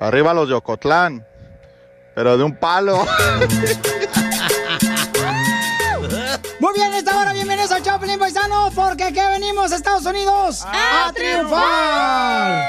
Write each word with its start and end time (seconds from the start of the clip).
Arriba 0.00 0.32
los 0.32 0.48
de 0.48 0.54
Ocotlán, 0.54 1.26
pero 2.14 2.38
de 2.38 2.44
un 2.44 2.54
palo. 2.54 3.04
Muy 6.60 6.74
bien, 6.74 6.94
esta 6.94 7.18
hora, 7.18 7.32
bienvenidos 7.32 7.72
al 7.72 7.82
Chaplin 7.82 8.16
Paisano, 8.18 8.70
porque 8.74 9.04
aquí 9.04 9.18
venimos 9.18 9.72
a 9.72 9.76
Estados 9.76 10.06
Unidos 10.06 10.64
a, 10.64 11.12
triunfar. 11.12 12.64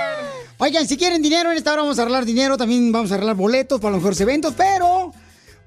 Oigan, 0.58 0.88
si 0.88 0.98
quieren 0.98 1.22
dinero, 1.22 1.52
en 1.52 1.58
esta 1.58 1.74
hora 1.74 1.84
vamos 1.84 2.00
a 2.00 2.02
arreglar 2.02 2.26
dinero, 2.26 2.58
también 2.58 2.92
vamos 2.92 3.12
a 3.12 3.16
arreglar 3.16 3.36
boletos 3.36 3.80
para 3.80 3.92
los 3.92 4.02
mejores 4.02 4.20
eventos, 4.22 4.56
pero 4.58 5.14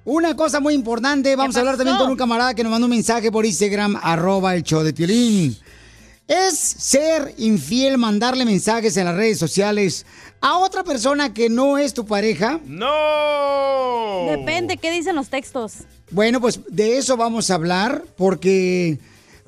una 0.05 0.35
cosa 0.35 0.59
muy 0.59 0.75
importante, 0.75 1.37
vamos 1.37 1.57
a 1.57 1.61
hablar 1.61 1.77
también 1.77 1.97
con 1.97 2.11
un 2.11 2.17
camarada 2.17 2.55
que 2.55 2.65
nos 2.65 2.73
mandó 2.73 2.87
un 2.87 2.91
mensaje 2.91 3.31
por 3.31 3.47
Instagram, 3.47 4.01
arroba 4.03 4.57
el 4.57 4.65
show 4.65 4.83
de 4.83 4.93
Piolín. 4.93 5.57
¿Es 6.28 6.56
ser 6.59 7.34
infiel 7.37 7.98
mandarle 7.98 8.45
mensajes 8.45 8.97
en 8.97 9.05
las 9.06 9.17
redes 9.17 9.39
sociales 9.39 10.06
a 10.41 10.59
otra 10.59 10.84
persona 10.84 11.34
que 11.34 11.48
no 11.51 11.79
es 11.79 11.92
tu 11.95 12.06
pareja? 12.06 12.61
¡No! 12.64 14.27
Depende, 14.31 14.77
¿qué 14.77 14.91
dicen 14.91 15.17
los 15.17 15.29
textos? 15.29 15.79
Bueno, 16.11 16.41
pues 16.41 16.61
de 16.69 16.97
eso 16.98 17.17
vamos 17.17 17.51
a 17.51 17.55
hablar 17.55 18.05
porque 18.17 18.98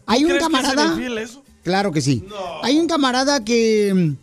hay 0.06 0.24
un 0.24 0.30
¿Crees 0.30 0.46
que 0.46 0.52
es 0.52 0.60
ser 0.60 0.62
camarada. 0.74 0.92
infiel 0.94 1.18
eso? 1.18 1.42
Claro 1.62 1.92
que 1.92 2.00
sí. 2.00 2.24
Hay 2.62 2.78
un 2.78 2.86
camarada 2.86 3.42
que 3.44 3.92
mm, 3.94 4.16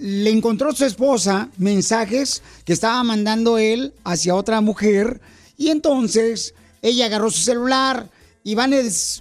le 0.00 0.30
encontró 0.30 0.70
a 0.70 0.74
su 0.74 0.84
esposa 0.84 1.48
mensajes 1.56 2.42
que 2.64 2.72
estaba 2.72 3.02
mandando 3.04 3.58
él 3.58 3.92
hacia 4.02 4.34
otra 4.34 4.60
mujer 4.60 5.20
y 5.56 5.68
entonces 5.68 6.54
ella 6.82 7.06
agarró 7.06 7.30
su 7.30 7.40
celular 7.40 8.08
y 8.44 8.54
van 8.54 8.72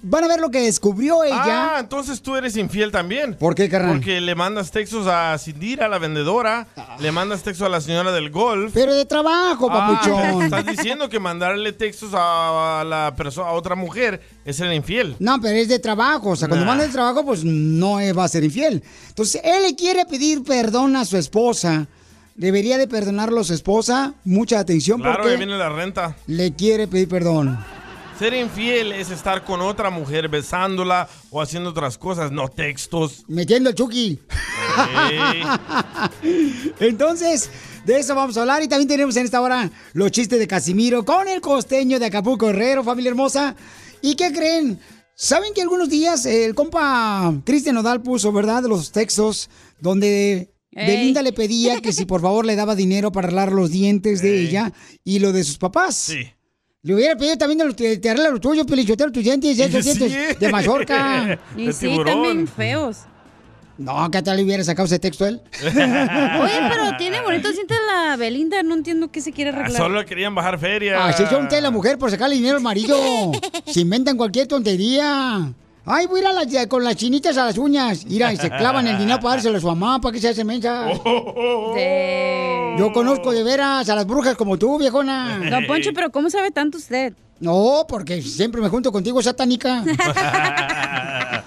van 0.03 0.23
a 0.23 0.27
ver 0.27 0.39
lo 0.39 0.49
que 0.51 0.61
descubrió 0.61 1.23
ella. 1.23 1.75
Ah, 1.75 1.77
entonces 1.81 2.21
tú 2.21 2.35
eres 2.37 2.55
infiel 2.55 2.91
también. 2.91 3.35
¿Por 3.35 3.55
qué, 3.55 3.67
carnal? 3.67 3.93
Porque 3.95 4.21
le 4.21 4.35
mandas 4.35 4.71
textos 4.71 5.05
a 5.07 5.37
Cindira, 5.37 5.89
la 5.89 5.97
vendedora, 5.97 6.67
le 6.99 7.11
mandas 7.11 7.43
textos 7.43 7.65
a 7.65 7.69
la 7.69 7.81
señora 7.81 8.11
del 8.13 8.29
golf. 8.29 8.71
Pero 8.73 8.93
de 8.93 9.05
trabajo, 9.05 9.67
Ah, 9.69 9.99
papuchón. 9.99 10.43
estás 10.43 10.65
diciendo 10.65 11.09
que 11.09 11.19
mandarle 11.19 11.73
textos 11.73 12.11
a, 12.13 12.83
la 12.87 13.13
persona, 13.17 13.49
a 13.49 13.51
otra 13.51 13.75
mujer 13.75 14.21
es 14.45 14.55
ser 14.55 14.71
infiel. 14.71 15.15
No, 15.19 15.41
pero 15.41 15.55
es 15.57 15.67
de 15.67 15.79
trabajo. 15.79 16.29
O 16.29 16.35
sea, 16.37 16.47
cuando 16.47 16.65
Nah. 16.65 16.71
manda 16.71 16.85
de 16.85 16.93
trabajo, 16.93 17.25
pues 17.25 17.43
no 17.43 17.97
va 18.15 18.23
a 18.23 18.27
ser 18.29 18.45
infiel. 18.45 18.81
Entonces, 19.09 19.41
él 19.43 19.63
le 19.63 19.75
quiere 19.75 20.05
pedir 20.05 20.43
perdón 20.43 20.95
a 20.95 21.03
su 21.03 21.17
esposa. 21.17 21.87
Debería 22.35 22.77
de 22.77 22.87
perdonarlo 22.87 23.41
a 23.41 23.43
su 23.43 23.53
esposa. 23.53 24.13
Mucha 24.23 24.59
atención 24.59 25.01
Claro, 25.01 25.17
porque 25.17 25.31
ahí 25.31 25.37
viene 25.37 25.57
la 25.57 25.69
renta. 25.69 26.15
le 26.27 26.53
quiere 26.53 26.87
pedir 26.87 27.09
perdón. 27.09 27.57
Ser 28.17 28.33
infiel 28.33 28.93
es 28.93 29.11
estar 29.11 29.43
con 29.43 29.61
otra 29.61 29.91
mujer 29.91 30.27
besándola 30.27 31.07
o 31.29 31.39
haciendo 31.39 31.69
otras 31.69 31.99
cosas, 31.99 32.31
no 32.31 32.49
textos. 32.49 33.23
Metiendo 33.27 33.69
el 33.69 33.75
chuki. 33.75 34.19
Entonces, 36.79 37.51
de 37.85 37.99
eso 37.99 38.15
vamos 38.15 38.35
a 38.35 38.41
hablar. 38.41 38.63
Y 38.63 38.67
también 38.67 38.87
tenemos 38.87 39.15
en 39.17 39.25
esta 39.25 39.39
hora 39.39 39.69
los 39.93 40.09
chistes 40.09 40.39
de 40.39 40.47
Casimiro 40.47 41.05
con 41.05 41.27
el 41.27 41.41
costeño 41.41 41.99
de 41.99 42.07
Acapulco 42.07 42.49
Herrero, 42.49 42.83
familia 42.83 43.11
hermosa. 43.11 43.55
¿Y 44.01 44.15
qué 44.15 44.31
creen? 44.31 44.79
¿Saben 45.13 45.53
que 45.53 45.61
algunos 45.61 45.87
días 45.87 46.25
el 46.25 46.55
compa 46.55 47.31
Cristian 47.45 47.75
Nodal 47.75 48.01
puso, 48.01 48.31
¿verdad? 48.31 48.63
Los 48.63 48.91
textos 48.91 49.47
donde 49.79 50.55
Ey. 50.71 50.87
Belinda 50.87 51.21
le 51.21 51.33
pedía 51.33 51.81
que 51.81 51.93
si 51.93 52.05
por 52.05 52.21
favor 52.21 52.47
le 52.47 52.55
daba 52.55 52.75
dinero 52.75 53.11
para 53.11 53.27
arreglar 53.27 53.51
los 53.51 53.69
dientes 53.69 54.23
de 54.23 54.41
ella 54.41 54.73
y 55.03 55.19
lo 55.19 55.33
de 55.33 55.43
sus 55.43 55.59
papás. 55.59 55.95
Sí. 55.95 56.31
Le 56.83 56.93
hubiera 56.95 57.15
pedido 57.15 57.37
también 57.37 57.57
de 57.57 57.65
los, 57.65 57.75
te, 57.75 57.97
te 57.97 58.09
arregla 58.09 58.29
los 58.29 58.39
tuyos, 58.39 58.65
pelichotero, 58.65 59.11
tus 59.11 59.23
dientes, 59.23 59.57
esos 59.59 59.83
Sí. 59.93 59.99
dientes 59.99 60.39
de 60.39 60.49
mazorca. 60.51 61.39
Y 61.57 61.73
sí, 61.73 61.97
también 62.05 62.47
feos. 62.47 62.99
No, 63.77 64.09
¿qué 64.09 64.21
tal 64.23 64.37
le 64.37 64.43
hubiera 64.43 64.63
sacado 64.63 64.85
ese 64.87 64.97
texto 64.97 65.25
él? 65.27 65.39
Oye, 65.63 66.59
pero 66.69 66.97
tiene 66.97 67.21
bonitos 67.21 67.53
dientes 67.53 67.77
la 67.93 68.15
Belinda, 68.15 68.63
no 68.63 68.73
entiendo 68.73 69.11
qué 69.11 69.21
se 69.21 69.31
quiere 69.31 69.51
Ah, 69.51 69.53
arreglar. 69.53 69.77
Solo 69.81 70.03
querían 70.05 70.33
bajar 70.33 70.57
feria. 70.57 71.05
Así 71.05 71.23
son 71.27 71.43
ustedes 71.43 71.61
la 71.61 71.69
mujer 71.71 71.97
por 71.99 72.09
sacarle 72.09 72.35
dinero 72.35 72.57
al 72.57 72.63
marido. 72.63 72.97
Se 73.67 73.81
inventan 73.81 74.17
cualquier 74.17 74.47
tontería. 74.47 75.53
Ay, 75.89 76.05
voy 76.05 76.19
a 76.19 76.23
ir 76.23 76.27
a 76.27 76.33
la- 76.33 76.67
con 76.67 76.83
las 76.83 76.97
chinitas 76.97 77.37
a 77.37 77.45
las 77.45 77.57
uñas. 77.57 78.05
Mira, 78.05 78.33
y 78.33 78.37
se 78.37 78.49
clavan 78.49 78.85
el 78.87 78.97
dinero 78.97 79.19
para 79.21 79.35
dárselo 79.35 79.57
a 79.57 79.61
su 79.61 79.67
mamá, 79.67 80.01
para 80.01 80.11
que 80.13 80.19
se 80.19 80.27
hacen 80.29 80.45
mensas. 80.45 80.99
Yo 82.77 82.91
conozco 82.93 83.31
de 83.31 83.43
veras 83.43 83.87
a 83.89 83.95
las 83.95 84.05
brujas 84.05 84.35
como 84.35 84.57
tú, 84.57 84.77
viejona. 84.77 85.39
Don 85.49 85.65
Poncho, 85.65 85.91
pero 85.95 86.11
¿cómo 86.11 86.29
sabe 86.29 86.51
tanto 86.51 86.77
usted? 86.77 87.13
No, 87.39 87.85
porque 87.87 88.21
siempre 88.21 88.59
me 88.61 88.67
junto 88.69 88.91
contigo, 88.91 89.21
satánica. 89.21 89.83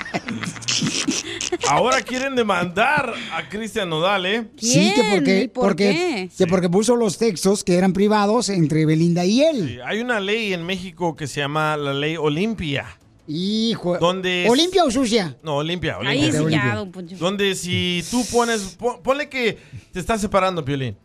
Ahora 1.69 2.01
quieren 2.03 2.35
demandar 2.37 3.13
a 3.35 3.49
Cristian 3.49 3.89
Nodal, 3.91 4.25
¿eh? 4.27 4.45
Sí, 4.57 4.93
que 4.95 5.03
porque, 5.15 5.41
¿Y 5.43 5.49
por 5.49 5.65
porque, 5.69 5.91
qué? 5.91 6.31
que 6.37 6.47
porque 6.47 6.69
puso 6.69 6.97
los 6.97 7.19
textos 7.19 7.63
que 7.65 7.77
eran 7.77 7.93
privados 7.93 8.49
entre 8.49 8.87
Belinda 8.87 9.25
y 9.25 9.43
él. 9.43 9.69
Sí, 9.69 9.79
Hay 9.85 10.01
una 10.01 10.21
ley 10.21 10.53
en 10.53 10.65
México 10.65 11.15
que 11.17 11.27
se 11.27 11.41
llama 11.41 11.77
la 11.77 11.93
ley 11.93 12.17
Olimpia. 12.17 12.87
Hijo. 13.33 13.97
Donde 13.99 14.45
es- 14.45 14.51
¿Olimpia 14.51 14.85
o 14.85 14.91
sucia? 14.91 15.37
No, 15.43 15.57
Olimpia, 15.57 15.97
Ahí 16.05 16.19
Olimpia. 16.31 16.41
sí 16.41 16.51
ya, 16.51 16.75
don 16.77 16.91
Poncho. 16.91 17.17
Donde 17.17 17.55
si 17.55 18.03
tú 18.11 18.25
pones, 18.33 18.61
pon- 18.79 19.01
ponle 19.03 19.29
que 19.29 19.59
te 19.93 20.01
estás 20.01 20.21
separando, 20.21 20.65
Piolín, 20.65 20.97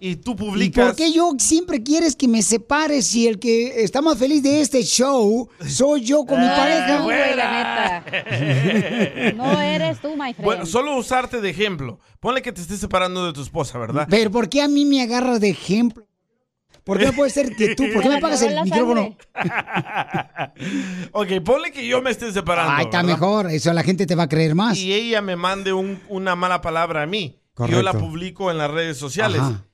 y 0.00 0.16
tú 0.16 0.32
¿Y 0.32 0.34
publicas... 0.34 0.86
por 0.86 0.96
qué 0.96 1.12
yo 1.12 1.32
siempre 1.38 1.82
quieres 1.82 2.14
que 2.16 2.26
me 2.28 2.42
separes 2.42 3.06
si 3.06 3.26
el 3.28 3.38
que 3.38 3.82
está 3.82 4.00
más 4.02 4.16
feliz 4.18 4.42
de 4.42 4.60
este 4.60 4.82
show 4.82 5.48
soy 5.68 6.02
yo 6.02 6.24
con 6.24 6.40
mi 6.40 6.46
No 6.46 6.52
eres 6.52 6.78
pareja? 6.78 6.96
tú, 6.98 7.02
güey, 7.04 7.36
la 7.36 8.02
neta. 8.02 9.32
No 9.36 9.60
eres 9.60 10.00
tú, 10.00 10.08
my 10.16 10.32
friend. 10.34 10.44
Bueno, 10.44 10.66
solo 10.66 10.96
usarte 10.96 11.40
de 11.40 11.50
ejemplo. 11.50 11.98
Ponle 12.20 12.42
que 12.42 12.52
te 12.52 12.60
estés 12.60 12.80
separando 12.80 13.26
de 13.26 13.32
tu 13.32 13.42
esposa, 13.42 13.78
¿verdad? 13.78 14.06
Pero 14.10 14.30
¿por 14.30 14.48
qué 14.48 14.62
a 14.62 14.68
mí 14.68 14.84
me 14.84 15.02
agarras 15.02 15.40
de 15.40 15.50
ejemplo? 15.50 16.07
¿Por 16.88 16.98
qué 16.98 17.04
no 17.06 17.12
puede 17.12 17.30
ser 17.30 17.54
que 17.54 17.74
tú? 17.74 17.84
¿Por 17.92 18.02
qué 18.02 18.08
me 18.08 18.18
pagas 18.18 18.40
el 18.42 18.60
micrófono? 18.64 19.14
ok, 21.12 21.28
ponle 21.44 21.70
que 21.70 21.86
yo 21.86 22.00
me 22.02 22.10
esté 22.10 22.32
separando. 22.32 22.72
Ay, 22.72 22.84
está 22.86 23.02
¿verdad? 23.02 23.12
mejor. 23.18 23.50
Eso 23.50 23.72
la 23.72 23.82
gente 23.82 24.06
te 24.06 24.14
va 24.14 24.24
a 24.24 24.28
creer 24.28 24.54
más. 24.54 24.78
Y 24.78 24.92
ella 24.92 25.20
me 25.22 25.36
mande 25.36 25.72
un- 25.72 26.00
una 26.08 26.34
mala 26.34 26.60
palabra 26.60 27.02
a 27.02 27.06
mí. 27.06 27.36
Yo 27.40 27.52
Correcto. 27.54 27.82
la 27.82 27.92
publico 27.92 28.50
en 28.50 28.58
las 28.58 28.70
redes 28.70 28.96
sociales. 28.96 29.40
Ajá. 29.40 29.64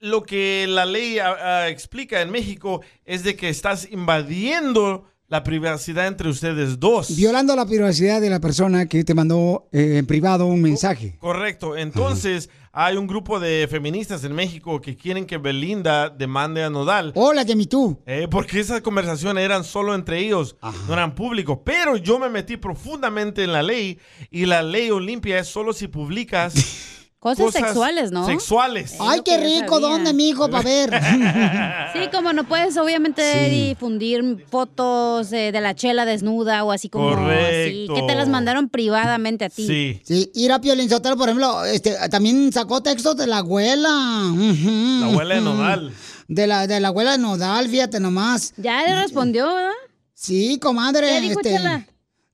Lo 0.00 0.22
que 0.22 0.66
la 0.68 0.86
ley 0.86 1.18
explica 1.66 2.20
en 2.22 2.30
México 2.30 2.80
es 3.04 3.24
de 3.24 3.34
que 3.36 3.48
estás 3.48 3.88
invadiendo 3.90 5.04
la 5.28 5.42
privacidad 5.42 6.06
entre 6.06 6.30
ustedes 6.30 6.80
dos. 6.80 7.14
Violando 7.14 7.54
la 7.54 7.66
privacidad 7.66 8.20
de 8.20 8.30
la 8.30 8.40
persona 8.40 8.86
que 8.86 9.04
te 9.04 9.14
mandó 9.14 9.68
eh, 9.72 9.98
en 9.98 10.06
privado 10.06 10.46
un 10.46 10.62
mensaje. 10.62 11.16
Correcto. 11.18 11.76
Entonces, 11.76 12.48
hay 12.72 12.96
un 12.96 13.06
grupo 13.06 13.38
de 13.38 13.68
feministas 13.70 14.24
en 14.24 14.34
México 14.34 14.80
que 14.80 14.96
quieren 14.96 15.26
que 15.26 15.36
Belinda 15.36 16.08
demande 16.08 16.64
a 16.64 16.70
Nodal. 16.70 17.12
Hola, 17.14 17.44
mi 17.56 17.66
tú. 17.66 18.00
Eh, 18.06 18.26
porque 18.30 18.58
esas 18.58 18.80
conversaciones 18.80 19.44
eran 19.44 19.64
solo 19.64 19.94
entre 19.94 20.18
ellos, 20.18 20.56
no 20.86 20.94
eran 20.94 21.14
públicos. 21.14 21.58
Pero 21.62 21.98
yo 21.98 22.18
me 22.18 22.30
metí 22.30 22.56
profundamente 22.56 23.44
en 23.44 23.52
la 23.52 23.62
ley 23.62 23.98
y 24.30 24.46
la 24.46 24.62
ley 24.62 24.90
Olimpia 24.90 25.38
es 25.40 25.48
solo 25.48 25.74
si 25.74 25.88
publicas 25.88 26.54
Cosas 27.20 27.52
sexuales, 27.52 28.12
¿no? 28.12 28.24
Sexuales. 28.26 28.94
Ay, 29.00 29.22
qué 29.24 29.38
rico, 29.38 29.74
sabía. 29.74 29.88
¿dónde, 29.88 30.12
mijo? 30.14 30.48
Para 30.48 30.62
ver. 30.62 30.90
Sí, 31.92 32.00
como 32.12 32.32
no 32.32 32.44
puedes 32.44 32.76
obviamente 32.76 33.48
Sí. 33.48 33.68
difundir 33.70 34.44
fotos 34.50 35.32
eh, 35.32 35.50
de 35.52 35.60
la 35.60 35.74
chela 35.74 36.04
desnuda 36.04 36.62
o 36.64 36.70
así 36.70 36.88
como 36.88 37.08
así, 37.08 37.16
Correcto. 37.16 37.94
que 37.94 38.02
te 38.02 38.14
las 38.14 38.28
mandaron 38.28 38.68
privadamente 38.68 39.46
a 39.46 39.48
ti. 39.48 39.66
Sí. 39.66 40.00
Sí, 40.04 40.30
ir 40.34 40.52
a 40.52 40.60
Piolín 40.60 40.88
Sotelo, 40.88 41.16
por 41.16 41.28
ejemplo, 41.28 41.64
este, 41.64 41.96
también 42.10 42.52
sacó 42.52 42.82
textos 42.82 43.16
de 43.16 43.26
la 43.26 43.38
abuela. 43.38 43.88
La 43.88 45.06
abuela 45.06 45.34
de. 45.34 45.40
Nodal. 45.40 45.92
De 46.28 46.46
la, 46.46 46.66
de 46.66 46.78
la 46.78 46.88
abuela 46.88 47.12
de 47.12 47.18
Nodal, 47.18 47.68
fíjate 47.68 47.98
nomás. 48.00 48.52
Ya 48.58 48.82
le 48.84 48.94
respondió, 49.00 49.46
¿verdad? 49.46 49.70
Sí, 50.14 50.58
comadre. 50.60 51.08
¿Qué 51.08 51.20
dijo 51.22 51.40
este, 51.40 51.56
Chela? 51.56 51.86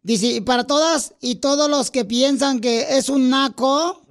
Dice, 0.04 0.26
y 0.26 0.40
para 0.42 0.64
todas 0.64 1.14
y 1.20 1.36
todos 1.36 1.68
los 1.68 1.90
que 1.90 2.04
piensan 2.04 2.60
que 2.60 2.98
es 2.98 3.08
un 3.08 3.30
naco, 3.30 4.02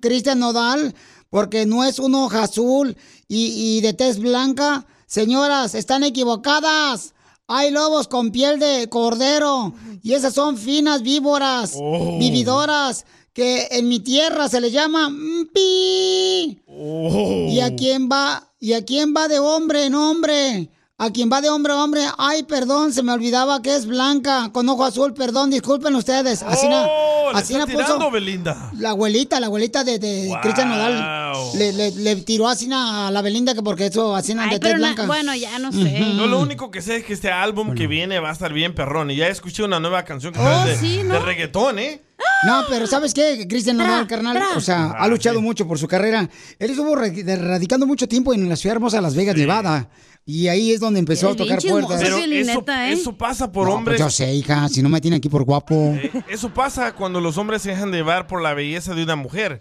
Cristian 0.00 0.38
Nodal, 0.40 0.94
porque 1.30 1.66
no 1.66 1.84
es 1.84 1.98
un 1.98 2.14
hoja 2.14 2.44
azul 2.44 2.96
y, 3.28 3.76
y 3.76 3.80
de 3.82 3.92
tez 3.92 4.18
blanca, 4.18 4.86
señoras, 5.06 5.74
están 5.74 6.04
equivocadas. 6.04 7.12
Hay 7.46 7.70
lobos 7.70 8.08
con 8.08 8.30
piel 8.32 8.58
de 8.58 8.88
cordero 8.88 9.74
y 10.02 10.14
esas 10.14 10.32
son 10.32 10.56
finas 10.56 11.02
víboras, 11.02 11.74
Oh. 11.78 12.18
vividoras, 12.18 13.04
que 13.34 13.68
en 13.72 13.88
mi 13.88 14.00
tierra 14.00 14.48
se 14.48 14.60
les 14.62 14.72
llama 14.72 15.10
pi. 15.52 16.62
Oh. 16.66 17.48
¿Y 17.50 17.60
a 17.60 17.74
quién 17.76 18.08
va? 18.10 18.50
¿Y 18.58 18.72
a 18.72 18.84
quién 18.84 19.12
va 19.14 19.28
de 19.28 19.38
hombre 19.38 19.84
en 19.84 19.94
hombre? 19.94 20.70
A 20.96 21.10
quien 21.10 21.28
va 21.28 21.40
de 21.40 21.50
hombre 21.50 21.72
a 21.72 21.82
hombre, 21.82 22.02
ay, 22.18 22.44
perdón, 22.44 22.92
se 22.92 23.02
me 23.02 23.10
olvidaba 23.10 23.60
que 23.62 23.74
es 23.74 23.84
blanca, 23.84 24.50
con 24.52 24.68
ojo 24.68 24.84
azul, 24.84 25.12
perdón, 25.12 25.50
disculpen 25.50 25.92
ustedes. 25.96 26.44
Así 26.44 26.68
na- 26.68 26.86
Oh, 26.88 27.32
le 27.32 27.38
así 27.40 27.54
está 27.54 27.66
na 27.66 27.72
puso 27.72 27.84
tirando, 27.84 28.10
Belinda. 28.12 28.70
la 28.78 28.90
abuelita, 28.90 29.40
la 29.40 29.46
abuelita 29.46 29.82
de, 29.82 29.98
de 29.98 30.28
Wow. 30.28 30.40
Cristian 30.42 30.68
Nodal. 30.68 31.32
Le, 31.58 31.72
le- 31.72 31.90
le 31.90 32.16
tiró 32.16 32.46
así 32.46 32.68
na 32.68 33.08
a 33.08 33.10
la 33.10 33.22
Belinda 33.22 33.54
que 33.54 33.62
porque 33.62 33.86
eso 33.86 34.14
así 34.14 34.34
na 34.34 34.44
Ay, 34.44 34.50
de 34.50 34.60
pero 34.60 34.76
blanca. 34.76 35.04
bueno, 35.06 35.34
ya 35.34 35.58
no 35.58 35.72
sé. 35.72 36.14
Yo 36.16 36.26
lo 36.26 36.38
único 36.38 36.70
que 36.70 36.80
sé 36.80 36.96
es 36.98 37.04
que 37.04 37.12
este 37.14 37.32
álbum 37.32 37.74
que 37.74 37.88
viene 37.88 38.20
va 38.20 38.28
a 38.28 38.32
estar 38.32 38.52
bien 38.52 38.72
perrón. 38.72 39.10
Y 39.10 39.16
ya 39.16 39.26
escuché 39.26 39.64
una 39.64 39.80
nueva 39.80 40.04
canción 40.04 40.32
que 40.32 40.38
Oh, 40.38 40.42
trae 40.44 40.68
de, 40.68 40.76
sí, 40.76 41.00
¿no? 41.04 41.14
de 41.14 41.18
reggaetón, 41.20 41.80
¿eh? 41.80 42.02
No, 42.46 42.62
pero 42.68 42.86
¿sabes 42.86 43.12
qué? 43.14 43.46
Cristian 43.48 43.78
Nodal, 43.78 44.06
carnal, 44.06 44.40
o 44.56 44.60
sea, 44.60 44.92
ha 44.92 45.08
luchado 45.08 45.40
mucho 45.40 45.66
por 45.66 45.76
su 45.78 45.88
carrera. 45.88 46.28
Él 46.60 46.70
estuvo 46.70 46.94
radicando 46.94 47.84
mucho 47.84 48.06
tiempo 48.06 48.32
en 48.32 48.48
la 48.48 48.54
ciudad 48.54 48.76
hermosa 48.76 48.98
de 48.98 49.02
Las 49.02 49.16
Vegas, 49.16 49.34
Nevada. 49.34 49.88
Y 50.26 50.48
ahí 50.48 50.72
es 50.72 50.80
donde 50.80 51.00
empezó 51.00 51.28
a 51.30 51.36
tocar 51.36 51.60
puertas. 51.60 52.00
Pero 52.02 52.16
eso, 52.16 52.64
¿eh? 52.68 52.92
eso 52.92 53.12
pasa 53.16 53.52
por 53.52 53.64
No, 53.64 53.70
pues 53.72 53.78
hombres. 53.78 54.00
yo 54.00 54.10
sé, 54.10 54.34
hija, 54.34 54.68
si 54.70 54.82
no 54.82 54.88
me 54.88 55.00
tiene 55.00 55.18
aquí 55.18 55.28
por 55.28 55.44
guapo. 55.44 55.74
eh, 55.74 56.10
Eso 56.28 56.48
pasa 56.52 56.94
cuando 56.94 57.20
los 57.20 57.36
hombres 57.36 57.60
se 57.62 57.70
dejan 57.70 57.90
de 57.90 57.98
llevar 57.98 58.26
por 58.26 58.40
la 58.40 58.54
belleza 58.54 58.94
de 58.94 59.02
una 59.02 59.16
mujer. 59.16 59.60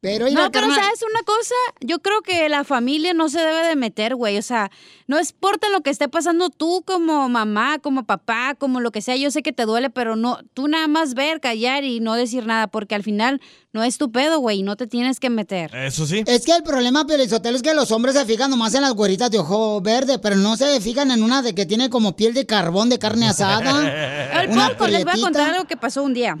Pero, 0.00 0.26
No, 0.26 0.34
pero 0.34 0.50
carnal, 0.68 0.76
¿sabes 0.78 1.02
una 1.10 1.22
cosa? 1.22 1.54
Yo 1.80 1.98
creo 1.98 2.20
que 2.22 2.48
la 2.48 2.62
familia 2.62 3.14
no 3.14 3.28
se 3.28 3.40
debe 3.40 3.66
de 3.66 3.74
meter, 3.74 4.14
güey. 4.14 4.36
O 4.38 4.42
sea, 4.42 4.70
no 5.08 5.18
importa 5.18 5.68
lo 5.70 5.80
que 5.80 5.90
esté 5.90 6.06
pasando 6.08 6.50
tú 6.50 6.84
como 6.86 7.28
mamá, 7.28 7.78
como 7.80 8.04
papá, 8.04 8.54
como 8.56 8.78
lo 8.78 8.92
que 8.92 9.00
sea. 9.00 9.16
Yo 9.16 9.32
sé 9.32 9.42
que 9.42 9.52
te 9.52 9.64
duele, 9.64 9.90
pero 9.90 10.14
no, 10.14 10.38
tú 10.54 10.68
nada 10.68 10.86
más 10.86 11.14
ver, 11.14 11.40
callar 11.40 11.82
y 11.82 11.98
no 11.98 12.14
decir 12.14 12.46
nada, 12.46 12.68
porque 12.68 12.94
al 12.94 13.02
final 13.02 13.40
no 13.76 13.84
es 13.84 13.98
tu 13.98 14.10
pedo, 14.10 14.38
güey, 14.40 14.62
no 14.62 14.74
te 14.74 14.86
tienes 14.86 15.20
que 15.20 15.28
meter. 15.28 15.70
Eso 15.76 16.06
sí. 16.06 16.24
Es 16.26 16.46
que 16.46 16.52
el 16.56 16.62
problema, 16.62 17.06
Pelizotelo, 17.06 17.54
es 17.56 17.62
que 17.62 17.74
los 17.74 17.92
hombres 17.92 18.14
se 18.14 18.24
fijan 18.24 18.50
nomás 18.50 18.74
en 18.74 18.80
las 18.80 18.94
güeritas 18.94 19.30
de 19.30 19.38
ojo 19.38 19.82
verde, 19.82 20.18
pero 20.18 20.34
no 20.36 20.56
se 20.56 20.80
fijan 20.80 21.10
en 21.10 21.22
una 21.22 21.42
de 21.42 21.54
que 21.54 21.66
tiene 21.66 21.90
como 21.90 22.16
piel 22.16 22.32
de 22.32 22.46
carbón 22.46 22.88
de 22.88 22.98
carne 22.98 23.28
asada. 23.28 24.40
El 24.42 24.50
les 24.92 25.04
voy 25.04 25.12
a 25.12 25.20
contar 25.20 25.50
algo 25.52 25.66
que 25.66 25.76
pasó 25.76 26.02
un 26.02 26.14
día. 26.14 26.38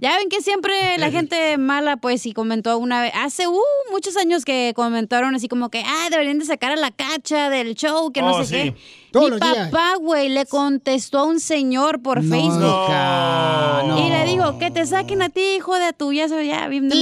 Ya 0.00 0.16
ven 0.16 0.30
que 0.30 0.40
siempre 0.40 0.96
la 0.96 1.10
gente 1.10 1.58
mala, 1.58 1.98
pues, 1.98 2.24
y 2.24 2.32
comentó 2.32 2.78
una 2.78 3.02
vez, 3.02 3.12
hace 3.14 3.46
uh, 3.46 3.60
muchos 3.90 4.16
años 4.16 4.46
que 4.46 4.72
comentaron 4.74 5.34
así 5.34 5.48
como 5.48 5.68
que, 5.68 5.82
ah, 5.86 6.08
deberían 6.10 6.38
de 6.38 6.46
sacar 6.46 6.72
a 6.72 6.76
la 6.76 6.90
cacha 6.90 7.50
del 7.50 7.74
show, 7.74 8.10
que 8.12 8.22
no 8.22 8.32
Oh, 8.32 8.44
sé 8.44 8.46
sí. 8.46 8.70
qué. 8.70 9.01
Todos 9.12 9.30
Mi 9.32 9.38
papá, 9.38 9.94
güey, 10.00 10.28
le 10.28 10.46
contestó 10.46 11.18
a 11.20 11.24
un 11.24 11.38
señor 11.40 12.00
por 12.02 12.22
No, 12.22 12.34
Facebook. 12.34 12.62
hija, 12.88 13.82
no. 13.86 13.98
Y 14.06 14.10
le 14.10 14.24
dijo, 14.24 14.58
que 14.58 14.70
te 14.70 14.86
saquen 14.86 15.22
a 15.22 15.28
ti, 15.28 15.40
hijo 15.56 15.76
de 15.78 15.92
tu, 15.92 16.12
ya 16.12 16.28
soy 16.28 16.48
ya 16.48 16.66
bien 16.68 16.88
de. 16.88 16.96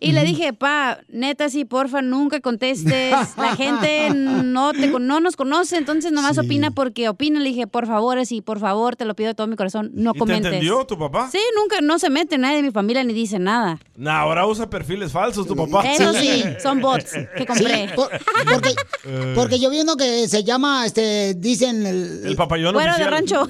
Y 0.00 0.12
le 0.12 0.24
dije, 0.24 0.52
pa, 0.52 0.98
neta, 1.08 1.48
sí, 1.48 1.64
porfa, 1.64 2.02
nunca 2.02 2.40
contestes. 2.40 3.12
La 3.36 3.56
gente 3.56 4.10
no 4.14 4.72
te 4.72 4.90
con- 4.90 5.06
no 5.06 5.20
nos 5.20 5.36
conoce, 5.36 5.76
entonces 5.76 6.12
nomás 6.12 6.38
opina 6.38 6.70
porque 6.70 7.08
opina. 7.08 7.40
Le 7.40 7.48
dije, 7.50 7.66
por 7.66 7.86
favor, 7.86 8.24
sí, 8.26 8.40
por 8.42 8.58
favor, 8.60 8.96
te 8.96 9.04
lo 9.04 9.14
pido 9.14 9.28
de 9.28 9.34
todo 9.34 9.46
mi 9.46 9.56
corazón, 9.56 9.90
no 9.94 10.10
¿Y 10.10 10.12
te 10.14 10.18
comentes. 10.18 10.46
entendió 10.52 10.84
tu 10.86 10.98
papá? 10.98 11.28
Sí, 11.30 11.38
nunca, 11.56 11.80
no 11.80 11.98
se 11.98 12.10
mete 12.10 12.38
nadie 12.38 12.56
de 12.56 12.62
mi 12.62 12.70
familia 12.70 13.02
ni 13.04 13.12
dice 13.12 13.38
nada. 13.38 13.78
Nah, 13.96 14.18
ahora 14.20 14.46
usa 14.46 14.68
perfiles 14.68 15.12
falsos 15.12 15.46
tu 15.46 15.56
papá. 15.56 15.86
Eso 15.90 16.12
sí, 16.14 16.42
son 16.62 16.80
bots 16.80 17.12
que 17.12 17.28
Sí, 17.38 17.46
compré. 17.46 17.88
por- 17.94 18.10
porque, 18.50 18.74
porque 19.34 19.58
yo 19.58 19.70
vi 19.70 19.80
uno 19.80 19.96
que 19.96 20.28
se 20.28 20.44
llama, 20.44 20.84
este, 20.86 21.05
dicen, 21.36 21.86
el, 21.86 22.22
El 22.24 22.36
papayón 22.36 22.74
Fuera 22.74 22.96
de 22.96 23.06
rancho. 23.06 23.48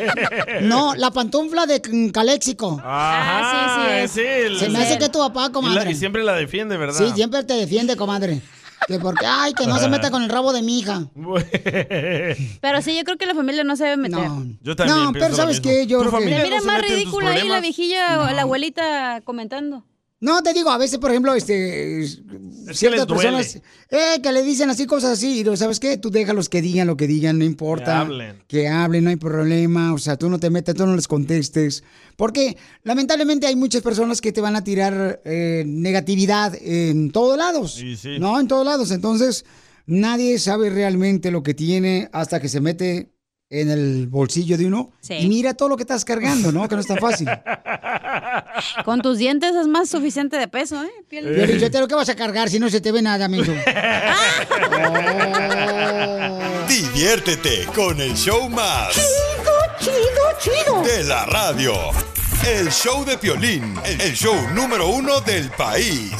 no, 0.62 0.94
la 0.94 1.10
pantufla 1.10 1.66
de 1.66 1.80
Caléxico. 2.12 2.80
Ajá, 2.84 3.40
Ah, 3.44 4.06
sí, 4.06 4.20
sí, 4.20 4.26
el- 4.26 4.58
Se 4.58 4.68
me 4.68 4.78
hace 4.80 4.98
que 4.98 5.08
tu 5.08 5.18
papá, 5.18 5.42
y, 5.44 5.46
la- 5.48 5.52
comadre. 5.52 5.90
y 5.90 5.94
siempre 5.94 6.22
la 6.24 6.34
defiende, 6.34 6.76
¿verdad? 6.76 6.98
Sí, 6.98 7.12
siempre 7.14 7.42
te 7.44 7.54
defiende, 7.54 7.96
comadre. 7.96 8.40
Que 8.86 8.98
porque, 8.98 9.24
ay, 9.26 9.54
que 9.54 9.66
no 9.66 9.78
se 9.78 9.88
meta 9.88 10.10
con 10.10 10.22
el 10.22 10.28
rabo 10.28 10.52
de 10.52 10.60
mi 10.60 10.78
hija. 10.80 11.06
Pero 12.60 12.82
sí, 12.82 12.96
yo 12.96 13.04
creo 13.04 13.16
que 13.16 13.24
la 13.26 13.34
familia 13.34 13.64
no 13.64 13.76
se 13.76 13.84
debe 13.84 13.96
meter. 13.96 14.18
No. 14.18 14.44
Yo 14.62 14.76
también 14.76 15.04
No, 15.04 15.12
pero 15.12 15.34
¿sabes 15.34 15.60
qué? 15.60 15.86
Yo 15.86 16.02
¿Tu 16.02 16.08
creo 16.10 16.20
que- 16.20 16.26
Mira, 16.26 16.60
más 16.62 16.82
ridícula 16.82 17.30
ahí 17.30 17.48
la 17.48 17.60
viejilla 17.60 18.30
la 18.32 18.42
abuelita 18.42 19.20
comentando. 19.24 19.84
No, 20.24 20.42
te 20.42 20.54
digo, 20.54 20.70
a 20.70 20.78
veces, 20.78 20.98
por 20.98 21.10
ejemplo, 21.10 21.34
este, 21.34 22.06
ciertas 22.72 22.80
les 22.80 23.06
duele. 23.06 23.06
personas 23.06 23.60
eh, 23.90 24.22
que 24.22 24.32
le 24.32 24.42
dicen 24.42 24.70
así 24.70 24.86
cosas 24.86 25.10
así, 25.10 25.40
y 25.40 25.44
lo 25.44 25.54
sabes 25.54 25.78
qué, 25.78 25.98
tú 25.98 26.10
déjalos 26.10 26.48
que 26.48 26.62
digan 26.62 26.86
lo 26.86 26.96
que 26.96 27.06
digan, 27.06 27.38
no 27.38 27.44
importa. 27.44 27.84
Que 27.84 27.90
hablen. 27.90 28.42
Que 28.48 28.68
hablen, 28.68 29.04
no 29.04 29.10
hay 29.10 29.16
problema, 29.16 29.92
o 29.92 29.98
sea, 29.98 30.16
tú 30.16 30.30
no 30.30 30.38
te 30.38 30.48
metas, 30.48 30.76
tú 30.76 30.86
no 30.86 30.96
les 30.96 31.08
contestes. 31.08 31.84
Porque 32.16 32.56
lamentablemente 32.84 33.46
hay 33.46 33.54
muchas 33.54 33.82
personas 33.82 34.22
que 34.22 34.32
te 34.32 34.40
van 34.40 34.56
a 34.56 34.64
tirar 34.64 35.20
eh, 35.26 35.62
negatividad 35.66 36.54
en 36.58 37.12
todos 37.12 37.36
lados. 37.36 37.74
Sí, 37.74 37.94
sí. 37.94 38.18
No, 38.18 38.40
en 38.40 38.48
todos 38.48 38.64
lados. 38.64 38.92
Entonces, 38.92 39.44
nadie 39.84 40.38
sabe 40.38 40.70
realmente 40.70 41.30
lo 41.30 41.42
que 41.42 41.52
tiene 41.52 42.08
hasta 42.12 42.40
que 42.40 42.48
se 42.48 42.62
mete 42.62 43.13
en 43.50 43.70
el 43.70 44.06
bolsillo 44.08 44.56
de 44.58 44.66
uno 44.66 44.92
Sí. 45.00 45.14
y 45.14 45.28
mira 45.28 45.54
todo 45.54 45.68
lo 45.68 45.76
que 45.76 45.82
estás 45.82 46.04
cargando, 46.04 46.50
¿no? 46.52 46.68
Que 46.68 46.74
no 46.74 46.80
es 46.80 46.86
tan 46.86 46.98
fácil. 46.98 47.28
Con 48.84 49.02
tus 49.02 49.18
dientes 49.18 49.54
es 49.54 49.66
más 49.66 49.88
suficiente 49.90 50.38
de 50.38 50.48
peso, 50.48 50.82
¿eh? 50.82 50.90
Piel- 51.10 51.34
Piolín 51.34 51.60
Sotelo, 51.60 51.86
¿qué 51.88 51.94
vas 51.94 52.08
a 52.08 52.16
cargar 52.16 52.48
si 52.48 52.58
no 52.58 52.70
se 52.70 52.80
te 52.80 52.90
ve 52.92 53.02
nada, 53.02 53.26
amigo? 53.26 53.44
Diviértete 56.68 57.66
con 57.74 58.00
el 58.00 58.14
show 58.14 58.48
más. 58.48 58.94
Chido, 59.80 59.94
chido, 60.40 60.82
De 60.82 61.04
la 61.04 61.26
radio. 61.26 61.74
El 62.46 62.70
show 62.70 63.04
de 63.04 63.18
Piolín, 63.18 63.74
el 63.84 64.14
show 64.14 64.34
número 64.54 64.88
uno 64.88 65.20
del 65.20 65.50
país. 65.50 66.12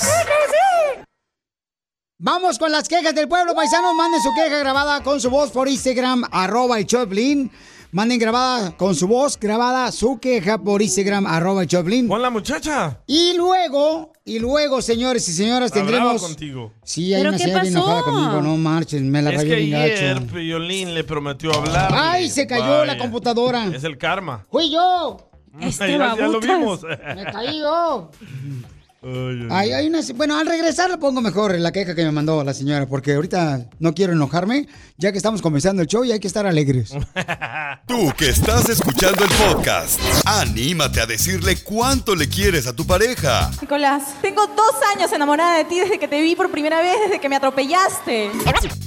Vamos 2.18 2.58
con 2.60 2.70
las 2.70 2.88
quejas 2.88 3.12
del 3.14 3.26
pueblo, 3.26 3.54
paisanos. 3.54 3.92
Manden 3.96 4.22
su 4.22 4.30
queja 4.34 4.58
grabada 4.58 5.02
con 5.02 5.20
su 5.20 5.30
voz 5.30 5.50
por 5.50 5.68
Instagram, 5.68 6.24
arroba 6.30 6.78
el 6.78 6.86
Choplin. 6.86 7.50
Manden 7.90 8.18
grabada 8.20 8.76
con 8.76 8.94
su 8.94 9.06
voz, 9.08 9.38
grabada 9.38 9.90
su 9.92 10.18
queja 10.20 10.58
por 10.58 10.80
Instagram, 10.80 11.26
arroba 11.26 11.62
el 11.62 11.68
Choplin. 11.68 12.06
Con 12.06 12.22
la 12.22 12.30
muchacha. 12.30 13.00
Y 13.08 13.34
luego, 13.36 14.12
y 14.24 14.38
luego, 14.38 14.80
señores 14.80 15.28
y 15.28 15.32
señoras, 15.32 15.72
Hablaba 15.72 15.86
tendremos... 15.90 16.22
contigo. 16.22 16.72
Sí, 16.84 17.12
hay 17.14 17.20
¿Pero 17.20 17.30
una 17.30 17.38
qué 17.38 17.44
señora 17.44 17.62
bien 17.62 17.74
pasó? 17.74 17.86
enojada 17.86 18.02
conmigo. 18.04 18.42
No 18.42 18.56
marchen, 18.58 19.10
me 19.10 19.20
la 19.20 19.30
Es 19.30 19.36
rayó 19.36 19.48
que 19.50 19.56
bien 19.56 19.74
ayer 19.74 20.14
gacho. 20.14 20.26
Piolín 20.32 20.94
le 20.94 21.02
prometió 21.04 21.52
hablar. 21.52 21.90
¡Ay, 21.92 22.30
se 22.30 22.46
cayó 22.46 22.84
la 22.84 22.96
computadora! 22.96 23.66
Es 23.66 23.82
el 23.82 23.98
karma. 23.98 24.46
¡Fui 24.50 24.70
yo! 24.70 25.16
Este 25.60 25.92
ya, 25.98 26.16
ya 26.16 26.26
lo 26.26 26.40
vimos. 26.40 26.80
¡Me 26.82 27.24
caí 27.24 27.58
yo! 27.60 28.10
Ay, 29.04 29.40
ay, 29.42 29.48
Hay, 29.50 29.72
hay 29.72 29.86
una, 29.86 30.00
bueno, 30.14 30.38
al 30.38 30.46
regresar 30.46 30.88
le 30.90 30.98
pongo 30.98 31.20
mejor 31.20 31.58
la 31.58 31.72
queja 31.72 31.94
que 31.94 32.04
me 32.04 32.10
mandó 32.10 32.42
la 32.42 32.54
señora, 32.54 32.86
porque 32.86 33.14
ahorita 33.14 33.68
no 33.78 33.94
quiero 33.94 34.12
enojarme, 34.14 34.66
ya 34.96 35.12
que 35.12 35.18
estamos 35.18 35.42
comenzando 35.42 35.82
el 35.82 35.88
show 35.88 36.04
y 36.04 36.12
hay 36.12 36.20
que 36.20 36.26
estar 36.26 36.46
alegres. 36.46 36.92
Tú 37.86 38.12
que 38.16 38.30
estás 38.30 38.68
escuchando 38.68 39.24
el 39.24 39.30
podcast, 39.30 40.00
anímate 40.24 41.00
a 41.00 41.06
decirle 41.06 41.56
cuánto 41.62 42.14
le 42.14 42.28
quieres 42.28 42.66
a 42.66 42.72
tu 42.72 42.86
pareja. 42.86 43.50
Nicolás, 43.60 44.02
tengo 44.22 44.46
dos 44.46 44.74
años 44.96 45.12
enamorada 45.12 45.58
de 45.58 45.64
ti 45.64 45.80
desde 45.80 45.98
que 45.98 46.08
te 46.08 46.22
vi 46.22 46.34
por 46.34 46.50
primera 46.50 46.80
vez, 46.80 46.96
desde 47.04 47.20
que 47.20 47.28
me 47.28 47.36
atropellaste. 47.36 48.30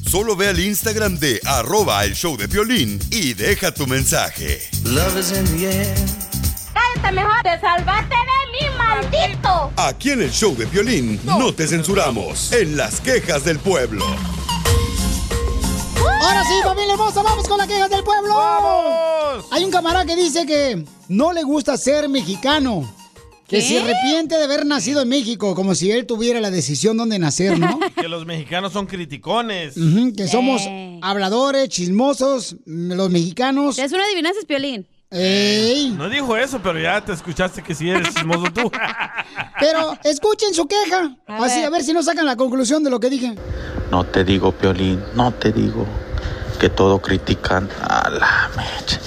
Solo 0.10 0.36
ve 0.36 0.48
al 0.48 0.60
Instagram 0.60 1.20
de 1.20 1.40
arroba 1.46 2.04
el 2.06 2.16
show 2.16 2.38
de 2.38 2.48
Piolín 2.48 3.00
y 3.12 3.34
deja 3.34 3.74
tu 3.74 3.86
mensaje. 3.86 4.62
Mejor, 7.14 7.42
te 7.44 7.60
salvaste 7.60 8.16
de 8.16 8.52
mí, 8.52 8.78
maldito. 8.78 9.72
Aquí 9.78 10.12
en 10.12 10.22
el 10.22 10.32
show 10.32 10.56
de 10.56 10.68
Piolín 10.68 11.20
no 11.26 11.54
te 11.54 11.68
censuramos. 11.68 12.52
En 12.52 12.76
las 12.78 13.00
quejas 13.02 13.44
del 13.46 13.60
pueblo. 13.60 14.06
Ahora 16.22 16.44
sí, 16.44 16.54
familia 16.64 16.94
hermosa, 16.94 17.24
vamos 17.24 17.48
con 17.48 17.58
la 17.58 17.68
queja 17.68 17.88
del 17.88 18.04
pueblo. 18.04 18.36
¡Vamos! 18.36 19.46
Hay 19.52 19.64
un 19.64 19.72
camarada 19.72 20.06
que 20.06 20.16
dice 20.16 20.46
que 20.46 20.84
no 21.08 21.34
le 21.34 21.44
gusta 21.44 21.78
ser 21.78 22.10
mexicano. 22.10 22.94
Que 23.48 23.58
¿Qué? 23.58 23.62
se 23.62 23.80
arrepiente 23.80 24.36
de 24.38 24.44
haber 24.44 24.66
nacido 24.66 25.02
en 25.02 25.08
México, 25.10 25.56
como 25.56 25.74
si 25.74 25.90
él 25.90 26.06
tuviera 26.06 26.42
la 26.42 26.52
decisión 26.52 26.98
dónde 26.98 27.18
nacer, 27.18 27.58
¿no? 27.58 27.80
Que 27.96 28.10
los 28.10 28.26
mexicanos 28.26 28.74
son 28.74 28.88
criticones. 28.88 29.76
Que 30.18 30.28
somos 30.28 30.62
habladores, 31.02 31.70
chismosos, 31.70 32.58
los 32.66 33.10
mexicanos. 33.10 33.80
Es 33.80 33.94
una 33.94 34.04
adivinanza, 34.04 34.42
Piolín. 34.46 34.86
¡Ey! 35.10 35.94
No 35.98 36.10
dijo 36.10 36.36
eso, 36.36 36.60
pero 36.62 36.78
ya 36.80 37.00
te 37.00 37.14
escuchaste 37.14 37.62
que 37.64 37.74
sí 37.74 37.90
eres 37.90 38.14
chismoso 38.14 38.52
tú. 38.54 38.70
Pero 39.60 39.98
escuchen 40.04 40.54
su 40.54 40.68
queja. 40.68 41.16
A 41.28 41.46
Así, 41.46 41.60
ver. 41.60 41.66
a 41.66 41.70
ver 41.70 41.84
si 41.84 41.94
no 41.94 42.04
sacan 42.04 42.26
la 42.26 42.36
conclusión 42.36 42.84
de 42.84 42.90
lo 42.90 43.00
que 43.00 43.10
dije. 43.10 43.36
No 43.90 44.04
te 44.04 44.24
digo, 44.24 44.52
Piolín, 44.52 45.02
no 45.16 45.32
te 45.32 45.52
digo 45.52 45.86
que 46.60 46.70
todo 46.70 47.00
critican 47.02 47.70
a 47.82 48.10
la 48.10 48.50
mecha. 48.56 49.00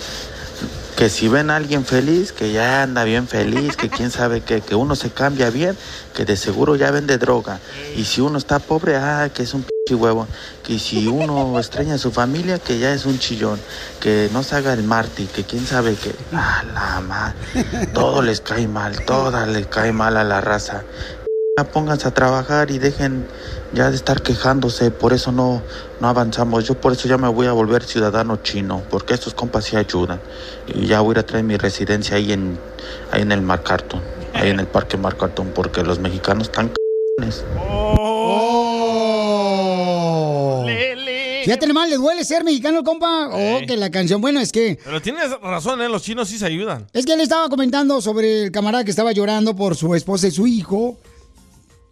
Que 1.00 1.09
si 1.09 1.28
ven 1.28 1.49
a 1.49 1.57
alguien 1.57 1.87
feliz, 1.87 2.30
que 2.30 2.52
ya 2.52 2.83
anda 2.83 3.04
bien 3.04 3.26
feliz, 3.26 3.75
que 3.75 3.88
quién 3.88 4.11
sabe 4.11 4.42
qué, 4.42 4.61
que 4.61 4.75
uno 4.75 4.95
se 4.95 5.09
cambia 5.09 5.49
bien, 5.49 5.75
que 6.14 6.26
de 6.26 6.37
seguro 6.37 6.76
ya 6.76 6.90
vende 6.90 7.16
droga. 7.16 7.59
Y 7.97 8.04
si 8.04 8.21
uno 8.21 8.37
está 8.37 8.59
pobre, 8.59 8.97
ah, 8.97 9.30
que 9.33 9.45
es 9.45 9.54
un 9.54 9.62
pinche 9.62 9.95
huevo. 9.95 10.28
Que 10.62 10.78
si 10.78 11.07
uno 11.07 11.59
extraña 11.59 11.95
a 11.95 11.99
su 11.99 12.11
familia, 12.11 12.59
que 12.59 12.78
ya 12.78 12.92
es 12.92 13.07
un 13.07 13.19
chillón. 13.19 13.59
Que 13.99 14.28
no 14.35 14.42
se 14.42 14.57
haga 14.57 14.75
el 14.75 14.83
mártir, 14.83 15.28
que 15.28 15.42
quién 15.42 15.66
sabe 15.66 15.95
qué. 15.95 16.14
Ah, 16.35 16.64
la 16.75 17.00
madre. 17.00 17.87
Todo 17.95 18.21
les 18.21 18.42
cae 18.42 18.69
mal, 18.69 19.02
todas 19.07 19.49
les 19.49 19.69
cae 19.69 19.92
mal 19.92 20.19
a 20.19 20.25
la 20.25 20.42
raza. 20.42 20.85
Ya 21.61 21.64
pónganse 21.71 22.09
a 22.09 22.11
trabajar 22.14 22.71
y 22.71 22.79
dejen 22.79 23.26
ya 23.75 23.90
de 23.90 23.97
estar 23.97 24.23
quejándose, 24.23 24.90
por 24.90 25.12
eso 25.12 25.31
no, 25.31 25.61
no 26.00 26.09
avanzamos. 26.09 26.67
Yo 26.67 26.81
por 26.81 26.93
eso 26.93 27.07
ya 27.07 27.19
me 27.19 27.29
voy 27.29 27.49
a 27.49 27.52
volver 27.52 27.85
ciudadano 27.85 28.38
chino, 28.38 28.83
porque 28.88 29.12
estos 29.12 29.35
compas 29.35 29.67
sí 29.67 29.76
ayudan. 29.76 30.23
Y 30.75 30.87
ya 30.87 31.02
voy 31.02 31.11
a 31.11 31.12
ir 31.12 31.19
a 31.19 31.26
traer 31.26 31.45
mi 31.45 31.59
residencia 31.59 32.17
ahí 32.17 32.33
en, 32.33 32.59
ahí 33.11 33.21
en 33.21 33.33
el 33.33 33.43
Mar 33.43 33.62
Carton, 33.62 34.00
ahí 34.33 34.49
en 34.49 34.59
el 34.59 34.69
Parque 34.69 34.97
Mar 34.97 35.19
Carton, 35.19 35.52
porque 35.55 35.83
los 35.83 35.99
mexicanos 35.99 36.45
están 36.45 36.69
c***ones. 36.69 37.45
Oh. 37.59 38.07
Fíjate 41.45 41.71
mal, 41.75 41.90
¿le 41.90 41.97
duele 41.97 42.25
ser 42.25 42.43
mexicano, 42.43 42.83
compa? 42.83 43.29
Oh, 43.29 43.59
que 43.67 43.76
la 43.76 43.90
canción. 43.90 44.23
Bueno, 44.23 44.40
es 44.40 44.50
que 44.50 44.79
Pero 44.83 45.02
tienes 45.02 45.31
razón, 45.43 45.83
¿eh? 45.83 45.90
Los 45.90 46.05
chinos 46.05 46.29
sí 46.29 46.38
se 46.38 46.47
ayudan. 46.47 46.87
Es 46.95 47.05
que 47.05 47.12
él 47.12 47.21
estaba 47.21 47.50
comentando 47.50 48.00
sobre 48.00 48.45
el 48.45 48.50
camarada 48.50 48.83
que 48.83 48.90
estaba 48.90 49.12
llorando 49.12 49.55
por 49.55 49.76
su 49.76 49.95
esposa 49.95 50.26
y 50.26 50.31
su 50.31 50.47
hijo. 50.47 50.97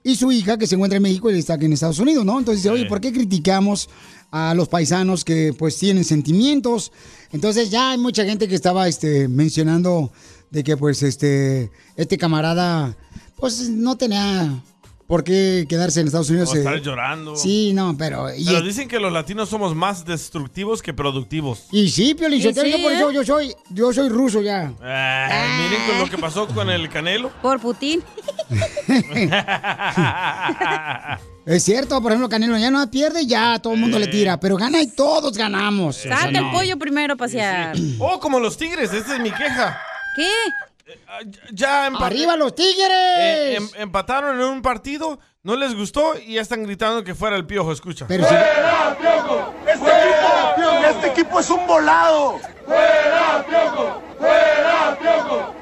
Y 0.08 0.16
su 0.16 0.32
hija 0.32 0.56
que 0.56 0.66
se 0.66 0.74
encuentra 0.74 0.96
en 0.96 1.02
México 1.02 1.30
y 1.30 1.38
está 1.38 1.52
aquí 1.52 1.66
en 1.66 1.74
Estados 1.74 1.98
Unidos, 1.98 2.24
¿no? 2.24 2.38
Entonces 2.38 2.62
dice, 2.62 2.72
oye, 2.72 2.86
¿por 2.86 2.98
qué 2.98 3.12
criticamos 3.12 3.90
a 4.30 4.54
los 4.54 4.66
paisanos 4.66 5.22
que 5.22 5.52
pues 5.52 5.76
tienen 5.76 6.02
sentimientos? 6.02 6.92
Entonces 7.30 7.68
ya 7.68 7.90
hay 7.90 7.98
mucha 7.98 8.24
gente 8.24 8.48
que 8.48 8.54
estaba 8.54 8.88
este, 8.88 9.28
mencionando 9.28 10.10
de 10.50 10.64
que 10.64 10.78
pues 10.78 11.02
este, 11.02 11.70
este 11.94 12.16
camarada 12.16 12.96
pues 13.36 13.68
no 13.68 13.98
tenía 13.98 14.64
por 15.08 15.24
qué 15.24 15.66
quedarse 15.68 16.00
en 16.00 16.06
Estados 16.06 16.30
Unidos. 16.30 16.52
O 16.52 16.56
estar 16.56 16.76
eh. 16.76 16.80
llorando. 16.82 17.34
Sí, 17.34 17.72
no, 17.72 17.96
pero... 17.98 18.32
y- 18.32 18.44
Pero 18.44 18.62
dicen 18.62 18.86
que 18.86 19.00
los 19.00 19.10
latinos 19.12 19.48
somos 19.48 19.74
más 19.74 20.04
destructivos 20.04 20.82
que 20.82 20.92
productivos. 20.94 21.64
Y 21.72 21.88
sí, 21.88 22.14
Piolín, 22.14 22.38
Y 22.38 22.42
Sotelo, 22.42 22.66
sí, 22.66 22.72
yo 22.72 22.78
por 22.82 22.92
eso 22.92 23.10
¿eh? 23.10 23.14
yo 23.14 23.24
soy, 23.24 23.54
yo 23.70 23.92
soy 23.92 24.08
ruso 24.10 24.40
ya. 24.42 24.72
Ah, 24.82 25.58
miren 25.62 25.86
con 25.88 25.98
lo 25.98 26.08
que 26.10 26.18
pasó 26.18 26.46
con 26.46 26.68
el 26.70 26.88
Canelo. 26.90 27.30
Por 27.42 27.58
Putin. 27.58 28.02
Es 31.46 31.62
cierto, 31.64 32.02
por 32.02 32.12
ejemplo, 32.12 32.28
Canelo 32.28 32.58
ya 32.58 32.70
no 32.70 32.90
pierde, 32.90 33.24
ya 33.26 33.58
todo 33.58 33.72
el 33.72 33.80
mundo 33.80 33.98
le 33.98 34.04
Eh. 34.04 34.08
tira, 34.08 34.38
pero 34.38 34.58
gana 34.58 34.82
y 34.82 34.88
todos 34.88 35.32
ganamos. 35.38 35.96
O 35.96 36.00
sea, 36.02 36.18
Saca 36.18 36.28
el 36.38 36.44
no. 36.44 36.52
pollo 36.52 36.78
primero 36.78 37.14
a 37.14 37.16
pasear. 37.16 37.74
Oh, 37.98 38.20
como 38.20 38.38
los 38.38 38.58
tigres, 38.58 38.92
esta 38.92 39.14
es 39.14 39.20
mi 39.22 39.30
queja. 39.30 39.80
¿Qué? 40.14 40.28
Ya 41.52 41.88
empa- 41.88 42.06
¡Arriba 42.06 42.36
los 42.36 42.54
tigres! 42.54 42.88
Eh, 43.18 43.54
em- 43.56 43.70
empataron 43.76 44.40
en 44.40 44.46
un 44.46 44.62
partido, 44.62 45.18
no 45.42 45.56
les 45.56 45.74
gustó 45.74 46.18
y 46.18 46.34
ya 46.34 46.40
están 46.42 46.62
gritando 46.64 47.04
que 47.04 47.14
fuera 47.14 47.36
el 47.36 47.46
piojo, 47.46 47.72
escucha. 47.72 48.06
Pero 48.08 48.26
si- 48.28 48.34
Este 48.34 49.08
equipo, 49.16 49.54
este 50.88 51.06
equipo 51.08 51.40
es 51.40 51.50
un 51.50 51.66
volado. 51.66 52.38
¡Fuera, 52.66 53.44
Piojo! 53.48 54.02
¡Fuera, 54.18 54.98
Piojo! 55.00 55.54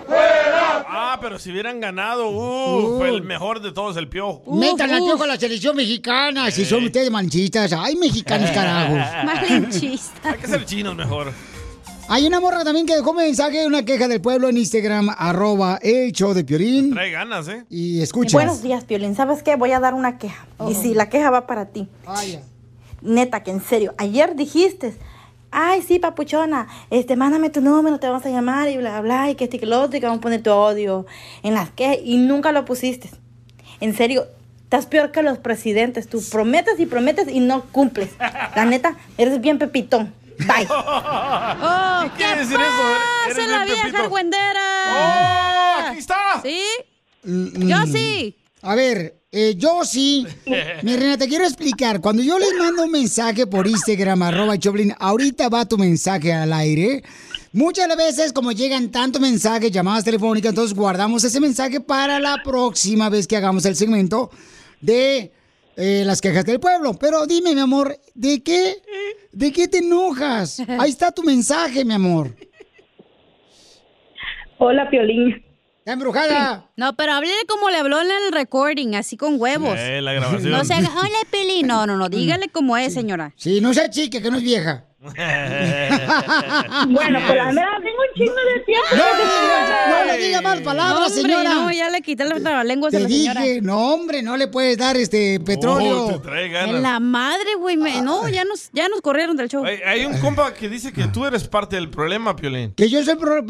Ah, 0.88 1.18
pero 1.20 1.38
si 1.38 1.50
hubieran 1.50 1.80
ganado, 1.80 2.28
uh, 2.30 2.98
fue 2.98 3.08
el 3.08 3.22
mejor 3.22 3.60
de 3.60 3.72
todos, 3.72 3.96
el 3.96 4.08
piojo. 4.08 4.42
Metan 4.54 4.90
al 4.92 5.02
piojo 5.02 5.24
a 5.24 5.26
la 5.26 5.36
selección 5.38 5.74
mexicana, 5.76 6.50
si 6.50 6.64
son 6.64 6.84
ustedes 6.84 7.10
manchistas. 7.10 7.72
Ay, 7.72 7.96
mexicanos, 7.96 8.50
carajos. 8.54 8.98
Hay 10.24 10.38
que 10.40 10.46
ser 10.46 10.64
chinos 10.64 10.94
mejor. 10.94 11.32
Hay 12.08 12.24
una 12.24 12.38
morra 12.38 12.62
también 12.62 12.86
que 12.86 12.94
dejó 12.94 13.10
un 13.10 13.16
mensaje, 13.16 13.66
una 13.66 13.84
queja 13.84 14.06
del 14.06 14.20
pueblo 14.20 14.48
en 14.48 14.56
Instagram, 14.56 15.10
arroba 15.18 15.80
el 15.82 16.12
show 16.12 16.34
de 16.34 16.44
Piorín. 16.44 16.92
Trae 16.92 17.10
ganas, 17.10 17.48
¿eh? 17.48 17.64
Y 17.68 18.00
escucha. 18.00 18.36
Buenos 18.36 18.62
días, 18.62 18.84
Piolín. 18.84 19.16
¿Sabes 19.16 19.42
qué? 19.42 19.56
Voy 19.56 19.72
a 19.72 19.80
dar 19.80 19.92
una 19.92 20.16
queja. 20.16 20.46
Y 20.68 20.74
sí, 20.74 20.94
la 20.94 21.08
queja 21.08 21.30
va 21.30 21.48
para 21.48 21.66
ti. 21.66 21.88
Neta, 23.02 23.42
que 23.42 23.50
en 23.50 23.60
serio. 23.60 23.92
Ayer 23.98 24.36
dijiste, 24.36 24.94
ay, 25.50 25.82
sí, 25.82 25.98
papuchona, 25.98 26.68
este, 26.90 27.16
mándame 27.16 27.50
tu 27.50 27.60
número, 27.60 27.98
te 27.98 28.06
vamos 28.06 28.24
a 28.24 28.30
llamar 28.30 28.68
y 28.68 28.76
bla, 28.76 29.00
bla, 29.00 29.30
y 29.30 29.34
que 29.34 29.44
este, 29.44 29.58
que 29.58 29.66
lo 29.66 29.80
otro, 29.80 29.96
y 29.96 30.00
que 30.00 30.06
vamos 30.06 30.20
a 30.20 30.22
poner 30.22 30.42
tu 30.42 30.52
odio 30.52 31.06
en 31.42 31.54
las 31.54 31.70
quejas. 31.70 31.98
Y 32.04 32.18
nunca 32.18 32.52
lo 32.52 32.64
pusiste. 32.64 33.10
En 33.80 33.96
serio, 33.96 34.26
estás 34.62 34.86
peor 34.86 35.10
que 35.10 35.24
los 35.24 35.38
presidentes. 35.38 36.06
Tú 36.06 36.22
prometes 36.30 36.78
y 36.78 36.86
prometes 36.86 37.26
y 37.28 37.40
no 37.40 37.62
cumples. 37.72 38.10
La 38.54 38.64
neta, 38.64 38.96
eres 39.18 39.40
bien 39.40 39.58
pepitón. 39.58 40.14
Bye. 40.38 40.66
Oh, 40.68 42.02
¿Qué 42.16 42.24
quiere 42.24 42.40
decir 42.40 42.56
eso? 42.56 42.96
Eres 43.24 43.36
¡Pasa 43.36 43.46
la 43.46 43.64
vieja 43.64 43.98
argüendera! 44.00 44.60
¡Oh, 44.88 45.88
aquí 45.88 45.98
está! 45.98 46.40
¿Sí? 46.42 46.62
Mm, 47.24 47.68
Yo 47.68 47.78
mm. 47.78 47.92
sí. 47.92 48.36
A 48.62 48.74
ver, 48.74 49.20
eh, 49.32 49.54
yo 49.56 49.84
sí. 49.84 50.26
Mi 50.82 50.96
reina, 50.96 51.18
te 51.18 51.28
quiero 51.28 51.44
explicar. 51.44 52.00
Cuando 52.00 52.22
yo 52.22 52.38
les 52.38 52.54
mando 52.58 52.84
un 52.84 52.90
mensaje 52.90 53.46
por 53.46 53.66
Instagram, 53.66 54.22
arroba 54.22 54.58
Choplin, 54.58 54.94
ahorita 54.98 55.48
va 55.48 55.66
tu 55.66 55.76
mensaje 55.78 56.32
al 56.32 56.52
aire. 56.52 57.02
Muchas 57.52 57.94
veces, 57.96 58.32
como 58.32 58.52
llegan 58.52 58.90
tantos 58.90 59.20
mensajes, 59.20 59.70
llamadas 59.70 60.04
telefónicas, 60.04 60.50
entonces 60.50 60.76
guardamos 60.76 61.22
ese 61.24 61.40
mensaje 61.40 61.80
para 61.80 62.18
la 62.18 62.42
próxima 62.42 63.08
vez 63.08 63.26
que 63.26 63.36
hagamos 63.36 63.64
el 63.64 63.76
segmento 63.76 64.30
de 64.80 65.32
eh, 65.76 66.02
las 66.04 66.20
quejas 66.20 66.44
del 66.44 66.58
pueblo. 66.60 66.94
Pero 66.94 67.26
dime, 67.26 67.54
mi 67.54 67.60
amor, 67.60 67.96
¿de 68.14 68.42
qué? 68.42 68.82
¿De 69.32 69.52
qué 69.52 69.68
te 69.68 69.78
enojas? 69.78 70.60
Ahí 70.78 70.90
está 70.90 71.12
tu 71.12 71.22
mensaje, 71.22 71.84
mi 71.84 71.94
amor. 71.94 72.34
Hola, 74.58 74.88
Piolín. 74.90 75.44
Está 75.78 75.92
embrujada. 75.92 76.68
No, 76.76 76.96
pero 76.96 77.12
háblele 77.12 77.44
como 77.46 77.70
le 77.70 77.76
habló 77.76 78.00
en 78.00 78.08
el 78.10 78.32
recording, 78.32 78.94
así 78.96 79.16
con 79.16 79.40
huevos. 79.40 79.78
Eh, 79.78 80.00
la 80.02 80.14
grabación. 80.14 80.50
No 80.50 80.64
se 80.64 80.74
haga, 80.74 80.88
hola, 80.88 81.18
Pili. 81.30 81.62
No, 81.62 81.86
no, 81.86 81.96
no, 81.96 82.08
dígale 82.08 82.48
cómo 82.48 82.76
es, 82.76 82.92
señora. 82.92 83.32
Sí, 83.36 83.60
no 83.60 83.72
sea 83.72 83.88
chica, 83.88 84.20
que 84.20 84.30
no 84.30 84.38
es 84.38 84.42
vieja. 84.42 84.86
Bueno, 86.88 87.18
pues 87.26 87.36
la 87.36 87.44
verdad 87.46 87.78
tengo 87.82 87.98
un 87.98 88.14
chingo 88.14 88.34
de 88.34 88.60
tiempo. 88.64 88.86
No, 88.92 88.96
no, 88.98 89.98
no 89.98 90.04
le 90.12 90.18
diga 90.18 90.40
mal 90.42 90.62
palabras, 90.62 91.08
Hombre, 91.16 91.22
señora. 91.22 91.54
no, 91.54 91.70
ya 91.72 91.90
le 91.90 92.02
quité 92.02 92.24
la 92.24 92.64
lengua 92.64 92.88
a 92.88 92.90
Te 92.90 93.00
la 93.00 93.08
señora. 93.08 93.40
dije, 93.42 93.60
no, 93.62 93.92
hombre, 93.94 94.22
no 94.22 94.36
le 94.36 94.48
puedes 94.48 94.76
dar 94.78 94.96
este 94.96 95.40
petróleo. 95.40 96.06
Oh, 96.06 96.12
te 96.12 96.18
trae 96.20 96.48
ganas. 96.48 96.76
En 96.76 96.82
la 96.82 97.00
madre, 97.00 97.54
güey. 97.58 97.76
me- 97.76 98.00
No, 98.02 98.28
ya 98.28 98.44
nos, 98.44 98.70
ya 98.72 98.88
nos 98.88 99.00
corrieron 99.00 99.36
del 99.36 99.48
show. 99.48 99.64
Hay, 99.64 99.78
hay 99.86 100.04
un 100.04 100.18
compa 100.18 100.52
que 100.54 100.68
dice 100.68 100.92
que 100.92 101.04
tú 101.08 101.24
eres 101.26 101.46
parte 101.48 101.76
del 101.76 101.90
problema, 101.90 102.34
Piolín. 102.36 102.72
Que 102.74 102.88
yo 102.88 103.02
soy 103.04 103.16
pro... 103.16 103.44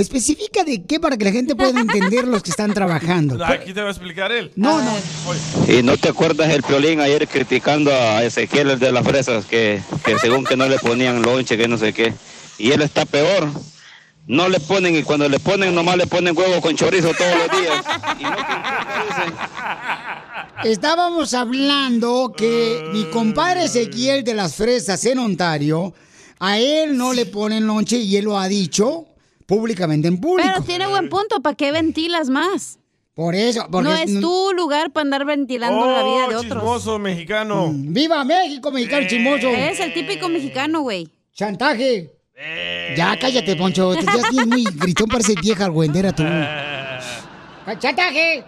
Especifica 0.00 0.64
de 0.64 0.82
qué 0.82 0.98
para 0.98 1.18
que 1.18 1.26
la 1.26 1.32
gente 1.32 1.54
pueda 1.54 1.78
entender 1.78 2.26
los 2.26 2.42
que 2.42 2.50
están 2.50 2.72
trabajando. 2.72 3.44
Aquí 3.44 3.74
te 3.74 3.82
va 3.82 3.88
a 3.88 3.90
explicar 3.90 4.32
él. 4.32 4.50
No, 4.56 4.80
no. 4.80 4.96
Y 5.68 5.82
no 5.82 5.98
te 5.98 6.08
acuerdas 6.08 6.50
el 6.50 6.62
Piolín 6.62 7.00
ayer 7.00 7.28
criticando 7.28 7.92
a 7.92 8.24
Ezequiel 8.24 8.70
el 8.70 8.78
de 8.78 8.92
las 8.92 9.06
fresas, 9.06 9.44
que, 9.44 9.82
que 10.02 10.18
según 10.18 10.44
que 10.44 10.56
no 10.56 10.66
le 10.68 10.78
ponían 10.78 11.20
lonche, 11.20 11.58
que 11.58 11.68
no 11.68 11.76
sé 11.76 11.92
qué. 11.92 12.14
Y 12.56 12.72
él 12.72 12.80
está 12.80 13.04
peor. 13.04 13.48
No 14.26 14.48
le 14.48 14.58
ponen, 14.60 14.96
y 14.96 15.02
cuando 15.02 15.28
le 15.28 15.38
ponen, 15.38 15.74
nomás 15.74 15.98
le 15.98 16.06
ponen 16.06 16.36
huevo 16.36 16.62
con 16.62 16.74
chorizo 16.76 17.12
todos 17.12 17.34
los 17.36 17.60
días. 17.60 17.84
Estábamos 20.64 21.34
hablando 21.34 22.32
que 22.34 22.88
mi 22.92 23.04
compadre 23.04 23.64
Ezequiel 23.64 24.24
de 24.24 24.34
las 24.34 24.54
Fresas 24.54 25.04
en 25.04 25.18
Ontario, 25.18 25.92
a 26.38 26.58
él 26.58 26.96
no 26.96 27.12
le 27.12 27.26
ponen 27.26 27.66
lonche 27.66 27.98
y 27.98 28.16
él 28.16 28.24
lo 28.24 28.38
ha 28.38 28.48
dicho 28.48 29.09
públicamente 29.50 30.08
en 30.08 30.18
público. 30.20 30.48
Pero 30.50 30.64
tiene 30.64 30.86
buen 30.86 31.08
punto, 31.10 31.42
¿para 31.42 31.56
qué 31.56 31.72
ventilas 31.72 32.30
más? 32.30 32.78
Por 33.14 33.34
eso, 33.34 33.66
no 33.70 33.92
es 33.92 34.20
tu 34.20 34.52
lugar 34.56 34.92
para 34.92 35.02
andar 35.02 35.26
ventilando 35.26 35.84
la 35.84 36.02
vida 36.04 36.28
de 36.28 36.36
Oh, 36.36 36.38
otros. 36.38 36.54
chismoso 36.62 36.98
mexicano. 36.98 37.70
¡Viva 37.74 38.24
México, 38.24 38.70
mexicano 38.70 39.06
chismoso! 39.08 39.48
Es 39.50 39.80
el 39.80 39.92
típico 39.92 40.28
mexicano, 40.28 40.80
güey. 40.82 41.08
¡Chantaje! 41.34 42.10
Ya 42.96 43.18
cállate, 43.20 43.56
Poncho. 43.56 43.92
Te 43.94 44.06
ya 44.06 44.12
tienes 44.30 44.46
muy 44.46 44.64
gritón, 44.64 45.08
parece 45.08 45.34
vieja 45.42 45.66
argüendera 45.66 46.12
tú. 46.12 46.22
¡Chantaje! 47.78 48.44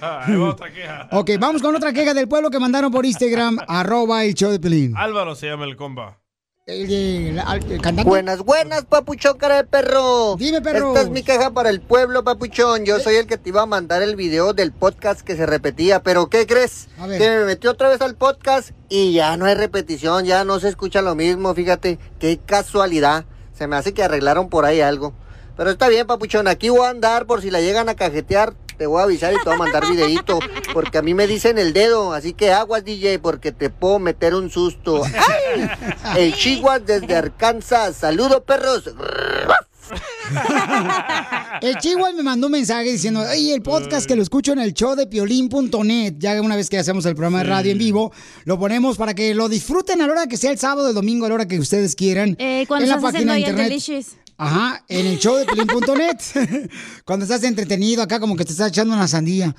Ahí 0.00 0.36
va 0.36 0.50
otra 0.50 0.72
queja. 0.72 1.08
Ok, 1.12 1.30
vamos 1.38 1.62
con 1.62 1.74
otra 1.76 1.92
queja 1.92 2.12
del 2.12 2.26
pueblo 2.28 2.50
que 2.50 2.58
mandaron 2.58 2.90
por 2.90 3.06
Instagram, 3.06 3.58
arroba 3.68 4.24
el 4.24 4.34
show 4.34 4.50
de 4.50 4.58
Pelín. 4.58 4.94
Álvaro 4.96 5.34
se 5.36 5.46
llama 5.46 5.64
el 5.64 5.76
compa. 5.76 6.18
El, 6.66 6.82
el- 6.90 7.38
el- 7.38 7.72
el 7.72 7.80
cantante. 7.80 8.02
Buenas, 8.02 8.40
buenas, 8.40 8.84
papuchón, 8.86 9.38
cara 9.38 9.54
de 9.58 9.64
perro. 9.64 10.34
Dime, 10.36 10.60
perro. 10.60 10.88
Esta 10.88 11.02
es 11.02 11.10
mi 11.10 11.22
queja 11.22 11.52
para 11.52 11.70
el 11.70 11.80
pueblo, 11.80 12.24
papuchón. 12.24 12.84
Yo 12.84 12.98
soy 12.98 13.14
el 13.14 13.28
que 13.28 13.38
te 13.38 13.50
iba 13.50 13.62
a 13.62 13.66
mandar 13.66 14.02
el 14.02 14.16
video 14.16 14.52
del 14.52 14.72
podcast 14.72 15.20
que 15.20 15.36
se 15.36 15.46
repetía, 15.46 16.02
pero 16.02 16.28
¿qué 16.28 16.44
crees? 16.44 16.88
A 16.98 17.06
ver. 17.06 17.18
Que 17.20 17.30
me 17.30 17.44
metí 17.44 17.68
otra 17.68 17.88
vez 17.88 18.00
al 18.00 18.16
podcast 18.16 18.70
y 18.88 19.12
ya 19.12 19.36
no 19.36 19.44
hay 19.46 19.54
repetición, 19.54 20.24
ya 20.24 20.42
no 20.44 20.58
se 20.58 20.68
escucha 20.68 21.02
lo 21.02 21.14
mismo, 21.14 21.54
fíjate. 21.54 22.00
Qué 22.18 22.40
casualidad. 22.44 23.26
Se 23.56 23.68
me 23.68 23.76
hace 23.76 23.94
que 23.94 24.02
arreglaron 24.02 24.48
por 24.48 24.64
ahí 24.64 24.80
algo. 24.80 25.12
Pero 25.56 25.70
está 25.70 25.88
bien, 25.88 26.08
papuchón, 26.08 26.48
aquí 26.48 26.68
voy 26.68 26.84
a 26.84 26.90
andar 26.90 27.26
por 27.26 27.42
si 27.42 27.50
la 27.52 27.60
llegan 27.60 27.88
a 27.88 27.94
cajetear. 27.94 28.54
Te 28.78 28.86
voy 28.86 29.00
a 29.00 29.04
avisar 29.04 29.32
y 29.32 29.36
te 29.36 29.44
voy 29.44 29.54
a 29.54 29.58
mandar 29.58 29.88
videíto. 29.88 30.38
Porque 30.72 30.98
a 30.98 31.02
mí 31.02 31.14
me 31.14 31.26
dicen 31.26 31.58
el 31.58 31.72
dedo. 31.72 32.12
Así 32.12 32.32
que 32.32 32.52
aguas, 32.52 32.84
DJ, 32.84 33.18
porque 33.18 33.52
te 33.52 33.70
puedo 33.70 33.98
meter 33.98 34.34
un 34.34 34.50
susto. 34.50 35.02
¡Ay! 35.04 35.70
El 36.16 36.34
Chihuahua 36.34 36.78
desde 36.78 37.16
Arkansas. 37.16 37.96
Saludos, 37.96 38.42
perros. 38.46 38.84
El 41.62 41.76
Chihuahua 41.78 42.12
me 42.12 42.22
mandó 42.22 42.46
un 42.46 42.52
mensaje 42.52 42.90
diciendo, 42.92 43.24
ay, 43.26 43.52
el 43.52 43.62
podcast 43.62 44.06
que 44.06 44.16
lo 44.16 44.22
escucho 44.22 44.52
en 44.52 44.58
el 44.58 44.74
show 44.74 44.94
de 44.94 45.06
piolín.net, 45.06 46.14
ya 46.18 46.40
una 46.42 46.56
vez 46.56 46.68
que 46.68 46.78
hacemos 46.78 47.06
el 47.06 47.14
programa 47.14 47.38
de 47.38 47.44
radio 47.44 47.72
en 47.72 47.78
vivo, 47.78 48.12
lo 48.44 48.58
ponemos 48.58 48.96
para 48.96 49.14
que 49.14 49.34
lo 49.34 49.48
disfruten 49.48 50.02
a 50.02 50.06
la 50.06 50.12
hora 50.12 50.26
que 50.26 50.36
sea 50.36 50.50
el 50.50 50.58
sábado, 50.58 50.88
el 50.88 50.94
domingo, 50.94 51.26
a 51.26 51.28
la 51.28 51.36
hora 51.36 51.48
que 51.48 51.58
ustedes 51.58 51.94
quieran. 51.94 52.36
Eh, 52.38 52.64
cuando 52.66 52.84
en 52.84 52.90
la 52.90 52.96
estás 52.96 53.14
haciendo 53.14 53.32
página 53.32 53.54
de 53.54 53.62
internet. 53.66 54.06
Ajá, 54.38 54.84
en 54.88 55.06
el 55.06 55.18
show 55.18 55.36
de 55.36 55.46
Pelín.net. 55.46 56.70
Cuando 57.04 57.24
estás 57.24 57.42
entretenido 57.44 58.02
acá, 58.02 58.20
como 58.20 58.36
que 58.36 58.44
te 58.44 58.52
estás 58.52 58.68
echando 58.68 58.94
una 58.94 59.08
sandía. 59.08 59.54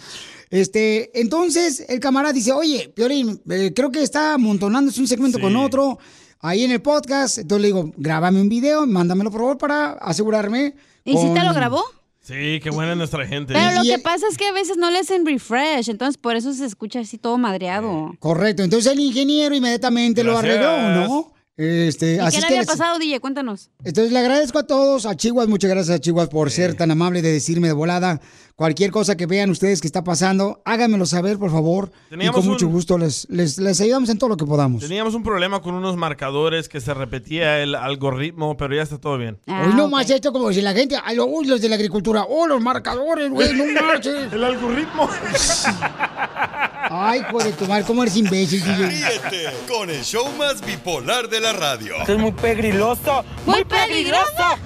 Este, 0.49 1.19
entonces 1.19 1.83
el 1.89 1.99
camarada 1.99 2.33
dice, 2.33 2.51
oye, 2.51 2.91
Piolín, 2.95 3.41
eh, 3.49 3.73
creo 3.75 3.91
que 3.91 4.03
está 4.03 4.35
amontonándose 4.35 5.01
un 5.01 5.07
segmento 5.07 5.39
con 5.39 5.55
otro 5.55 5.99
ahí 6.39 6.63
en 6.63 6.71
el 6.71 6.81
podcast. 6.81 7.39
Entonces 7.39 7.61
le 7.61 7.67
digo, 7.67 7.91
grábame 7.97 8.39
un 8.39 8.49
video, 8.49 8.85
mándamelo 8.85 9.31
por 9.31 9.41
favor 9.41 9.57
para 9.57 9.93
asegurarme. 9.93 10.75
¿Y 11.03 11.17
si 11.17 11.33
te 11.33 11.43
lo 11.43 11.53
grabó? 11.53 11.83
Sí, 12.21 12.59
qué 12.61 12.69
buena 12.69 12.91
es 12.91 12.97
nuestra 12.97 13.25
gente. 13.25 13.53
Pero 13.53 13.81
lo 13.81 13.83
que 13.83 13.99
pasa 13.99 14.27
es 14.29 14.37
que 14.37 14.47
a 14.47 14.51
veces 14.51 14.75
no 14.75 14.91
le 14.91 14.99
hacen 14.99 15.25
refresh, 15.25 15.89
entonces 15.89 16.17
por 16.17 16.35
eso 16.35 16.53
se 16.53 16.65
escucha 16.65 16.99
así 16.99 17.17
todo 17.17 17.37
madreado. 17.37 18.13
Correcto, 18.19 18.63
entonces 18.63 18.91
el 18.91 18.99
ingeniero 18.99 19.55
inmediatamente 19.55 20.25
lo 20.25 20.37
arregló, 20.37 20.89
¿no? 20.89 21.36
Este, 21.57 22.15
¿Y 22.15 22.19
así 22.19 22.31
qué 22.31 22.37
es 22.37 22.41
le 22.43 22.47
que 22.49 22.53
había 22.53 22.59
les- 22.61 22.67
pasado, 22.67 22.99
DJ? 22.99 23.19
Cuéntanos. 23.19 23.71
Entonces 23.83 24.13
le 24.13 24.19
agradezco 24.19 24.59
a 24.59 24.63
todos, 24.67 25.07
a 25.07 25.15
Chihuahua, 25.15 25.49
muchas 25.49 25.71
gracias 25.71 25.95
a 25.97 25.99
Chihuahua 25.99 26.29
por 26.29 26.51
ser 26.51 26.75
tan 26.75 26.91
amable 26.91 27.23
de 27.23 27.31
decirme 27.31 27.67
de 27.67 27.73
volada 27.73 28.21
cualquier 28.55 28.89
cosa 28.91 29.15
que 29.17 29.25
vean 29.27 29.49
ustedes 29.51 29.81
que 29.81 29.87
está 29.87 30.03
pasando, 30.03 30.61
háganmelo 30.65 31.05
saber, 31.07 31.37
por 31.39 31.51
favor. 31.51 31.91
Teníamos 32.09 32.37
y 32.37 32.41
con 32.41 32.49
mucho 32.51 32.67
gusto 32.67 32.97
les, 32.99 33.27
les, 33.29 33.57
les 33.57 33.81
ayudamos 33.81 34.09
en 34.09 34.17
todo 34.19 34.29
lo 34.29 34.37
que 34.37 34.45
podamos. 34.45 34.81
Teníamos 34.81 35.13
un 35.15 35.23
problema 35.23 35.61
con 35.61 35.73
unos 35.75 35.95
marcadores 35.95 36.69
que 36.69 36.79
se 36.81 36.93
repetía 36.93 37.59
el 37.61 37.73
algoritmo, 37.75 38.55
pero 38.57 38.75
ya 38.75 38.83
está 38.83 38.99
todo 38.99 39.17
bien. 39.17 39.39
Hoy 39.47 39.73
no 39.75 39.87
más 39.89 40.09
esto 40.11 40.31
como 40.31 40.51
si 40.53 40.61
la 40.61 40.73
gente, 40.73 40.95
uy, 41.27 41.45
los 41.47 41.59
de 41.61 41.69
la 41.69 41.75
agricultura, 41.75 42.23
oh, 42.29 42.45
los 42.47 42.61
marcadores, 42.61 43.29
güey, 43.31 43.53
no 43.53 43.81
marches. 43.81 44.31
el 44.31 44.43
algoritmo. 44.43 45.09
Ay, 46.89 47.19
hijo 47.21 47.39
de 47.39 47.51
tu 47.53 47.65
madre, 47.65 47.83
cómo 47.85 48.03
eres 48.03 48.15
imbécil, 48.15 48.63
DJ. 48.63 48.87
Ríete 48.87 49.53
con 49.67 49.89
el 49.89 50.03
show 50.03 50.29
más 50.37 50.61
bipolar 50.65 51.27
de 51.29 51.39
la 51.39 51.53
radio. 51.53 51.95
es 52.07 52.17
muy 52.17 52.31
pegriloso. 52.31 53.23
¡Muy 53.45 53.63
peligroso! 53.63 54.57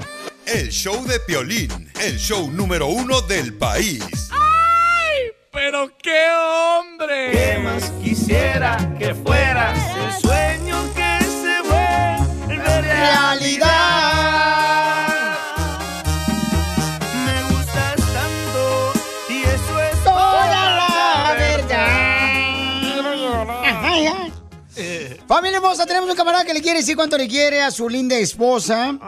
El 0.46 0.70
show 0.70 1.04
de 1.06 1.20
Piolín, 1.22 1.92
el 2.02 2.18
show 2.18 2.50
número 2.52 2.88
uno 2.88 3.22
del 3.22 3.54
país. 3.58 4.04
¡Pero 5.54 5.90
qué 6.02 6.28
hombre! 6.32 7.32
¿Qué 7.32 7.60
más 7.60 7.92
quisiera 8.02 8.78
que 8.98 9.14
fueras 9.14 9.78
el 9.98 10.22
sueño 10.22 10.94
que 10.94 11.20
se 11.26 11.62
vuelve 11.68 12.82
realidad? 12.82 13.72
Familia 25.32 25.60
hermosa, 25.60 25.86
tenemos 25.86 26.10
un 26.10 26.16
camarada 26.18 26.44
que 26.44 26.54
le 26.54 26.62
quiere 26.62 26.80
decir 26.80 26.98
cuánto 26.98 27.18
le 27.18 27.26
quiere 27.26 27.62
a 27.62 27.72
su 27.72 27.88
linda 27.88 28.18
esposa. 28.18 29.00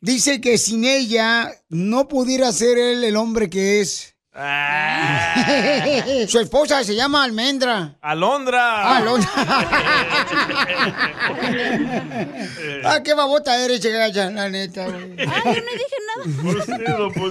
Dice 0.00 0.40
que 0.40 0.56
sin 0.56 0.84
ella 0.84 1.50
no 1.68 2.06
pudiera 2.06 2.52
ser 2.52 2.78
él 2.78 3.02
el 3.02 3.16
hombre 3.16 3.50
que 3.50 3.80
es. 3.80 4.14
su 6.28 6.38
esposa 6.38 6.84
se 6.84 6.94
llama 6.94 7.24
Almendra. 7.24 7.96
Alondra. 8.00 8.82
Ah, 8.84 8.98
Alondra. 8.98 9.28
ah, 12.84 13.00
qué 13.02 13.12
babota 13.12 13.58
eres, 13.64 13.82
gacha, 13.82 14.30
la 14.30 14.48
neta. 14.48 14.84
güey. 14.84 15.16
Ay, 15.18 15.26
no 15.44 15.52
dije 15.74 15.96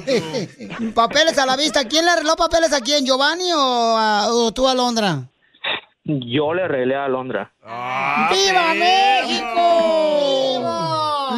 nada. 0.04 0.92
papeles 0.94 1.38
a 1.38 1.46
la 1.46 1.56
vista. 1.56 1.86
¿Quién 1.86 2.04
le 2.04 2.12
arregló 2.12 2.36
papeles 2.36 2.74
a 2.74 2.82
quién? 2.82 3.06
¿Giovanni 3.06 3.54
o, 3.54 3.58
a- 3.98 4.28
o 4.34 4.52
tú, 4.52 4.68
Alondra? 4.68 5.30
Yo 6.10 6.54
le 6.56 6.64
arreglé 6.64 6.96
a 6.96 7.08
Londra. 7.08 7.54
¡Viva 7.62 8.74
México! 8.74 10.66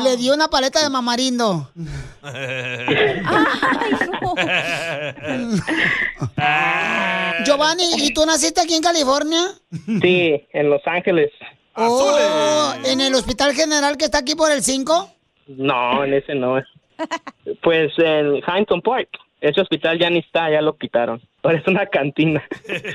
Le 0.03 0.15
dio 0.15 0.34
una 0.34 0.47
paleta 0.47 0.81
de 0.81 0.89
mamarindo. 0.89 1.69
Giovanni, 7.43 7.84
¿y 7.97 8.13
tú 8.13 8.25
naciste 8.25 8.62
aquí 8.62 8.75
en 8.75 8.81
California? 8.81 9.41
Sí, 10.01 10.47
en 10.53 10.69
Los 10.69 10.81
Ángeles. 10.86 11.31
Oh, 11.75 12.73
¿En 12.86 13.01
el 13.01 13.13
Hospital 13.13 13.53
General 13.53 13.97
que 13.97 14.05
está 14.05 14.19
aquí 14.19 14.36
por 14.36 14.51
el 14.51 14.63
5? 14.63 15.10
No, 15.47 16.05
en 16.05 16.13
ese 16.13 16.34
no. 16.36 16.62
Pues 17.62 17.91
en 17.97 18.36
Huntington 18.36 18.81
Park. 18.81 19.10
Ese 19.41 19.60
hospital 19.60 19.99
ya 19.99 20.10
ni 20.10 20.19
está, 20.19 20.49
ya 20.51 20.62
lo 20.62 20.77
quitaron. 20.77 21.21
Ahora 21.43 21.58
es 21.58 21.67
una 21.67 21.86
cantina. 21.88 22.41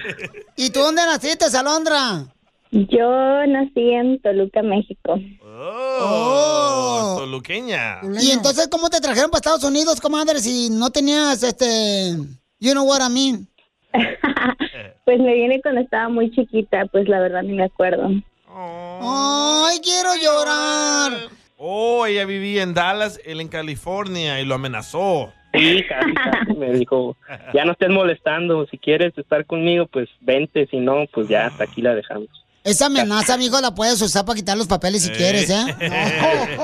¿Y 0.57 0.71
tú 0.71 0.81
dónde 0.81 1.03
naciste, 1.05 1.45
Alondra? 1.57 2.25
Yo 2.71 3.47
nací 3.47 3.91
en 3.91 4.21
Toluca, 4.21 4.63
México. 4.63 5.19
Oh, 5.45 7.17
toluqueña. 7.19 8.01
¿Y 8.21 8.33
entonces 8.33 8.69
cómo 8.69 8.91
te 8.91 9.01
trajeron 9.01 9.31
para 9.31 9.39
Estados 9.39 9.65
Unidos, 9.65 10.01
comadre, 10.01 10.41
si 10.41 10.71
no 10.71 10.91
tenías 10.91 11.43
este... 11.43 12.17
You 12.59 12.73
know 12.73 12.87
what 12.87 13.01
I 13.01 13.13
mean? 13.13 13.49
Pues 15.05 15.21
me 15.21 15.35
vine 15.35 15.63
cuando 15.63 15.83
estaba 15.83 16.09
muy 16.09 16.33
chiquita, 16.33 16.85
pues 16.87 17.09
la 17.09 17.21
verdad 17.21 17.45
ni 17.45 17.53
me 17.53 17.63
acuerdo. 17.63 18.09
¡Ay, 18.49 19.79
quiero 19.81 20.11
llorar! 20.21 21.29
Oh, 21.57 22.05
ella 22.07 22.25
vivía 22.25 22.65
en 22.65 22.75
Dallas, 22.75 23.21
él 23.25 23.41
en 23.41 23.47
California 23.47 24.41
y 24.41 24.45
lo 24.45 24.57
amenazó. 24.57 25.33
Sí, 25.57 25.85
casi, 25.89 26.15
casi 26.15 26.55
me 26.55 26.73
dijo, 26.73 27.17
ya 27.55 27.65
no 27.65 27.73
estés 27.73 27.91
molestando, 27.91 28.67
si 28.67 28.79
quieres 28.79 29.17
estar 29.17 29.47
conmigo, 29.47 29.87
pues 29.87 30.09
vente, 30.21 30.67
si 30.71 30.79
no, 30.79 31.07
pues 31.13 31.29
ya 31.29 31.47
hasta 31.47 31.65
aquí 31.65 31.83
la 31.83 31.95
dejamos. 31.95 32.29
Esa 32.65 32.87
amenaza, 32.87 33.35
amigo, 33.35 33.61
la 33.61 33.75
puedes 33.75 34.03
usar 34.03 34.25
para 34.25 34.37
quitar 34.37 34.59
los 34.59 34.67
papeles 34.67 35.05
si 35.05 35.11
quieres, 35.11 35.49
¿eh? 35.51 35.65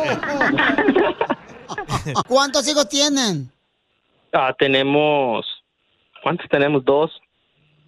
¿Cuántos 2.27 2.67
hijos 2.69 2.89
tienen? 2.89 3.51
Ah, 4.33 4.53
tenemos, 4.59 5.47
¿cuántos 6.23 6.49
tenemos? 6.49 6.85
Dos. 6.85 7.13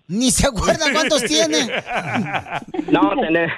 Ni 0.07 0.31
se 0.31 0.47
acuerdan 0.47 0.93
cuántos 0.93 1.23
tienen. 1.29 1.71
No, 2.91 3.13
tener, 3.21 3.51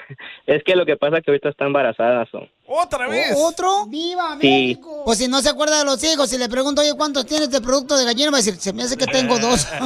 es 0.46 0.62
que 0.64 0.76
lo 0.76 0.86
que 0.86 0.96
pasa 0.96 1.18
es 1.18 1.24
que 1.24 1.32
ahorita 1.32 1.48
está 1.48 1.66
embarazada. 1.66 2.24
so. 2.30 2.40
¿Otra 2.68 3.08
vez? 3.08 3.32
¿Otro? 3.36 3.86
¡Viva 3.86 4.36
Sí. 4.40 4.78
Pues 5.04 5.18
si 5.18 5.28
no 5.28 5.40
se 5.42 5.48
acuerda 5.48 5.78
de 5.78 5.84
los 5.84 6.02
hijos, 6.04 6.30
si 6.30 6.38
le 6.38 6.48
pregunto, 6.48 6.82
oye, 6.82 6.94
¿cuántos 6.96 7.26
tienes 7.26 7.50
de 7.50 7.60
producto 7.60 7.96
de 7.96 8.04
gallina? 8.04 8.30
Va 8.30 8.38
a 8.38 8.40
decir, 8.40 8.56
se 8.56 8.72
me 8.72 8.82
hace 8.84 8.96
que 8.96 9.06
tengo 9.06 9.38
dos. 9.38 9.66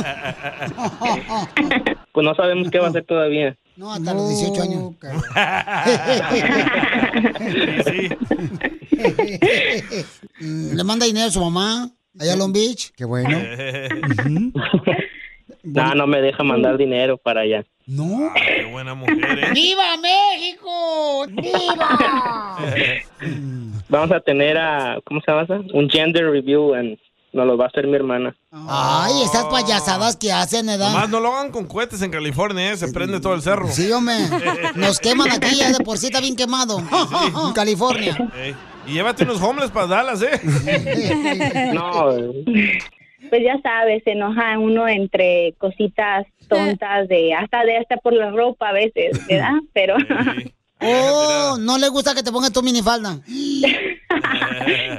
Pues 2.12 2.26
no 2.26 2.34
sabemos 2.34 2.68
qué 2.72 2.80
va 2.80 2.86
a 2.86 2.90
hacer 2.90 3.04
todavía. 3.04 3.56
No, 3.76 3.92
hasta 3.92 4.12
los 4.12 4.28
18 4.28 4.62
años. 4.62 4.94
Le 10.40 10.84
manda 10.84 11.06
dinero 11.06 11.28
a 11.28 11.30
su 11.30 11.40
mamá, 11.40 11.88
allá 12.18 12.32
a 12.32 12.36
Long 12.36 12.52
Beach. 12.52 12.92
Qué 12.96 13.04
bueno. 13.04 13.38
No, 15.62 15.94
no 15.94 16.06
me 16.06 16.20
deja 16.20 16.42
mandar 16.42 16.76
dinero 16.76 17.16
para 17.18 17.42
allá. 17.42 17.64
No. 17.86 18.30
Qué 18.34 18.66
buena 18.70 18.94
mujer, 18.94 19.38
¿eh? 19.38 19.50
¡Viva 19.52 19.96
México! 19.96 21.26
¡Viva! 21.28 22.58
Vamos 23.88 24.12
a 24.12 24.20
tener 24.20 24.56
a, 24.58 24.98
¿cómo 25.04 25.20
se 25.20 25.32
llama? 25.32 25.46
Un 25.74 25.90
gender 25.90 26.30
review 26.30 26.74
and 26.74 26.96
nos 27.32 27.46
lo 27.46 27.56
va 27.56 27.66
a 27.66 27.68
hacer 27.68 27.86
mi 27.86 27.94
hermana. 27.94 28.34
Ay, 28.50 29.22
esas 29.22 29.44
payasadas 29.46 30.16
que 30.16 30.32
hacen, 30.32 30.68
¿edad? 30.68 30.92
Nomás 30.92 31.08
no 31.10 31.20
lo 31.20 31.32
hagan 31.32 31.52
con 31.52 31.66
cohetes 31.66 32.02
en 32.02 32.10
California, 32.10 32.72
¿eh? 32.72 32.76
se 32.76 32.88
prende 32.92 33.20
todo 33.20 33.34
el 33.34 33.42
cerro. 33.42 33.68
Sí, 33.68 33.90
hombre. 33.92 34.16
Nos 34.74 34.98
queman 34.98 35.30
aquí, 35.30 35.56
ya 35.56 35.70
de 35.70 35.84
por 35.84 35.98
sí 35.98 36.06
está 36.06 36.20
bien 36.20 36.34
quemado. 36.36 36.78
En 36.78 37.52
California. 37.52 38.16
Ey, 38.36 38.54
Y 38.86 38.94
llévate 38.94 39.24
unos 39.24 39.40
homeless 39.40 39.70
para 39.70 39.86
Dallas, 39.86 40.22
¿eh? 40.22 41.70
No. 41.72 42.10
Pues 43.28 43.42
ya 43.44 43.60
sabes, 43.62 44.02
se 44.04 44.12
enoja 44.12 44.58
uno 44.58 44.88
entre 44.88 45.54
cositas 45.58 46.26
tontas 46.48 47.06
de 47.08 47.34
hasta 47.34 47.64
de 47.64 47.76
hasta 47.76 47.96
por 47.98 48.12
la 48.12 48.30
ropa 48.30 48.70
a 48.70 48.72
veces, 48.72 49.26
¿verdad? 49.28 49.52
Pero 49.72 49.96
Oh, 50.82 51.58
no 51.60 51.76
le 51.76 51.88
gusta 51.88 52.14
que 52.14 52.22
te 52.22 52.32
pongas 52.32 52.52
tu 52.52 52.62
minifalda. 52.62 53.18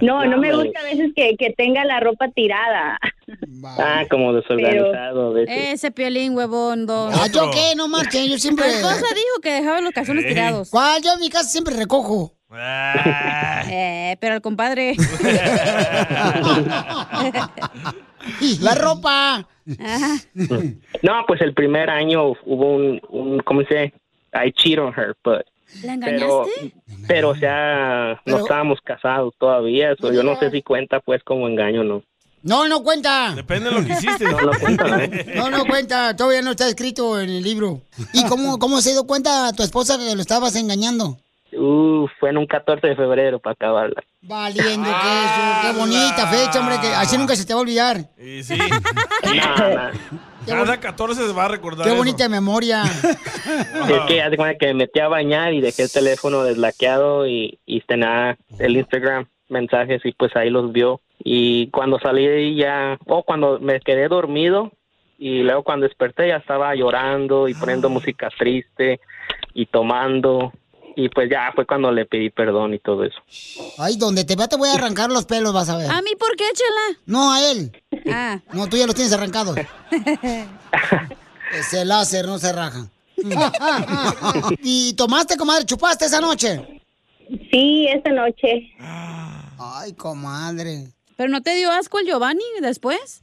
No, 0.02 0.26
no 0.26 0.38
me 0.38 0.56
gusta 0.56 0.80
a 0.80 0.84
veces 0.84 1.12
que, 1.16 1.36
que 1.38 1.52
tenga 1.52 1.86
la 1.86 2.00
ropa 2.00 2.30
tirada. 2.30 2.98
Ah, 3.78 4.04
como 4.10 4.34
desorganizado. 4.34 5.38
Ese 5.38 5.92
piolín, 5.92 6.36
huevón, 6.36 6.88
don. 6.88 7.14
Ah, 7.14 7.28
¿yo 7.28 7.52
qué? 7.52 7.76
No 7.76 7.88
marchen, 7.88 8.28
yo 8.28 8.38
siempre... 8.40 8.68
Esposa 8.68 9.06
dijo 9.14 9.42
que 9.44 9.52
dejaba 9.52 9.80
los 9.82 9.92
calzones 9.92 10.26
tirados. 10.26 10.70
¿Cuál? 10.72 11.02
Yo 11.04 11.14
en 11.14 11.20
mi 11.20 11.30
casa 11.30 11.50
siempre 11.50 11.76
recojo. 11.76 12.34
Eh, 13.74 14.18
pero 14.20 14.36
el 14.36 14.42
compadre. 14.42 14.96
La 18.60 18.76
ropa. 18.76 19.48
No, 21.02 21.24
pues 21.28 21.42
el 21.42 21.54
primer 21.54 21.90
año 21.90 22.34
hubo 22.46 22.76
un, 22.76 23.02
un 23.10 23.40
¿cómo 23.40 23.62
se 23.62 23.74
dice? 23.76 23.94
I 24.34 24.52
cheat 24.52 24.80
on 24.80 24.94
her, 24.98 25.16
but... 25.24 25.42
¿La 25.84 25.98
Pero, 25.98 26.44
engañaste? 26.46 26.74
pero, 27.08 27.30
o 27.30 27.36
sea, 27.36 28.22
no 28.26 28.40
estábamos 28.40 28.82
casados 28.82 29.34
todavía, 29.40 29.96
so 29.96 30.12
yo 30.12 30.22
no 30.22 30.38
sé 30.38 30.52
si 30.52 30.62
cuenta 30.62 31.00
pues 31.00 31.24
como 31.24 31.48
engaño 31.48 31.80
o 31.82 31.84
no. 31.86 32.04
No, 32.44 32.68
no 32.68 32.84
cuenta. 32.84 33.34
Depende 33.36 33.70
de 33.70 33.76
lo 33.76 33.86
que 33.86 33.94
hiciste. 33.94 34.26
No, 34.26 34.42
no 34.42 34.52
cuenta. 34.60 35.08
No, 35.36 35.50
no 35.50 35.66
cuenta. 35.66 36.14
Todavía 36.16 36.42
no 36.42 36.52
está 36.52 36.68
escrito 36.68 37.22
en 37.22 37.30
el 37.30 37.42
libro. 37.44 37.82
¿Y 38.14 38.26
cómo, 38.26 38.60
cómo 38.60 38.82
se 38.82 38.92
dio 38.92 39.06
cuenta 39.06 39.54
tu 39.54 39.64
esposa 39.64 39.98
que 39.98 40.14
lo 40.14 40.22
estabas 40.22 40.56
engañando? 40.58 41.18
Uh, 41.54 42.08
fue 42.20 42.30
en 42.30 42.38
un 42.38 42.46
14 42.46 42.88
de 42.88 42.96
febrero 42.96 43.40
para 43.40 43.54
acabarla. 43.54 44.02
Valiendo 44.22 44.90
queso. 44.90 45.42
Qué 45.62 45.78
bonita 45.78 46.28
fecha, 46.28 46.60
hombre. 46.60 46.80
Que 46.80 46.88
así 46.88 47.18
nunca 47.18 47.36
se 47.36 47.46
te 47.46 47.54
va 47.54 47.60
a 47.60 47.64
olvidar. 47.64 47.98
Y 48.18 48.44
sí. 48.44 48.58
Cada 50.48 50.80
14 50.80 51.28
se 51.28 51.34
va 51.34 51.46
a 51.46 51.48
recordar. 51.50 51.84
Qué 51.84 51.90
eso. 51.90 51.98
bonita 51.98 52.30
memoria. 52.30 52.84
Es 53.90 54.02
que 54.08 54.22
hace 54.22 54.38
cuenta 54.38 54.58
que 54.58 54.68
me 54.68 54.74
metí 54.76 55.00
a 55.00 55.08
bañar 55.08 55.54
y 55.54 55.62
dejé 55.62 55.84
el 55.84 55.92
teléfono 55.92 56.44
deslaqueado 56.44 57.28
y, 57.28 57.60
y 57.66 57.82
tenía 57.82 58.38
el 58.60 58.78
Instagram 58.78 59.28
mensajes 59.50 60.02
y 60.06 60.14
pues 60.14 60.36
ahí 60.36 60.50
los 60.50 60.72
vio. 60.72 61.02
Y 61.20 61.68
cuando 61.68 62.00
salí 62.00 62.26
de 62.26 62.38
ahí 62.38 62.56
ya, 62.56 62.98
o 63.06 63.24
cuando 63.24 63.60
me 63.60 63.80
quedé 63.82 64.08
dormido 64.08 64.72
y 65.20 65.44
luego 65.44 65.64
cuando 65.64 65.88
desperté 65.88 66.30
ya 66.30 66.38
estaba 66.38 66.74
llorando 66.74 67.48
y 67.48 67.54
poniendo 67.54 67.90
música 67.90 68.30
triste 68.36 69.00
y 69.54 69.66
tomando. 69.68 70.54
Y 70.96 71.10
pues 71.10 71.30
ya 71.30 71.52
fue 71.56 71.66
cuando 71.66 71.92
le 71.92 72.06
pedí 72.06 72.30
perdón 72.30 72.74
y 72.74 72.80
todo 72.80 73.04
eso. 73.04 73.18
Ay, 73.78 73.98
donde 73.98 74.24
te 74.26 74.36
vea 74.36 74.48
te 74.48 74.58
voy 74.58 74.70
a 74.70 74.74
arrancar 74.74 75.10
los 75.10 75.26
pelos, 75.26 75.54
vas 75.54 75.70
a 75.70 75.78
ver. 75.78 75.90
¿A 75.90 76.02
mí 76.02 76.12
por 76.20 76.36
qué, 76.36 76.46
chela? 76.54 77.00
No, 77.06 77.32
a 77.32 77.52
él. 77.52 77.72
Ah. 78.12 78.40
No, 78.54 78.68
tú 78.68 78.78
ya 78.78 78.86
los 78.86 78.96
tienes 78.96 79.14
arrancados. 79.14 79.58
Ese 81.54 81.86
láser 81.86 82.26
no 82.26 82.38
se 82.40 82.52
raja. 82.52 82.90
¿Y 84.64 84.94
tomaste, 84.94 85.38
comadre? 85.38 85.66
¿Chupaste 85.66 86.06
esa 86.06 86.22
noche? 86.22 86.82
Sí, 87.52 87.88
esta 87.88 88.12
noche. 88.12 88.72
Ay, 89.60 89.94
comadre. 89.94 90.88
¿Pero 91.22 91.30
no 91.30 91.44
te 91.44 91.54
dio 91.54 91.70
asco 91.70 92.00
el 92.00 92.08
Giovanni 92.08 92.42
después? 92.62 93.22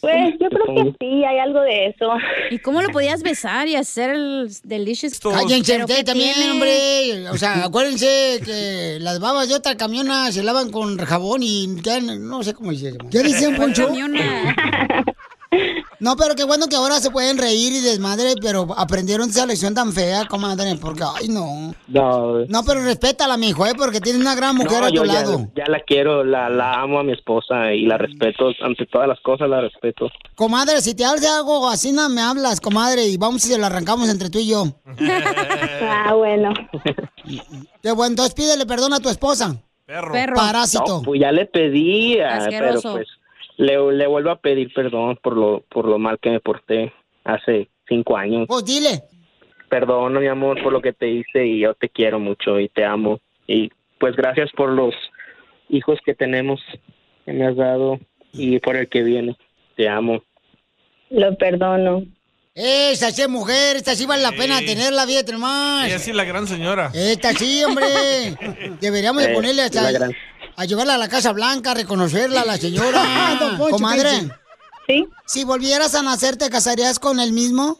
Pues 0.00 0.34
yo 0.40 0.48
creo 0.48 0.64
que 0.74 0.96
sí, 0.98 1.24
hay 1.24 1.38
algo 1.38 1.60
de 1.60 1.86
eso. 1.86 2.10
¿Y 2.50 2.58
cómo 2.58 2.82
lo 2.82 2.88
podías 2.88 3.22
besar 3.22 3.68
y 3.68 3.76
hacer 3.76 4.10
el 4.10 4.48
delicious? 4.64 5.20
Cállense 5.20 5.74
¿Pero 5.74 5.84
ustedes 5.84 6.00
qué 6.00 6.04
también, 6.06 6.34
tiene? 6.34 6.50
hombre. 6.50 7.30
O 7.30 7.38
sea, 7.38 7.66
acuérdense 7.66 8.40
que 8.44 8.98
las 9.00 9.20
babas 9.20 9.48
de 9.48 9.54
otra 9.54 9.76
camiona 9.76 10.32
se 10.32 10.42
lavan 10.42 10.72
con 10.72 10.98
jabón 10.98 11.44
y 11.44 11.80
quedan, 11.84 12.26
no 12.28 12.42
sé 12.42 12.52
cómo 12.52 12.72
dice. 12.72 12.98
¿Qué 13.12 13.20
dicen, 13.20 13.54
¿Cuál 13.54 13.72
Poncho? 13.72 13.90
No, 16.00 16.16
pero 16.16 16.34
qué 16.34 16.44
bueno 16.44 16.66
que 16.68 16.76
ahora 16.76 16.98
se 17.00 17.10
pueden 17.10 17.38
reír 17.38 17.72
y 17.72 17.80
desmadre, 17.80 18.34
pero 18.40 18.66
aprendieron 18.76 19.30
esa 19.30 19.46
lección 19.46 19.74
tan 19.74 19.92
fea, 19.92 20.26
comadre, 20.26 20.74
porque, 20.80 21.02
ay, 21.02 21.28
no. 21.28 21.74
No, 21.88 22.44
No, 22.46 22.64
pero 22.64 22.82
respétala, 22.82 23.36
mijo, 23.36 23.66
¿eh? 23.66 23.72
Porque 23.76 24.00
tienes 24.00 24.20
una 24.20 24.34
gran 24.34 24.56
mujer 24.56 24.80
No, 24.80 24.86
a 24.86 24.88
tu 24.88 24.94
yo 24.96 25.04
ya, 25.04 25.12
lado. 25.12 25.48
ya 25.54 25.64
la 25.68 25.80
quiero, 25.80 26.24
la, 26.24 26.48
la 26.48 26.80
amo 26.80 26.98
a 26.98 27.04
mi 27.04 27.12
esposa 27.12 27.72
y 27.72 27.86
la 27.86 27.98
respeto, 27.98 28.46
ante 28.62 28.86
todas 28.86 29.08
las 29.08 29.20
cosas 29.20 29.48
la 29.48 29.60
respeto. 29.60 30.10
Comadre, 30.34 30.80
si 30.80 30.94
te 30.94 31.04
hace 31.04 31.28
algo 31.28 31.68
así, 31.68 31.92
no 31.92 32.08
me 32.08 32.20
hablas, 32.20 32.60
comadre, 32.60 33.06
y 33.06 33.16
vamos 33.16 33.44
y 33.44 33.48
se 33.48 33.58
lo 33.58 33.66
arrancamos 33.66 34.08
entre 34.08 34.30
tú 34.30 34.38
y 34.38 34.48
yo. 34.48 34.64
Ah, 35.86 36.14
bueno. 36.14 36.52
Qué 37.82 37.92
bueno, 37.92 38.10
entonces 38.12 38.34
pídele 38.34 38.66
perdón 38.66 38.92
a 38.94 39.00
tu 39.00 39.08
esposa. 39.08 39.56
Perro. 39.86 40.12
Parásito. 40.34 40.84
No, 40.98 41.02
pues 41.02 41.20
ya 41.20 41.30
le 41.32 41.46
pedí, 41.46 42.18
ah, 42.20 42.46
pero 42.48 42.80
pues 42.80 43.06
le, 43.56 43.92
le 43.92 44.06
vuelvo 44.06 44.30
a 44.30 44.40
pedir 44.40 44.72
perdón 44.74 45.18
por 45.22 45.36
lo, 45.36 45.60
por 45.68 45.86
lo 45.86 45.98
mal 45.98 46.18
que 46.20 46.30
me 46.30 46.40
porté 46.40 46.92
hace 47.24 47.68
cinco 47.88 48.16
años. 48.16 48.46
Pues 48.48 48.64
dile. 48.64 49.02
Perdón, 49.68 50.18
mi 50.20 50.26
amor, 50.26 50.62
por 50.62 50.72
lo 50.72 50.80
que 50.80 50.92
te 50.92 51.08
hice 51.08 51.46
y 51.46 51.60
yo 51.60 51.74
te 51.74 51.88
quiero 51.88 52.18
mucho 52.20 52.60
y 52.60 52.68
te 52.68 52.84
amo. 52.84 53.20
Y 53.46 53.70
pues 53.98 54.14
gracias 54.16 54.50
por 54.56 54.70
los 54.70 54.94
hijos 55.68 55.98
que 56.04 56.14
tenemos 56.14 56.60
que 57.24 57.32
me 57.32 57.46
has 57.46 57.56
dado 57.56 57.98
y 58.32 58.58
por 58.60 58.76
el 58.76 58.88
que 58.88 59.02
viene. 59.02 59.36
Te 59.76 59.88
amo. 59.88 60.22
Lo 61.10 61.36
perdono. 61.36 62.04
Esa 62.54 63.10
sí 63.10 63.22
es 63.22 63.28
mujer, 63.28 63.74
esta 63.76 63.96
sí 63.96 64.06
vale 64.06 64.22
la 64.22 64.30
pena 64.30 64.60
tenerla, 64.60 65.04
fíjate 65.06 65.36
más. 65.36 65.88
Ella 65.88 65.98
sí 65.98 66.10
es 66.10 66.16
la 66.16 66.22
gran 66.22 66.46
señora. 66.46 66.92
Esta 66.94 67.32
sí, 67.32 67.64
hombre. 67.64 67.84
Deberíamos 68.80 69.24
de 69.24 69.30
ponerle 69.34 69.62
la 69.62 69.64
hasta 69.64 69.90
gran- 69.90 70.12
a 70.56 70.64
llevarla 70.64 70.94
a 70.94 70.98
la 70.98 71.08
Casa 71.08 71.32
Blanca, 71.32 71.74
reconocerla 71.74 72.42
a 72.42 72.44
la 72.44 72.56
señora. 72.56 73.02
Poncho, 73.58 73.76
Comadre. 73.76 74.30
Sí. 74.86 75.06
Si 75.26 75.44
volvieras 75.44 75.94
a 75.94 76.02
nacer, 76.02 76.36
¿te 76.36 76.50
casarías 76.50 76.98
con 76.98 77.20
el 77.20 77.32
mismo? 77.32 77.78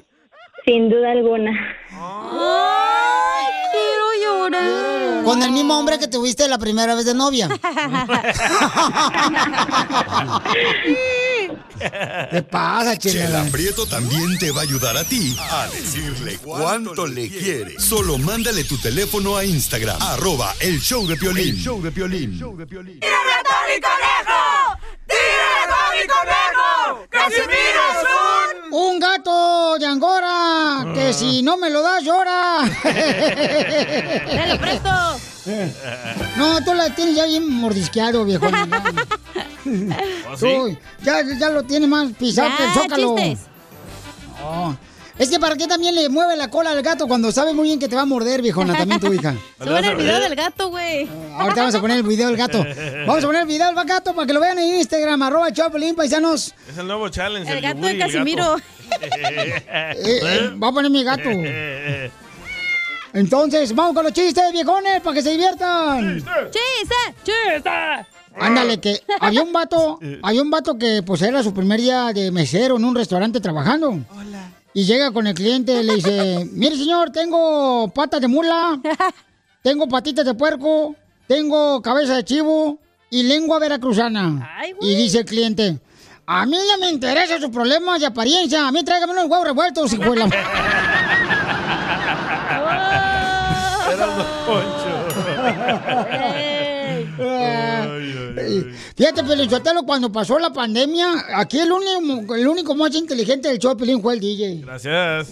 Sin 0.64 0.88
duda 0.88 1.12
alguna. 1.12 1.50
Ay, 1.90 3.46
quiero 3.72 4.04
llorar. 4.48 5.24
Con 5.24 5.42
el 5.42 5.50
mismo 5.50 5.78
hombre 5.78 5.98
que 5.98 6.08
tuviste 6.08 6.48
la 6.48 6.56
primera 6.58 6.94
vez 6.94 7.04
de 7.04 7.14
novia. 7.14 7.48
¿Qué 12.30 12.42
pasa, 12.42 12.96
Chela 12.96 13.26
chela? 13.26 13.44
Prieto 13.50 13.86
también 13.86 14.38
te 14.38 14.50
va 14.50 14.60
a 14.60 14.64
ayudar 14.64 14.96
a 14.96 15.04
ti 15.04 15.36
a 15.38 15.66
decirle 15.68 16.38
cuánto 16.38 17.06
le 17.06 17.28
quiere. 17.28 17.78
Solo 17.78 18.18
mándale 18.18 18.64
tu 18.64 18.78
teléfono 18.78 19.36
a 19.36 19.44
Instagram, 19.44 20.00
arroba 20.00 20.54
el 20.60 20.80
show 20.80 21.06
de 21.06 21.16
Piolín. 21.16 21.56
El 21.56 21.60
show 21.62 21.82
de 21.82 21.90
Piolín. 21.90 22.38
¡Tírame 22.38 23.32
a 23.32 23.42
Tony 23.42 23.80
Conejo! 23.80 24.78
¡Tírame 25.06 25.58
a 25.60 25.66
Tony 25.70 26.06
Conejo! 26.08 27.06
¡Casimiro 27.10 27.82
es 27.92 28.02
un... 28.02 28.74
Un 28.74 28.98
gato 28.98 29.78
de 29.78 29.86
Angora, 29.86 30.92
que 30.94 31.12
si 31.12 31.42
no 31.42 31.56
me 31.56 31.70
lo 31.70 31.80
das, 31.80 32.02
llora. 32.02 32.58
¡Te 32.82 34.46
lo 34.48 34.58
presto! 34.58 35.20
No, 36.36 36.64
tú 36.64 36.74
la 36.74 36.94
tienes 36.94 37.16
ya 37.16 37.26
bien 37.26 37.48
mordisqueado, 37.48 38.24
viejo. 38.24 38.46
sí? 40.36 40.78
ya, 41.02 41.22
ya 41.38 41.50
lo 41.50 41.62
tiene 41.62 41.86
más 41.86 42.12
pisado 42.12 42.48
Ya, 42.48 42.56
que 42.56 42.64
el 42.64 42.70
zócalo. 42.70 43.16
No. 44.40 44.78
Es 45.16 45.30
que 45.30 45.38
para 45.38 45.56
qué 45.56 45.68
también 45.68 45.94
le 45.94 46.08
mueve 46.08 46.36
la 46.36 46.50
cola 46.50 46.72
al 46.72 46.82
gato 46.82 47.06
cuando 47.06 47.30
sabe 47.30 47.54
muy 47.54 47.68
bien 47.68 47.78
que 47.78 47.88
te 47.88 47.94
va 47.94 48.02
a 48.02 48.06
morder, 48.06 48.42
viejona, 48.42 48.74
también 48.78 49.00
tu 49.00 49.12
hija. 49.12 49.34
Suben 49.62 49.84
el 49.84 49.96
video 49.96 50.20
del 50.20 50.34
gato, 50.34 50.70
güey. 50.70 51.08
Ahorita 51.34 51.60
vamos 51.60 51.74
a 51.74 51.80
poner 51.80 51.98
el 51.98 52.02
video 52.02 52.28
del 52.28 52.36
gato. 52.36 52.64
Vamos 53.06 53.22
a 53.22 53.26
poner 53.26 53.42
el 53.42 53.48
video 53.48 53.72
del 53.72 53.84
gato 53.86 54.12
para 54.12 54.26
que 54.26 54.32
lo 54.32 54.40
vean 54.40 54.58
en 54.58 54.74
Instagram, 54.76 55.22
arroba 55.22 55.52
Choplin, 55.52 55.94
paisanos. 55.94 56.52
Es 56.68 56.78
el 56.78 56.86
nuevo 56.88 57.08
challenge. 57.10 57.50
El 57.50 57.60
gato 57.60 57.76
yogur 57.76 57.90
de 57.90 57.96
y 57.96 58.00
el 58.00 58.06
Casimiro. 58.06 58.56
Eh, 58.94 59.64
eh, 59.96 60.50
va 60.62 60.68
a 60.68 60.72
poner 60.72 60.90
mi 60.90 61.02
gato. 61.02 61.28
Entonces, 63.14 63.72
vamos 63.72 63.94
con 63.94 64.02
los 64.02 64.12
chistes, 64.12 64.52
viejones, 64.52 65.00
para 65.00 65.14
que 65.14 65.22
se 65.22 65.30
diviertan. 65.30 66.16
¡Chiste! 66.16 66.94
¡Chiste! 67.22 67.70
Ándale, 68.40 68.80
que 68.80 69.00
había 69.20 69.40
un 69.40 69.52
vato, 69.52 70.00
había 70.22 70.42
un 70.42 70.50
vato 70.50 70.76
que 70.76 71.00
pues 71.06 71.22
era 71.22 71.40
su 71.44 71.54
primer 71.54 71.80
día 71.80 72.12
de 72.12 72.32
mesero 72.32 72.76
en 72.76 72.84
un 72.84 72.96
restaurante 72.96 73.40
trabajando. 73.40 74.00
Y 74.72 74.84
llega 74.84 75.12
con 75.12 75.28
el 75.28 75.34
cliente 75.34 75.80
y 75.80 75.84
le 75.84 75.94
dice, 75.94 76.48
mire 76.52 76.76
señor, 76.76 77.10
tengo 77.12 77.88
patas 77.94 78.20
de 78.20 78.26
mula, 78.26 78.80
tengo 79.62 79.88
patitas 79.88 80.24
de 80.24 80.34
puerco, 80.34 80.96
tengo 81.28 81.80
cabeza 81.82 82.16
de 82.16 82.24
chivo 82.24 82.80
y 83.10 83.22
lengua 83.22 83.60
veracruzana. 83.60 84.50
y 84.80 84.96
dice 84.96 85.18
el 85.18 85.24
cliente, 85.24 85.78
a 86.26 86.46
mí 86.46 86.56
no 86.56 86.78
me 86.78 86.90
interesa 86.90 87.38
sus 87.38 87.50
problemas 87.50 88.00
de 88.00 88.06
apariencia, 88.06 88.66
a 88.66 88.72
mí 88.72 88.82
tráigame 88.82 89.12
unos 89.12 89.26
huevos 89.26 89.46
revueltos, 89.46 89.92
hijo 89.92 90.10
de 90.10 90.16
la... 90.16 91.43
Don 94.06 94.26
Poncho. 94.46 96.04
Fíjate, 98.96 99.24
Pelichotelo, 99.24 99.82
cuando 99.84 100.10
pasó 100.12 100.38
la 100.38 100.52
pandemia, 100.52 101.06
aquí 101.36 101.58
el 101.58 101.70
único, 101.72 102.34
el 102.34 102.46
único 102.46 102.74
más 102.74 102.94
inteligente 102.94 103.48
del 103.48 103.58
show, 103.58 103.76
Pelín, 103.76 104.00
fue 104.00 104.14
el 104.14 104.20
DJ. 104.20 104.60
Gracias. 104.64 105.28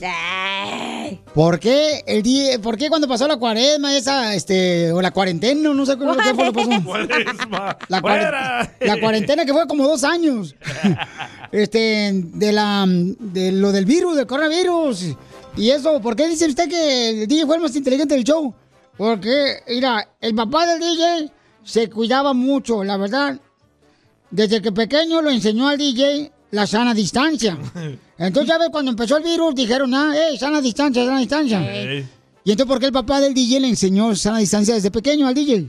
¿Por 1.34 1.58
qué, 1.60 2.02
el 2.06 2.22
DJ, 2.22 2.58
¿Por 2.58 2.76
qué 2.76 2.88
cuando 2.88 3.06
pasó 3.08 3.26
la 3.28 3.36
cuaresma 3.36 3.96
esa, 3.96 4.34
este, 4.34 4.92
o 4.92 5.00
la 5.02 5.10
cuarentena, 5.10 5.72
no 5.74 5.86
sé 5.86 5.96
cómo 5.96 6.16
qué 6.16 6.34
fue 6.34 6.46
lo 6.46 6.52
pasó? 6.52 6.70
Cuaresma. 6.84 7.76
La, 7.88 8.00
¡Fuera! 8.00 8.62
cuaren- 8.80 8.86
la 8.86 9.00
cuarentena 9.00 9.44
que 9.44 9.52
fue 9.52 9.66
como 9.66 9.84
dos 9.86 10.04
años. 10.04 10.54
Este, 11.52 12.10
de 12.14 12.50
la, 12.50 12.86
de 12.88 13.52
lo 13.52 13.72
del 13.72 13.84
virus, 13.84 14.16
del 14.16 14.26
coronavirus. 14.26 15.08
¿Y 15.54 15.68
eso? 15.68 16.00
¿Por 16.00 16.16
qué 16.16 16.26
dice 16.26 16.46
usted 16.46 16.66
que 16.66 17.10
el 17.10 17.28
DJ 17.28 17.44
fue 17.44 17.56
el 17.56 17.60
más 17.62 17.76
inteligente 17.76 18.14
del 18.14 18.24
show? 18.24 18.54
Porque, 18.96 19.62
mira, 19.68 20.08
el 20.20 20.34
papá 20.34 20.66
del 20.66 20.80
DJ 20.80 21.30
se 21.64 21.88
cuidaba 21.88 22.32
mucho, 22.32 22.84
la 22.84 22.96
verdad. 22.96 23.38
Desde 24.30 24.62
que 24.62 24.72
pequeño 24.72 25.22
lo 25.22 25.30
enseñó 25.30 25.68
al 25.68 25.78
DJ 25.78 26.30
la 26.50 26.66
sana 26.66 26.94
distancia. 26.94 27.58
Entonces, 28.18 28.48
ya 28.48 28.58
ves, 28.58 28.68
cuando 28.70 28.90
empezó 28.90 29.16
el 29.16 29.24
virus, 29.24 29.54
dijeron, 29.54 29.94
ah, 29.94 30.12
eh, 30.14 30.36
sana 30.38 30.60
distancia, 30.60 31.04
sana 31.04 31.18
distancia. 31.18 31.60
¿Y 32.44 32.50
entonces 32.50 32.66
por 32.66 32.80
qué 32.80 32.86
el 32.86 32.92
papá 32.92 33.20
del 33.20 33.34
DJ 33.34 33.60
le 33.60 33.68
enseñó 33.68 34.16
sana 34.16 34.38
distancia 34.38 34.74
desde 34.74 34.90
pequeño 34.90 35.28
al 35.28 35.34
DJ? 35.34 35.68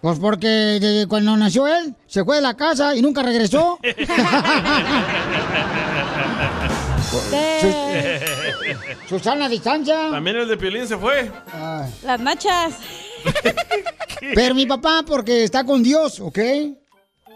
Pues 0.00 0.18
porque 0.18 0.46
desde 0.46 1.06
cuando 1.06 1.36
nació 1.36 1.66
él, 1.66 1.94
se 2.06 2.24
fue 2.24 2.36
de 2.36 2.42
la 2.42 2.54
casa 2.54 2.96
y 2.96 3.02
nunca 3.02 3.22
regresó. 3.22 3.78
Su 9.08 9.18
sana 9.22 9.48
distancia. 9.48 10.10
También 10.10 10.36
el 10.36 10.48
de 10.48 10.56
Piolín 10.56 10.86
se 10.86 10.96
fue. 10.96 11.30
Las 12.04 12.20
nachas. 12.20 12.74
Pero 14.34 14.54
mi 14.54 14.66
papá, 14.66 15.04
porque 15.06 15.44
está 15.44 15.64
con 15.64 15.82
Dios, 15.82 16.20
¿ok? 16.20 16.38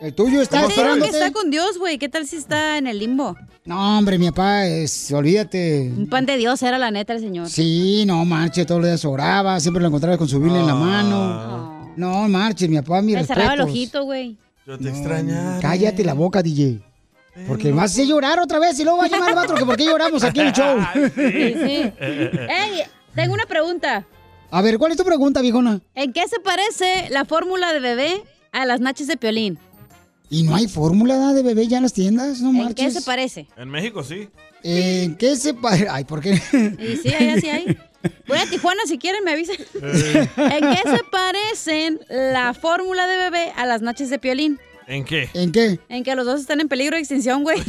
El 0.00 0.14
tuyo 0.14 0.40
está 0.40 0.60
Sí, 0.60 0.66
que 0.66 0.72
esperándote. 0.74 1.10
está 1.10 1.32
con 1.32 1.50
Dios, 1.50 1.76
güey. 1.78 1.98
¿Qué 1.98 2.08
tal 2.08 2.26
si 2.26 2.36
está 2.36 2.78
en 2.78 2.86
el 2.86 2.98
limbo? 2.98 3.36
No, 3.64 3.98
hombre, 3.98 4.16
mi 4.18 4.30
papá 4.30 4.64
es, 4.66 5.10
olvídate. 5.12 5.92
Un 5.96 6.08
pan 6.08 6.24
de 6.24 6.36
Dios 6.36 6.62
era 6.62 6.78
la 6.78 6.90
neta 6.90 7.12
el 7.14 7.20
señor. 7.20 7.48
Sí, 7.50 8.04
no, 8.06 8.24
marche, 8.24 8.64
todos 8.64 8.80
los 8.80 8.88
días 8.90 9.04
oraba, 9.04 9.58
siempre 9.60 9.80
lo 9.82 9.88
encontraba 9.88 10.16
con 10.16 10.28
su 10.28 10.40
Biblia 10.40 10.60
en 10.60 10.66
la 10.68 10.74
mano. 10.74 11.92
No, 11.96 12.28
marche, 12.28 12.68
mi 12.68 12.76
papá, 12.80 13.02
mi 13.02 13.14
Me 13.14 13.24
cerraba 13.24 13.54
el 13.54 13.58
respetos. 13.58 13.70
ojito, 13.76 14.04
güey. 14.04 14.36
Yo 14.66 14.78
te 14.78 14.88
extrañaba. 14.88 15.58
Cállate 15.60 16.04
la 16.04 16.14
boca, 16.14 16.42
DJ. 16.42 16.80
Porque 17.46 17.72
me 17.72 17.82
hace 17.82 18.06
llorar 18.06 18.40
otra 18.40 18.58
vez 18.58 18.78
y 18.78 18.84
luego 18.84 18.98
va 18.98 19.04
a 19.04 19.08
llamar 19.08 19.30
al 19.30 19.34
vato 19.34 19.54
que 19.54 19.64
por 19.64 19.76
qué 19.76 19.84
lloramos 19.84 20.22
aquí 20.24 20.40
en 20.40 20.46
el 20.48 20.52
show. 20.52 20.78
Sí, 20.94 21.54
sí. 21.54 21.92
Ey, 22.00 22.82
tengo 23.14 23.34
una 23.34 23.46
pregunta. 23.46 24.06
A 24.50 24.62
ver, 24.62 24.78
¿cuál 24.78 24.92
es 24.92 24.98
tu 24.98 25.04
pregunta, 25.04 25.40
viejona? 25.40 25.80
¿En 25.94 26.12
qué 26.12 26.26
se 26.26 26.40
parece 26.40 27.08
la 27.10 27.24
fórmula 27.24 27.72
de 27.72 27.80
bebé 27.80 28.22
a 28.52 28.64
las 28.64 28.80
nachas 28.80 29.06
de 29.06 29.16
Piolín? 29.16 29.58
¿Y 30.30 30.42
no 30.42 30.54
hay 30.54 30.68
fórmula 30.68 31.16
¿da, 31.16 31.32
de 31.32 31.42
bebé 31.42 31.66
ya 31.68 31.78
en 31.78 31.84
las 31.84 31.92
tiendas? 31.92 32.40
No 32.40 32.50
¿En 32.50 32.56
marches. 32.56 32.74
qué 32.94 33.00
se 33.00 33.02
parece? 33.02 33.46
En 33.56 33.68
México 33.68 34.02
sí. 34.02 34.28
¿En 34.62 35.16
qué 35.16 35.36
se 35.36 35.54
parece? 35.54 35.88
Ay, 35.90 36.04
¿por 36.04 36.20
qué? 36.20 36.32
Y 36.78 36.96
sí, 36.96 37.12
ahí 37.14 37.40
sí 37.40 37.48
hay. 37.48 37.78
Voy 38.26 38.38
a 38.38 38.46
Tijuana 38.46 38.82
si 38.86 38.98
quieren, 38.98 39.24
me 39.24 39.32
avisan. 39.32 39.56
Eh. 39.82 40.28
¿En 40.36 40.70
qué 40.70 40.82
se 40.84 41.02
parecen 41.10 42.00
la 42.08 42.54
fórmula 42.54 43.06
de 43.06 43.16
bebé 43.16 43.52
a 43.56 43.66
las 43.66 43.82
nachas 43.82 44.10
de 44.10 44.18
Piolín? 44.18 44.58
¿En 44.88 45.04
qué? 45.04 45.28
¿En 45.34 45.52
qué? 45.52 45.78
En 45.90 46.02
que 46.02 46.14
los 46.14 46.24
dos 46.24 46.40
están 46.40 46.60
en 46.62 46.68
peligro 46.68 46.94
de 46.96 47.00
extinción, 47.00 47.42
güey. 47.42 47.60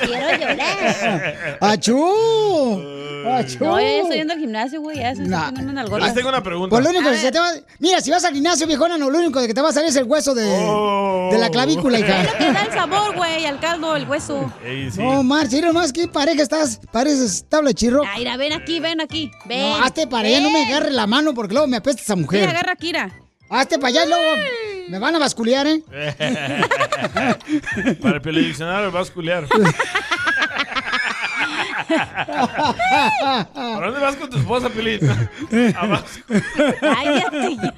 Quiero 0.00 0.38
llorar. 0.38 1.58
¡Achú! 1.60 2.82
¡Achú! 3.28 3.64
No, 3.64 3.78
ya 3.78 3.98
estoy 3.98 4.16
yendo 4.16 4.32
al 4.32 4.38
gimnasio, 4.38 4.80
güey. 4.80 4.96
Ya 4.98 5.12
Nah. 5.14 5.50
Les 5.50 6.14
tengo 6.14 6.30
una 6.30 6.42
pregunta. 6.42 6.70
Pues 6.70 6.82
lo 6.82 6.88
único 6.90 7.10
que 7.10 7.18
se 7.18 7.30
te 7.30 7.38
va... 7.38 7.50
Mira, 7.78 8.00
si 8.00 8.10
vas 8.10 8.24
al 8.24 8.32
gimnasio, 8.32 8.66
viejona, 8.66 8.96
no, 8.96 9.10
lo 9.10 9.18
único 9.18 9.38
que 9.46 9.52
te 9.52 9.60
va 9.60 9.68
a 9.68 9.72
salir 9.72 9.90
es 9.90 9.96
el 9.96 10.04
hueso 10.04 10.34
de, 10.34 10.44
de 10.44 11.38
la 11.38 11.50
clavícula, 11.50 11.98
Es 11.98 12.04
lo 12.04 12.06
que 12.38 12.44
hija. 12.44 12.52
da 12.54 12.62
el 12.62 12.72
sabor, 12.72 13.14
güey, 13.16 13.44
al 13.44 13.60
caldo, 13.60 13.96
el 13.96 14.08
hueso. 14.08 14.50
Ey, 14.64 14.90
sí. 14.90 14.98
No, 15.02 15.22
marcha, 15.24 15.56
mira 15.56 15.68
nomás, 15.68 15.92
qué 15.92 16.08
pareja 16.08 16.42
estás. 16.42 16.80
Pareces 16.90 17.44
tabla 17.50 17.68
de 17.68 17.74
chirro. 17.74 18.00
Ay, 18.06 18.24
ven 18.38 18.54
aquí, 18.54 18.80
ven 18.80 19.02
aquí. 19.02 19.30
Ven. 19.44 19.60
No, 19.60 19.76
hazte 19.84 20.06
para 20.06 20.26
allá, 20.26 20.40
no 20.40 20.50
me 20.50 20.64
agarre 20.64 20.90
la 20.90 21.06
mano 21.06 21.34
porque 21.34 21.52
luego 21.52 21.66
me 21.68 21.76
apesta 21.76 22.00
esa 22.00 22.16
mujer. 22.16 22.40
Mira, 22.40 22.52
agarra 22.52 22.76
Kira. 22.76 23.25
Hazte 23.48 23.78
para 23.78 23.88
allá 23.88 24.04
y 24.04 24.08
luego 24.08 24.24
me 24.88 24.98
van 24.98 25.14
a 25.14 25.18
basculear, 25.18 25.66
¿eh? 25.66 25.82
Para 28.02 28.18
el 28.18 28.44
diccionario 28.44 28.92
culiar. 29.14 29.46
¿Para 33.54 33.86
dónde 33.86 34.00
vas 34.00 34.16
con 34.16 34.28
tu 34.30 34.38
esposa. 34.38 34.70
Cállate 36.80 37.56
ya. 37.56 37.74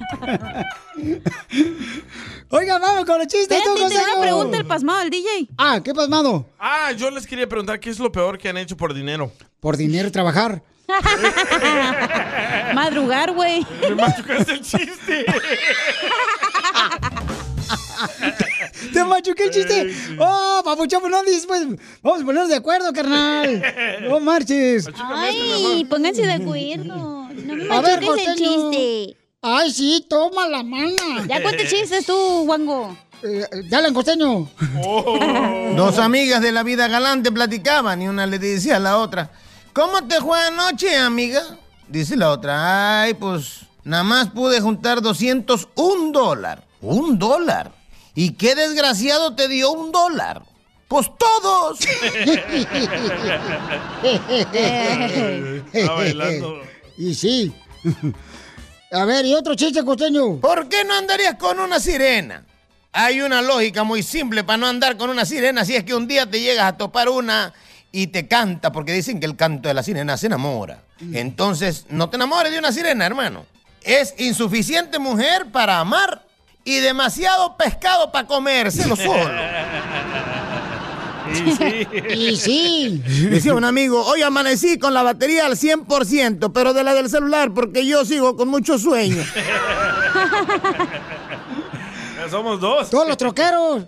Oiga, 2.51 2.79
vamos 2.79 3.05
con 3.05 3.19
los 3.19 3.27
chistes. 3.27 3.61
Tú, 3.63 3.75
te 3.75 3.95
una 3.95 4.21
pregunta 4.21 4.57
el 4.57 4.65
pasmado 4.65 5.01
al 5.01 5.09
DJ. 5.09 5.49
Ah, 5.57 5.81
¿qué 5.83 5.93
pasmado? 5.93 6.47
Ah, 6.57 6.91
yo 6.93 7.11
les 7.11 7.27
quería 7.27 7.47
preguntar 7.47 7.79
qué 7.79 7.91
es 7.91 7.99
lo 7.99 8.11
peor 8.11 8.39
que 8.39 8.49
han 8.49 8.57
hecho 8.57 8.75
por 8.75 8.93
dinero. 8.93 9.31
Por 9.59 9.77
dinero 9.77 10.11
trabajar. 10.11 10.63
Madrugar, 12.73 13.31
güey. 13.31 13.65
Me 13.81 13.95
machucaste 13.95 14.53
el 14.53 14.61
chiste. 14.61 15.25
Te 18.93 19.03
machuqué 19.03 19.43
el 19.45 19.51
chiste. 19.51 19.93
Oh, 20.19 20.61
papuchón, 20.63 21.01
pues 21.01 21.11
no 21.11 21.23
dices, 21.23 21.45
pues, 21.45 21.67
vamos 22.01 22.21
a 22.21 22.25
ponernos 22.25 22.49
de 22.49 22.55
acuerdo, 22.55 22.91
carnal. 22.93 23.63
No 24.01 24.19
marches. 24.19 24.87
Ay, 24.97 25.85
pónganse 25.89 26.25
de 26.25 26.33
acuerdo. 26.33 26.95
No 26.95 27.55
me 27.55 27.73
A 27.73 27.81
ver, 27.81 28.01
machuques 28.01 28.27
el 28.27 28.35
chiste. 28.35 29.17
Ay, 29.41 29.71
sí, 29.71 30.05
toma 30.09 30.47
la 30.47 30.63
mano. 30.63 31.25
Ya 31.27 31.41
cuente 31.41 31.65
chistes 31.67 32.05
tú, 32.05 32.43
Wango. 32.43 32.95
Eh, 33.23 33.45
dale, 33.69 33.93
costeño. 33.93 34.49
Dos 35.75 35.97
amigas 35.97 36.41
de 36.41 36.51
la 36.51 36.63
vida 36.63 36.87
galante 36.87 37.31
platicaban 37.31 38.01
y 38.01 38.07
una 38.07 38.25
le 38.25 38.39
decía 38.39 38.77
a 38.77 38.79
la 38.79 38.97
otra, 38.97 39.31
¿cómo 39.73 40.07
te 40.07 40.19
fue 40.21 40.39
anoche, 40.39 40.97
amiga? 40.97 41.41
Dice 41.87 42.15
la 42.15 42.31
otra, 42.31 43.01
ay, 43.01 43.13
pues 43.13 43.61
nada 43.83 44.03
más 44.03 44.29
pude 44.29 44.61
juntar 44.61 45.01
201 45.01 46.11
dólar. 46.11 46.63
¿Un 46.81 47.17
dólar? 47.17 47.71
¿Y 48.15 48.33
qué 48.33 48.55
desgraciado 48.55 49.35
te 49.35 49.47
dio 49.47 49.71
un 49.71 49.91
dólar? 49.91 50.43
Pues 50.87 51.09
todos. 51.17 51.79
Está 55.73 55.93
bailando. 55.93 56.61
Y 56.97 57.15
sí. 57.15 57.53
A 58.91 59.05
ver, 59.05 59.25
¿y 59.25 59.33
otro 59.33 59.55
chiste, 59.55 59.85
costeño? 59.85 60.35
¿Por 60.41 60.67
qué 60.67 60.83
no 60.83 60.95
andarías 60.95 61.35
con 61.35 61.57
una 61.61 61.79
sirena? 61.79 62.43
Hay 62.91 63.21
una 63.21 63.41
lógica 63.41 63.85
muy 63.85 64.03
simple 64.03 64.43
para 64.43 64.57
no 64.57 64.67
andar 64.67 64.97
con 64.97 65.09
una 65.09 65.23
sirena 65.23 65.63
si 65.63 65.77
es 65.77 65.85
que 65.85 65.95
un 65.95 66.07
día 66.07 66.29
te 66.29 66.41
llegas 66.41 66.65
a 66.65 66.75
topar 66.77 67.07
una 67.07 67.53
y 67.91 68.07
te 68.07 68.27
canta, 68.27 68.71
porque 68.71 68.93
dicen 68.93 69.19
que 69.19 69.25
el 69.25 69.35
canto 69.35 69.67
de 69.67 69.73
la 69.73 69.83
sirena 69.83 70.17
se 70.17 70.27
enamora. 70.27 70.83
Entonces, 71.13 71.85
no 71.89 72.09
te 72.09 72.17
enamores 72.17 72.51
de 72.51 72.59
una 72.59 72.71
sirena, 72.71 73.05
hermano. 73.05 73.45
Es 73.81 74.13
insuficiente 74.17 74.99
mujer 74.99 75.47
para 75.51 75.79
amar 75.79 76.25
y 76.63 76.79
demasiado 76.79 77.55
pescado 77.57 78.11
para 78.11 78.27
comérselo 78.27 78.95
solo. 78.95 79.31
Y 81.31 81.51
sí. 81.55 81.87
Y 82.15 82.35
sí. 82.37 83.03
Decía 83.29 83.53
un 83.53 83.63
amigo, 83.63 84.03
hoy 84.05 84.21
amanecí 84.21 84.77
con 84.77 84.93
la 84.93 85.03
batería 85.03 85.45
al 85.45 85.55
100%, 85.55 86.51
pero 86.53 86.73
de 86.73 86.83
la 86.83 86.93
del 86.93 87.09
celular, 87.09 87.53
porque 87.53 87.85
yo 87.85 88.05
sigo 88.05 88.35
con 88.35 88.49
mucho 88.49 88.77
sueño. 88.77 89.23
Somos 92.29 92.59
dos. 92.59 92.89
Todos 92.89 93.07
los 93.07 93.17
troqueros. 93.17 93.83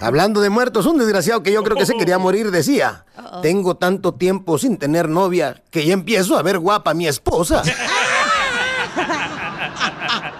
Hablando 0.00 0.40
de 0.40 0.50
muertos, 0.50 0.86
un 0.86 0.98
desgraciado 0.98 1.42
que 1.42 1.52
yo 1.52 1.62
creo 1.62 1.76
que 1.76 1.86
se 1.86 1.94
quería 1.96 2.18
morir 2.18 2.50
decía, 2.50 3.04
tengo 3.42 3.76
tanto 3.76 4.14
tiempo 4.14 4.58
sin 4.58 4.76
tener 4.78 5.08
novia 5.08 5.62
que 5.70 5.86
ya 5.86 5.92
empiezo 5.94 6.36
a 6.36 6.42
ver 6.42 6.58
guapa 6.58 6.90
a 6.92 6.94
mi 6.94 7.06
esposa. 7.06 7.62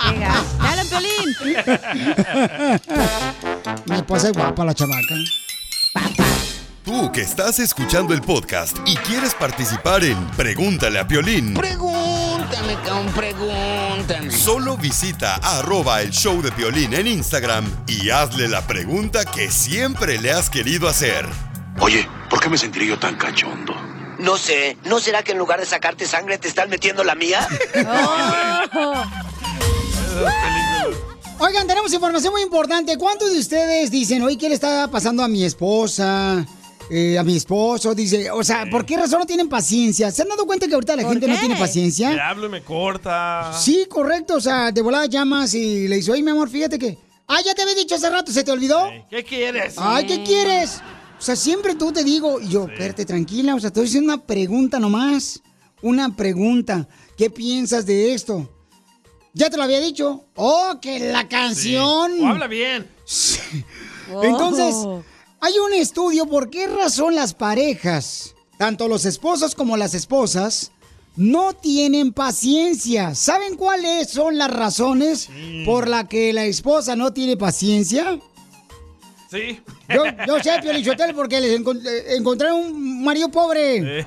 Venga, 0.04 0.42
dale, 0.60 0.82
Piolín. 0.84 1.34
Mi 3.86 3.96
esposa 3.96 4.28
es 4.28 4.34
guapa, 4.34 4.64
la 4.64 4.74
chamaca. 4.74 5.14
Tú 6.84 7.10
que 7.12 7.22
estás 7.22 7.58
escuchando 7.60 8.12
el 8.12 8.20
podcast 8.20 8.76
y 8.84 8.94
quieres 8.96 9.34
participar 9.34 10.04
en 10.04 10.22
Pregúntale 10.36 10.98
a 10.98 11.08
Piolín, 11.08 11.54
Pregúntame, 12.44 12.74
cabrón, 12.84 13.12
pregúntame. 13.14 14.30
solo 14.30 14.76
visita 14.76 15.36
arroba 15.36 16.02
el 16.02 16.10
show 16.10 16.42
de 16.42 16.52
Piolín 16.52 16.92
en 16.92 17.06
Instagram 17.06 17.64
y 17.86 18.10
hazle 18.10 18.48
la 18.48 18.66
pregunta 18.66 19.24
que 19.24 19.50
siempre 19.50 20.20
le 20.20 20.30
has 20.30 20.50
querido 20.50 20.86
hacer. 20.86 21.26
Oye, 21.80 22.06
¿por 22.28 22.40
qué 22.40 22.50
me 22.50 22.58
sentiré 22.58 22.86
yo 22.86 22.98
tan 22.98 23.16
cachondo? 23.16 23.74
No 24.18 24.36
sé, 24.36 24.76
¿no 24.84 25.00
será 25.00 25.22
que 25.22 25.32
en 25.32 25.38
lugar 25.38 25.58
de 25.58 25.66
sacarte 25.66 26.06
sangre 26.06 26.36
te 26.36 26.48
están 26.48 26.68
metiendo 26.68 27.02
la 27.02 27.14
mía? 27.14 27.48
Oigan, 31.38 31.66
tenemos 31.66 31.92
información 31.94 32.32
muy 32.32 32.42
importante. 32.42 32.98
¿Cuántos 32.98 33.32
de 33.32 33.38
ustedes 33.38 33.90
dicen, 33.90 34.22
oye, 34.22 34.36
qué 34.36 34.48
le 34.50 34.54
está 34.54 34.88
pasando 34.88 35.22
a 35.22 35.28
mi 35.28 35.44
esposa? 35.44 36.44
Eh, 36.90 37.18
a 37.18 37.24
mi 37.24 37.36
esposo, 37.36 37.94
dice, 37.94 38.30
o 38.30 38.44
sea, 38.44 38.66
¿por 38.70 38.84
qué 38.84 38.96
razón 38.96 39.20
no 39.20 39.26
tienen 39.26 39.48
paciencia? 39.48 40.10
¿Se 40.10 40.22
han 40.22 40.28
dado 40.28 40.44
cuenta 40.46 40.66
que 40.66 40.74
ahorita 40.74 40.96
la 40.96 41.02
¿Por 41.02 41.12
gente 41.12 41.26
no 41.26 41.38
tiene 41.38 41.54
Le 41.54 41.60
paciencia? 41.60 42.28
hablo 42.28 42.46
y 42.46 42.50
me 42.50 42.62
corta. 42.62 43.52
Sí, 43.58 43.86
correcto, 43.88 44.34
o 44.36 44.40
sea, 44.40 44.70
de 44.70 44.82
volada 44.82 45.06
llamas 45.06 45.54
y 45.54 45.88
le 45.88 45.96
dices, 45.96 46.10
oye, 46.10 46.22
mi 46.22 46.30
amor, 46.30 46.50
fíjate 46.50 46.78
que, 46.78 46.98
ah, 47.26 47.38
ya 47.44 47.54
te 47.54 47.62
había 47.62 47.74
dicho 47.74 47.94
hace 47.94 48.10
rato, 48.10 48.30
¿se 48.32 48.44
te 48.44 48.52
olvidó? 48.52 48.90
¿Qué 49.08 49.24
quieres? 49.24 49.74
Ay, 49.78 50.06
¿qué 50.06 50.22
quieres? 50.22 50.80
O 51.18 51.22
sea, 51.22 51.36
siempre 51.36 51.74
tú 51.74 51.90
te 51.90 52.04
digo, 52.04 52.38
y 52.38 52.48
yo, 52.48 52.66
espérate, 52.68 53.06
tranquila, 53.06 53.54
o 53.54 53.60
sea, 53.60 53.70
te 53.70 53.80
estoy 53.80 53.88
haciendo 53.88 54.12
una 54.12 54.26
pregunta 54.26 54.78
nomás. 54.78 55.42
Una 55.80 56.14
pregunta. 56.14 56.88
¿Qué 57.16 57.28
piensas 57.30 57.84
de 57.86 58.14
esto? 58.14 58.50
Ya 59.34 59.50
te 59.50 59.56
lo 59.56 59.62
había 59.62 59.80
dicho. 59.80 60.24
Oh, 60.34 60.78
que 60.80 60.98
la 61.12 61.28
canción. 61.28 62.20
O 62.22 62.26
habla 62.28 62.46
bien. 62.46 62.88
Entonces, 64.22 64.74
Hay 65.44 65.58
un 65.58 65.74
estudio 65.74 66.24
por 66.24 66.48
qué 66.48 66.66
razón 66.68 67.14
las 67.14 67.34
parejas, 67.34 68.34
tanto 68.56 68.88
los 68.88 69.04
esposos 69.04 69.54
como 69.54 69.76
las 69.76 69.92
esposas, 69.92 70.72
no 71.16 71.52
tienen 71.52 72.14
paciencia. 72.14 73.14
¿Saben 73.14 73.56
cuáles 73.56 74.08
son 74.08 74.38
las 74.38 74.50
razones 74.50 75.28
por 75.66 75.86
las 75.86 76.08
que 76.08 76.32
la 76.32 76.46
esposa 76.46 76.96
no 76.96 77.12
tiene 77.12 77.36
paciencia? 77.36 78.18
Sí. 79.30 79.60
Yo, 79.90 80.04
yo 80.26 80.38
sé, 80.42 80.52
Piolichotel, 80.62 81.14
porque 81.14 81.38
les 81.42 81.60
encon- 81.60 81.84
eh, 81.86 82.16
encontré 82.16 82.50
un 82.50 83.04
marido 83.04 83.28
pobre. 83.28 84.02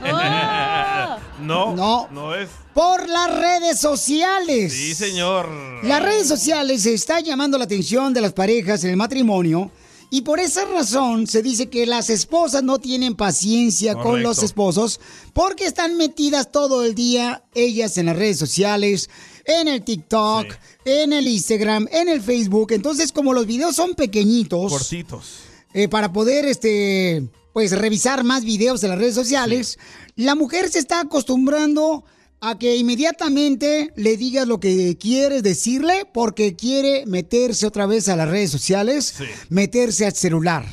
No, 1.42 1.76
No. 1.76 2.08
no 2.10 2.34
es. 2.34 2.50
Por 2.74 3.08
las 3.08 3.32
redes 3.36 3.80
sociales. 3.80 4.74
Sí, 4.74 4.96
señor. 4.96 5.48
Las 5.84 6.02
redes 6.02 6.28
sociales 6.28 6.84
están 6.88 7.24
llamando 7.24 7.60
la 7.60 7.66
atención 7.66 8.12
de 8.12 8.22
las 8.22 8.34
parejas 8.34 8.84
en 8.86 8.90
el 8.92 8.98
matrimonio 8.98 9.70
y 10.10 10.22
por 10.22 10.40
esa 10.40 10.64
razón 10.66 11.28
se 11.28 11.42
dice 11.42 11.70
que 11.70 11.86
las 11.86 12.10
esposas 12.10 12.64
no 12.64 12.80
tienen 12.80 13.16
paciencia 13.16 13.96
con 13.96 14.24
los 14.24 14.42
esposos 14.42 15.02
porque 15.34 15.66
están 15.66 15.98
metidas 15.98 16.52
todo 16.52 16.84
el 16.84 16.96
día 16.96 17.44
ellas 17.54 17.98
en 17.98 18.06
las 18.06 18.16
redes 18.16 18.38
sociales, 18.38 19.10
en 19.46 19.68
el 19.68 19.84
TikTok, 19.84 20.48
en 20.86 21.12
el 21.12 21.28
Instagram, 21.28 21.88
en 21.92 22.08
el 22.08 22.22
Facebook. 22.22 22.72
Entonces, 22.72 23.12
como 23.12 23.34
los 23.34 23.46
videos 23.46 23.76
son 23.76 23.96
pequeñitos, 23.96 24.72
Cortitos. 24.72 25.40
eh, 25.74 25.90
para 25.90 26.14
poder 26.14 26.46
este 26.46 27.28
pues 27.52 27.72
revisar 27.72 28.24
más 28.24 28.46
videos 28.46 28.82
de 28.82 28.88
las 28.88 29.00
redes 29.00 29.16
sociales, 29.16 29.80
la 30.16 30.36
mujer 30.36 30.70
se 30.70 30.80
está 30.80 31.00
acostumbrando 31.02 32.04
a 32.04 32.17
que 32.60 32.76
inmediatamente 32.78 33.92
le 33.96 34.16
digas 34.18 34.48
lo 34.48 34.60
que 34.60 34.98
quieres 34.98 35.44
decirle 35.44 36.06
porque 36.14 36.56
quiere 36.56 37.06
meterse 37.06 37.66
otra 37.66 37.86
vez 37.86 38.08
a 38.10 38.16
las 38.16 38.30
redes 38.30 38.52
sociales, 38.52 39.16
meterse 39.50 40.06
al 40.06 40.14
celular. 40.14 40.66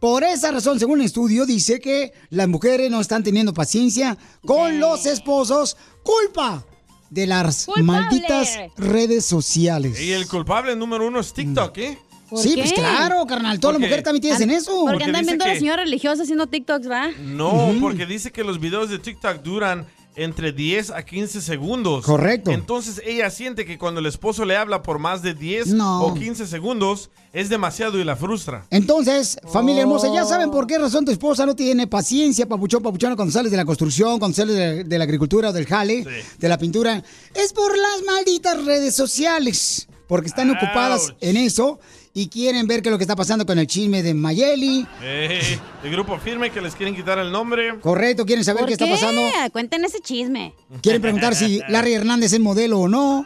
Por 0.00 0.22
esa 0.22 0.52
razón, 0.52 0.78
según 0.78 1.00
un 1.00 1.04
estudio, 1.06 1.44
dice 1.44 1.80
que 1.80 2.12
las 2.30 2.46
mujeres 2.46 2.90
no 2.90 3.00
están 3.00 3.24
teniendo 3.24 3.52
paciencia 3.52 4.16
con 4.46 4.78
los 4.78 5.06
esposos, 5.06 5.76
culpa 6.04 6.64
de 7.10 7.26
las 7.26 7.64
Culpable. 7.64 7.82
malditas 7.84 8.50
redes 8.76 9.24
sociales. 9.24 10.00
Y 10.00 10.12
el 10.12 10.28
culpable 10.28 10.76
número 10.76 11.06
uno 11.08 11.20
es 11.20 11.32
TikTok, 11.32 11.78
¿eh? 11.78 11.98
Sí, 12.36 12.52
pues 12.56 12.74
claro, 12.74 13.24
carnal. 13.26 13.58
Toda 13.58 13.72
la 13.72 13.78
Porque- 13.78 13.88
mujer 13.88 14.04
también 14.04 14.20
tienes 14.20 14.40
en 14.42 14.50
eso. 14.50 14.70
Porque 14.82 14.92
Porque 14.92 15.04
andan 15.04 15.24
viendo 15.24 15.44
a 15.46 15.48
la 15.48 15.54
señora 15.56 15.82
religiosa 15.84 16.22
haciendo 16.24 16.46
TikToks, 16.46 16.88
¿va? 16.88 17.08
No, 17.22 17.74
porque 17.80 18.04
dice 18.04 18.30
que 18.30 18.44
los 18.44 18.60
videos 18.60 18.90
de 18.90 18.98
TikTok 18.98 19.38
duran 19.42 19.86
entre 20.16 20.52
10 20.52 20.90
a 20.90 21.04
15 21.04 21.40
segundos. 21.40 22.04
Correcto. 22.04 22.50
Entonces 22.50 23.00
ella 23.06 23.30
siente 23.30 23.64
que 23.64 23.78
cuando 23.78 24.00
el 24.00 24.06
esposo 24.06 24.44
le 24.44 24.56
habla 24.56 24.82
por 24.82 24.98
más 24.98 25.22
de 25.22 25.34
10 25.34 25.68
No. 25.68 26.02
o 26.06 26.14
15 26.14 26.46
segundos 26.46 27.10
es 27.32 27.48
demasiado 27.48 27.98
y 28.00 28.04
la 28.04 28.16
frustra. 28.16 28.66
Entonces, 28.70 29.38
familia 29.52 29.82
hermosa, 29.82 30.08
ya 30.12 30.24
Oh. 30.24 30.28
saben 30.28 30.50
por 30.50 30.66
qué 30.66 30.76
razón 30.78 31.04
tu 31.04 31.12
esposa 31.12 31.46
no 31.46 31.54
tiene 31.54 31.86
paciencia, 31.86 32.46
papuchón, 32.46 32.82
papuchona, 32.82 33.14
cuando 33.16 33.32
sales 33.32 33.50
de 33.50 33.56
la 33.58 33.64
construcción, 33.64 34.18
cuando 34.18 34.34
sales 34.36 34.56
de, 34.56 34.84
de 34.84 34.98
la 34.98 35.04
agricultura 35.04 35.50
o 35.50 35.52
del 35.52 35.66
jale, 35.66 36.04
de 36.38 36.48
la 36.48 36.58
pintura. 36.58 37.02
Es 37.34 37.52
por 37.52 37.70
las 37.76 38.02
malditas 38.06 38.64
redes 38.64 38.96
sociales, 38.96 39.86
porque 40.08 40.28
están 40.28 40.50
ocupadas 40.50 41.14
en 41.20 41.36
eso 41.36 41.78
y 42.18 42.26
quieren 42.28 42.66
ver 42.66 42.82
qué 42.82 42.88
es 42.88 42.90
lo 42.90 42.98
que 42.98 43.04
está 43.04 43.14
pasando 43.14 43.46
con 43.46 43.60
el 43.60 43.68
chisme 43.68 44.02
de 44.02 44.12
Mayeli. 44.12 44.84
Eh, 45.02 45.40
el 45.84 45.90
grupo 45.92 46.18
firme 46.18 46.50
que 46.50 46.60
les 46.60 46.74
quieren 46.74 46.96
quitar 46.96 47.16
el 47.20 47.30
nombre. 47.30 47.78
Correcto, 47.78 48.26
quieren 48.26 48.44
saber 48.44 48.62
¿Por 48.62 48.66
qué 48.68 48.72
está 48.72 48.88
pasando. 48.88 49.22
Cuenten 49.52 49.84
ese 49.84 50.00
chisme. 50.00 50.52
Quieren 50.82 51.00
preguntar 51.00 51.36
si 51.36 51.60
Larry 51.68 51.94
Hernández 51.94 52.32
es 52.32 52.40
modelo 52.40 52.80
o 52.80 52.88
no. 52.88 53.24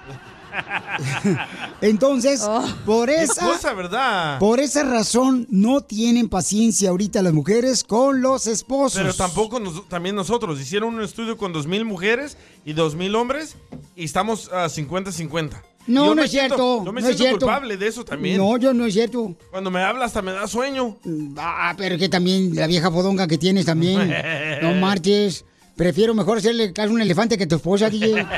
Entonces, 1.81 2.47
por 2.85 3.09
Qué 3.09 3.23
esa... 3.23 3.47
cosa, 3.47 3.73
¿verdad? 3.73 4.39
Por 4.39 4.61
esa 4.61 4.83
razón 4.83 5.47
no 5.49 5.81
tienen 5.81 6.29
paciencia 6.29 6.91
ahorita 6.91 7.23
las 7.23 7.33
mujeres 7.33 7.85
con 7.85 8.21
los 8.21 8.47
esposos. 8.47 9.01
Pero 9.01 9.15
tampoco 9.15 9.59
nos- 9.59 9.89
también 9.89 10.15
nosotros. 10.15 10.61
Hicieron 10.61 10.95
un 10.97 11.03
estudio 11.03 11.39
con 11.39 11.55
2.000 11.55 11.85
mujeres 11.87 12.37
y 12.67 12.75
2.000 12.75 13.17
hombres 13.17 13.57
y 13.97 14.05
estamos 14.05 14.51
a 14.53 14.67
50-50. 14.67 15.63
No, 15.87 16.07
Yo 16.07 16.15
no 16.15 16.23
es 16.23 16.31
siento- 16.31 16.55
cierto. 16.57 16.85
Yo 16.85 16.93
me 16.93 17.01
no 17.01 17.09
es 17.09 17.17
siento 17.17 17.23
cierto. 17.25 17.47
culpable 17.47 17.77
de 17.77 17.87
eso 17.89 18.05
también. 18.05 18.37
No, 18.39 18.57
yo 18.57 18.73
no 18.73 18.87
es 18.87 18.95
cierto. 18.95 19.35
Cuando 19.51 19.71
me 19.71 19.83
habla 19.83 20.05
hasta 20.05 20.23
me 20.23 20.33
da 20.33 20.47
sueño. 20.47 20.97
Ah, 21.37 21.75
pero 21.77 21.99
que 21.99 22.09
también 22.09 22.55
la 22.55 22.67
vieja 22.67 22.91
fodonga 22.91 23.27
que 23.27 23.37
tienes 23.39 23.67
también. 23.67 24.15
no 24.63 24.75
marches. 24.75 25.45
Prefiero 25.77 26.15
mejor 26.15 26.39
hacerle 26.39 26.73
caso 26.73 26.91
a 26.91 26.93
un 26.93 27.01
elefante 27.03 27.37
que 27.39 27.45
a 27.45 27.49
tu 27.49 27.57
esposa, 27.57 27.89
DJ. 27.91 28.27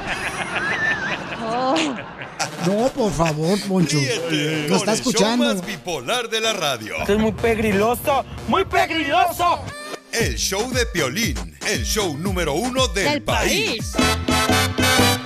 No, 2.66 2.88
por 2.94 3.12
favor, 3.12 3.58
Poncho. 3.68 3.98
Ríete 3.98 4.68
Lo 4.68 4.76
está 4.76 4.92
el 4.92 4.98
show 5.02 5.10
escuchando. 5.10 5.44
más 5.54 5.66
bipolar 5.66 6.30
de 6.30 6.40
la 6.40 6.52
radio. 6.54 6.94
es 7.06 7.18
muy 7.18 7.32
pegriloso, 7.32 8.24
muy 8.48 8.64
pegriloso. 8.64 9.60
El 10.12 10.36
show 10.36 10.70
de 10.72 10.86
Piolín, 10.86 11.36
el 11.70 11.84
show 11.84 12.16
número 12.16 12.54
uno 12.54 12.86
del, 12.88 13.04
Del 13.04 13.22
país. 13.22 13.92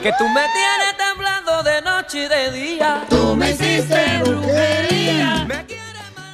Que 0.02 0.12
tú 0.18 0.24
me 0.28 0.42
tienes 0.54 0.96
temblando 0.96 1.62
de 1.62 1.82
noche 1.82 2.24
y 2.24 2.28
de 2.28 2.52
día. 2.52 3.06
Tú 3.10 3.36
me 3.36 3.50
hiciste 3.50 4.22
brujería. 4.24 5.46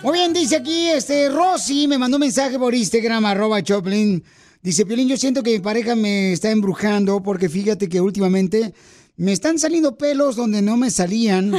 Muy 0.03 0.19
bien, 0.19 0.33
dice 0.33 0.57
aquí, 0.57 0.89
este, 0.89 1.31
Rosy 1.31 1.89
me 1.89 1.97
mandó 1.97 2.19
un 2.19 2.21
mensaje 2.21 2.59
por 2.59 2.75
Instagram, 2.75 3.25
arroba 3.25 3.63
Choplin. 3.63 4.23
Dice, 4.63 4.85
Piolín, 4.85 5.09
yo 5.09 5.17
siento 5.17 5.43
que 5.43 5.53
mi 5.53 5.61
pareja 5.61 5.95
me 5.95 6.33
está 6.33 6.51
embrujando 6.51 7.23
porque 7.23 7.49
fíjate 7.49 7.89
que 7.89 8.01
últimamente 8.01 8.75
me 9.17 9.33
están 9.33 9.59
saliendo 9.59 9.97
pelos 9.97 10.37
donde 10.37 10.63
no 10.63 10.77
me 10.77 10.91
salían. 10.91 11.53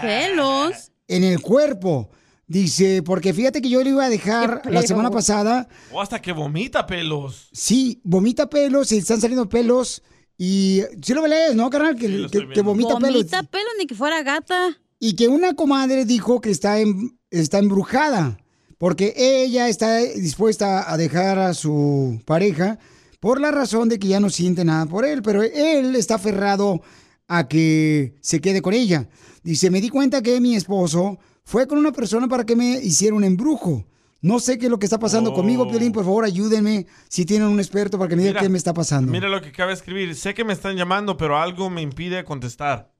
¿Pelos? 0.00 0.90
En 1.06 1.22
el 1.22 1.42
cuerpo. 1.42 2.08
Dice, 2.46 3.02
porque 3.02 3.32
fíjate 3.32 3.62
que 3.62 3.70
yo 3.70 3.82
le 3.82 3.90
iba 3.90 4.04
a 4.04 4.10
dejar 4.10 4.62
la 4.70 4.82
semana 4.82 5.10
pasada. 5.10 5.66
O 5.90 6.00
hasta 6.00 6.20
que 6.20 6.32
vomita 6.32 6.86
pelos. 6.86 7.48
Sí, 7.52 8.00
vomita 8.04 8.48
pelos 8.50 8.92
y 8.92 8.98
están 8.98 9.20
saliendo 9.20 9.48
pelos. 9.48 10.02
Y 10.36 10.82
si 11.02 11.14
lo 11.14 11.26
lees, 11.26 11.54
¿no, 11.54 11.70
carnal? 11.70 11.96
Que, 11.96 12.08
lo 12.08 12.28
que- 12.28 12.40
vomita, 12.62 12.98
pelos. 12.98 13.14
Vomita 13.14 13.42
pelos 13.44 13.72
ni 13.78 13.86
que 13.86 13.94
fuera 13.94 14.22
gata. 14.22 14.76
Y 15.00 15.16
que 15.16 15.28
una 15.28 15.54
comadre 15.54 16.04
dijo 16.04 16.40
que 16.40 16.50
está, 16.50 16.80
en- 16.80 17.18
está 17.30 17.58
embrujada. 17.58 18.36
Porque 18.76 19.14
ella 19.16 19.68
está 19.68 19.98
dispuesta 19.98 20.92
a 20.92 20.96
dejar 20.98 21.38
a 21.38 21.54
su 21.54 22.20
pareja 22.26 22.78
por 23.20 23.40
la 23.40 23.52
razón 23.52 23.88
de 23.88 23.98
que 23.98 24.08
ya 24.08 24.20
no 24.20 24.28
siente 24.28 24.64
nada 24.64 24.84
por 24.84 25.06
él. 25.06 25.22
Pero 25.22 25.42
él 25.42 25.96
está 25.96 26.16
aferrado 26.16 26.82
a 27.26 27.48
que 27.48 28.16
se 28.20 28.40
quede 28.42 28.60
con 28.60 28.74
ella. 28.74 29.08
Dice, 29.42 29.70
me 29.70 29.80
di 29.80 29.88
cuenta 29.88 30.20
que 30.22 30.40
mi 30.40 30.56
esposo 30.56 31.18
fue 31.44 31.66
con 31.66 31.78
una 31.78 31.92
persona 31.92 32.26
para 32.28 32.44
que 32.44 32.56
me 32.56 32.72
hiciera 32.78 33.14
un 33.14 33.24
embrujo. 33.24 33.84
No 34.20 34.40
sé 34.40 34.56
qué 34.58 34.66
es 34.66 34.70
lo 34.70 34.78
que 34.78 34.86
está 34.86 34.98
pasando 34.98 35.30
Oh. 35.32 35.34
conmigo, 35.34 35.68
Piolín. 35.68 35.92
Por 35.92 36.02
favor, 36.04 36.24
ayúdenme 36.24 36.86
si 37.08 37.26
tienen 37.26 37.48
un 37.48 37.60
experto 37.60 37.98
para 37.98 38.08
que 38.08 38.16
me 38.16 38.22
diga 38.24 38.40
qué 38.40 38.48
me 38.48 38.56
está 38.56 38.72
pasando. 38.72 39.12
Mira 39.12 39.28
lo 39.28 39.40
que 39.42 39.48
acaba 39.50 39.68
de 39.68 39.74
escribir. 39.74 40.14
Sé 40.14 40.32
que 40.32 40.44
me 40.44 40.54
están 40.54 40.76
llamando, 40.76 41.16
pero 41.18 41.38
algo 41.38 41.68
me 41.68 41.82
impide 41.82 42.24
contestar. 42.24 42.90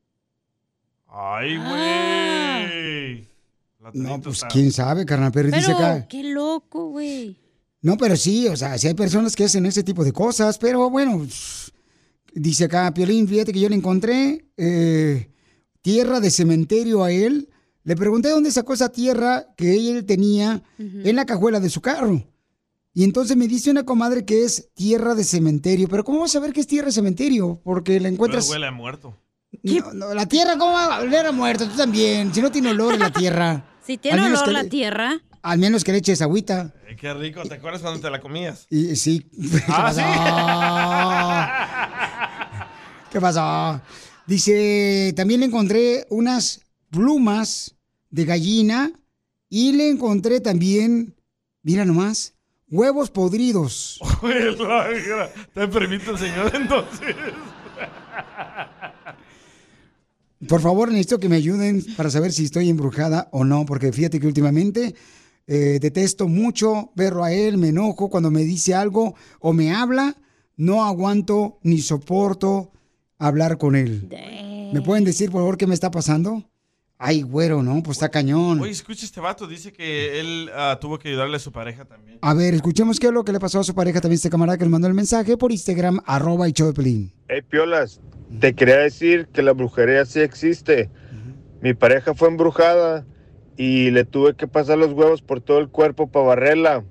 Ay, 1.09 1.57
güey. 1.57 3.29
La 3.81 3.91
no, 3.95 4.21
pues 4.21 4.37
está. 4.37 4.49
quién 4.49 4.73
sabe, 4.73 5.05
carnal. 5.07 5.31
Pero, 5.33 5.49
dice 5.51 5.63
Pero, 5.67 5.79
acá. 5.79 6.07
qué 6.09 6.25
loco, 6.25 6.89
güey. 6.91 7.39
No, 7.83 7.97
pero 7.97 8.17
sí, 8.17 8.49
o 8.49 8.57
sea, 8.57 8.77
sí 8.79 8.87
hay 8.89 8.95
personas 8.95 9.37
que 9.37 9.45
hacen 9.45 9.67
ese 9.67 9.83
tipo 9.83 10.05
de 10.05 10.13
cosas, 10.13 10.57
pero 10.59 10.89
bueno, 10.89 11.27
dice 12.35 12.65
acá 12.65 12.93
Piolín, 12.95 13.29
fíjate 13.29 13.53
que 13.53 13.61
yo 13.61 13.69
le 13.69 13.77
encontré 13.77 14.47
eh, 14.57 15.29
tierra 15.83 16.19
de 16.21 16.31
cementerio 16.31 17.05
a 17.05 17.11
él. 17.13 17.51
Le 17.85 17.97
pregunté 17.97 18.31
dónde 18.31 18.51
sacó 18.51 18.73
esa 18.73 18.89
tierra 18.89 19.47
que 19.57 19.91
él 19.91 20.05
tenía 20.07 20.63
en 20.79 21.17
la 21.17 21.27
cajuela 21.27 21.61
de 21.61 21.69
su 21.71 21.81
carro. 21.81 22.27
Y 22.95 23.05
entonces 23.05 23.37
me 23.37 23.47
dice 23.49 23.71
una 23.71 23.85
comadre 23.85 24.25
que 24.25 24.45
es 24.45 24.71
tierra 24.73 25.15
de 25.15 25.25
cementerio. 25.25 25.89
Pero 25.89 26.05
¿cómo 26.05 26.21
vas 26.21 26.35
a 26.35 26.41
ver 26.41 26.53
que 26.53 26.61
es 26.61 26.67
tierra 26.67 26.87
de 26.87 26.93
cementerio? 26.93 27.61
Porque 27.63 28.01
la 28.01 28.09
encuentras... 28.09 28.47
Pero 28.47 28.53
huele 28.53 28.69
a 28.69 28.71
muerto. 28.71 29.17
No, 29.63 29.93
no, 29.93 30.15
la 30.15 30.27
tierra, 30.27 30.57
¿cómo 30.57 30.73
va 30.73 30.97
a 30.97 31.01
oler 31.01 31.27
a 31.27 31.33
muerto? 31.33 31.69
Tú 31.69 31.77
también. 31.77 32.33
Si 32.33 32.41
no 32.41 32.51
tiene 32.51 32.71
olor 32.71 32.99
la 32.99 33.13
tierra. 33.13 33.71
Si 33.85 33.99
tiene 33.99 34.17
Al 34.17 34.25
menos 34.25 34.41
olor 34.41 34.49
que 34.49 34.63
la 34.63 34.65
tierra. 34.71 35.21
Al 35.43 35.59
menos 35.59 35.85
que 35.85 35.93
le 35.93 35.99
eches 35.99 36.23
agüita. 36.23 36.73
Eh, 36.89 36.97
qué 36.99 37.13
rico. 37.13 37.43
¿Te 37.43 37.57
acuerdas 37.57 37.83
cuando 37.83 38.01
te 38.01 38.09
la 38.09 38.19
comías? 38.19 38.67
Y 38.71 38.97
sí. 38.97 39.29
Ah, 39.69 39.93
¿Qué 43.13 43.21
pasó? 43.21 43.79
Dice, 44.27 45.13
también 45.15 45.41
le 45.41 45.47
encontré 45.47 46.07
unas 46.09 46.63
plumas 46.89 47.74
de 48.15 48.25
gallina 48.25 48.93
y 49.49 49.73
le 49.73 49.91
encontré 49.91 50.39
también, 50.39 51.17
mira 51.65 51.85
nomás, 51.85 52.35
huevos 52.71 53.11
podridos. 53.11 54.01
¿Te 55.53 55.67
permite 55.67 56.13
el 56.13 56.19
señor 56.19 56.53
entonces? 56.55 57.17
Por 60.47 60.61
favor, 60.61 60.91
necesito 60.91 61.19
que 61.19 61.29
me 61.29 61.37
ayuden 61.37 61.85
para 61.97 62.09
saber 62.09 62.33
si 62.33 62.45
estoy 62.45 62.69
embrujada 62.69 63.29
o 63.33 63.43
no, 63.43 63.67
porque 63.67 63.93
fíjate 63.93 64.21
que 64.21 64.29
últimamente 64.29 64.95
eh, 65.49 65.79
detesto 65.81 66.29
mucho 66.29 66.93
verlo 66.95 67.25
a 67.25 67.33
él, 67.33 67.59
me 67.59 67.71
enojo 67.71 68.11
cuando 68.11 68.31
me 68.31 68.45
dice 68.45 68.75
algo 68.75 69.17
o 69.41 69.53
me 69.53 69.75
habla, 69.75 70.17
no 70.57 70.85
aguanto 70.85 71.59
ni 71.65 71.79
soporto 71.79 72.71
hablar 73.19 73.59
con 73.59 73.75
él. 73.75 74.09
¿Me 74.73 74.83
pueden 74.83 75.03
decir, 75.03 75.33
por 75.33 75.41
favor, 75.41 75.57
qué 75.57 75.67
me 75.67 75.75
está 75.75 75.91
pasando? 75.91 76.45
Ay, 76.99 77.23
güero, 77.23 77.63
¿no? 77.63 77.83
Pues 77.83 77.97
está 77.97 78.09
cañón. 78.09 78.61
Oye, 78.61 78.71
escucha 78.71 79.05
este 79.05 79.21
vato, 79.21 79.47
dice 79.47 79.73
que 79.73 80.21
él 80.21 80.51
ah, 80.55 80.79
tuvo 80.81 80.99
que 80.99 81.09
ayudarle 81.09 81.37
a 81.37 81.41
su 81.41 81.51
pareja 81.51 81.85
también. 81.85 82.19
A 82.23 82.35
ver, 82.35 82.55
escuchemos 82.55 83.01
qué 83.01 83.09
es 83.09 83.13
lo 83.13 83.25
que 83.25 83.33
le 83.33 83.41
pasó 83.41 83.61
a 83.61 83.65
su 83.65 83.75
pareja 83.75 84.01
también, 84.01 84.17
este 84.17 84.31
camarada 84.31 84.59
que 84.59 84.65
nos 84.65 84.73
mandó 84.73 84.87
el 84.87 84.95
mensaje 84.95 85.37
por 85.37 85.51
Instagram, 85.51 86.01
arroba 86.07 86.49
y 86.49 86.53
Pelín. 86.53 87.13
Hey, 87.29 87.43
Piolas, 87.43 88.01
te 88.41 88.55
quería 88.55 88.79
decir 88.79 89.27
que 89.27 89.43
la 89.43 89.53
brujería 89.53 90.05
sí 90.07 90.21
existe. 90.21 90.89
Mi 91.61 91.75
pareja 91.75 92.15
fue 92.15 92.29
embrujada 92.29 93.05
y 93.57 93.91
le 93.91 94.05
tuve 94.05 94.35
que 94.35 94.47
pasar 94.47 94.79
los 94.79 94.93
huevos 94.93 95.23
por 95.23 95.41
todo 95.41 95.59
el 95.59 95.69
cuerpo 95.69 96.11
para 96.11 96.27
barrerla. 96.27 96.85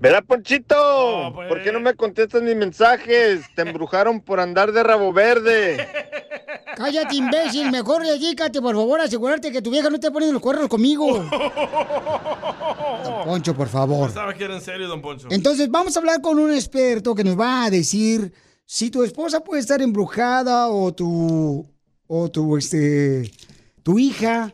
¿Verdad, 0.00 0.24
Ponchito? 0.26 1.32
¿Por 1.34 1.62
qué 1.62 1.72
no 1.72 1.80
me 1.80 1.94
contestas 1.94 2.42
mis 2.42 2.56
mensajes? 2.56 3.42
Te 3.54 3.62
embrujaron 3.62 4.22
por 4.22 4.40
andar 4.40 4.72
de 4.72 4.82
rabo 4.82 5.12
verde. 5.12 5.86
Cállate, 6.76 7.16
imbécil. 7.16 7.70
Mejor 7.70 8.02
dedícate, 8.02 8.60
por 8.60 8.74
favor, 8.74 9.00
a 9.00 9.04
asegurarte 9.04 9.52
que 9.52 9.62
tu 9.62 9.70
vieja 9.70 9.88
no 9.88 9.96
esté 9.96 10.10
poniendo 10.10 10.34
los 10.34 10.42
cuernos 10.42 10.68
conmigo. 10.68 11.24
Don 13.04 13.24
Poncho, 13.24 13.54
por 13.54 13.68
favor. 13.68 14.10
Que 14.36 14.44
era 14.44 14.54
en 14.54 14.60
serio, 14.60 14.88
don 14.88 15.00
Poncho. 15.00 15.28
Entonces, 15.30 15.70
vamos 15.70 15.96
a 15.96 16.00
hablar 16.00 16.20
con 16.20 16.38
un 16.38 16.52
experto 16.52 17.14
que 17.14 17.24
nos 17.24 17.38
va 17.38 17.64
a 17.64 17.70
decir 17.70 18.32
si 18.64 18.90
tu 18.90 19.02
esposa 19.02 19.40
puede 19.40 19.60
estar 19.60 19.82
embrujada 19.82 20.68
o 20.68 20.92
tu, 20.92 21.66
o 22.06 22.30
tu, 22.30 22.56
este, 22.56 23.30
tu 23.82 23.98
hija, 23.98 24.52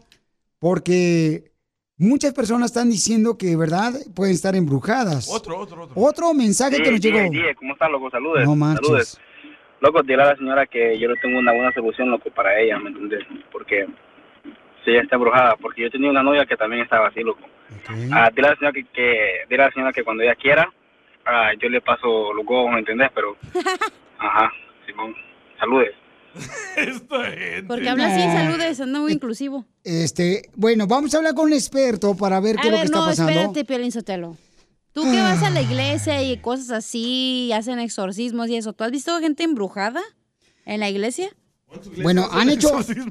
porque 0.59 1.53
muchas 1.99 2.33
personas 2.33 2.71
están 2.71 2.89
diciendo 2.91 3.37
que, 3.37 3.57
¿verdad?, 3.57 3.95
pueden 4.15 4.35
estar 4.35 4.57
embrujadas. 4.57 5.29
Otro, 5.29 5.59
otro, 5.59 5.85
otro. 5.85 6.03
Otro 6.03 6.35
mensaje 6.35 6.83
que 6.83 6.91
nos 6.91 7.01
llegó. 7.01 7.19
Sí, 7.19 7.29
sí, 7.35 7.55
¿cómo 7.59 7.75
están, 7.75 7.93
loco? 7.93 8.11
Saludes. 8.11 8.45
No 8.47 8.57
manches. 8.57 8.87
Saludes. 8.87 9.19
Loco, 9.87 10.03
dile 10.03 10.23
a 10.23 10.27
la 10.27 10.37
señora 10.37 10.67
que 10.67 10.99
yo 10.99 11.09
no 11.09 11.15
tengo 11.23 11.39
una 11.39 11.53
buena 11.53 11.73
solución, 11.73 12.11
loco, 12.11 12.29
para 12.31 12.59
ella, 12.59 12.77
¿me 12.77 12.89
entiendes? 12.91 13.25
Porque 13.53 13.87
si 14.85 14.91
ella 14.91 15.03
está 15.03 15.15
embrujada, 15.15 15.55
porque 15.63 15.83
yo 15.83 15.91
tenía 15.93 16.11
una 16.11 16.25
novia 16.25 16.45
que 16.45 16.57
también 16.57 16.83
estaba 16.83 17.07
así, 17.07 17.21
loco. 17.21 17.43
Ah, 18.13 18.29
dile 18.35 18.49
a 18.49 18.51
la 18.51 18.57
señora 18.57 18.73
que, 18.73 18.85
que, 18.93 19.45
dile 19.49 19.63
a 19.63 19.67
la 19.67 19.73
señora 19.73 19.93
que 19.93 20.03
cuando 20.03 20.25
ella 20.25 20.35
quiera, 20.35 20.69
ah, 21.25 21.53
yo 21.63 21.69
le 21.69 21.81
paso 21.81 22.33
los 22.33 22.45
huevos, 22.45 22.73
¿me 22.73 22.81
entiendes? 22.81 23.11
Pero, 23.15 23.37
ajá, 24.19 24.53
Simón, 24.87 25.15
saludes. 25.61 25.95
Porque 27.69 27.89
habla 27.89 28.07
así, 28.09 28.23
saludes, 28.23 28.81
anda 28.81 28.99
muy 28.99 29.13
inclusivo. 29.13 29.67
Este, 29.85 30.51
bueno, 30.57 30.89
vamos 30.89 31.15
a 31.15 31.19
hablar 31.19 31.35
con 31.35 31.47
un 31.47 31.53
experto 31.53 32.17
para 32.17 32.41
ver 32.41 32.57
qué 32.57 32.67
es 32.67 32.73
lo 32.73 32.79
que 32.79 32.85
está 32.87 32.99
no, 32.99 33.07
pasando. 33.07 33.31
espérate, 33.31 33.65
Piolín 33.65 33.93
Sotelo. 33.93 34.37
Tú 34.97 35.03
que 35.03 35.21
vas 35.21 35.43
a 35.43 35.51
la 35.51 35.61
iglesia 35.61 36.23
y 36.23 36.39
cosas 36.39 36.71
así, 36.71 37.49
y 37.49 37.53
hacen 37.53 37.79
exorcismos 37.81 38.49
y 38.49 38.57
eso, 38.57 38.73
¿tú 38.73 38.83
has 38.83 38.91
visto 38.91 39.15
gente 39.21 39.43
embrujada 39.43 40.01
en 40.65 40.81
la 40.81 40.89
iglesia? 40.89 41.29
Bueno, 42.03 42.27
han 42.33 42.49
hecho, 42.49 42.71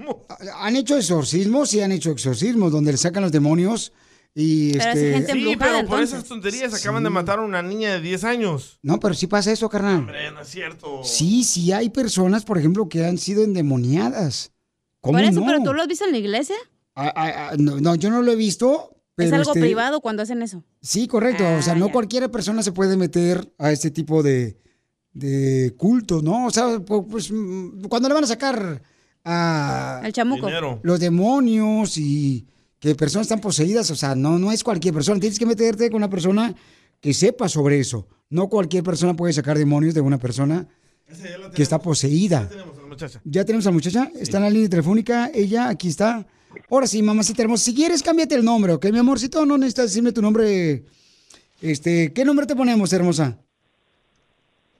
han 0.57 0.75
hecho 0.77 0.97
exorcismos 0.97 1.75
y 1.75 1.81
han 1.81 1.91
hecho 1.91 2.09
exorcismos 2.09 2.71
donde 2.71 2.91
le 2.91 2.97
sacan 2.97 3.21
los 3.21 3.31
demonios 3.31 3.93
y 4.33 4.75
este... 4.75 5.31
Sí, 5.31 5.55
pero 5.59 5.87
por 5.87 6.01
esas 6.01 6.23
tonterías 6.23 6.73
acaban 6.73 7.03
de 7.03 7.11
matar 7.11 7.37
a 7.37 7.43
una 7.43 7.61
niña 7.61 7.91
de 7.93 8.01
10 8.01 8.23
años. 8.23 8.79
No, 8.81 8.99
pero 8.99 9.13
sí 9.13 9.27
pasa 9.27 9.51
eso, 9.51 9.69
carnal. 9.69 9.99
Hombre, 9.99 10.31
no 10.31 10.41
es 10.41 10.47
cierto. 10.47 11.03
Sí, 11.03 11.43
sí 11.43 11.71
hay 11.71 11.91
personas, 11.91 12.45
por 12.45 12.57
ejemplo, 12.57 12.89
que 12.89 13.05
han 13.05 13.19
sido 13.19 13.43
endemoniadas. 13.43 14.51
¿Cómo 15.01 15.19
Por 15.19 15.23
eso, 15.23 15.39
no? 15.39 15.45
pero 15.45 15.61
tú 15.61 15.71
lo 15.71 15.83
has 15.83 15.87
visto 15.87 16.05
en 16.05 16.13
la 16.13 16.17
iglesia. 16.17 16.55
Ah, 16.95 17.13
ah, 17.15 17.49
ah, 17.51 17.55
no, 17.59 17.79
no, 17.79 17.93
yo 17.93 18.09
no 18.09 18.23
lo 18.23 18.31
he 18.31 18.35
visto. 18.35 18.94
Es 19.17 19.31
algo 19.33 19.51
este, 19.51 19.61
privado 19.61 20.01
cuando 20.01 20.23
hacen 20.23 20.41
eso. 20.41 20.63
Sí, 20.81 21.07
correcto. 21.07 21.43
o 21.57 21.61
sea, 21.61 21.73
Ah, 21.73 21.75
no 21.77 21.87
ya. 21.87 21.91
cualquier 21.93 22.29
persona 22.31 22.61
se 22.63 22.71
puede 22.71 22.97
meter 22.97 23.53
a 23.57 23.71
este 23.71 23.91
tipo 23.91 24.21
de, 24.23 24.57
de 25.13 25.73
cultos, 25.77 26.21
¿no? 26.23 26.47
O 26.47 26.51
sea, 26.51 26.77
pu- 26.79 27.07
pues 27.07 27.31
mm, 27.31 27.83
cuando 27.85 28.07
le 28.09 28.13
van 28.15 28.23
a 28.25 28.27
sacar 28.27 28.81
a 29.23 30.01
El 30.03 30.13
chamuco. 30.13 30.47
Dinero. 30.47 30.79
los 30.83 30.99
demonios 30.99 31.97
y 31.97 32.47
que 32.79 32.93
personas 32.95 33.25
están 33.25 33.41
poseídas, 33.41 33.89
o 33.89 33.95
sea, 33.95 34.15
no, 34.15 34.37
no 34.37 34.51
es 34.51 34.63
cualquier 34.63 34.93
persona. 34.93 35.19
Tienes 35.19 35.39
que 35.39 35.45
meterte 35.45 35.89
con 35.89 35.97
una 35.97 36.09
persona 36.09 36.53
que 36.99 37.13
sepa 37.13 37.49
sobre 37.49 37.79
eso. 37.79 38.07
No 38.29 38.49
cualquier 38.49 38.83
persona 38.83 39.15
puede 39.15 39.33
sacar 39.33 39.57
demonios 39.57 39.93
de 39.93 40.01
una 40.01 40.17
persona 40.19 40.67
que 41.53 41.63
está 41.63 41.79
poseída. 41.79 42.49
Muchacha. 42.87 43.21
Ya 43.23 43.43
tenemos 43.45 43.65
a 43.65 43.69
la 43.69 43.73
muchacha, 43.73 44.11
está 44.19 44.37
en 44.37 44.43
la 44.43 44.49
línea 44.49 44.69
telefónica, 44.69 45.29
ella 45.33 45.69
aquí 45.69 45.87
está. 45.89 46.25
Ahora 46.69 46.87
sí, 46.87 47.01
mamacita 47.01 47.41
hermosa, 47.43 47.63
si 47.65 47.75
quieres 47.75 48.01
cámbiate 48.03 48.35
el 48.35 48.43
nombre, 48.45 48.73
¿ok, 48.73 48.85
mi 48.91 48.99
amorcito? 48.99 49.45
No 49.45 49.57
necesitas 49.57 49.85
decirme 49.85 50.11
tu 50.11 50.21
nombre. 50.21 50.83
Este, 51.61 52.11
¿qué 52.13 52.25
nombre 52.25 52.45
te 52.45 52.55
ponemos, 52.55 52.91
hermosa? 52.93 53.37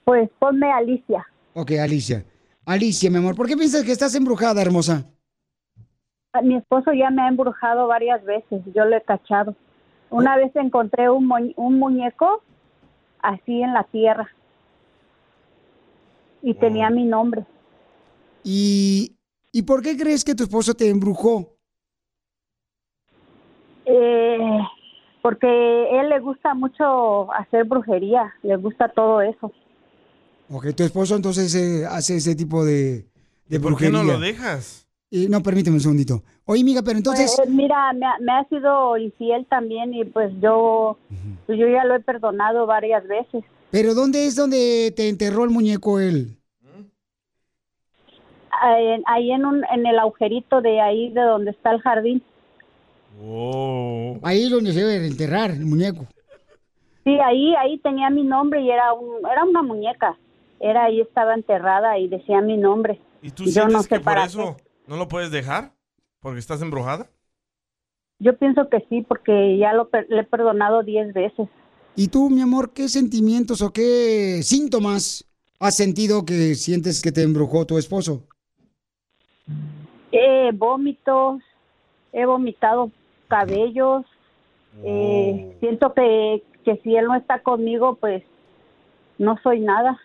Pues 0.04 0.30
ponme 0.40 0.72
Alicia. 0.72 1.26
Ok, 1.54 1.72
Alicia. 1.82 2.26
Alicia, 2.66 3.10
mi 3.10 3.18
amor, 3.18 3.36
¿por 3.36 3.48
qué 3.48 3.56
piensas 3.56 3.84
que 3.84 3.92
estás 3.92 4.14
embrujada, 4.16 4.62
hermosa? 4.62 5.06
Mi 6.44 6.58
esposo 6.58 6.92
ya 6.94 7.10
me 7.12 7.22
ha 7.22 7.28
embrujado 7.30 7.88
varias 7.88 8.24
veces, 8.26 8.62
yo 8.76 8.86
lo 8.86 8.98
he 8.98 9.02
cachado. 9.02 9.56
Una 10.10 10.36
vez 10.36 10.52
encontré 10.56 11.10
un, 11.10 11.26
mu- 11.28 11.54
un 11.56 11.80
muñeco 11.80 12.44
así 13.22 13.62
en 13.62 13.74
la 13.74 13.84
tierra 13.86 14.30
y 16.42 16.54
tenía 16.54 16.90
mi 16.90 17.06
nombre. 17.06 17.46
¿Y, 18.44 19.16
¿Y 19.52 19.62
por 19.64 19.82
qué 19.82 19.98
crees 19.98 20.24
que 20.24 20.36
tu 20.36 20.44
esposo 20.44 20.74
te 20.76 20.90
embrujó? 20.90 21.55
Eh, 23.86 24.38
porque 25.22 26.00
él 26.00 26.10
le 26.10 26.20
gusta 26.20 26.54
mucho 26.54 27.32
hacer 27.34 27.64
brujería, 27.66 28.34
le 28.44 28.56
gusta 28.58 28.90
todo 28.90 29.22
eso. 29.22 29.52
Ok, 30.50 30.68
tu 30.76 30.84
esposo 30.84 31.16
entonces 31.16 31.54
eh, 31.56 31.86
hace 31.90 32.18
ese 32.18 32.36
tipo 32.36 32.64
de, 32.64 33.06
de 33.48 33.60
¿Por 33.60 33.76
qué 33.78 33.90
brujería. 33.90 34.04
no 34.04 34.04
lo 34.04 34.20
dejas? 34.20 34.88
Y, 35.10 35.28
no, 35.28 35.42
permíteme 35.42 35.76
un 35.78 35.82
segundito. 35.82 36.24
Oye, 36.46 36.62
amiga, 36.62 36.82
pero 36.84 36.98
entonces... 36.98 37.34
Pues, 37.38 37.50
mira, 37.50 37.94
me, 37.94 38.06
ha- 38.06 38.18
me 38.20 38.32
ha 38.32 38.44
sido 38.50 38.98
infiel 38.98 39.46
también 39.48 39.94
y 39.94 40.04
pues 40.04 40.32
yo, 40.42 40.98
pues, 41.46 41.58
yo 41.58 41.68
ya 41.68 41.86
lo 41.86 41.96
he 41.96 42.00
perdonado 42.00 42.66
varias 42.66 43.08
veces. 43.08 43.44
¿Pero 43.72 43.94
dónde 43.94 44.26
es 44.26 44.36
donde 44.36 44.94
te 44.96 45.10
enterró 45.10 45.44
el 45.44 45.50
muñeco 45.50 46.00
él? 46.00 46.38
Ahí 48.62 48.88
en, 48.88 49.04
ahí 49.08 49.32
en, 49.32 49.46
un, 49.46 49.64
en 49.72 49.86
el 49.86 50.00
agujerito 50.00 50.62
de 50.62 50.80
ahí 50.82 51.12
de 51.12 51.22
donde 51.22 51.52
está 51.52 51.72
el 51.72 51.82
jardín. 51.82 52.24
Ahí 54.24 54.44
es 54.44 54.50
donde 54.50 54.74
se 54.74 54.84
debe 54.84 55.08
enterrar 55.08 55.52
el 55.52 55.66
muñeco. 55.66 56.08
Sí, 57.04 57.18
ahí 57.20 57.54
ahí 57.56 57.78
tenía 57.80 58.10
mi 58.10 58.24
nombre 58.24 58.62
y 58.62 58.70
era 58.72 58.94
un, 58.94 59.26
era 59.26 59.44
una 59.44 59.62
muñeca. 59.62 60.18
Era 60.60 60.86
ahí 60.86 61.02
estaba 61.02 61.34
enterrada 61.34 62.00
y 62.00 62.08
decía 62.08 62.42
mi 62.42 62.58
nombre. 62.58 63.00
¿Y 63.22 63.32
tú 63.32 63.44
Yo 63.46 63.52
sientes 63.52 63.74
no 63.74 63.84
sé 63.84 63.90
que 63.90 63.96
por 63.96 64.04
para 64.06 64.26
eso 64.26 64.58
no 64.88 64.98
lo 64.98 65.08
puedes 65.08 65.32
dejar? 65.32 65.74
¿Porque 66.20 66.40
estás 66.40 66.62
embrujada? 66.62 67.10
Yo 68.20 68.36
pienso 68.38 68.70
que 68.70 68.86
sí, 68.90 69.02
porque 69.08 69.58
ya 69.58 69.74
lo 69.74 69.90
per- 69.90 70.08
le 70.10 70.22
he 70.22 70.24
perdonado 70.24 70.84
diez 70.84 71.14
veces. 71.14 71.48
¿Y 71.96 72.08
tú, 72.08 72.30
mi 72.30 72.42
amor, 72.42 72.74
qué 72.74 72.90
sentimientos 72.90 73.62
o 73.62 73.72
qué 73.72 74.40
síntomas 74.42 75.26
has 75.60 75.76
sentido 75.76 76.26
que 76.26 76.56
sientes 76.56 77.02
que 77.02 77.12
te 77.12 77.22
embrujó 77.22 77.66
tu 77.66 77.78
esposo? 77.78 78.24
Eh, 80.12 80.52
vómitos, 80.54 81.42
he 82.14 82.26
vomitado 82.26 82.90
cabellos. 83.28 84.06
eh, 84.84 85.56
siento 85.60 85.94
que, 85.94 86.44
que 86.64 86.78
si 86.84 86.96
él 86.96 87.06
no 87.06 87.16
está 87.16 87.42
conmigo, 87.42 87.96
pues 87.96 88.24
no 89.18 89.38
soy 89.44 89.60
nada. 89.62 90.00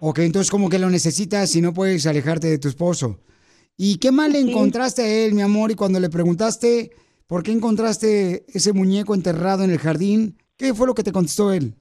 Ok, 0.00 0.20
entonces 0.20 0.50
como 0.50 0.68
que 0.68 0.78
lo 0.78 0.90
necesitas 0.90 1.54
y 1.56 1.60
no 1.60 1.72
puedes 1.72 2.06
alejarte 2.06 2.48
de 2.48 2.58
tu 2.58 2.68
esposo. 2.68 3.18
¿Y 3.76 3.98
qué 3.98 4.12
mal 4.12 4.32
le 4.32 4.40
encontraste 4.40 5.02
a 5.02 5.08
él, 5.24 5.34
mi 5.34 5.42
amor? 5.42 5.70
Y 5.70 5.74
cuando 5.74 6.00
le 6.00 6.10
preguntaste 6.10 6.90
por 7.26 7.42
qué 7.42 7.52
encontraste 7.52 8.44
ese 8.48 8.72
muñeco 8.72 9.14
enterrado 9.14 9.64
en 9.64 9.70
el 9.70 9.78
jardín, 9.78 10.36
¿qué 10.56 10.74
fue 10.74 10.86
lo 10.86 10.94
que 10.94 11.02
te 11.02 11.12
contestó 11.12 11.52
él? 11.52 11.74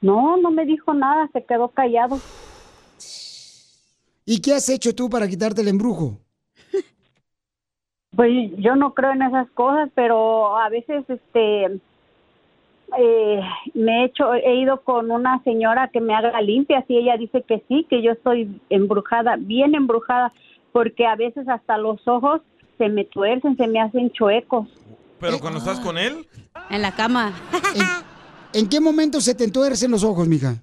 No, 0.00 0.36
no 0.36 0.50
me 0.50 0.66
dijo 0.66 0.92
nada, 0.92 1.28
se 1.32 1.44
quedó 1.44 1.68
callado. 1.68 2.20
¿Y 4.24 4.40
qué 4.40 4.54
has 4.54 4.68
hecho 4.68 4.94
tú 4.94 5.08
para 5.08 5.28
quitarte 5.28 5.60
el 5.62 5.68
embrujo? 5.68 6.20
Pues 8.14 8.30
yo 8.58 8.76
no 8.76 8.92
creo 8.94 9.12
en 9.12 9.22
esas 9.22 9.50
cosas, 9.52 9.88
pero 9.94 10.56
a 10.58 10.68
veces 10.68 11.04
este 11.08 11.80
eh, 12.98 13.40
me 13.74 14.02
he 14.02 14.04
hecho 14.04 14.34
he 14.34 14.56
ido 14.56 14.82
con 14.82 15.10
una 15.10 15.42
señora 15.44 15.88
que 15.88 16.00
me 16.00 16.14
haga 16.14 16.40
limpias 16.42 16.84
y 16.88 16.98
ella 16.98 17.16
dice 17.16 17.42
que 17.42 17.62
sí, 17.68 17.86
que 17.88 18.02
yo 18.02 18.12
estoy 18.12 18.60
embrujada, 18.68 19.36
bien 19.38 19.74
embrujada, 19.74 20.32
porque 20.72 21.06
a 21.06 21.16
veces 21.16 21.48
hasta 21.48 21.78
los 21.78 22.06
ojos 22.06 22.42
se 22.76 22.88
me 22.90 23.04
tuercen, 23.04 23.56
se 23.56 23.66
me 23.66 23.80
hacen 23.80 24.10
chuecos. 24.10 24.68
¿Pero 25.18 25.38
cuando 25.40 25.58
estás 25.58 25.80
con 25.80 25.96
él? 25.96 26.26
En 26.68 26.82
la 26.82 26.92
cama. 26.92 27.32
¿En 28.52 28.68
qué 28.68 28.80
momento 28.80 29.20
se 29.20 29.34
te 29.34 29.44
entuercen 29.44 29.90
los 29.90 30.04
ojos, 30.04 30.28
mija? 30.28 30.56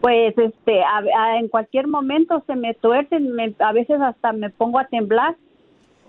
Pues 0.00 0.36
este 0.36 0.82
a- 0.82 1.04
a- 1.16 1.38
en 1.38 1.46
cualquier 1.48 1.86
momento 1.86 2.42
se 2.46 2.56
me 2.56 2.74
tuercen, 2.74 3.32
me- 3.34 3.54
a 3.60 3.72
veces 3.72 4.00
hasta 4.00 4.32
me 4.32 4.50
pongo 4.50 4.78
a 4.80 4.86
temblar. 4.86 5.36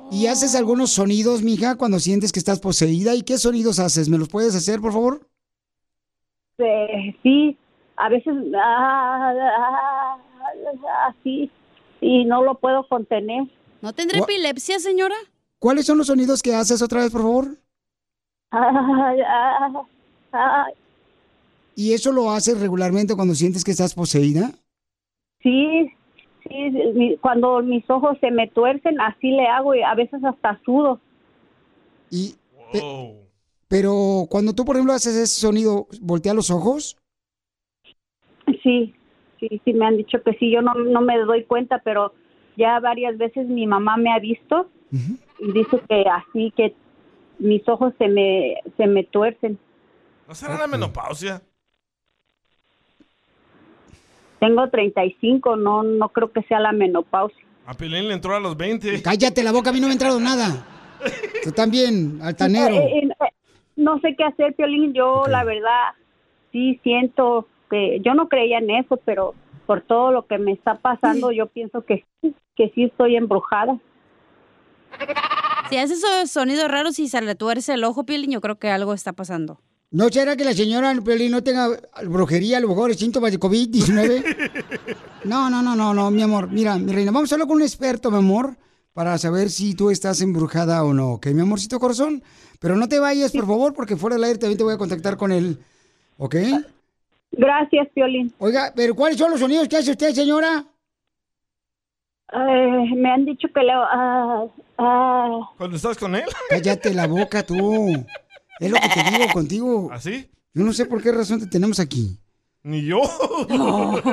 ¿Y 0.10 0.28
haces 0.28 0.56
algunos 0.56 0.92
sonidos, 0.92 1.42
mija, 1.42 1.76
cuando 1.76 2.00
sientes 2.00 2.32
que 2.32 2.40
estás 2.40 2.60
poseída? 2.60 3.16
¿Y 3.16 3.22
qué 3.22 3.38
sonidos 3.38 3.80
haces? 3.80 4.10
¿Me 4.10 4.18
los 4.18 4.30
puedes 4.30 4.56
hacer, 4.56 4.82
por 4.82 4.94
favor? 4.94 5.28
Eh, 6.58 7.16
sí, 7.24 7.58
a 7.96 8.10
veces 8.10 8.34
ah, 8.56 9.34
ah, 9.34 10.18
ah, 10.18 11.08
así. 11.08 11.50
y 12.02 12.26
no 12.26 12.44
lo 12.44 12.56
puedo 12.56 12.88
contener. 12.88 13.44
¿No 13.82 13.94
tendrá 13.94 14.20
epilepsia, 14.20 14.80
señora? 14.80 15.16
¿Cuáles 15.60 15.86
son 15.86 15.98
los 15.98 16.08
sonidos 16.08 16.42
que 16.42 16.56
haces 16.56 16.82
otra 16.82 17.02
vez, 17.02 17.12
por 17.12 17.22
favor? 17.22 17.58
Ay, 18.52 19.20
ay, 19.22 19.74
ay. 20.32 20.74
¿Y 21.76 21.94
eso 21.94 22.12
lo 22.12 22.32
haces 22.32 22.60
regularmente 22.60 23.16
cuando 23.16 23.34
sientes 23.34 23.64
que 23.64 23.72
estás 23.72 23.94
poseída? 23.94 24.52
Sí, 25.42 25.92
sí, 26.48 26.72
mi- 26.94 27.18
cuando 27.18 27.62
mis 27.62 27.88
ojos 27.90 28.18
se 28.20 28.32
me 28.32 28.48
tuercen, 28.48 29.00
así 29.02 29.32
le 29.32 29.48
hago 29.48 29.76
y 29.76 29.82
a 29.84 29.94
veces 29.96 30.24
hasta 30.24 30.60
sudo. 30.66 31.00
Y, 32.10 32.36
Pero 33.68 34.26
cuando 34.30 34.54
tú, 34.54 34.66
por 34.66 34.76
ejemplo, 34.76 34.94
haces 34.94 35.16
ese 35.16 35.40
sonido, 35.40 35.88
¿voltea 36.02 36.34
los 36.34 36.52
ojos? 36.52 36.98
Sí, 38.64 38.94
sí, 39.40 39.62
sí, 39.64 39.74
me 39.74 39.86
han 39.86 39.98
dicho 39.98 40.22
que 40.24 40.34
sí, 40.34 40.52
yo 40.52 40.62
no, 40.62 40.74
no 40.74 41.02
me 41.02 41.18
doy 41.20 41.46
cuenta, 41.46 41.80
pero 41.84 42.14
ya 42.58 42.80
varias 42.80 43.18
veces 43.18 43.48
mi 43.48 43.66
mamá 43.66 43.96
me 43.98 44.12
ha 44.12 44.20
visto 44.20 44.70
y 45.40 45.52
dice 45.54 45.80
que 45.88 46.04
así 46.10 46.52
que 46.56 46.76
mis 47.40 47.68
ojos 47.70 47.94
se 47.98 48.08
me, 48.08 48.56
se 48.78 48.88
me 48.88 49.04
tuercen. 49.06 49.58
¿No 50.28 50.36
será 50.36 50.58
la 50.58 50.68
menopausia? 50.68 51.42
Tengo 54.42 54.68
35, 54.68 55.56
no, 55.56 55.84
no 55.84 56.10
creo 56.10 56.32
que 56.32 56.42
sea 56.42 56.60
la 56.60 56.72
menopausia. 56.72 57.46
A 57.68 57.76
Piolín 57.76 58.08
le 58.08 58.16
entró 58.16 58.36
a 58.36 58.40
los 58.40 58.58
20. 58.58 59.04
Cállate 59.04 59.44
la 59.44 59.52
boca, 59.52 59.70
a 59.70 59.74
mí 59.74 59.80
no 59.80 59.86
me 59.86 59.92
ha 59.92 59.94
entrado 59.94 60.20
nada. 60.20 60.66
Tú 61.44 61.52
también, 61.52 62.20
altanero. 62.24 62.74
Eh, 62.74 63.04
eh, 63.04 63.08
eh, 63.08 63.34
no 63.76 64.00
sé 64.00 64.16
qué 64.18 64.24
hacer, 64.24 64.56
Piolín. 64.56 64.94
Yo, 64.94 65.26
la 65.28 65.44
verdad, 65.44 65.94
sí 66.52 66.80
siento 66.82 67.48
que 67.70 68.00
yo 68.04 68.16
no 68.16 68.30
creía 68.30 68.58
en 68.58 68.72
eso, 68.72 68.98
pero 69.06 69.36
por 69.68 69.82
todo 69.82 70.12
lo 70.12 70.26
que 70.26 70.40
me 70.40 70.54
está 70.54 70.80
pasando, 70.80 71.32
yo 71.32 71.46
pienso 71.46 71.86
que, 71.86 72.04
sí, 72.22 72.34
que 72.56 72.72
sí 72.74 72.86
estoy 72.86 73.18
embrujada. 73.18 73.78
Si 75.70 75.78
hace 75.78 75.94
esos 75.94 76.32
sonidos 76.32 76.68
raros 76.68 76.98
y 76.98 77.10
se 77.10 77.22
le 77.22 77.36
tuerce 77.36 77.76
el 77.76 77.84
ojo, 77.84 78.08
Piolín, 78.08 78.32
yo 78.32 78.42
creo 78.42 78.58
que 78.58 78.72
algo 78.72 78.96
está 78.96 79.14
pasando. 79.14 79.60
¿No 79.94 80.08
será 80.08 80.38
que 80.38 80.46
la 80.46 80.54
señora 80.54 80.94
Piolín 81.04 81.32
no 81.32 81.44
tenga 81.44 81.68
brujería, 82.06 82.58
a 82.58 82.62
lo 82.62 82.70
mejor 82.70 82.96
síntomas 82.96 83.32
de 83.32 83.40
COVID-19? 83.40 84.24
No, 85.24 85.52
no, 85.52 85.62
no, 85.62 85.76
no, 85.76 85.94
no, 85.94 86.10
mi 86.10 86.24
amor. 86.24 86.50
Mira, 86.50 86.78
mi 86.80 86.92
reina, 86.92 87.12
vamos 87.12 87.32
a 87.32 87.36
hablar 87.36 87.48
con 87.48 87.58
un 87.58 87.62
experto, 87.62 88.10
mi 88.10 88.18
amor, 88.18 88.58
para 88.92 89.16
saber 89.20 89.52
si 89.52 89.76
tú 89.76 89.92
estás 89.92 90.20
embrujada 90.22 90.84
o 90.84 90.94
no, 90.94 91.12
¿ok, 91.12 91.28
mi 91.28 91.42
amorcito 91.42 91.80
corazón? 91.80 92.24
Pero 92.60 92.76
no 92.76 92.88
te 92.90 93.00
vayas, 93.00 93.32
por 93.32 93.46
favor, 93.46 93.74
porque 93.74 93.98
fuera 93.98 94.16
del 94.16 94.24
aire 94.24 94.40
también 94.40 94.58
te 94.58 94.64
voy 94.64 94.74
a 94.74 94.80
contactar 94.80 95.18
con 95.18 95.32
él, 95.32 95.60
¿ok? 96.18 96.36
Gracias, 97.34 97.88
Piolín. 97.94 98.34
Oiga, 98.40 98.74
pero 98.76 98.96
¿cuáles 98.96 99.20
son 99.20 99.30
los 99.30 99.40
sonidos 99.40 99.68
que 99.68 99.78
hace 99.78 99.92
usted, 99.92 100.12
señora? 100.12 100.66
Eh, 102.34 102.96
me 102.96 103.12
han 103.12 103.26
dicho 103.26 103.48
que 103.54 103.62
le... 103.62 103.74
¿Cuando 105.58 105.76
estás 105.76 105.98
con 106.00 106.16
él? 106.16 106.24
Cállate 106.50 106.94
la 106.94 107.06
boca 107.06 107.44
tú. 107.44 107.56
Es 108.62 108.70
lo 108.70 108.78
que 108.80 108.88
te 108.90 109.04
digo 109.10 109.28
contigo. 109.34 109.90
¿Así? 109.92 110.30
Yo 110.54 110.64
no 110.64 110.72
sé 110.72 110.86
por 110.86 111.02
qué 111.02 111.12
razón 111.12 111.40
te 111.40 111.48
tenemos 111.48 111.80
aquí. 111.80 112.20
Ni 112.64 112.86
yo. 112.86 113.02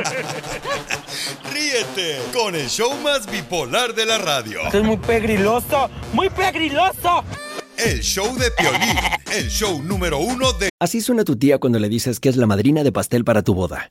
Ríete 1.53 2.19
con 2.33 2.55
el 2.55 2.67
show 2.69 2.91
más 3.03 3.31
bipolar 3.31 3.95
de 3.95 4.07
la 4.07 4.17
radio. 4.17 4.61
Esto 4.65 4.79
es 4.79 4.85
muy 4.85 4.97
pegriloso, 4.97 5.91
muy 6.15 6.31
pegriloso. 6.31 7.25
El 7.77 8.01
show 8.01 8.35
de 8.39 8.51
Piolín, 8.53 8.97
el 9.37 9.49
show 9.51 9.83
número 9.83 10.19
uno 10.19 10.53
de... 10.55 10.71
Así 10.81 11.03
suena 11.03 11.25
tu 11.25 11.37
tía 11.37 11.59
cuando 11.59 11.79
le 11.79 11.91
dices 11.91 12.19
que 12.19 12.31
es 12.31 12.37
la 12.37 12.47
madrina 12.47 12.83
de 12.83 12.91
pastel 12.91 13.25
para 13.25 13.43
tu 13.43 13.53
boda. 13.55 13.91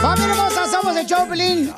¡Familia 0.00 0.32
hermosa! 0.32 0.70
Somos 0.70 0.96
el 0.96 1.06
Choplin. 1.06 1.72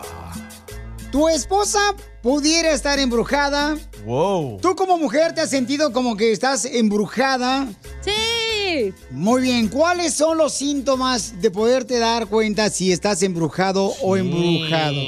Tu 1.10 1.28
esposa 1.28 1.94
pudiera 2.22 2.72
estar 2.72 2.98
embrujada. 2.98 3.76
Wow. 4.04 4.58
¿Tú 4.60 4.76
como 4.76 4.98
mujer 4.98 5.34
te 5.34 5.40
has 5.40 5.50
sentido 5.50 5.92
como 5.92 6.16
que 6.16 6.32
estás 6.32 6.64
embrujada? 6.64 7.66
Sí. 8.02 8.92
Muy 9.10 9.42
bien. 9.42 9.68
¿Cuáles 9.68 10.14
son 10.14 10.36
los 10.36 10.52
síntomas 10.52 11.40
de 11.40 11.50
poderte 11.50 11.98
dar 11.98 12.26
cuenta 12.26 12.68
si 12.70 12.92
estás 12.92 13.22
embrujado 13.22 13.94
o 14.02 14.16
embrujado? 14.16 15.00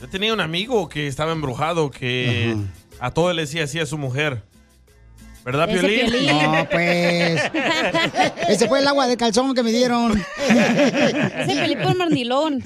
Yo 0.00 0.08
tenía 0.10 0.32
un 0.32 0.40
amigo 0.40 0.88
que 0.88 1.06
estaba 1.06 1.32
embrujado 1.32 1.90
que 1.90 2.56
a 2.98 3.10
todo 3.10 3.32
le 3.32 3.42
decía 3.42 3.64
así 3.64 3.78
a 3.78 3.86
su 3.86 3.98
mujer. 3.98 4.42
¿Verdad, 5.46 5.70
Ese 5.70 5.78
Piolín? 5.78 6.10
Piolín. 6.10 6.26
No, 6.26 6.68
pues. 6.68 7.40
Ese 8.48 8.66
fue 8.66 8.80
el 8.80 8.88
agua 8.88 9.06
de 9.06 9.16
calzón 9.16 9.54
que 9.54 9.62
me 9.62 9.70
dieron. 9.70 10.20
Ese 10.48 11.54
Felipe 11.54 11.94
Marnilón. 11.94 12.60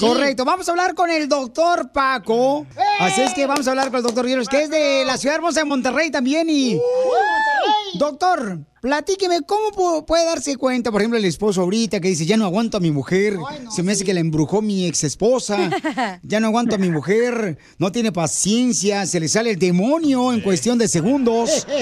Correcto, 0.00 0.44
vamos 0.44 0.68
a 0.68 0.72
hablar 0.72 0.96
con 0.96 1.08
el 1.08 1.28
doctor 1.28 1.92
Paco. 1.92 2.66
Así 2.98 3.22
es 3.22 3.32
que 3.32 3.46
vamos 3.46 3.68
a 3.68 3.70
hablar 3.70 3.90
con 3.90 3.98
el 3.98 4.02
doctor 4.02 4.24
Rieros, 4.24 4.48
que 4.48 4.64
es 4.64 4.70
de 4.70 5.04
la 5.06 5.18
ciudad 5.18 5.36
hermosa 5.36 5.60
de 5.60 5.66
Monterrey 5.66 6.10
también. 6.10 6.50
Y. 6.50 6.80
Doctor, 7.98 8.58
platíqueme, 8.80 9.40
¿cómo 9.46 9.70
pu- 9.72 10.06
puede 10.06 10.24
darse 10.24 10.56
cuenta, 10.56 10.90
por 10.90 11.00
ejemplo, 11.00 11.18
el 11.18 11.24
esposo 11.24 11.62
ahorita 11.62 12.00
que 12.00 12.08
dice, 12.08 12.24
ya 12.26 12.36
no 12.36 12.44
aguanto 12.44 12.76
a 12.76 12.80
mi 12.80 12.90
mujer, 12.90 13.34
se 13.70 13.82
me 13.82 13.92
hace 13.92 14.04
que 14.04 14.14
la 14.14 14.20
embrujó 14.20 14.62
mi 14.62 14.86
ex 14.86 15.04
esposa, 15.04 15.58
ya 16.22 16.40
no 16.40 16.46
aguanto 16.48 16.76
a 16.76 16.78
mi 16.78 16.88
mujer, 16.90 17.58
no 17.78 17.90
tiene 17.92 18.12
paciencia, 18.12 19.06
se 19.06 19.20
le 19.20 19.28
sale 19.28 19.50
el 19.52 19.58
demonio 19.58 20.32
en 20.32 20.40
cuestión 20.40 20.78
de 20.78 20.88
segundos. 20.88 21.66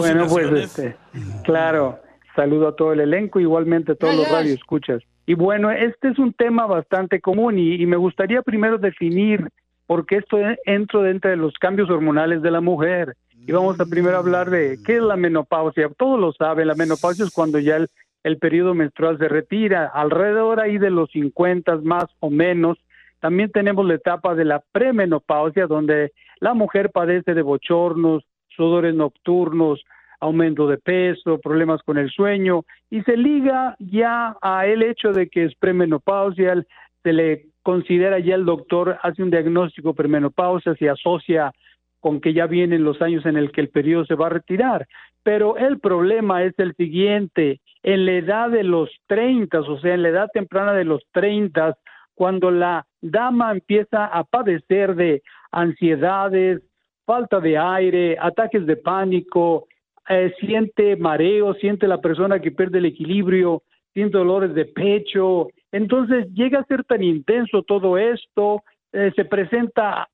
Bueno, 0.00 0.26
pues 0.28 0.46
este, 0.64 0.96
claro, 1.44 2.00
saludo 2.36 2.68
a 2.68 2.76
todo 2.76 2.92
el 2.92 3.00
elenco, 3.00 3.40
igualmente 3.40 3.92
a 3.92 3.94
todos 3.94 4.14
los 4.14 4.28
radioescuchas. 4.30 5.02
Y 5.26 5.34
bueno, 5.34 5.70
este 5.70 6.08
es 6.08 6.18
un 6.18 6.32
tema 6.32 6.66
bastante 6.66 7.20
común 7.20 7.58
y, 7.58 7.74
y 7.80 7.86
me 7.86 7.96
gustaría 7.96 8.42
primero 8.42 8.78
definir 8.78 9.48
por 9.86 10.06
qué 10.06 10.16
esto 10.18 10.38
en- 10.38 10.56
entro 10.66 11.02
dentro 11.02 11.30
de 11.30 11.36
los 11.36 11.54
cambios 11.60 11.88
hormonales 11.90 12.42
de 12.42 12.50
la 12.50 12.60
mujer. 12.60 13.16
Y 13.46 13.52
vamos 13.52 13.80
a 13.80 13.86
primero 13.86 14.18
hablar 14.18 14.50
de 14.50 14.78
qué 14.84 14.96
es 14.96 15.02
la 15.02 15.16
menopausia. 15.16 15.88
Todos 15.96 16.20
lo 16.20 16.32
saben, 16.32 16.68
la 16.68 16.74
menopausia 16.74 17.24
es 17.24 17.32
cuando 17.32 17.58
ya 17.58 17.76
el, 17.76 17.88
el 18.22 18.38
periodo 18.38 18.74
menstrual 18.74 19.18
se 19.18 19.28
retira, 19.28 19.86
alrededor 19.86 20.60
ahí 20.60 20.78
de 20.78 20.90
los 20.90 21.10
50 21.10 21.76
más 21.78 22.04
o 22.20 22.30
menos. 22.30 22.78
También 23.20 23.50
tenemos 23.50 23.86
la 23.86 23.94
etapa 23.94 24.34
de 24.34 24.44
la 24.44 24.62
premenopausia, 24.72 25.66
donde 25.66 26.12
la 26.38 26.54
mujer 26.54 26.90
padece 26.90 27.34
de 27.34 27.42
bochornos, 27.42 28.24
sudores 28.48 28.94
nocturnos, 28.94 29.82
aumento 30.20 30.68
de 30.68 30.76
peso, 30.76 31.38
problemas 31.38 31.82
con 31.82 31.96
el 31.96 32.10
sueño, 32.10 32.64
y 32.90 33.02
se 33.02 33.16
liga 33.16 33.74
ya 33.78 34.36
a 34.42 34.66
el 34.66 34.82
hecho 34.82 35.12
de 35.12 35.28
que 35.28 35.44
es 35.44 35.54
premenopausia, 35.54 36.62
se 37.02 37.12
le 37.12 37.46
considera 37.62 38.18
ya 38.18 38.34
el 38.34 38.44
doctor, 38.44 38.98
hace 39.02 39.22
un 39.22 39.30
diagnóstico 39.30 39.94
premenopausia, 39.94 40.74
se 40.74 40.90
asocia 40.90 41.52
con 42.00 42.20
que 42.20 42.32
ya 42.32 42.46
vienen 42.46 42.84
los 42.84 43.00
años 43.02 43.24
en 43.26 43.36
el 43.36 43.52
que 43.52 43.60
el 43.60 43.68
periodo 43.68 44.04
se 44.06 44.14
va 44.14 44.26
a 44.26 44.30
retirar. 44.30 44.86
Pero 45.22 45.56
el 45.56 45.78
problema 45.78 46.42
es 46.42 46.58
el 46.58 46.74
siguiente, 46.74 47.60
en 47.82 48.06
la 48.06 48.12
edad 48.12 48.50
de 48.50 48.64
los 48.64 48.90
30, 49.06 49.60
o 49.60 49.80
sea, 49.80 49.94
en 49.94 50.02
la 50.02 50.08
edad 50.08 50.28
temprana 50.32 50.72
de 50.72 50.84
los 50.84 51.02
30, 51.12 51.76
cuando 52.14 52.50
la 52.50 52.86
dama 53.00 53.52
empieza 53.52 54.06
a 54.06 54.24
padecer 54.24 54.94
de 54.94 55.22
ansiedades, 55.52 56.62
falta 57.04 57.40
de 57.40 57.56
aire, 57.58 58.16
ataques 58.20 58.66
de 58.66 58.76
pánico, 58.76 59.66
eh, 60.08 60.32
siente 60.40 60.96
mareo, 60.96 61.54
siente 61.54 61.86
la 61.86 62.00
persona 62.00 62.40
que 62.40 62.50
pierde 62.50 62.78
el 62.78 62.86
equilibrio, 62.86 63.62
siente 63.92 64.18
dolores 64.18 64.54
de 64.54 64.64
pecho. 64.64 65.48
Entonces 65.72 66.26
llega 66.34 66.60
a 66.60 66.64
ser 66.64 66.84
tan 66.84 67.02
intenso 67.02 67.62
todo 67.62 67.98
esto, 67.98 68.62
eh, 68.92 69.12
se 69.16 69.24
presenta 69.24 70.08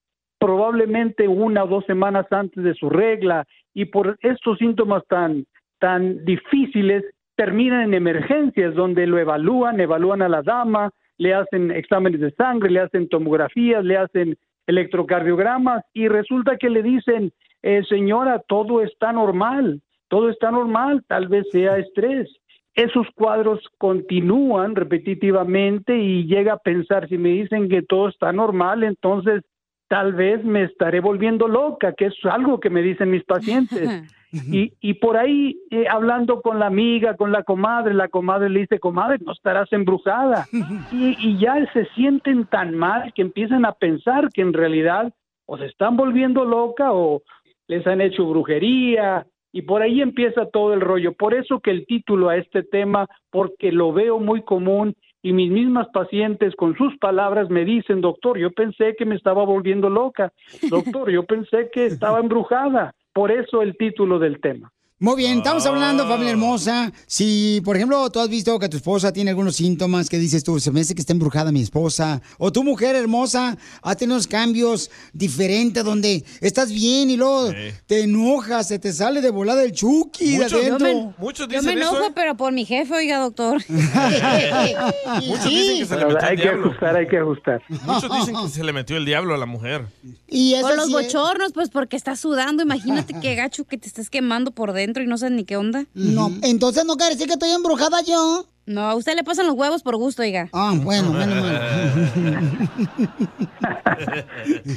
probablemente 0.47 1.26
una 1.26 1.64
o 1.64 1.66
dos 1.66 1.84
semanas 1.86 2.24
antes 2.30 2.62
de 2.62 2.72
su 2.74 2.88
regla 2.88 3.44
y 3.74 3.86
por 3.86 4.16
estos 4.22 4.59
síntomas 4.59 5.03
tan, 5.09 5.44
tan 5.80 6.24
difíciles 6.24 7.03
terminan 7.34 7.82
en 7.82 7.94
emergencias 7.94 8.72
donde 8.76 9.09
lo 9.09 9.18
evalúan, 9.18 9.80
evalúan 9.80 10.22
a 10.22 10.28
la 10.28 10.42
dama, 10.42 10.90
le 11.18 11.34
hacen 11.34 11.72
exámenes 11.72 12.20
de 12.20 12.30
sangre, 12.30 12.70
le 12.70 12.78
hacen 12.78 13.09
tomografías, 13.09 13.84
le 13.84 13.97
hacen 13.97 14.36
electrocardiogramas 14.68 15.82
y 15.92 16.07
resulta 16.07 16.57
que 16.59 16.70
le 16.70 16.84
dicen, 16.84 17.32
eh, 17.64 17.82
señora, 17.88 18.40
todo 18.47 18.82
está 18.82 19.11
normal, 19.12 19.80
todo 20.07 20.30
está 20.30 20.53
normal, 20.53 21.03
tal 21.09 21.26
vez 21.26 21.44
sea 21.51 21.76
estrés. 21.78 22.30
Esos 22.76 23.09
cuadros 23.16 23.59
continúan 23.78 24.76
repetitivamente 24.76 25.99
y 25.99 26.28
llega 26.28 26.53
a 26.53 26.59
pensar, 26.59 27.09
si 27.09 27.18
me 27.18 27.30
dicen 27.30 27.68
que 27.68 27.82
todo 27.82 28.09
está 28.11 28.30
normal, 28.32 28.84
entonces 28.84 29.42
tal 29.89 30.12
vez 30.12 30.45
me 30.45 30.64
estaré 30.64 31.01
volviendo 31.01 31.49
loca, 31.49 31.93
que 31.93 32.07
es 32.07 32.14
algo 32.24 32.61
que 32.61 32.70
me 32.70 32.82
dicen 32.82 33.11
mis 33.11 33.24
pacientes. 33.24 34.12
Y, 34.53 34.74
y 34.82 34.95
por 34.95 35.16
ahí, 35.16 35.59
eh, 35.70 35.87
hablando 35.89 36.43
con 36.43 36.59
la 36.59 36.66
amiga, 36.66 37.16
con 37.16 37.32
la 37.32 37.43
comadre, 37.43 37.95
la 37.95 38.09
comadre 38.09 38.51
le 38.51 38.61
dice, 38.61 38.78
comadre, 38.78 39.16
no 39.24 39.32
estarás 39.32 39.72
embrujada. 39.72 40.47
Y, 40.93 41.16
y 41.26 41.39
ya 41.39 41.55
se 41.72 41.87
sienten 41.95 42.45
tan 42.45 42.76
mal 42.76 43.14
que 43.14 43.22
empiezan 43.22 43.64
a 43.64 43.72
pensar 43.72 44.28
que 44.34 44.43
en 44.43 44.53
realidad 44.53 45.11
o 45.47 45.57
se 45.57 45.66
están 45.66 45.97
volviendo 45.97 46.45
loca 46.45 46.93
o 46.93 47.22
les 47.68 47.87
han 47.87 48.01
hecho 48.03 48.26
brujería. 48.26 49.26
Y 49.53 49.62
por 49.62 49.80
ahí 49.80 50.03
empieza 50.03 50.45
todo 50.53 50.74
el 50.74 50.82
rollo. 50.82 51.14
Por 51.14 51.32
eso 51.32 51.61
que 51.61 51.70
el 51.70 51.87
título 51.87 52.28
a 52.28 52.37
este 52.37 52.62
tema, 52.62 53.09
porque 53.30 53.72
lo 53.72 53.93
veo 53.93 54.18
muy 54.18 54.43
común 54.43 54.95
y 55.27 55.33
mis 55.33 55.51
mismas 55.51 55.89
pacientes 55.89 56.55
con 56.55 56.77
sus 56.77 56.97
palabras 56.99 57.51
me 57.51 57.64
dicen, 57.64 58.01
doctor, 58.01 58.39
yo 58.39 58.53
pensé 58.53 58.95
que 58.97 59.05
me 59.05 59.16
estaba 59.16 59.45
volviendo 59.45 59.91
loca, 59.91 60.33
doctor, 60.70 61.11
yo 61.11 61.24
pensé 61.24 61.68
que 61.72 61.87
estaba 61.87 62.20
embrujada. 62.20 62.95
Por 63.12 63.33
eso 63.33 63.61
el 63.61 63.77
título 63.77 64.20
del 64.20 64.41
tema. 64.41 64.70
Muy 64.99 65.14
bien, 65.16 65.36
estamos 65.38 65.66
hablando, 65.66 66.09
familia 66.09 66.30
hermosa. 66.30 66.90
Si, 67.07 67.61
por 67.66 67.76
ejemplo, 67.76 68.09
tú 68.09 68.18
has 68.18 68.30
visto 68.30 68.59
que 68.59 68.70
tu 68.70 68.78
esposa 68.78 69.12
tiene 69.12 69.28
algunos 69.28 69.57
síntomas 69.57 70.09
que 70.09 70.18
dices 70.18 70.42
tú, 70.42 70.59
se 70.59 70.70
me 70.70 70.80
hace 70.80 70.94
que 70.94 71.03
está 71.03 71.12
embrujada 71.12 71.53
mi 71.53 71.61
esposa, 71.61 72.22
o 72.38 72.51
tu 72.51 72.64
mujer 72.64 72.97
hermosa 72.97 73.59
ha 73.82 73.94
tenido 73.94 74.16
unos 74.16 74.26
cambios 74.26 74.90
diferentes 75.12 75.84
donde 75.84 76.24
estás 76.40 76.72
bien 76.72 77.11
y 77.11 77.18
luego 77.18 77.53
te 77.86 78.05
enojas, 78.05 78.68
se 78.68 78.78
te 78.78 78.90
sale 78.90 79.20
de 79.20 79.28
volada 79.28 79.64
el 79.64 79.72
chuki 79.72 80.38
de 80.38 80.44
Muchos- 80.44 80.53
adentro. 80.62 80.88
yo 80.88 80.94
me- 80.94 81.14
muchos 81.18 81.47
Yo 81.49 81.62
me 81.62 81.72
dicen 81.72 81.78
eso, 81.78 81.90
enojo, 81.90 82.07
¿eh? 82.07 82.12
pero 82.14 82.34
por 82.38 82.53
mi 82.55 82.64
jefe, 82.64 82.94
oiga, 82.94 83.18
doctor. 83.18 83.62
Muchos 83.68 85.44
dicen 85.51 85.78
que 85.78 85.84
se 85.84 85.97
le 85.99 86.07
metió 86.07 86.26
hay 86.26 86.30
el 86.32 86.36
que 86.36 86.42
diablo. 86.42 86.66
ajustar, 86.70 86.97
hay 86.97 87.07
que 87.09 87.18
ajustar. 87.18 87.62
Muchos 87.84 88.11
dicen 88.18 88.34
que 88.34 88.49
se 88.55 88.64
le 88.64 88.72
metió 88.72 88.97
el 88.97 89.05
diablo 89.05 89.34
a 89.34 89.36
la 89.36 89.47
mujer. 89.47 89.84
Y 90.26 90.55
Por 90.62 90.74
los 90.74 90.90
bochornos, 90.90 91.53
pues 91.53 91.68
porque 91.68 91.97
estás 91.97 92.18
sudando. 92.18 92.62
Imagínate 92.62 93.14
qué 93.20 93.34
gacho 93.34 93.64
que 93.66 93.76
te 93.76 93.88
estás 93.88 94.09
quemando 94.09 94.53
por 94.53 94.72
dentro 94.72 94.86
y 95.05 95.07
no 95.07 95.18
sabes 95.18 95.34
ni 95.34 95.45
qué 95.45 95.57
onda. 95.57 95.87
No, 95.95 96.32
entonces 96.43 96.84
no 96.84 96.97
quiere 96.97 97.14
decir 97.14 97.26
que 97.26 97.34
estoy 97.34 97.51
embrujada 97.51 98.03
yo. 98.03 98.47
No, 98.66 98.82
a 98.82 98.94
usted 98.96 99.14
le 99.14 99.22
pasan 99.22 99.46
los 99.46 99.54
huevos 99.54 99.82
por 99.82 99.96
gusto, 99.96 100.22
oiga. 100.22 100.48
Ah, 100.52 100.74
bueno, 100.76 101.12
menos 101.12 101.40
mal. 101.40 102.66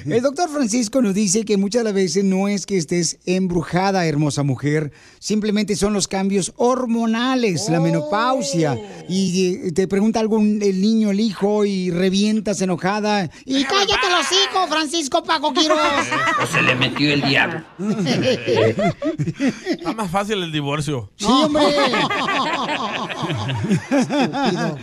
El 0.06 0.22
doctor 0.22 0.48
Francisco 0.50 1.02
nos 1.02 1.14
dice 1.16 1.44
que 1.44 1.58
muchas 1.58 1.80
de 1.82 1.84
las 1.86 1.94
veces 1.94 2.24
no 2.24 2.48
es 2.48 2.66
que 2.68 2.78
estés 2.78 3.18
embrujada, 3.26 4.06
hermosa 4.06 4.44
mujer, 4.44 4.92
simplemente 5.20 5.76
son 5.76 5.94
los 5.94 6.08
cambios 6.08 6.54
hormonales, 6.58 7.68
la 7.70 7.80
menopausia. 7.80 8.78
Y 9.10 9.68
eh, 9.68 9.72
te 9.72 9.88
pregunta 9.88 10.20
algo 10.20 10.38
un- 10.38 10.62
el 10.62 10.82
niño, 10.82 11.10
el 11.10 11.20
hijo, 11.20 11.66
y 11.66 11.90
revientas 11.90 12.62
enojada. 12.62 13.30
Y 13.46 13.64
cállate 13.64 14.10
los 14.12 14.32
hijos, 14.32 14.70
Francisco 14.70 15.24
Paco 15.24 15.52
Quiroz. 15.54 15.80
O 16.44 16.46
se 16.46 16.62
le 16.62 16.76
metió 16.76 17.12
el 17.12 17.22
diablo. 17.24 17.64
Está 19.68 19.94
más 19.94 20.12
fácil 20.12 20.44
el 20.44 20.52
divorcio. 20.52 21.12
Sí, 21.16 21.26
hombre. 21.28 21.64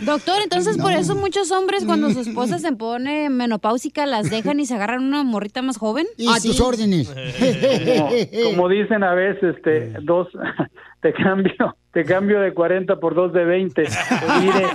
Doctor, 0.05 0.35
entonces 0.43 0.77
por 0.77 0.91
eso 0.91 1.15
muchos 1.15 1.51
hombres 1.51 1.85
cuando 1.85 2.09
su 2.11 2.19
esposa 2.21 2.59
se 2.59 2.71
pone 2.73 3.29
menopáusica 3.29 4.05
las 4.05 4.29
dejan 4.29 4.59
y 4.59 4.65
se 4.65 4.75
agarran 4.75 5.03
una 5.03 5.23
morrita 5.23 5.61
más 5.61 5.77
joven. 5.77 6.05
A 6.29 6.39
tus 6.39 6.59
órdenes. 6.61 7.09
Como, 7.09 8.51
como 8.55 8.69
dicen 8.69 9.03
a 9.03 9.13
veces, 9.13 9.55
te, 9.63 9.89
dos, 10.01 10.27
te 11.01 11.13
cambio, 11.13 11.75
te 11.91 12.03
cambio 12.05 12.39
de 12.39 12.53
40 12.53 12.99
por 12.99 13.15
dos 13.15 13.33
de 13.33 13.45
20. 13.45 13.83
Pues 13.83 13.97
mire, 14.41 14.65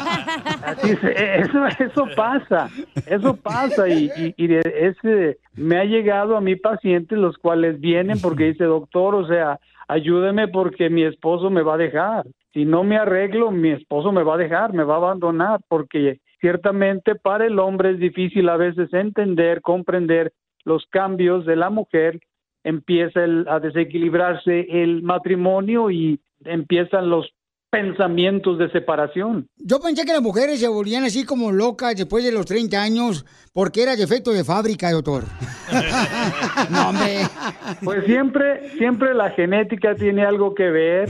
así 0.65 0.97
se- 0.97 1.41
eso, 1.41 1.67
eso 1.79 2.07
pasa, 2.17 2.69
eso 3.07 3.37
pasa 3.37 3.89
y, 3.89 4.11
y, 4.17 4.35
y 4.37 4.47
de 4.49 4.61
ese, 4.81 5.39
me 5.55 5.79
ha 5.79 5.85
llegado 5.85 6.37
a 6.37 6.41
mi 6.41 6.57
pacientes 6.57 7.19
los 7.19 7.37
cuales 7.39 7.81
vienen 7.81 8.21
porque 8.21 8.45
dice, 8.45 8.65
doctor, 8.65 9.15
o 9.15 9.27
sea, 9.27 9.59
ayúdeme 9.89 10.49
porque 10.49 10.89
mi 10.91 11.03
esposo 11.05 11.51
me 11.51 11.63
va 11.63 11.75
a 11.75 11.79
dejar. 11.79 12.25
Si 12.53 12.65
no 12.65 12.85
me 12.85 12.99
arreglo, 12.99 13.51
mi 13.51 13.71
esposo 13.71 14.13
me 14.13 14.23
va 14.23 14.35
a 14.35 14.39
dejar, 14.39 14.73
me 14.73 14.85
va 14.85 14.95
a 14.95 14.99
abandonar 14.99 15.61
porque 15.69 16.19
ciertamente 16.41 17.15
para 17.15 17.47
el 17.47 17.59
hombre 17.59 17.91
es 17.93 17.99
difícil 17.99 18.49
a 18.49 18.57
veces 18.57 18.93
entender, 18.93 19.63
comprender 19.63 20.33
los 20.65 20.87
cambios 20.87 21.47
de 21.47 21.57
la 21.57 21.71
mujer. 21.71 22.21
Empieza 22.65 23.25
el- 23.25 23.47
a 23.49 23.59
desequilibrarse 23.59 24.67
el 24.83 25.03
matrimonio 25.03 25.91
y 25.91 26.21
empiezan 26.45 27.09
los 27.11 27.33
pensamientos 27.73 28.59
de 28.59 28.71
separación. 28.71 29.49
Yo 29.57 29.81
pensé 29.81 30.05
que 30.05 30.13
las 30.13 30.21
mujeres 30.21 30.61
se 30.61 30.69
volvían 30.69 31.05
así 31.05 31.25
como 31.25 31.51
locas 31.53 31.97
después 31.97 32.23
de 32.23 32.31
los 32.31 32.45
30 32.45 32.81
años 32.81 33.25
porque 33.55 33.83
era 33.83 33.97
defecto 33.97 34.31
de 34.31 34.45
fábrica, 34.45 34.91
doctor. 34.91 35.25
no, 36.71 36.91
hombre. 36.91 37.21
Pues 37.83 38.05
siempre, 38.05 38.77
siempre 38.77 39.15
la 39.15 39.31
genética 39.31 39.95
tiene 39.95 40.23
algo 40.23 40.55
que 40.55 40.69
ver, 40.69 41.09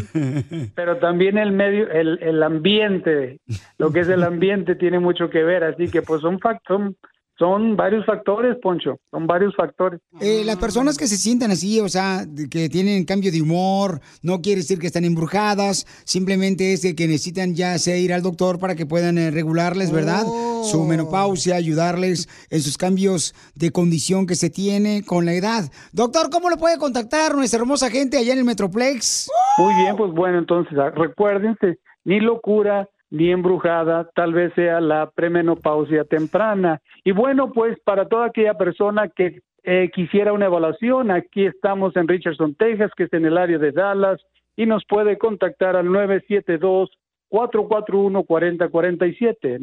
pero 0.76 0.98
también 0.98 1.36
el 1.36 1.50
medio, 1.50 1.90
el, 1.90 2.20
el 2.22 2.40
ambiente, 2.44 3.40
lo 3.78 3.92
que 3.92 4.00
es 4.00 4.08
el 4.08 4.22
ambiente 4.22 4.76
tiene 4.76 5.00
mucho 5.00 5.30
que 5.30 5.42
ver, 5.42 5.64
así 5.64 5.88
que 5.88 6.02
pues 6.02 6.20
son, 6.20 6.38
son, 6.68 6.96
son 7.38 7.76
varios 7.76 8.04
factores, 8.06 8.56
Poncho, 8.62 8.98
son 9.10 9.26
varios 9.26 9.54
factores. 9.56 10.00
Eh, 10.20 10.42
las 10.44 10.56
personas 10.56 10.98
que 10.98 11.06
se 11.06 11.16
sientan 11.16 11.50
así, 11.50 11.80
o 11.80 11.88
sea, 11.88 12.24
que 12.50 12.68
tienen 12.68 13.04
cambio 13.04 13.32
de 13.32 13.42
humor, 13.42 14.00
no 14.22 14.40
quiere 14.42 14.60
decir 14.60 14.78
que 14.78 14.86
están 14.86 15.04
embrujadas, 15.04 15.86
simplemente 16.04 16.72
es 16.72 16.82
de 16.82 16.94
que 16.94 17.06
necesitan 17.06 17.54
ya 17.54 17.78
sea 17.78 17.96
ir 17.96 18.12
al 18.12 18.22
doctor 18.22 18.58
para 18.58 18.74
que 18.74 18.86
puedan 18.86 19.18
eh, 19.18 19.30
regularles, 19.30 19.90
¿verdad? 19.90 20.24
Su 20.62 20.84
menopausia, 20.84 21.56
ayudarles 21.56 22.28
en 22.50 22.60
sus 22.60 22.76
cambios 22.76 23.34
de 23.54 23.70
condición 23.70 24.26
que 24.26 24.36
se 24.36 24.50
tiene 24.50 25.02
con 25.04 25.24
la 25.24 25.32
edad. 25.32 25.64
Doctor, 25.92 26.30
¿cómo 26.30 26.50
lo 26.50 26.56
puede 26.56 26.78
contactar 26.78 27.34
nuestra 27.34 27.60
hermosa 27.60 27.90
gente 27.90 28.18
allá 28.18 28.34
en 28.34 28.40
el 28.40 28.44
Metroplex? 28.44 29.30
Muy 29.58 29.74
bien, 29.74 29.96
pues 29.96 30.12
bueno, 30.12 30.38
entonces 30.38 30.78
ah, 30.78 30.90
recuérdense, 30.90 31.78
ni 32.04 32.20
locura 32.20 32.88
ni 33.12 33.30
embrujada, 33.30 34.10
tal 34.14 34.32
vez 34.32 34.52
sea 34.54 34.80
la 34.80 35.10
premenopausia 35.10 36.04
temprana. 36.04 36.80
Y 37.04 37.12
bueno, 37.12 37.52
pues 37.52 37.78
para 37.84 38.08
toda 38.08 38.26
aquella 38.26 38.54
persona 38.54 39.08
que 39.08 39.40
eh, 39.64 39.90
quisiera 39.94 40.32
una 40.32 40.46
evaluación, 40.46 41.10
aquí 41.10 41.44
estamos 41.44 41.94
en 41.96 42.08
Richardson, 42.08 42.54
Texas, 42.54 42.90
que 42.96 43.04
es 43.04 43.12
en 43.12 43.26
el 43.26 43.36
área 43.36 43.58
de 43.58 43.70
Dallas, 43.70 44.18
y 44.56 44.64
nos 44.64 44.82
puede 44.88 45.18
contactar 45.18 45.76
al 45.76 45.92
972 45.92 46.88
441-4047, 47.32 49.58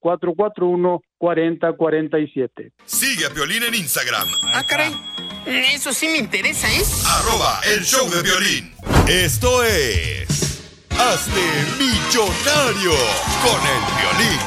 972-441-4047. 0.00 2.72
Sigue 2.86 3.26
a 3.26 3.30
Piolín 3.30 3.64
en 3.64 3.74
Instagram. 3.74 4.26
Ah, 4.54 4.64
caray. 4.66 4.94
Eso 5.46 5.92
sí 5.92 6.08
me 6.08 6.16
interesa, 6.16 6.66
¿eh? 6.68 6.80
Arroba 7.06 7.60
el 7.76 7.84
show 7.84 8.08
de 8.08 8.22
violín. 8.22 8.72
Esto 9.06 9.62
es... 9.62 10.53
Hazte 10.98 11.40
millonario 11.78 12.92
con 13.42 13.60
el 13.66 13.82
violín. 13.98 14.40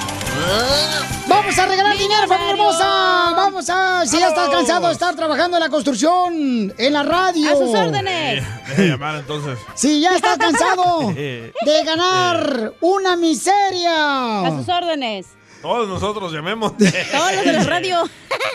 Vamos 1.28 1.58
a 1.58 1.66
regalar 1.66 1.98
dinero, 1.98 2.28
familia 2.28 2.52
hermosa. 2.52 3.34
Vamos 3.36 3.70
a, 3.70 4.06
si 4.06 4.20
ya 4.20 4.30
estás 4.30 4.50
cansado 4.50 4.88
de 4.88 4.94
estar 4.94 5.16
trabajando 5.16 5.58
en 5.58 5.64
la 5.64 5.70
construcción, 5.70 6.74
en 6.78 6.94
la 6.94 7.04
radio. 7.04 7.50
A 7.50 7.56
sus 7.56 7.76
órdenes. 7.76 8.44
Deja 8.68 8.82
de 8.82 8.88
llamar 8.88 9.16
entonces. 9.16 9.60
Si 9.76 10.00
ya 10.00 10.16
estás 10.16 10.38
cansado 10.38 11.12
de 11.14 11.84
ganar 11.86 12.74
una 12.82 13.18
miseria. 13.18 14.48
A 14.48 14.58
sus 14.58 14.70
órdenes. 14.70 15.28
Todos 15.62 15.88
nosotros 15.88 16.32
llamemos. 16.32 16.78
Todos 16.78 17.36
los 17.36 17.46
de 17.46 17.54
la 17.54 17.64
radio. 17.64 18.04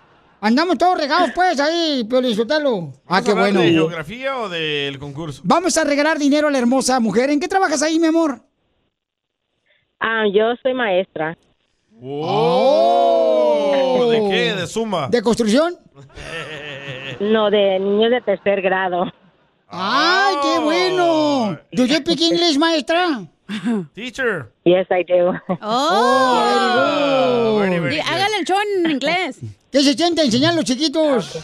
Andamos 0.42 0.76
todos 0.76 0.98
regados, 0.98 1.30
pues, 1.34 1.58
ahí, 1.60 2.04
Piolizotelo. 2.04 2.92
Ah, 3.06 3.20
¿Vamos 3.20 3.24
qué 3.24 3.32
bueno. 3.32 3.60
¿De 3.60 3.70
geografía 3.70 4.36
o 4.36 4.48
del 4.50 4.98
concurso? 4.98 5.40
Vamos 5.44 5.76
a 5.78 5.84
regalar 5.84 6.18
dinero 6.18 6.48
a 6.48 6.50
la 6.50 6.58
hermosa 6.58 7.00
mujer. 7.00 7.30
¿En 7.30 7.40
qué 7.40 7.48
trabajas 7.48 7.80
ahí, 7.80 7.98
mi 7.98 8.08
amor? 8.08 8.42
Ah, 9.98 10.24
yo 10.32 10.54
soy 10.62 10.74
maestra. 10.74 11.38
Oh, 12.02 14.08
¿De 14.10 14.18
qué? 14.28 14.60
¿De 14.60 14.66
Zumba? 14.66 15.08
¿De 15.08 15.22
construcción? 15.22 15.78
No, 17.22 17.50
de 17.50 17.78
niños 17.78 18.10
de 18.10 18.20
tercer 18.20 18.60
grado. 18.62 19.04
¡Ay, 19.68 20.34
qué 20.42 20.58
bueno! 20.60 21.58
¿Do 21.72 21.84
you 21.86 21.96
speak 21.96 22.20
English, 22.20 22.58
maestra? 22.58 23.24
Teacher. 23.94 24.50
Yes, 24.64 24.86
I 24.90 25.04
do. 25.04 25.32
Oh, 25.62 27.58
very, 27.60 27.78
very 27.78 27.94
Di- 27.96 28.00
Hágale 28.00 28.36
el 28.40 28.44
show 28.44 28.56
en 28.84 28.90
inglés. 28.90 29.38
¿Qué 29.72 29.82
se 29.82 29.94
siente 29.94 30.22
enseñar 30.22 30.52
a 30.52 30.56
los 30.56 30.64
chiquitos? 30.64 31.38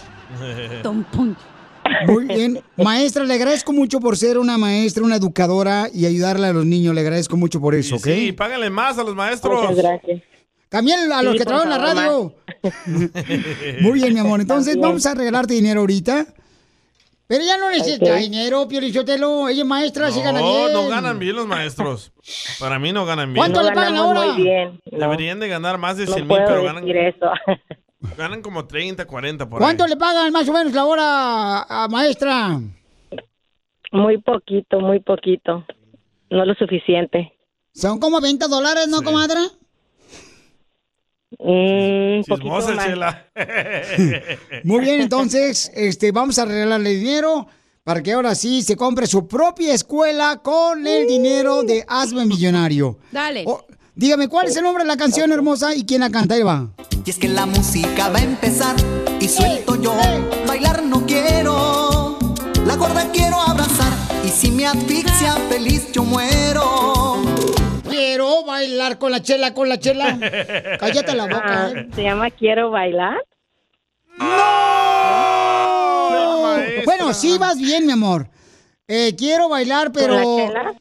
Muy 2.06 2.24
bien. 2.26 2.60
Maestra, 2.76 3.24
le 3.24 3.34
agradezco 3.34 3.72
mucho 3.72 4.00
por 4.00 4.16
ser 4.16 4.36
una 4.38 4.58
maestra, 4.58 5.02
una 5.04 5.16
educadora 5.16 5.88
y 5.92 6.04
ayudarle 6.06 6.48
a 6.48 6.52
los 6.52 6.66
niños. 6.66 6.94
Le 6.94 7.00
agradezco 7.00 7.36
mucho 7.36 7.60
por 7.60 7.74
eso, 7.74 7.96
¿ok? 7.96 8.02
Sí, 8.04 8.32
págale 8.32 8.68
más 8.68 8.98
a 8.98 9.04
los 9.04 9.14
maestros. 9.14 9.60
Muchas 9.62 9.76
gracias. 9.76 10.22
También 10.68 11.10
a 11.12 11.22
los 11.22 11.32
Sí, 11.32 11.38
que 11.38 11.44
trabajan 11.46 11.72
en 11.72 11.78
la 11.80 11.94
radio. 11.94 12.34
Muy 13.80 13.92
bien, 14.00 14.14
mi 14.14 14.20
amor. 14.20 14.40
Entonces, 14.40 14.76
vamos 14.78 15.04
a 15.06 15.14
regalarte 15.14 15.54
dinero 15.54 15.80
ahorita. 15.80 16.26
Pero 17.26 17.44
ya 17.44 17.58
no 17.58 17.68
necesita 17.70 18.16
dinero, 18.16 18.66
Piolichotelo. 18.66 19.48
Ella 19.48 19.62
es 19.62 19.68
maestra, 19.68 20.10
sí 20.10 20.20
gana 20.22 20.40
No, 20.40 20.46
bien. 20.64 20.72
no 20.72 20.88
ganan 20.88 21.18
bien 21.18 21.36
los 21.36 21.46
maestros. 21.46 22.10
Para 22.58 22.78
mí 22.78 22.90
no 22.90 23.04
ganan 23.04 23.34
bien. 23.34 23.36
¿Cuánto 23.42 23.62
le 23.62 23.72
pagan 23.72 23.96
ahora? 23.96 24.32
muy 24.32 24.42
bien. 24.44 24.80
No, 24.90 24.98
Deberían 24.98 25.38
de 25.38 25.48
ganar 25.48 25.76
más 25.76 25.98
de 25.98 26.06
no 26.06 26.14
100 26.14 26.26
mil, 26.26 26.38
pero 26.46 26.64
ganan, 26.64 26.88
eso. 26.88 27.26
ganan 28.16 28.40
como 28.40 28.66
30, 28.66 29.04
40 29.06 29.46
por 29.48 29.60
¿Cuánto 29.60 29.84
ahí. 29.84 29.90
le 29.90 29.96
pagan 29.96 30.32
más 30.32 30.48
o 30.48 30.52
menos 30.54 30.72
la 30.72 30.84
hora 30.86 31.62
a 31.64 31.88
maestra? 31.88 32.58
Muy 33.92 34.18
poquito, 34.22 34.80
muy 34.80 35.00
poquito. 35.00 35.66
No 36.30 36.46
lo 36.46 36.54
suficiente. 36.54 37.34
Son 37.74 38.00
como 38.00 38.22
20 38.22 38.48
dólares, 38.48 38.88
¿no, 38.88 39.02
comadre? 39.02 39.38
Mm, 41.40 42.18
un 42.18 42.24
poquito 42.26 42.60
Chismosa, 42.60 42.74
más. 42.74 42.86
Chela. 42.86 43.26
Muy 44.64 44.80
bien, 44.80 45.00
entonces, 45.00 45.70
este, 45.74 46.10
vamos 46.10 46.38
a 46.38 46.44
regalarle 46.44 46.90
dinero 46.94 47.46
para 47.84 48.02
que 48.02 48.12
ahora 48.12 48.34
sí 48.34 48.62
se 48.62 48.76
compre 48.76 49.06
su 49.06 49.26
propia 49.26 49.72
escuela 49.72 50.40
con 50.42 50.86
el 50.86 51.06
dinero 51.06 51.62
de 51.62 51.84
Hazme 51.88 52.26
Millonario. 52.26 52.98
Dale. 53.12 53.44
Oh, 53.46 53.64
dígame, 53.94 54.28
¿cuál 54.28 54.48
es 54.48 54.56
el 54.56 54.64
nombre 54.64 54.84
de 54.84 54.88
la 54.88 54.96
canción 54.96 55.32
hermosa 55.32 55.74
y 55.74 55.86
quién 55.86 56.00
la 56.00 56.10
canta? 56.10 56.34
Ahí 56.34 56.42
va. 56.42 56.68
Y 57.04 57.10
es 57.10 57.16
que 57.16 57.28
la 57.28 57.46
música 57.46 58.10
va 58.10 58.18
a 58.18 58.22
empezar 58.22 58.76
y 59.20 59.28
suelto 59.28 59.80
yo. 59.80 59.94
Bailar 60.46 60.82
no 60.82 61.06
quiero, 61.06 62.18
la 62.66 62.76
gorda 62.76 63.10
quiero 63.12 63.40
abrazar. 63.40 63.92
Y 64.24 64.28
si 64.28 64.50
me 64.50 64.66
asfixia 64.66 65.34
feliz 65.48 65.90
yo 65.92 66.02
muero. 66.02 67.07
Quiero 67.98 68.44
bailar 68.44 68.96
con 68.98 69.10
la 69.10 69.20
chela, 69.20 69.52
con 69.52 69.68
la 69.68 69.76
chela. 69.80 70.16
Cállate 70.78 71.16
la 71.16 71.24
boca. 71.24 71.42
Ah, 71.44 71.72
¿eh? 71.74 71.88
¿Se 71.92 72.04
llama 72.04 72.30
Quiero 72.30 72.70
Bailar? 72.70 73.16
Bueno, 76.84 77.12
sí 77.12 77.36
vas 77.38 77.58
bien, 77.58 77.86
mi 77.86 77.92
amor. 77.92 78.28
Eh, 78.86 79.16
quiero 79.16 79.48
bailar, 79.48 79.90
pero... 79.90 80.14
¿Con 80.22 80.36
la 80.38 80.46
chela? 80.46 80.74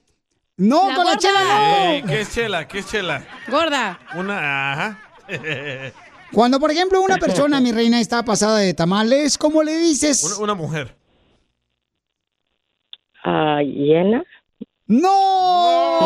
No, 0.57 0.89
La 0.89 0.95
con 0.95 1.05
la 1.05 1.17
chela 1.17 1.43
no. 1.43 1.91
Ey, 1.91 2.03
¿Qué 2.03 2.21
es 2.21 2.33
Chela? 2.33 2.67
¿Qué 2.67 2.79
es 2.79 2.87
Chela? 2.87 3.23
Gorda. 3.47 3.99
Una, 4.15 4.73
ajá. 4.73 4.99
Cuando, 6.31 6.59
por 6.59 6.69
ejemplo, 6.69 7.01
una 7.01 7.17
persona, 7.17 7.59
mi 7.59 7.71
reina, 7.71 7.99
está 7.99 8.23
pasada 8.23 8.59
de 8.59 8.75
tamales, 8.75 9.39
¿cómo 9.39 9.63
le 9.63 9.75
dices? 9.75 10.23
Una, 10.23 10.37
una 10.43 10.53
mujer. 10.53 10.95
Ah, 13.23 13.61
¿Llena? 13.63 14.23
¡No! 14.87 15.99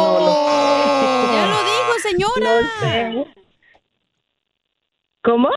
Ya 1.34 1.46
lo 1.48 1.60
dijo, 1.64 1.94
señora. 2.02 2.62
No 2.62 2.68
sé. 2.80 3.26
¿Cómo? 5.24 5.50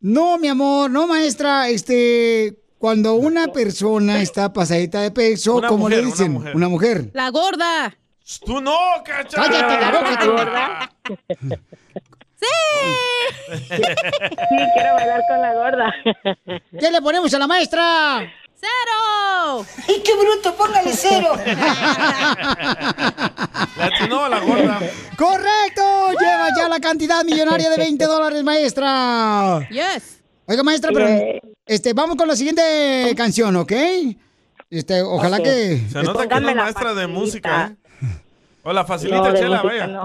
No, 0.00 0.38
mi 0.38 0.48
amor, 0.48 0.90
no, 0.90 1.06
maestra. 1.06 1.68
Este, 1.68 2.58
cuando 2.78 3.14
una 3.14 3.48
persona 3.48 4.20
está 4.22 4.52
pasadita 4.52 5.00
de 5.02 5.10
peso, 5.12 5.56
Una 5.56 5.68
¿cómo 5.68 5.84
mujer, 5.84 5.98
le 5.98 6.02
una 6.04 6.10
dicen? 6.12 6.32
mujer. 6.32 6.56
Una 6.56 6.68
mujer. 6.68 7.10
La 7.14 7.30
gorda. 7.30 7.96
¡Tú 8.44 8.60
no, 8.60 8.76
cacha! 9.04 9.36
Cállate 9.40 9.80
la 9.80 9.90
boca, 9.92 10.18
tú. 10.18 11.16
¡Sí! 12.34 12.46
Sí, 13.68 13.82
quiero 14.74 14.94
bailar 14.94 15.22
con 15.28 15.40
la 15.40 15.54
gorda. 15.54 15.94
¿Qué 16.78 16.90
le 16.90 17.00
ponemos 17.00 17.32
a 17.32 17.38
la 17.38 17.46
maestra? 17.46 18.32
¡Cero! 18.58 19.66
¡Y 19.88 20.02
qué 20.02 20.12
bruto! 20.16 20.54
¡Póngale 20.56 20.92
cero! 20.94 21.34
La 23.76 24.28
la 24.28 24.40
gorda. 24.40 24.80
¡Correcto! 25.16 25.82
Lleva 26.18 26.48
ya 26.56 26.68
la 26.68 26.80
cantidad 26.80 27.22
millonaria 27.24 27.70
de 27.70 27.76
20 27.76 28.04
dólares, 28.06 28.42
maestra. 28.42 29.66
Yes. 29.70 30.20
Oiga, 30.46 30.62
maestra, 30.62 30.90
pero 30.92 31.06
Yeah. 31.06 31.40
este, 31.66 31.92
vamos 31.92 32.16
con 32.16 32.26
la 32.28 32.36
siguiente 32.36 33.12
canción, 33.16 33.54
¿ok? 33.56 33.72
Este, 34.70 35.02
ojalá 35.02 35.38
que. 35.40 35.82
Se 35.92 36.02
nota 36.02 36.26
que 36.26 36.40
no 36.40 36.40
Póngame 36.40 36.50
es 36.50 36.56
la 36.56 36.62
maestra 36.62 36.94
de 36.94 37.06
música, 37.06 37.72
¿eh? 37.72 37.76
O 38.62 38.72
la 38.72 38.84
facilita, 38.84 39.18
No, 39.30 39.34
Chela, 39.34 39.62
vaya. 39.62 39.86
no. 39.86 40.04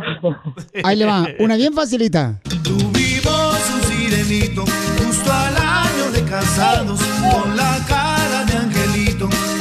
Ahí 0.83 0.95
le 0.95 1.05
va, 1.05 1.25
una 1.39 1.55
bien 1.55 1.73
facilita. 1.73 2.39
Tuvimos 2.63 3.69
un 3.73 3.81
sirenito 3.83 4.65
justo 4.97 5.31
al 5.33 5.55
año 5.57 6.11
de 6.11 6.23
casados 6.25 6.99
con 7.31 7.57
la 7.57 7.79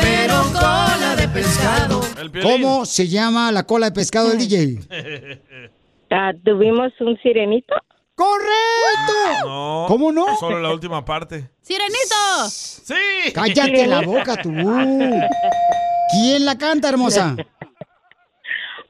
pero 0.01 0.43
cola 0.53 1.15
de 1.17 1.29
pescado. 1.29 2.01
¿Cómo 2.43 2.85
se 2.87 3.09
llama 3.09 3.51
la 3.53 3.65
cola 3.65 3.87
de 3.87 3.93
pescado 3.93 4.29
del 4.31 4.39
DJ? 4.39 4.81
Ah, 6.13 6.33
tuvimos 6.45 6.91
un 6.99 7.17
sirenito. 7.23 7.73
¡Correcto! 8.17 9.13
Ah, 9.29 9.43
no, 9.45 9.85
¿Cómo 9.87 10.11
no? 10.11 10.37
Solo 10.39 10.59
la 10.61 10.73
última 10.73 11.05
parte. 11.05 11.51
¡Sirenito! 11.63 12.49
¡Sí! 12.51 13.33
Cállate 13.33 13.87
la 13.87 14.01
boca 14.05 14.37
tú. 14.43 14.51
¿Quién 14.51 16.45
la 16.45 16.59
canta, 16.59 16.89
hermosa? 16.89 17.37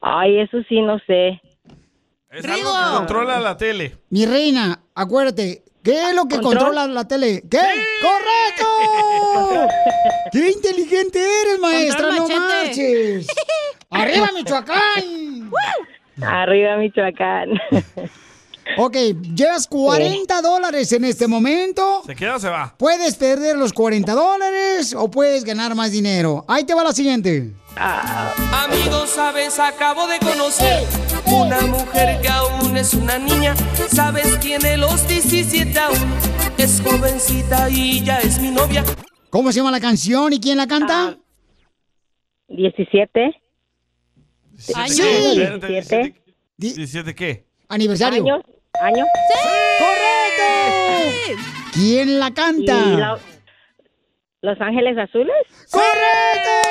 Ay, 0.01 0.41
eso 0.41 0.57
sí, 0.67 0.81
no 0.81 0.99
sé. 1.07 1.43
Es 2.31 2.43
algo 2.47 2.71
que 2.73 2.97
controla 2.97 3.39
la 3.39 3.55
tele. 3.59 3.99
Mi 4.09 4.25
reina, 4.25 4.81
acuérdate, 4.95 5.63
¿qué 5.83 6.11
es 6.11 6.15
lo 6.15 6.25
que 6.25 6.37
¿Control? 6.37 6.55
controla 6.55 6.87
la 6.87 7.07
tele? 7.07 7.43
¿Qué? 7.51 7.59
¡Correcto! 8.03 8.67
¡Qué 10.33 10.51
inteligente 10.51 11.19
eres, 11.43 11.59
maestra! 11.61 12.13
¡No 12.13 12.29
marches! 12.29 13.27
¡Arriba, 13.91 14.31
Michoacán! 14.35 15.51
Arriba, 16.23 16.77
Michoacán. 16.77 17.51
Ok, 18.77 18.97
llevas 19.35 19.67
40 19.67 20.43
dólares 20.43 20.93
en 20.93 21.05
este 21.05 21.27
momento. 21.27 22.03
¿Se 22.07 22.15
queda 22.15 22.37
o 22.37 22.39
se 22.39 22.49
va? 22.49 22.75
Puedes 22.79 23.17
perder 23.17 23.57
los 23.57 23.73
40 23.73 24.13
dólares 24.13 24.95
o 24.97 25.11
puedes 25.11 25.45
ganar 25.45 25.75
más 25.75 25.91
dinero. 25.91 26.45
Ahí 26.47 26.65
te 26.65 26.75
va 26.75 26.85
la 26.85 26.93
siguiente. 26.93 27.53
Amigos, 27.77 29.11
sabes, 29.11 29.59
acabo 29.59 30.07
de 30.07 30.19
conocer 30.19 30.87
una 31.27 31.61
mujer 31.63 32.21
que 32.21 32.29
aún 32.29 32.77
es 32.77 32.95
una 32.95 33.19
niña. 33.19 33.55
Sabes, 33.89 34.39
tiene 34.41 34.77
los 34.77 35.07
17 35.09 35.79
aún. 35.79 36.15
Es 36.59 36.83
jovencita 36.85 37.71
y 37.71 38.05
ya 38.05 38.19
es 38.19 38.39
mi 38.41 38.51
novia. 38.51 38.85
¿Cómo 39.31 39.51
se 39.53 39.59
llama 39.61 39.71
la 39.71 39.81
canción 39.81 40.33
y 40.33 40.41
quién 40.41 40.57
la 40.59 40.67
canta? 40.67 41.17
17. 42.49 43.41
Sí. 44.59 44.73
Espérate, 44.77 45.67
17. 45.69 46.23
¿17 46.59 47.15
qué? 47.15 47.47
Aniversario. 47.69 48.23
Años. 48.23 48.43
Años. 48.83 49.07
¡Correcto! 49.79 51.43
¿Quién 51.73 52.19
la 52.19 52.33
canta? 52.35 52.75
La- 52.75 53.19
Los 54.43 54.61
Ángeles 54.61 54.99
Azules. 54.99 55.35
¡Correcto! 55.71 56.70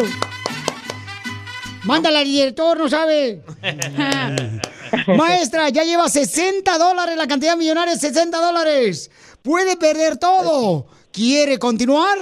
Mándala 1.84 2.18
al 2.20 2.24
director, 2.24 2.78
no 2.78 2.88
sabe. 2.88 3.42
Maestra, 5.16 5.68
ya 5.68 5.84
lleva 5.84 6.08
60 6.08 6.78
dólares, 6.78 7.16
la 7.16 7.26
cantidad 7.28 7.56
millonaria 7.56 7.94
es 7.94 8.00
60 8.00 8.38
dólares. 8.38 9.10
Puede 9.42 9.76
perder 9.76 10.16
todo. 10.16 10.86
¿Quiere 11.12 11.58
continuar? 11.58 12.18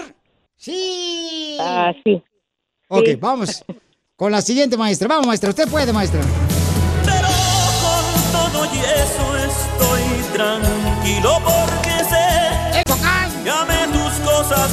Sí. 0.56 1.56
Ah, 1.60 1.92
sí. 2.04 2.22
Ok, 2.88 3.04
Sí. 3.06 3.14
vamos 3.16 3.64
con 4.16 4.30
la 4.30 4.40
siguiente 4.42 4.76
maestra. 4.76 5.08
Vamos, 5.08 5.26
maestra, 5.26 5.48
usted 5.50 5.66
puede, 5.68 5.92
maestra. 5.92 6.20
Con 6.20 6.30
todo 8.52 8.64
y 8.66 8.78
eso 8.78 9.36
estoy 9.36 10.02
tranquilo 10.34 11.40
porque 11.42 12.04
sé 12.04 12.84
que 13.42 13.50
amé 13.50 13.88
tus 13.92 14.12
cosas 14.30 14.70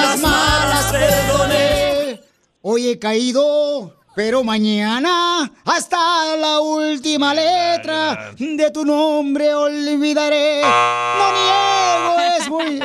las 0.00 0.20
malas 0.20 0.92
perdoné. 0.92 2.20
Hoy 2.62 2.88
he 2.88 2.98
caído, 2.98 3.94
pero 4.14 4.42
mañana 4.42 5.50
hasta 5.64 6.36
la 6.36 6.60
última 6.60 7.32
letra 7.34 8.32
de 8.38 8.70
tu 8.70 8.84
nombre 8.84 9.54
olvidaré. 9.54 10.62
No 10.62 11.32
niego, 11.32 12.36
es 12.38 12.48
muy. 12.48 12.80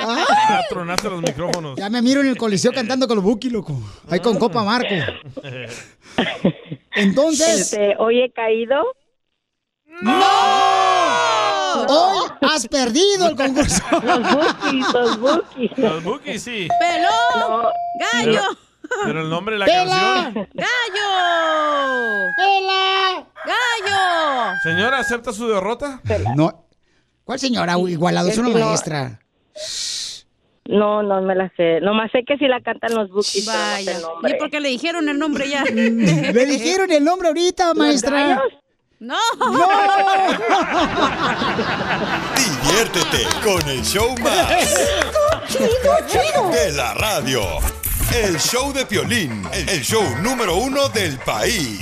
Tronaste 0.70 1.09
los 1.09 1.22
micrófonos. 1.22 1.78
Ya 1.78 1.89
me 1.89 2.01
miro 2.01 2.22
en 2.22 2.28
el 2.28 2.38
coliseo 2.38 2.72
cantando 2.72 3.07
con 3.07 3.16
los 3.16 3.24
Buki, 3.26 3.49
loco. 3.49 3.76
Ahí 4.09 4.20
con 4.20 4.38
Copa 4.38 4.64
Marco. 4.64 4.93
Entonces. 6.95 7.62
Este, 7.62 7.95
hoy 7.97 8.22
he 8.22 8.32
caído. 8.32 8.84
¡No! 10.01 11.41
Hoy 11.88 12.28
has 12.41 12.67
perdido 12.67 13.28
el 13.30 13.36
concurso. 13.36 13.82
Los 14.03 14.19
Bukis, 14.22 14.93
los 14.93 15.19
Bukis. 15.19 15.78
Los 15.78 16.03
Bookies 16.03 16.43
sí. 16.43 16.67
¡Pelón! 16.80 17.65
¡Gallo! 17.99 18.41
Pero, 18.82 19.01
pero 19.05 19.22
el 19.22 19.30
nombre 19.30 19.53
de 19.55 19.59
la 19.59 19.65
¡Pela! 19.65 19.86
canción. 20.34 20.49
¡Gallo! 20.53 22.28
¡Pela! 22.38 23.26
¡Gallo! 23.45 24.55
Señora, 24.63 24.99
¿acepta 24.99 25.32
su 25.34 25.47
derrota? 25.47 26.01
No. 26.36 26.65
¿Cuál 27.24 27.39
señora? 27.39 27.78
Igualado, 27.88 28.28
es 28.30 28.38
una 28.38 28.49
no- 28.49 28.59
maestra. 28.65 29.19
No, 30.65 31.03
no 31.03 31.22
me 31.22 31.36
la 31.36 31.51
sé. 31.57 31.82
Nomás 31.82 32.11
sé 32.11 32.24
que 32.26 32.38
si 32.38 32.47
la 32.47 32.61
cantan 32.61 32.93
los 32.93 33.09
no 33.09 33.22
sé 33.22 33.41
Vaya. 33.45 33.95
el 33.95 34.01
nombre. 34.01 34.32
¿Y 34.36 34.39
por 34.39 34.49
qué 34.49 34.59
le 34.59 34.69
dijeron 34.69 35.09
el 35.09 35.17
nombre 35.17 35.49
ya? 35.49 35.63
Le 35.65 36.45
dijeron 36.45 36.91
el 36.91 37.03
nombre 37.03 37.30
ahorita, 37.30 37.74
maestra. 37.74 38.41
¡No! 39.02 39.18
Diviértete 42.38 43.26
con 43.43 43.68
el 43.68 43.84
show 43.84 44.16
más. 44.20 44.76
De 46.52 46.72
la 46.74 46.93
radio. 46.93 47.41
El 48.14 48.38
show 48.39 48.72
de 48.72 48.86
Piolín. 48.86 49.49
El 49.52 49.82
show 49.82 50.04
número 50.22 50.56
uno 50.56 50.88
del 50.89 51.18
país. 51.18 51.82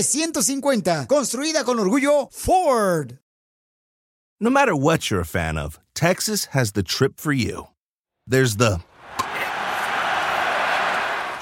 F-150, 0.00 1.06
construida 1.06 1.62
con 1.62 1.76
orgullo 1.76 2.32
Ford. 2.32 3.18
No 4.40 4.48
matter 4.48 4.74
what 4.74 5.10
you're 5.10 5.20
a 5.20 5.26
fan 5.26 5.58
of, 5.58 5.78
Texas 5.94 6.46
has 6.46 6.72
the 6.72 6.82
trip 6.82 7.20
for 7.20 7.32
you. 7.32 7.68
There's 8.26 8.56
the 8.56 8.80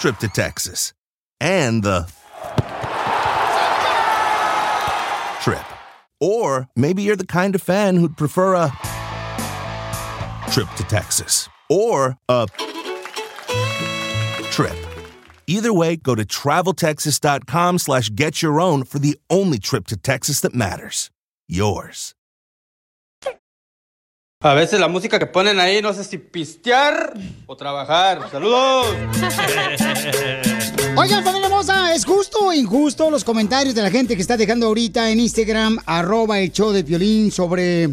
trip 0.01 0.19
to 0.19 0.29
Texas 0.29 0.93
and 1.41 1.85
the 1.85 2.09
trip. 5.41 5.65
Or 6.21 6.69
maybe 6.75 7.03
you're 7.03 7.15
the 7.15 7.27
kind 7.27 7.55
of 7.55 7.63
fan 7.63 7.95
who'd 7.95 8.17
prefer 8.17 8.55
a 8.55 8.73
trip 10.51 10.69
to 10.77 10.83
Texas 10.89 11.49
or 11.71 12.17
a 12.29 12.49
trip. 14.51 14.88
Either 15.49 15.73
way, 15.73 15.97
go 15.97 16.15
to 16.15 16.25
traveltexas.com 16.25 17.79
slash 17.79 18.11
get 18.15 18.43
your 18.43 18.61
own 18.61 18.85
for 18.85 18.99
the 18.99 19.19
only 19.31 19.59
trip 19.59 19.87
to 19.87 19.97
Texas 19.97 20.41
that 20.43 20.55
matters. 20.55 21.11
Yours. 21.49 22.15
A 24.41 24.55
veces 24.55 24.79
la 24.79 24.87
música 24.87 25.19
que 25.19 25.27
ponen 25.27 25.59
ahí 25.59 25.83
no 25.83 25.93
sé 25.93 26.05
si 26.05 26.19
pistear 26.19 27.13
o 27.47 27.57
trabajar. 27.57 28.31
¡Saludos! 28.31 28.87
Oigan, 30.97 31.25
familia 31.25 31.47
hermosa, 31.47 31.93
¿es 31.95 32.05
justo 32.05 32.39
o 32.43 32.53
injusto 32.53 33.11
los 33.11 33.25
comentarios 33.25 33.75
de 33.75 33.83
la 33.83 33.91
gente 33.91 34.15
que 34.15 34.23
está 34.23 34.37
dejando 34.37 34.67
ahorita 34.67 35.11
en 35.11 35.19
Instagram, 35.19 35.79
arroba 35.87 36.39
el 36.39 36.53
show 36.53 36.71
de 36.71 36.85
Piolín, 36.85 37.33
sobre 37.33 37.89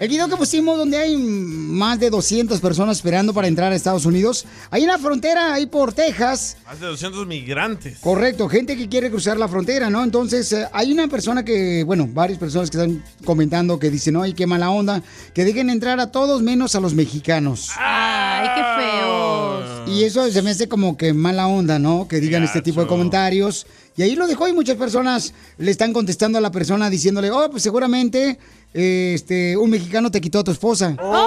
el 0.00 0.08
video 0.08 0.28
que 0.28 0.36
pusimos 0.36 0.78
donde 0.78 0.96
hay 0.96 1.14
más 1.14 2.00
de 2.00 2.08
200 2.08 2.58
personas 2.60 2.96
esperando 2.96 3.34
para 3.34 3.48
entrar 3.48 3.70
a 3.70 3.76
Estados 3.76 4.06
Unidos? 4.06 4.46
Ahí 4.70 4.82
en 4.82 4.88
la 4.88 4.96
frontera, 4.96 5.52
ahí 5.52 5.66
por 5.66 5.92
Texas, 5.92 6.56
Más 6.64 6.80
de 6.80 6.86
200 6.86 7.26
migrantes. 7.26 7.98
Correcto, 7.98 8.48
gente 8.48 8.78
que 8.78 8.88
quiere 8.88 9.10
cruzar 9.10 9.36
la 9.36 9.46
frontera, 9.46 9.90
¿no? 9.90 10.02
Entonces, 10.02 10.50
eh, 10.54 10.66
hay 10.72 10.90
una 10.90 11.06
persona 11.08 11.44
que, 11.44 11.84
bueno, 11.84 12.08
varias 12.10 12.38
personas 12.38 12.70
que 12.70 12.78
están 12.78 13.04
comentando 13.26 13.78
que 13.78 13.90
dicen, 13.90 14.16
ay, 14.16 14.32
qué 14.32 14.46
mala 14.46 14.70
onda, 14.70 15.02
que 15.34 15.44
dejen 15.44 15.68
entrar 15.68 16.00
a 16.00 16.10
todos 16.10 16.40
menos 16.40 16.74
a 16.74 16.80
los 16.80 16.94
mexicanos. 16.94 17.68
¡Ay, 17.78 18.48
qué 18.56 18.82
feos! 18.82 19.88
Y 19.88 20.04
eso 20.04 20.30
se 20.30 20.40
me 20.40 20.50
hace 20.50 20.66
como 20.66 20.96
que 20.96 21.12
mala 21.12 21.46
onda, 21.46 21.78
¿no? 21.78 22.08
Que 22.08 22.20
digan 22.20 22.42
este 22.42 22.62
tipo 22.62 22.80
de 22.80 22.86
comentarios. 22.86 23.66
Y 23.96 24.02
ahí 24.02 24.14
lo 24.14 24.26
dejó 24.26 24.48
y 24.48 24.52
muchas 24.52 24.76
personas 24.76 25.34
le 25.58 25.70
están 25.70 25.92
contestando 25.92 26.38
a 26.38 26.40
la 26.40 26.50
persona 26.50 26.88
diciéndole, 26.88 27.30
oh, 27.30 27.50
pues 27.50 27.62
seguramente 27.62 28.38
este, 28.72 29.56
un 29.56 29.70
mexicano 29.70 30.10
te 30.10 30.20
quitó 30.20 30.40
a 30.40 30.44
tu 30.44 30.50
esposa. 30.50 30.96
Oh, 31.02 31.26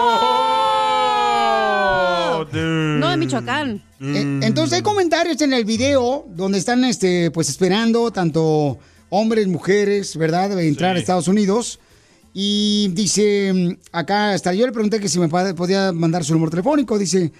No, 2.53 3.09
de 3.09 3.17
Michoacán. 3.17 3.83
Eh, 4.01 4.39
Entonces 4.43 4.73
hay 4.73 4.81
comentarios 4.81 5.41
en 5.41 5.53
el 5.53 5.65
video 5.65 6.25
donde 6.29 6.57
están 6.57 6.83
este, 6.85 7.31
pues 7.31 7.49
esperando 7.49 8.11
tanto 8.11 8.77
hombres, 9.09 9.47
mujeres, 9.47 10.15
¿verdad? 10.17 10.49
De 10.55 10.67
entrar 10.67 10.95
a 10.95 10.99
Estados 10.99 11.27
Unidos. 11.27 11.79
Y 12.33 12.89
dice, 12.93 13.77
acá 13.91 14.33
hasta 14.33 14.53
yo 14.53 14.65
le 14.65 14.71
pregunté 14.71 14.99
que 14.99 15.07
si 15.07 15.19
me 15.19 15.29
podía 15.29 15.91
mandar 15.93 16.23
su 16.23 16.33
número 16.33 16.49
telefónico. 16.49 16.97
Dice, 16.97 17.31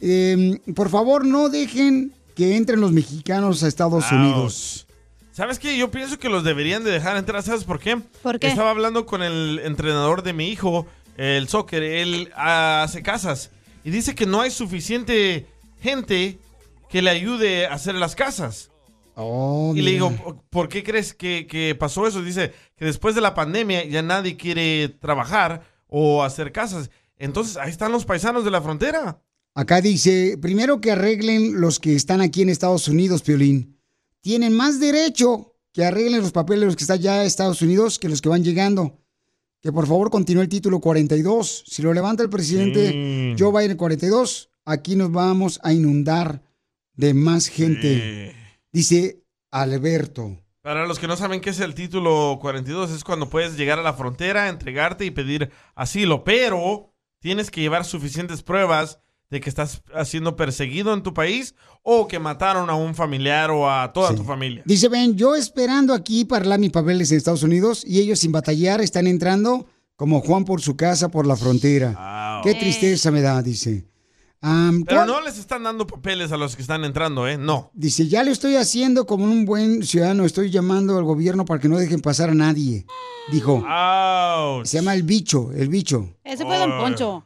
eh, 0.00 0.58
por 0.74 0.88
favor, 0.88 1.26
no 1.26 1.50
dejen 1.50 2.12
que 2.34 2.56
entren 2.56 2.80
los 2.80 2.92
mexicanos 2.92 3.62
a 3.62 3.68
Estados 3.68 4.04
Ouch. 4.04 4.12
Unidos. 4.12 4.86
¿Sabes 5.34 5.58
qué? 5.58 5.76
Yo 5.76 5.90
pienso 5.90 6.16
que 6.16 6.28
los 6.28 6.44
deberían 6.44 6.84
de 6.84 6.92
dejar 6.92 7.16
entrar. 7.16 7.42
¿Sabes 7.42 7.64
por 7.64 7.80
qué? 7.80 7.96
¿Por 8.22 8.38
qué? 8.38 8.46
Estaba 8.46 8.70
hablando 8.70 9.04
con 9.04 9.20
el 9.20 9.60
entrenador 9.64 10.22
de 10.22 10.32
mi 10.32 10.48
hijo, 10.48 10.86
el 11.16 11.48
soccer. 11.48 11.82
Él 11.82 12.30
ah, 12.36 12.84
hace 12.84 13.02
casas. 13.02 13.50
Y 13.82 13.90
dice 13.90 14.14
que 14.14 14.26
no 14.26 14.40
hay 14.42 14.52
suficiente 14.52 15.46
gente 15.80 16.38
que 16.88 17.02
le 17.02 17.10
ayude 17.10 17.66
a 17.66 17.74
hacer 17.74 17.96
las 17.96 18.14
casas. 18.14 18.70
Oh, 19.16 19.72
y 19.74 19.82
le 19.82 19.90
digo, 19.90 20.12
"¿Por- 20.12 20.40
¿por 20.50 20.68
qué 20.68 20.84
crees 20.84 21.14
que, 21.14 21.48
que 21.48 21.74
pasó 21.74 22.06
eso? 22.06 22.22
Dice 22.22 22.52
que 22.76 22.84
después 22.84 23.16
de 23.16 23.20
la 23.20 23.34
pandemia 23.34 23.84
ya 23.86 24.02
nadie 24.02 24.36
quiere 24.36 24.88
trabajar 24.88 25.62
o 25.88 26.22
hacer 26.22 26.52
casas. 26.52 26.90
Entonces 27.18 27.56
ahí 27.56 27.70
están 27.70 27.90
los 27.90 28.04
paisanos 28.04 28.44
de 28.44 28.52
la 28.52 28.62
frontera. 28.62 29.20
Acá 29.56 29.80
dice, 29.80 30.38
primero 30.40 30.80
que 30.80 30.92
arreglen 30.92 31.60
los 31.60 31.80
que 31.80 31.96
están 31.96 32.20
aquí 32.20 32.42
en 32.42 32.50
Estados 32.50 32.86
Unidos, 32.86 33.22
Piolín. 33.22 33.73
Tienen 34.24 34.54
más 34.54 34.80
derecho 34.80 35.54
que 35.70 35.84
arreglen 35.84 36.22
los 36.22 36.32
papeles 36.32 36.64
los 36.64 36.76
que 36.76 36.84
están 36.84 36.98
ya 36.98 37.20
en 37.20 37.26
Estados 37.26 37.60
Unidos 37.60 37.98
que 37.98 38.08
los 38.08 38.22
que 38.22 38.30
van 38.30 38.42
llegando. 38.42 38.98
Que 39.60 39.70
por 39.70 39.86
favor 39.86 40.08
continúe 40.08 40.40
el 40.40 40.48
título 40.48 40.80
42. 40.80 41.64
Si 41.66 41.82
lo 41.82 41.92
levanta 41.92 42.22
el 42.22 42.30
presidente 42.30 42.90
Sí. 42.90 43.36
Joe 43.38 43.52
Biden 43.52 43.76
42, 43.76 44.48
aquí 44.64 44.96
nos 44.96 45.12
vamos 45.12 45.60
a 45.62 45.74
inundar 45.74 46.42
de 46.94 47.12
más 47.12 47.48
gente. 47.48 48.34
Dice 48.72 49.22
Alberto. 49.50 50.38
Para 50.62 50.86
los 50.86 50.98
que 50.98 51.06
no 51.06 51.18
saben 51.18 51.42
qué 51.42 51.50
es 51.50 51.60
el 51.60 51.74
título 51.74 52.38
42, 52.40 52.92
es 52.92 53.04
cuando 53.04 53.28
puedes 53.28 53.58
llegar 53.58 53.78
a 53.78 53.82
la 53.82 53.92
frontera, 53.92 54.48
entregarte 54.48 55.04
y 55.04 55.10
pedir 55.10 55.50
asilo, 55.74 56.24
pero 56.24 56.94
tienes 57.18 57.50
que 57.50 57.60
llevar 57.60 57.84
suficientes 57.84 58.42
pruebas 58.42 59.00
de 59.34 59.40
que 59.40 59.50
estás 59.50 59.82
siendo 60.04 60.36
perseguido 60.36 60.94
en 60.94 61.02
tu 61.02 61.12
país 61.12 61.54
o 61.82 62.06
que 62.06 62.20
mataron 62.20 62.70
a 62.70 62.74
un 62.74 62.94
familiar 62.94 63.50
o 63.50 63.68
a 63.68 63.92
toda 63.92 64.14
tu 64.14 64.22
familia. 64.22 64.62
Dice, 64.64 64.88
ven, 64.88 65.16
yo 65.16 65.34
esperando 65.34 65.92
aquí 65.92 66.24
para 66.24 66.38
arreglar 66.42 66.60
mis 66.60 66.70
papeles 66.70 67.10
en 67.10 67.18
Estados 67.18 67.42
Unidos 67.42 67.84
y 67.84 67.98
ellos 68.00 68.20
sin 68.20 68.30
batallar 68.30 68.80
están 68.80 69.08
entrando 69.08 69.66
como 69.96 70.20
Juan 70.20 70.44
por 70.44 70.60
su 70.60 70.76
casa 70.76 71.08
por 71.08 71.26
la 71.26 71.34
frontera. 71.36 72.40
Qué 72.44 72.54
tristeza 72.54 73.10
me 73.10 73.20
da, 73.22 73.42
dice. 73.42 73.84
Pero 74.40 74.84
¿cuál- 74.86 75.06
no 75.06 75.20
les 75.22 75.38
están 75.38 75.62
dando 75.62 75.86
papeles 75.86 76.30
a 76.30 76.36
los 76.36 76.54
que 76.54 76.62
están 76.62 76.84
entrando, 76.84 77.26
¿eh? 77.26 77.36
No. 77.38 77.70
Dice, 77.74 78.06
ya 78.08 78.22
lo 78.22 78.30
estoy 78.30 78.56
haciendo 78.56 79.06
como 79.06 79.24
un 79.24 79.44
buen 79.46 79.82
ciudadano, 79.82 80.24
estoy 80.24 80.50
llamando 80.50 80.96
al 80.98 81.04
gobierno 81.04 81.44
para 81.44 81.58
que 81.60 81.68
no 81.68 81.78
dejen 81.78 82.00
pasar 82.00 82.30
a 82.30 82.34
nadie. 82.34 82.84
Dijo. 83.32 83.64
Se 84.64 84.76
llama 84.78 84.94
el 84.94 85.02
bicho, 85.02 85.50
el 85.52 85.68
bicho. 85.68 86.10
Ese 86.22 86.44
fue 86.44 86.58
Don 86.58 86.70
Poncho. 86.78 87.24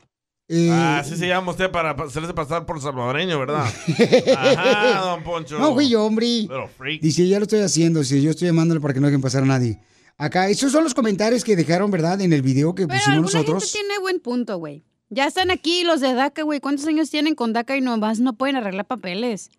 Eh, 0.50 0.70
Ah, 0.72 0.98
así 1.00 1.14
se 1.16 1.28
llama 1.28 1.50
usted 1.52 1.70
para 1.70 1.90
hacerse 1.90 2.32
pasar 2.32 2.64
por 2.64 2.80
salvadoreño, 2.80 3.38
¿verdad? 3.38 3.66
Ajá, 4.36 5.00
don 5.00 5.22
Poncho. 5.22 5.58
No 5.58 5.74
fui 5.74 5.90
yo, 5.90 6.04
hombre. 6.04 6.26
Little 6.26 6.68
freak. 6.76 7.02
Dice, 7.02 7.28
ya 7.28 7.38
lo 7.38 7.42
estoy 7.44 7.60
haciendo, 7.60 8.00
dice, 8.00 8.20
yo 8.22 8.30
estoy 8.30 8.48
llamándole 8.48 8.80
para 8.80 8.94
que 8.94 9.00
no 9.00 9.06
dejen 9.08 9.20
pasar 9.20 9.42
a 9.42 9.46
nadie. 9.46 9.78
Acá, 10.16 10.48
esos 10.48 10.72
son 10.72 10.84
los 10.84 10.94
comentarios 10.94 11.44
que 11.44 11.54
dejaron, 11.54 11.90
¿verdad? 11.90 12.20
En 12.22 12.32
el 12.32 12.42
video 12.42 12.74
que 12.74 12.86
Pero 12.86 12.98
pusimos 12.98 13.08
alguna 13.08 13.32
nosotros. 13.32 13.64
gente 13.72 13.78
tiene 13.86 14.00
buen 14.00 14.20
punto, 14.20 14.56
güey. 14.58 14.84
Ya 15.10 15.26
están 15.26 15.50
aquí 15.50 15.84
los 15.84 16.00
de 16.00 16.12
DACA, 16.14 16.42
güey. 16.42 16.60
¿Cuántos 16.60 16.86
años 16.86 17.08
tienen 17.10 17.34
con 17.34 17.52
DACA 17.52 17.76
y 17.76 17.80
nomás 17.80 18.18
no 18.20 18.32
pueden 18.36 18.56
arreglar 18.56 18.86
papeles? 18.86 19.50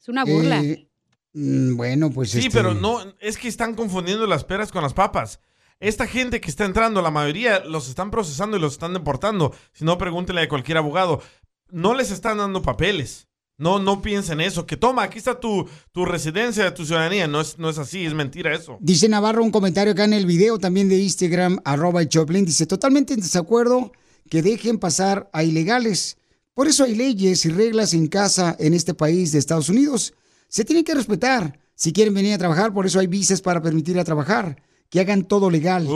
Es 0.00 0.08
una 0.08 0.24
burla. 0.24 0.60
Eh, 0.62 0.86
mm, 1.32 1.76
bueno, 1.76 2.10
pues 2.10 2.30
Sí, 2.30 2.38
este, 2.38 2.50
pero 2.50 2.72
no, 2.74 2.98
es 3.20 3.36
que 3.36 3.48
están 3.48 3.74
confundiendo 3.74 4.26
las 4.26 4.44
peras 4.44 4.70
con 4.70 4.82
las 4.82 4.94
papas. 4.94 5.40
Esta 5.80 6.06
gente 6.06 6.40
que 6.40 6.50
está 6.50 6.64
entrando, 6.64 7.02
la 7.02 7.10
mayoría 7.10 7.60
los 7.64 7.88
están 7.88 8.10
procesando 8.10 8.56
y 8.56 8.60
los 8.60 8.74
están 8.74 8.94
deportando. 8.94 9.54
Si 9.72 9.84
no, 9.84 9.98
pregúntele 9.98 10.42
a 10.42 10.48
cualquier 10.48 10.78
abogado. 10.78 11.22
No 11.70 11.94
les 11.94 12.10
están 12.10 12.38
dando 12.38 12.62
papeles. 12.62 13.28
No, 13.56 13.78
no 13.78 14.02
piensen 14.02 14.40
eso. 14.40 14.66
Que 14.66 14.76
toma, 14.76 15.04
aquí 15.04 15.18
está 15.18 15.38
tu, 15.38 15.68
tu 15.92 16.04
residencia, 16.04 16.74
tu 16.74 16.84
ciudadanía. 16.84 17.28
No 17.28 17.40
es, 17.40 17.58
no 17.58 17.68
es 17.68 17.78
así, 17.78 18.04
es 18.04 18.14
mentira 18.14 18.54
eso. 18.54 18.78
Dice 18.80 19.08
Navarro 19.08 19.44
un 19.44 19.50
comentario 19.50 19.92
acá 19.92 20.04
en 20.04 20.12
el 20.12 20.26
video 20.26 20.58
también 20.58 20.88
de 20.88 20.98
Instagram, 20.98 21.60
arroba 21.64 22.02
el 22.02 22.08
Choplin. 22.08 22.44
Dice, 22.44 22.66
totalmente 22.66 23.14
en 23.14 23.20
desacuerdo 23.20 23.92
que 24.28 24.42
dejen 24.42 24.78
pasar 24.78 25.28
a 25.32 25.44
ilegales. 25.44 26.16
Por 26.54 26.68
eso 26.68 26.84
hay 26.84 26.94
leyes 26.94 27.44
y 27.44 27.50
reglas 27.50 27.94
en 27.94 28.06
casa 28.06 28.56
en 28.58 28.74
este 28.74 28.94
país 28.94 29.32
de 29.32 29.38
Estados 29.38 29.68
Unidos. 29.68 30.14
Se 30.48 30.64
tienen 30.64 30.84
que 30.84 30.94
respetar. 30.94 31.58
Si 31.74 31.92
quieren 31.92 32.14
venir 32.14 32.34
a 32.34 32.38
trabajar, 32.38 32.72
por 32.72 32.86
eso 32.86 33.00
hay 33.00 33.08
visas 33.08 33.42
para 33.42 33.60
permitir 33.60 33.98
a 33.98 34.04
trabajar. 34.04 34.62
Que 34.94 35.00
hagan 35.00 35.24
todo 35.24 35.50
legal. 35.50 35.88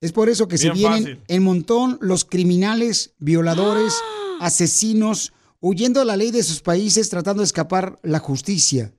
Es 0.00 0.10
por 0.10 0.28
eso 0.28 0.48
que 0.48 0.58
se 0.58 0.70
vienen 0.70 1.04
fácil. 1.04 1.20
en 1.28 1.42
montón 1.44 1.98
los 2.00 2.24
criminales, 2.24 3.14
violadores, 3.20 3.94
asesinos, 4.40 5.32
huyendo 5.60 6.00
de 6.00 6.06
la 6.06 6.16
ley 6.16 6.32
de 6.32 6.42
sus 6.42 6.60
países, 6.60 7.08
tratando 7.08 7.42
de 7.42 7.46
escapar 7.46 7.96
la 8.02 8.18
justicia. 8.18 8.92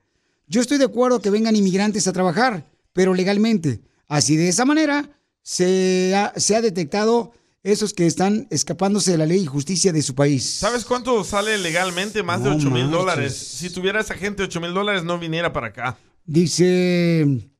Yo 0.46 0.62
estoy 0.62 0.78
de 0.78 0.86
acuerdo 0.86 1.20
que 1.20 1.28
vengan 1.28 1.54
inmigrantes 1.54 2.08
a 2.08 2.14
trabajar, 2.14 2.64
pero 2.94 3.12
legalmente. 3.12 3.82
Así 4.08 4.36
de 4.36 4.48
esa 4.48 4.64
manera 4.64 5.20
se 5.42 6.14
ha, 6.16 6.32
se 6.36 6.56
ha 6.56 6.62
detectado 6.62 7.34
esos 7.62 7.92
que 7.92 8.06
están 8.06 8.46
escapándose 8.48 9.10
de 9.10 9.18
la 9.18 9.26
ley 9.26 9.42
y 9.42 9.46
justicia 9.46 9.92
de 9.92 10.00
su 10.00 10.14
país. 10.14 10.48
¿Sabes 10.48 10.86
cuánto 10.86 11.22
sale 11.24 11.58
legalmente? 11.58 12.22
Más 12.22 12.42
de 12.42 12.48
No 12.48 12.56
8 12.56 12.70
mil 12.70 12.90
dólares. 12.90 13.36
Si 13.36 13.68
tuviera 13.68 14.00
esa 14.00 14.14
gente 14.14 14.44
8 14.44 14.62
mil 14.62 14.72
dólares, 14.72 15.04
no 15.04 15.18
viniera 15.18 15.52
para 15.52 15.66
acá. 15.66 15.98
Dice, 16.24 17.50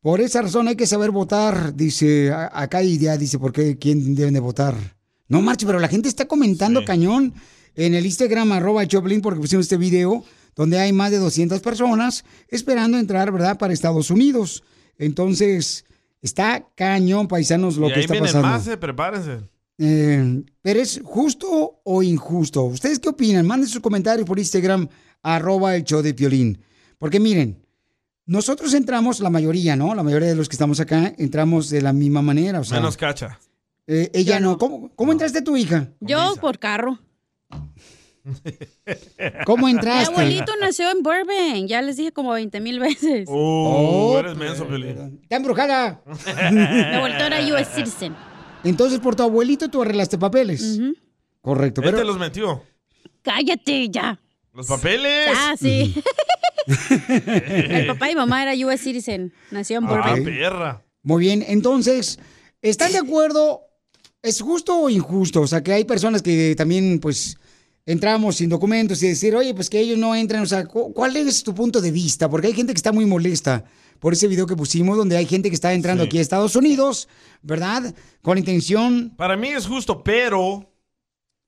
por 0.00 0.20
esa 0.20 0.42
razón 0.42 0.68
hay 0.68 0.76
que 0.76 0.86
saber 0.86 1.10
votar. 1.10 1.74
Dice, 1.74 2.32
acá 2.32 2.78
hay 2.78 2.92
idea, 2.92 3.16
dice, 3.16 3.38
¿por 3.38 3.52
qué? 3.52 3.78
¿Quién 3.78 4.14
deben 4.14 4.34
de 4.34 4.40
votar? 4.40 4.74
No 5.28 5.42
marche, 5.42 5.66
pero 5.66 5.78
la 5.78 5.88
gente 5.88 6.08
está 6.08 6.26
comentando 6.26 6.84
cañón 6.84 7.34
en 7.74 7.94
el 7.94 8.06
Instagram 8.06 8.52
arroba 8.52 8.82
el 8.82 8.88
Choplin 8.88 9.20
porque 9.20 9.40
pusimos 9.40 9.66
este 9.66 9.76
video 9.76 10.24
donde 10.56 10.78
hay 10.80 10.92
más 10.92 11.10
de 11.10 11.18
200 11.18 11.60
personas 11.60 12.24
esperando 12.48 12.98
entrar, 12.98 13.30
¿verdad? 13.30 13.58
Para 13.58 13.72
Estados 13.72 14.10
Unidos. 14.10 14.64
Entonces, 14.98 15.84
está 16.20 16.66
cañón, 16.74 17.28
paisanos, 17.28 17.76
lo 17.76 17.88
y 17.88 17.92
que 17.92 17.98
ahí 18.00 18.04
está 18.06 18.18
pasando. 18.18 18.48
más, 18.48 18.66
eh, 18.66 18.76
prepárense. 18.76 19.38
Eh, 19.78 20.42
pero 20.60 20.80
es 20.80 21.00
justo 21.04 21.80
o 21.84 22.02
injusto. 22.02 22.64
¿Ustedes 22.64 22.98
qué 22.98 23.10
opinan? 23.10 23.46
Manden 23.46 23.68
sus 23.68 23.80
comentarios 23.80 24.26
por 24.26 24.38
Instagram, 24.38 24.88
arroba 25.22 25.76
el 25.76 25.84
show 25.84 26.02
de 26.02 26.14
Piolín. 26.14 26.58
Porque 26.98 27.20
miren, 27.20 27.62
nosotros 28.28 28.72
entramos, 28.74 29.18
la 29.18 29.30
mayoría, 29.30 29.74
¿no? 29.74 29.94
La 29.96 30.04
mayoría 30.04 30.28
de 30.28 30.36
los 30.36 30.48
que 30.48 30.54
estamos 30.54 30.78
acá, 30.78 31.12
entramos 31.18 31.68
de 31.70 31.82
la 31.82 31.92
misma 31.92 32.22
manera. 32.22 32.60
O 32.60 32.64
sea, 32.64 32.76
Menos 32.78 32.96
cacha. 32.96 33.40
eh, 33.88 34.10
ella 34.14 34.38
no. 34.38 34.56
¿Cómo, 34.58 34.90
cómo 34.94 35.10
entraste 35.12 35.42
tu 35.42 35.56
hija? 35.56 35.88
Yo 36.00 36.36
por 36.40 36.58
carro. 36.60 36.98
¿Cómo 39.46 39.66
Mi 39.66 39.72
entraste? 39.72 40.12
abuelito 40.12 40.52
nació 40.60 40.90
en 40.90 41.02
Burbank. 41.02 41.66
Ya 41.66 41.80
les 41.82 41.96
dije 41.96 42.12
como 42.12 42.32
20 42.32 42.60
mil 42.60 42.78
veces. 42.78 43.26
Oh, 43.28 44.12
Oh, 44.14 44.18
eres 44.18 44.36
menso, 44.36 44.66
Piolín. 44.66 45.20
Está 45.22 45.36
embrujada. 45.36 46.02
Mi 46.52 46.60
abuelito 46.96 47.24
era 47.24 47.40
US 47.54 47.68
citizen. 47.74 48.14
Entonces, 48.64 48.98
por 49.00 49.14
tu 49.16 49.22
abuelito 49.22 49.68
tú 49.68 49.80
arreglaste 49.82 50.18
papeles. 50.18 50.78
Correcto, 51.40 51.80
Él 51.80 51.86
pero... 51.86 51.98
te 51.98 52.04
los 52.04 52.18
metió. 52.18 52.62
Cállate 53.22 53.88
ya. 53.88 54.18
¿Los 54.52 54.66
papeles? 54.66 55.30
Ah, 55.34 55.54
sí. 55.58 55.94
Mi 56.66 57.82
papá 57.86 58.10
y 58.10 58.14
mamá 58.14 58.42
era 58.42 58.66
US 58.66 58.80
citizen. 58.80 59.32
Nació 59.50 59.78
en 59.78 59.84
Ah, 59.84 59.88
Burbank. 59.88 60.24
perra. 60.24 60.84
Muy 61.02 61.20
bien, 61.24 61.44
entonces, 61.46 62.18
¿están 62.62 62.92
de 62.92 62.98
acuerdo? 62.98 63.62
¿Es 64.22 64.40
justo 64.40 64.76
o 64.78 64.90
injusto? 64.90 65.40
O 65.42 65.46
sea, 65.46 65.62
que 65.62 65.72
hay 65.72 65.84
personas 65.84 66.22
que 66.22 66.54
también, 66.56 66.98
pues, 67.00 67.36
entramos 67.86 68.36
sin 68.36 68.50
documentos 68.50 69.02
y 69.02 69.08
decir, 69.08 69.34
oye, 69.34 69.54
pues 69.54 69.70
que 69.70 69.80
ellos 69.80 69.96
no 69.96 70.14
entran. 70.14 70.42
O 70.42 70.46
sea, 70.46 70.66
cu- 70.66 70.92
¿cuál 70.92 71.16
es 71.16 71.42
tu 71.42 71.54
punto 71.54 71.80
de 71.80 71.90
vista? 71.90 72.28
Porque 72.28 72.48
hay 72.48 72.52
gente 72.52 72.72
que 72.72 72.78
está 72.78 72.92
muy 72.92 73.06
molesta 73.06 73.64
por 74.00 74.12
ese 74.12 74.28
video 74.28 74.46
que 74.46 74.56
pusimos, 74.56 74.96
donde 74.98 75.16
hay 75.16 75.24
gente 75.26 75.48
que 75.48 75.54
está 75.54 75.72
entrando 75.72 76.02
Sí. 76.04 76.08
aquí 76.08 76.18
a 76.18 76.20
Estados 76.20 76.54
Unidos, 76.56 77.08
¿verdad? 77.42 77.94
Con 78.20 78.36
intención. 78.38 79.14
Para 79.16 79.36
mí 79.36 79.48
es 79.48 79.66
justo, 79.66 80.02
pero 80.04 80.67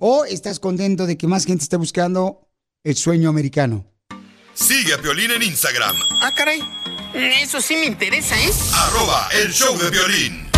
o 0.05 0.25
estás 0.25 0.59
contento 0.59 1.07
de 1.07 1.17
que 1.17 1.29
más 1.29 1.45
gente 1.45 1.63
esté 1.63 1.77
buscando 1.77 2.49
el 2.83 2.97
sueño 2.97 3.29
americano? 3.29 3.85
Sigue 4.55 4.95
a 4.95 4.99
Piolín 4.99 5.31
en 5.31 5.43
Instagram, 5.43 5.97
Ah, 6.21 6.33
caray. 6.35 6.61
Eso 7.15 7.61
sí 7.61 7.75
me 7.77 7.87
interesa, 7.87 8.35
¿eh? 8.41 8.51
arroba 8.75 9.29
el 9.43 9.53
show 9.53 9.77
de 9.79 9.91
violín. 9.91 10.49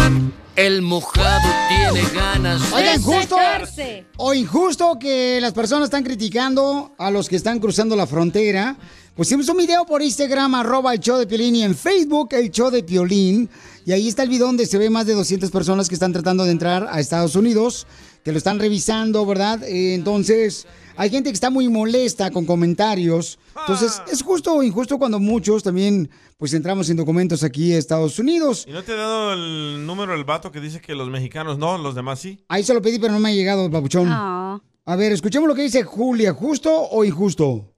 El 0.56 0.82
mojado 0.82 1.48
tiene 1.68 2.08
ganas 2.14 2.72
Oigan, 2.72 2.96
de 2.98 3.02
justo 3.02 3.36
secarse. 3.36 4.06
o 4.16 4.32
injusto 4.34 4.98
que 5.00 5.40
las 5.40 5.52
personas 5.52 5.86
están 5.86 6.04
criticando 6.04 6.94
a 6.96 7.10
los 7.10 7.28
que 7.28 7.34
están 7.34 7.58
cruzando 7.58 7.96
la 7.96 8.06
frontera. 8.06 8.76
Pusimos 9.16 9.48
un 9.48 9.56
video 9.56 9.84
por 9.84 10.00
Instagram, 10.02 10.54
arroba 10.54 10.92
el 10.94 11.00
show 11.00 11.18
de 11.18 11.26
Piolín, 11.26 11.56
y 11.56 11.62
en 11.64 11.76
Facebook, 11.76 12.28
el 12.34 12.50
show 12.52 12.70
de 12.70 12.84
Piolín. 12.84 13.48
Y 13.84 13.92
ahí 13.92 14.06
está 14.08 14.22
el 14.22 14.28
video 14.28 14.46
donde 14.46 14.66
se 14.66 14.78
ve 14.78 14.90
más 14.90 15.06
de 15.06 15.14
200 15.14 15.50
personas 15.50 15.88
que 15.88 15.94
están 15.94 16.12
tratando 16.12 16.44
de 16.44 16.52
entrar 16.52 16.88
a 16.90 17.00
Estados 17.00 17.34
Unidos, 17.34 17.86
que 18.24 18.30
lo 18.32 18.38
están 18.38 18.58
revisando, 18.60 19.26
¿verdad? 19.26 19.62
Eh, 19.64 19.94
entonces, 19.94 20.66
hay 20.96 21.10
gente 21.10 21.30
que 21.30 21.34
está 21.34 21.50
muy 21.50 21.68
molesta 21.68 22.30
con 22.30 22.46
comentarios. 22.46 23.38
Entonces, 23.60 24.02
es 24.10 24.22
justo 24.22 24.54
o 24.54 24.62
injusto 24.62 24.98
cuando 24.98 25.18
muchos 25.18 25.62
también, 25.62 26.10
pues, 26.36 26.54
entramos 26.54 26.86
sin 26.86 26.96
documentos 26.96 27.42
aquí 27.42 27.72
a 27.72 27.78
Estados 27.78 28.18
Unidos. 28.18 28.64
¿Y 28.68 28.72
no 28.72 28.82
te 28.82 28.92
he 28.92 28.96
dado 28.96 29.32
el 29.32 29.86
número 29.86 30.12
del 30.12 30.24
vato 30.24 30.50
que 30.52 30.60
dice 30.60 30.80
que 30.80 30.94
los 30.94 31.08
mexicanos 31.08 31.58
no, 31.58 31.78
los 31.78 31.94
demás 31.94 32.20
sí? 32.20 32.44
Ahí 32.48 32.62
se 32.62 32.74
lo 32.74 32.82
pedí, 32.82 32.98
pero 32.98 33.12
no 33.12 33.20
me 33.20 33.30
ha 33.30 33.32
llegado, 33.32 33.68
babuchón. 33.68 34.08
Ah. 34.10 34.60
A 34.86 34.96
ver, 34.96 35.12
escuchemos 35.12 35.48
lo 35.48 35.54
que 35.54 35.62
dice 35.62 35.82
Julia. 35.82 36.32
¿Justo 36.34 36.70
o 36.70 37.04
injusto? 37.04 37.72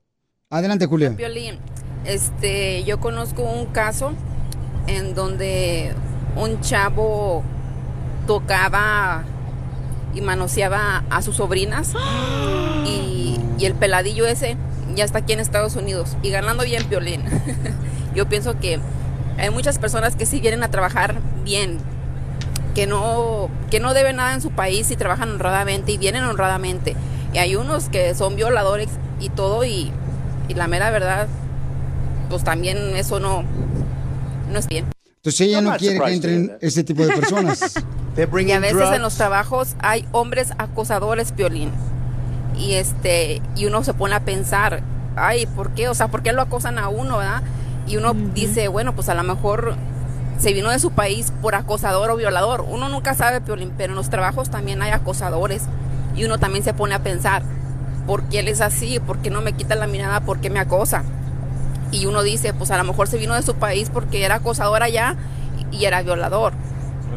Adelante, 0.50 0.86
Julia. 0.86 1.10
Violín, 1.10 1.58
este, 2.04 2.84
yo 2.84 3.00
conozco 3.00 3.42
un 3.42 3.66
caso 3.66 4.12
en 4.86 5.14
donde 5.14 5.92
un 6.36 6.60
chavo 6.60 7.42
tocaba 8.26 9.24
y 10.16 10.22
manoseaba 10.22 11.04
a 11.10 11.22
sus 11.22 11.36
sobrinas 11.36 11.92
y, 12.84 13.38
y 13.58 13.66
el 13.66 13.74
peladillo 13.74 14.26
ese 14.26 14.56
ya 14.96 15.04
está 15.04 15.18
aquí 15.18 15.34
en 15.34 15.40
Estados 15.40 15.76
Unidos 15.76 16.16
y 16.22 16.30
ganando 16.30 16.64
bien 16.64 16.88
violín. 16.88 17.22
yo 18.14 18.28
pienso 18.28 18.58
que 18.58 18.80
hay 19.38 19.50
muchas 19.50 19.78
personas 19.78 20.16
que 20.16 20.26
sí 20.26 20.40
vienen 20.40 20.62
a 20.62 20.70
trabajar 20.70 21.20
bien, 21.44 21.78
que 22.74 22.86
no, 22.86 23.50
que 23.70 23.78
no 23.78 23.94
deben 23.94 24.16
nada 24.16 24.34
en 24.34 24.40
su 24.40 24.50
país 24.50 24.90
y 24.90 24.96
trabajan 24.96 25.30
honradamente 25.30 25.92
y 25.92 25.98
vienen 25.98 26.24
honradamente. 26.24 26.96
Y 27.32 27.38
hay 27.38 27.54
unos 27.56 27.90
que 27.90 28.14
son 28.14 28.34
violadores 28.36 28.88
y 29.20 29.28
todo 29.28 29.64
y, 29.64 29.92
y 30.48 30.54
la 30.54 30.66
mera 30.66 30.90
verdad, 30.90 31.28
pues 32.30 32.42
también 32.42 32.96
eso 32.96 33.20
no, 33.20 33.44
no 34.50 34.58
es 34.58 34.66
bien. 34.66 34.95
Entonces 35.26 35.48
ella 35.48 35.60
no 35.60 35.76
quiere 35.76 35.98
que 35.98 36.12
entren 36.12 36.56
ese 36.60 36.84
tipo 36.84 37.04
de 37.04 37.12
personas. 37.12 37.74
Y 38.16 38.52
a 38.52 38.60
veces 38.60 38.92
en 38.94 39.02
los 39.02 39.16
trabajos 39.16 39.76
hay 39.80 40.08
hombres 40.12 40.52
acosadores, 40.56 41.32
Piolín. 41.32 41.70
Y 42.56 42.74
este, 42.74 43.42
y 43.54 43.66
uno 43.66 43.84
se 43.84 43.92
pone 43.92 44.14
a 44.14 44.20
pensar, 44.20 44.82
ay, 45.16 45.44
¿por 45.44 45.72
qué? 45.72 45.90
O 45.90 45.94
sea, 45.94 46.08
¿por 46.08 46.22
qué 46.22 46.32
lo 46.32 46.40
acosan 46.40 46.78
a 46.78 46.88
uno, 46.88 47.18
verdad? 47.18 47.42
Y 47.86 47.98
uno 47.98 48.14
dice, 48.14 48.68
bueno, 48.68 48.94
pues 48.94 49.10
a 49.10 49.14
lo 49.14 49.22
mejor 49.22 49.74
se 50.38 50.54
vino 50.54 50.70
de 50.70 50.78
su 50.78 50.92
país 50.92 51.30
por 51.42 51.56
acosador 51.56 52.08
o 52.10 52.16
violador. 52.16 52.64
Uno 52.66 52.88
nunca 52.88 53.12
sabe, 53.14 53.42
Piolín, 53.42 53.72
pero 53.76 53.92
en 53.92 53.96
los 53.96 54.08
trabajos 54.08 54.48
también 54.48 54.80
hay 54.80 54.92
acosadores. 54.92 55.64
Y 56.16 56.24
uno 56.24 56.38
también 56.38 56.64
se 56.64 56.72
pone 56.72 56.94
a 56.94 57.02
pensar, 57.02 57.42
¿por 58.06 58.22
qué 58.30 58.38
él 58.38 58.48
es 58.48 58.62
así? 58.62 58.98
¿Por 58.98 59.18
qué 59.18 59.28
no 59.28 59.42
me 59.42 59.52
quita 59.52 59.74
la 59.74 59.88
mirada? 59.88 60.20
¿Por 60.20 60.40
qué 60.40 60.48
me 60.48 60.60
acosa? 60.60 61.04
Y 61.92 62.06
uno 62.06 62.22
dice, 62.22 62.52
pues 62.54 62.70
a 62.70 62.76
lo 62.78 62.84
mejor 62.84 63.08
se 63.08 63.18
vino 63.18 63.34
de 63.34 63.42
su 63.42 63.54
país 63.54 63.90
porque 63.92 64.24
era 64.24 64.36
acosador 64.36 64.82
allá 64.82 65.16
y, 65.72 65.76
y 65.76 65.84
era 65.84 66.02
violador. 66.02 66.52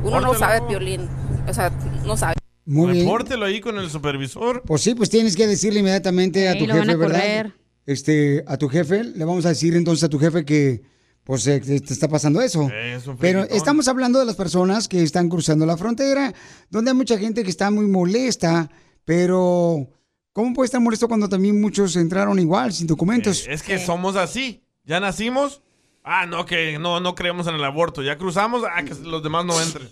Uno 0.03 0.21
no 0.21 0.33
sabe, 0.33 0.61
Piolín. 0.67 1.07
O 1.47 1.53
sea, 1.53 1.71
no 2.05 2.15
sabe. 2.17 2.35
Muy 2.65 2.93
bien. 2.93 3.05
Repórtelo 3.05 3.45
ahí 3.45 3.59
con 3.59 3.77
el 3.79 3.89
supervisor. 3.89 4.61
Pues 4.65 4.81
sí, 4.81 4.93
pues 4.93 5.09
tienes 5.09 5.35
que 5.35 5.47
decirle 5.47 5.79
inmediatamente 5.79 6.47
a 6.47 6.53
Sí, 6.53 6.59
tu 6.59 6.67
lo 6.67 6.73
van 6.75 6.81
jefe, 6.83 6.93
a 6.93 6.97
¿verdad? 6.97 7.19
correr. 7.19 7.53
Este, 7.85 8.43
a 8.47 8.57
tu 8.57 8.69
jefe, 8.69 9.03
le 9.03 9.25
vamos 9.25 9.45
a 9.45 9.49
decir 9.49 9.75
entonces 9.75 10.03
a 10.03 10.09
tu 10.09 10.19
jefe 10.19 10.45
que 10.45 10.83
pues 11.23 11.45
eh, 11.47 11.59
te 11.59 11.75
está 11.93 12.07
pasando 12.07 12.41
eso. 12.41 12.69
Es 12.69 13.03
Pero 13.19 13.43
estamos 13.43 13.87
hablando 13.87 14.19
de 14.19 14.25
las 14.25 14.35
personas 14.35 14.87
que 14.87 15.01
están 15.03 15.29
cruzando 15.29 15.65
la 15.65 15.77
frontera, 15.77 16.33
donde 16.69 16.91
hay 16.91 16.97
mucha 16.97 17.17
gente 17.17 17.43
que 17.43 17.49
está 17.49 17.69
muy 17.71 17.87
molesta, 17.87 18.69
pero 19.05 19.89
¿cómo 20.33 20.53
puede 20.53 20.65
estar 20.65 20.81
molesto 20.81 21.07
cuando 21.07 21.27
también 21.29 21.59
muchos 21.59 21.95
entraron 21.95 22.39
igual, 22.39 22.73
sin 22.73 22.87
documentos? 22.87 23.45
Es 23.47 23.63
que 23.63 23.79
somos 23.79 24.15
así. 24.15 24.61
Ya 24.85 24.99
nacimos. 24.99 25.61
Ah, 26.03 26.25
no, 26.25 26.45
que 26.45 26.79
no, 26.79 26.99
no 26.99 27.13
creemos 27.15 27.47
en 27.47 27.55
el 27.55 27.63
aborto. 27.63 28.01
Ya 28.01 28.17
cruzamos. 28.17 28.63
Ah, 28.63 28.83
que 28.83 28.95
los 28.95 29.21
demás 29.21 29.45
no 29.45 29.59
entren. 29.61 29.89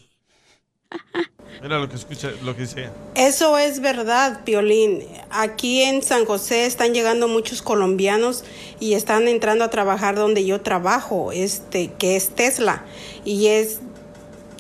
Mira 1.62 1.80
lo 1.80 1.90
que 1.90 1.96
escucha, 1.96 2.32
lo 2.44 2.56
que 2.56 2.62
dice. 2.62 2.90
Eso 3.16 3.58
es 3.58 3.80
verdad, 3.82 4.44
Piolín. 4.44 5.04
Aquí 5.32 5.82
en 5.82 6.04
San 6.04 6.26
José 6.26 6.66
están 6.66 6.94
llegando 6.94 7.28
muchos 7.28 7.62
colombianos 7.62 8.44
y 8.80 8.94
están 8.94 9.28
entrando 9.28 9.64
a 9.64 9.70
trabajar 9.70 10.16
donde 10.16 10.46
yo 10.46 10.62
trabajo, 10.62 11.32
este, 11.32 11.92
que 11.98 12.16
es 12.16 12.30
Tesla. 12.30 12.86
Y 13.26 13.48
es 13.48 13.80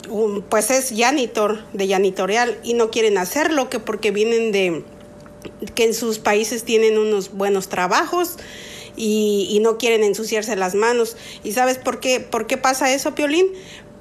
un- 0.09 0.41
pues 0.41 0.71
es 0.71 0.93
janitor 0.97 1.63
de 1.73 1.88
janitorial 1.88 2.57
y 2.63 2.73
no 2.73 2.89
quieren 2.89 3.17
hacerlo 3.17 3.69
que 3.69 3.80
porque 3.80 4.11
vienen 4.11 4.51
de 4.51 4.84
que 5.75 5.85
en 5.85 5.93
sus 5.93 6.19
países 6.19 6.63
tienen 6.63 6.97
unos 6.97 7.31
buenos 7.31 7.69
trabajos 7.69 8.35
y, 8.95 9.47
y 9.51 9.59
no 9.59 9.77
quieren 9.77 10.03
ensuciarse 10.03 10.55
las 10.55 10.75
manos. 10.75 11.17
¿Y 11.43 11.53
sabes 11.53 11.77
por 11.77 11.99
qué, 11.99 12.19
por 12.19 12.47
qué 12.47 12.57
pasa 12.57 12.93
eso, 12.93 13.15
Piolín? 13.15 13.47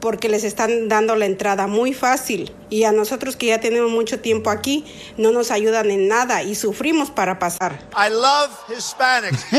Porque 0.01 0.28
les 0.28 0.45
están 0.45 0.89
dando 0.89 1.16
la 1.16 1.26
entrada 1.26 1.66
muy 1.66 1.95
fácil 1.95 2.53
y 2.68 2.84
a 2.84 2.93
nosotros 2.93 3.37
que 3.37 3.47
ya 3.47 3.61
tenemos 3.61 3.91
mucho 3.91 4.20
tiempo 4.20 4.51
aquí 4.51 4.84
no 5.16 5.32
nos 5.32 5.51
ayudan 5.51 5.91
en 5.91 6.07
nada 6.07 6.43
y 6.43 6.55
sufrimos 6.55 7.11
para 7.11 7.39
pasar. 7.39 7.89
I 7.93 8.11
love 8.11 8.51
Hispanics. 8.68 9.47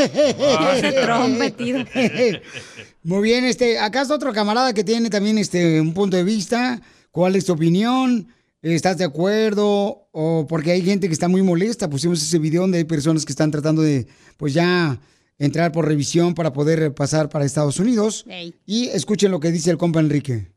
Muy 3.02 3.22
bien, 3.22 3.44
este, 3.44 3.78
acá 3.78 4.02
está 4.02 4.14
otro 4.14 4.32
camarada 4.32 4.74
que 4.74 4.84
tiene 4.84 5.10
también 5.10 5.38
este 5.38 5.80
un 5.80 5.94
punto 5.94 6.16
de 6.16 6.24
vista. 6.24 6.80
¿Cuál 7.10 7.36
es 7.36 7.46
tu 7.46 7.54
opinión? 7.54 8.28
¿Estás 8.60 8.98
de 8.98 9.04
acuerdo? 9.04 10.07
O 10.20 10.48
porque 10.48 10.72
hay 10.72 10.82
gente 10.82 11.06
que 11.06 11.12
está 11.12 11.28
muy 11.28 11.42
molesta. 11.42 11.88
Pusimos 11.88 12.20
ese 12.20 12.40
video 12.40 12.62
donde 12.62 12.78
hay 12.78 12.84
personas 12.84 13.24
que 13.24 13.30
están 13.30 13.52
tratando 13.52 13.82
de, 13.82 14.08
pues 14.36 14.52
ya 14.52 15.00
entrar 15.38 15.70
por 15.70 15.86
revisión 15.86 16.34
para 16.34 16.52
poder 16.52 16.92
pasar 16.92 17.28
para 17.28 17.44
Estados 17.44 17.78
Unidos. 17.78 18.26
Y 18.66 18.88
escuchen 18.88 19.30
lo 19.30 19.38
que 19.38 19.52
dice 19.52 19.70
el 19.70 19.78
compa 19.78 20.00
Enrique. 20.00 20.48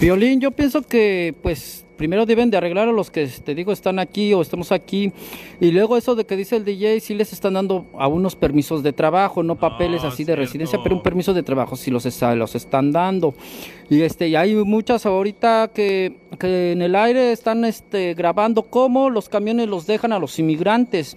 Violín, 0.00 0.40
yo 0.40 0.50
pienso 0.50 0.82
que 0.82 1.38
pues 1.40 1.84
primero 1.98 2.24
deben 2.24 2.48
de 2.48 2.56
arreglar 2.56 2.88
a 2.88 2.92
los 2.92 3.10
que 3.10 3.26
te 3.26 3.54
digo 3.54 3.72
están 3.72 3.98
aquí 3.98 4.32
o 4.32 4.40
estamos 4.40 4.72
aquí 4.72 5.12
y 5.60 5.70
luego 5.72 5.96
eso 5.98 6.14
de 6.14 6.24
que 6.24 6.36
dice 6.36 6.56
el 6.56 6.64
DJ 6.64 7.00
sí 7.00 7.12
les 7.14 7.32
están 7.34 7.52
dando 7.54 7.84
a 7.98 8.08
unos 8.08 8.36
permisos 8.36 8.82
de 8.82 8.94
trabajo, 8.94 9.42
no 9.42 9.56
papeles 9.56 10.04
así 10.04 10.24
de 10.24 10.34
residencia, 10.36 10.78
pero 10.82 10.94
un 10.96 11.02
permiso 11.02 11.34
de 11.34 11.42
trabajo 11.42 11.76
sí 11.76 11.90
los, 11.90 12.06
está- 12.06 12.34
los 12.34 12.54
están 12.54 12.92
dando. 12.92 13.34
Y 13.90 14.00
este 14.02 14.28
y 14.28 14.36
hay 14.36 14.54
muchas 14.54 15.04
ahorita 15.04 15.70
que, 15.74 16.16
que 16.38 16.72
en 16.72 16.80
el 16.82 16.94
aire 16.94 17.32
están 17.32 17.64
este 17.64 18.14
grabando 18.14 18.62
cómo 18.62 19.10
los 19.10 19.28
camiones 19.28 19.68
los 19.68 19.86
dejan 19.86 20.12
a 20.12 20.18
los 20.18 20.38
inmigrantes. 20.38 21.16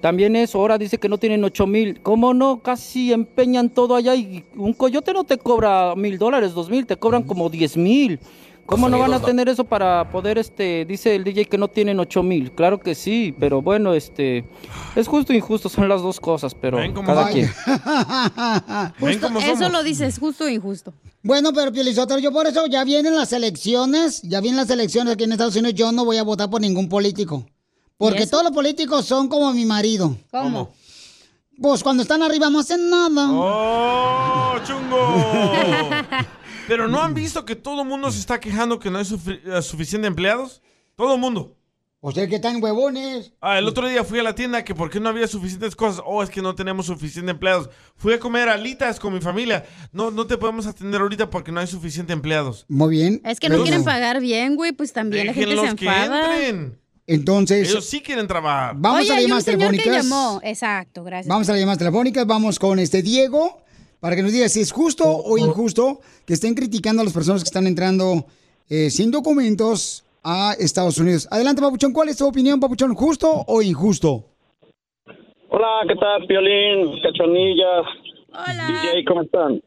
También 0.00 0.34
eso, 0.34 0.58
ahora 0.58 0.78
dice 0.78 0.98
que 0.98 1.08
no 1.08 1.18
tienen 1.18 1.44
ocho 1.44 1.64
mil. 1.66 2.00
¿Cómo 2.00 2.34
no? 2.34 2.58
Casi 2.60 3.12
empeñan 3.12 3.70
todo 3.70 3.94
allá 3.94 4.16
y 4.16 4.42
un 4.56 4.72
coyote 4.72 5.12
no 5.12 5.22
te 5.22 5.38
cobra 5.38 5.94
mil 5.94 6.18
dólares, 6.18 6.54
dos 6.54 6.68
mil, 6.70 6.86
te 6.86 6.96
cobran 6.96 7.22
como 7.22 7.48
diez 7.50 7.76
mil. 7.76 8.18
¿Cómo 8.72 8.88
no 8.88 8.98
van 8.98 9.12
a 9.12 9.20
tener 9.20 9.48
eso 9.48 9.64
para 9.64 10.10
poder, 10.10 10.38
este, 10.38 10.84
dice 10.84 11.14
el 11.14 11.24
DJ 11.24 11.44
que 11.44 11.58
no 11.58 11.68
tienen 11.68 12.00
ocho 12.00 12.22
mil? 12.22 12.52
Claro 12.52 12.80
que 12.80 12.94
sí, 12.94 13.34
pero 13.38 13.60
bueno, 13.60 13.94
este, 13.94 14.44
es 14.96 15.06
justo 15.06 15.32
e 15.32 15.36
injusto, 15.36 15.68
son 15.68 15.88
las 15.88 16.00
dos 16.02 16.18
cosas, 16.18 16.54
pero 16.54 16.78
cada 17.04 17.28
quien. 17.30 17.46
Justo- 18.98 19.28
eso 19.40 19.68
lo 19.68 19.82
dices, 19.82 20.18
justo 20.18 20.44
o 20.44 20.48
injusto. 20.48 20.94
Bueno, 21.22 21.52
pero 21.52 21.70
Pielizotero, 21.70 22.18
yo 22.18 22.32
por 22.32 22.46
eso 22.46 22.66
ya 22.66 22.82
vienen 22.84 23.14
las 23.14 23.32
elecciones, 23.32 24.22
ya 24.22 24.40
vienen 24.40 24.56
las 24.56 24.70
elecciones 24.70 25.14
aquí 25.14 25.24
en 25.24 25.32
Estados 25.32 25.54
Unidos, 25.56 25.74
yo 25.74 25.92
no 25.92 26.04
voy 26.04 26.16
a 26.16 26.22
votar 26.22 26.50
por 26.50 26.60
ningún 26.60 26.88
político. 26.88 27.46
Porque 27.98 28.26
todos 28.26 28.42
los 28.42 28.52
políticos 28.52 29.04
son 29.04 29.28
como 29.28 29.52
mi 29.52 29.64
marido. 29.64 30.16
¿Cómo? 30.30 30.72
Pues 31.60 31.82
cuando 31.82 32.02
están 32.02 32.22
arriba 32.22 32.50
no 32.50 32.58
hacen 32.58 32.90
nada. 32.90 33.28
¡Oh, 33.30 34.54
chungo! 34.66 35.52
Pero 36.72 36.88
¿no 36.88 37.02
han 37.02 37.12
visto 37.12 37.44
que 37.44 37.54
todo 37.54 37.82
el 37.82 37.88
mundo 37.88 38.10
se 38.10 38.18
está 38.18 38.40
quejando 38.40 38.78
que 38.78 38.90
no 38.90 38.98
hay 38.98 39.04
eh, 39.04 39.60
suficiente 39.60 40.08
empleados? 40.08 40.62
Todo 40.96 41.14
el 41.16 41.20
mundo. 41.20 41.54
O 42.00 42.12
sea, 42.12 42.26
que 42.26 42.36
están 42.36 42.62
huevones. 42.62 43.34
Ah, 43.42 43.58
el 43.58 43.68
otro 43.68 43.86
día 43.86 44.02
fui 44.04 44.18
a 44.18 44.22
la 44.22 44.34
tienda 44.34 44.64
que 44.64 44.74
por 44.74 44.88
qué 44.88 44.98
no 44.98 45.10
había 45.10 45.28
suficientes 45.28 45.76
cosas. 45.76 46.02
Oh, 46.06 46.22
es 46.22 46.30
que 46.30 46.40
no 46.40 46.54
tenemos 46.54 46.86
suficiente 46.86 47.30
empleados. 47.30 47.68
Fui 47.94 48.14
a 48.14 48.18
comer 48.18 48.48
alitas 48.48 48.98
con 48.98 49.12
mi 49.12 49.20
familia. 49.20 49.66
No, 49.92 50.10
no 50.10 50.26
te 50.26 50.38
podemos 50.38 50.66
atender 50.66 51.02
ahorita 51.02 51.28
porque 51.28 51.52
no 51.52 51.60
hay 51.60 51.66
suficiente 51.66 52.14
empleados. 52.14 52.64
Muy 52.68 52.96
bien. 52.96 53.20
Es 53.22 53.38
que 53.38 53.50
no 53.50 53.62
quieren 53.62 53.84
pagar 53.84 54.20
bien, 54.20 54.56
güey, 54.56 54.72
pues 54.72 54.94
también 54.94 55.26
la 55.26 55.34
gente 55.34 55.54
se 55.54 55.76
que 55.76 55.84
enfada. 55.84 56.38
entren. 56.38 56.80
Entonces, 57.06 57.68
Ellos 57.68 57.84
sí 57.84 58.00
quieren 58.00 58.26
trabajar. 58.26 58.74
Vamos 58.78 59.00
Oye, 59.02 59.10
a 59.10 59.14
las 59.14 59.22
llamadas 59.22 59.44
señor 59.44 59.70
que 59.72 59.76
telefónicas. 59.78 60.04
llamó. 60.04 60.40
Exacto, 60.42 61.04
gracias. 61.04 61.28
Vamos 61.28 61.48
a 61.48 61.52
las 61.52 61.60
llamadas 61.60 61.78
telefónicas, 61.78 62.26
vamos 62.26 62.58
con 62.58 62.78
este 62.78 63.02
Diego, 63.02 63.61
para 64.02 64.16
que 64.16 64.22
nos 64.22 64.32
diga 64.32 64.48
si 64.48 64.60
es 64.60 64.72
justo 64.72 65.04
o 65.06 65.38
injusto 65.38 66.00
que 66.26 66.34
estén 66.34 66.56
criticando 66.56 67.02
a 67.02 67.04
las 67.04 67.14
personas 67.14 67.40
que 67.44 67.46
están 67.46 67.68
entrando 67.68 68.26
eh, 68.68 68.90
sin 68.90 69.12
documentos 69.12 70.04
a 70.24 70.54
Estados 70.58 70.98
Unidos. 70.98 71.28
Adelante, 71.30 71.62
Papuchón, 71.62 71.92
¿cuál 71.92 72.08
es 72.08 72.16
tu 72.16 72.26
opinión, 72.26 72.58
Papuchón? 72.58 72.94
¿Justo 72.96 73.44
o 73.46 73.62
injusto? 73.62 74.24
Hola, 75.50 75.84
¿qué 75.86 75.94
tal, 75.94 76.26
Piolín, 76.26 77.00
Cachonilla? 77.00 77.78
Hola. 78.30 78.66
DJ, 78.66 79.04
¿cómo 79.04 79.22
están? 79.22 79.62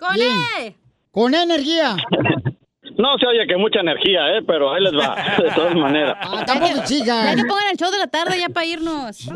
¡Con 0.00 0.20
E! 0.20 0.74
Con 1.12 1.32
energía. 1.32 1.96
No 2.96 3.18
se 3.18 3.26
oye 3.26 3.46
que 3.46 3.56
mucha 3.56 3.80
energía, 3.80 4.36
¿eh? 4.36 4.42
Pero 4.46 4.72
ahí 4.72 4.82
les 4.82 4.92
va, 4.92 5.16
de 5.42 5.50
todas 5.50 5.74
maneras. 5.74 6.16
Ah, 6.20 6.44
tampoco, 6.46 6.80
chica. 6.84 7.24
Ya 7.24 7.34
que 7.34 7.42
pongan 7.42 7.70
el 7.72 7.76
show 7.76 7.90
de 7.90 7.98
la 7.98 8.06
tarde 8.06 8.38
ya 8.38 8.48
para 8.48 8.66
irnos. 8.66 9.16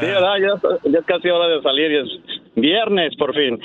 Sí, 0.00 0.06
¿verdad? 0.06 0.34
Ya, 0.40 0.90
ya 0.90 0.98
es 0.98 1.04
casi 1.06 1.28
hora 1.28 1.48
de 1.48 1.62
salir 1.62 1.90
y 1.90 1.96
es 1.96 2.08
viernes, 2.54 3.14
por 3.16 3.34
fin. 3.34 3.58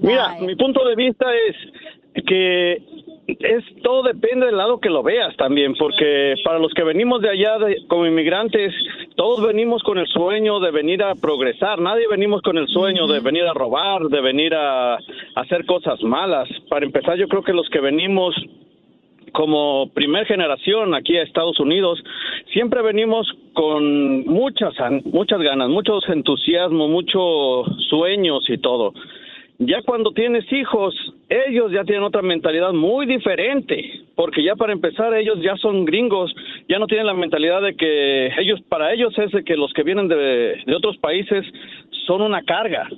Mira, 0.00 0.34
mi 0.40 0.54
punto 0.56 0.84
de 0.84 0.94
vista 0.96 1.26
es 1.34 2.24
que 2.26 2.82
es 3.28 3.64
todo 3.82 4.02
depende 4.02 4.46
del 4.46 4.56
lado 4.56 4.80
que 4.80 4.88
lo 4.88 5.02
veas 5.02 5.36
también, 5.36 5.74
porque 5.74 6.34
para 6.44 6.58
los 6.58 6.72
que 6.72 6.82
venimos 6.82 7.20
de 7.20 7.28
allá 7.28 7.58
de- 7.58 7.86
como 7.86 8.06
inmigrantes, 8.06 8.72
todos 9.16 9.46
venimos 9.46 9.82
con 9.82 9.98
el 9.98 10.06
sueño 10.06 10.60
de 10.60 10.70
venir 10.70 11.02
a 11.02 11.14
progresar, 11.14 11.78
nadie 11.78 12.08
venimos 12.08 12.40
con 12.42 12.56
el 12.56 12.66
sueño 12.68 13.06
de 13.06 13.20
venir 13.20 13.44
a 13.44 13.52
robar, 13.52 14.02
de 14.04 14.20
venir 14.22 14.54
a, 14.54 14.94
a 14.94 15.00
hacer 15.34 15.66
cosas 15.66 16.02
malas. 16.02 16.48
Para 16.70 16.86
empezar, 16.86 17.18
yo 17.18 17.28
creo 17.28 17.42
que 17.42 17.52
los 17.52 17.68
que 17.68 17.80
venimos 17.80 18.34
como 19.32 19.90
primer 19.92 20.24
generación 20.26 20.94
aquí 20.94 21.16
a 21.18 21.22
Estados 21.22 21.60
Unidos, 21.60 22.02
siempre 22.52 22.80
venimos 22.80 23.30
con 23.52 24.24
muchas, 24.24 24.72
muchas 25.04 25.40
ganas, 25.40 25.68
muchos 25.68 26.08
entusiasmo, 26.08 26.88
muchos 26.88 27.66
sueños 27.90 28.48
y 28.48 28.56
todo. 28.56 28.94
Ya 29.60 29.82
cuando 29.82 30.12
tienes 30.12 30.50
hijos, 30.52 30.94
ellos 31.28 31.72
ya 31.72 31.82
tienen 31.82 32.04
otra 32.04 32.22
mentalidad 32.22 32.72
muy 32.72 33.06
diferente, 33.06 34.04
porque 34.14 34.44
ya 34.44 34.54
para 34.54 34.72
empezar 34.72 35.12
ellos 35.14 35.40
ya 35.42 35.56
son 35.56 35.84
gringos, 35.84 36.32
ya 36.68 36.78
no 36.78 36.86
tienen 36.86 37.06
la 37.06 37.14
mentalidad 37.14 37.60
de 37.62 37.74
que 37.74 38.26
ellos, 38.38 38.60
para 38.68 38.92
ellos 38.92 39.12
es 39.18 39.32
de 39.32 39.42
que 39.42 39.56
los 39.56 39.72
que 39.72 39.82
vienen 39.82 40.06
de, 40.06 40.62
otros 40.76 40.96
países 40.98 41.44
son 42.06 42.22
una 42.22 42.42
carga 42.42 42.88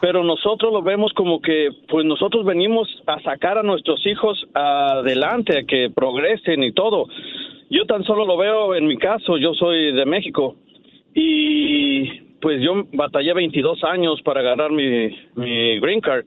pero 0.00 0.24
nosotros 0.24 0.72
lo 0.72 0.80
vemos 0.80 1.12
como 1.12 1.42
que 1.42 1.68
pues 1.86 2.06
nosotros 2.06 2.46
venimos 2.46 2.88
a 3.06 3.20
sacar 3.20 3.58
a 3.58 3.62
nuestros 3.62 4.06
hijos 4.06 4.48
adelante, 4.54 5.58
a 5.58 5.64
que 5.64 5.90
progresen 5.94 6.62
y 6.64 6.72
todo. 6.72 7.06
Yo 7.68 7.84
tan 7.84 8.02
solo 8.04 8.24
lo 8.24 8.38
veo 8.38 8.74
en 8.74 8.86
mi 8.86 8.96
caso, 8.96 9.36
yo 9.36 9.52
soy 9.52 9.92
de 9.92 10.06
México 10.06 10.56
y 11.14 12.29
pues 12.40 12.62
yo 12.62 12.84
batallé 12.92 13.32
22 13.34 13.84
años 13.84 14.20
para 14.22 14.42
ganar 14.42 14.70
mi, 14.70 15.10
mi 15.34 15.78
green 15.80 16.00
card, 16.00 16.24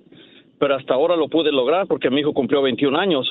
pero 0.59 0.75
hasta 0.75 0.93
ahora 0.93 1.15
lo 1.15 1.27
pude 1.27 1.51
lograr 1.51 1.87
porque 1.87 2.09
mi 2.09 2.21
hijo 2.21 2.33
cumplió 2.33 2.61
21 2.61 2.97
años. 2.97 3.27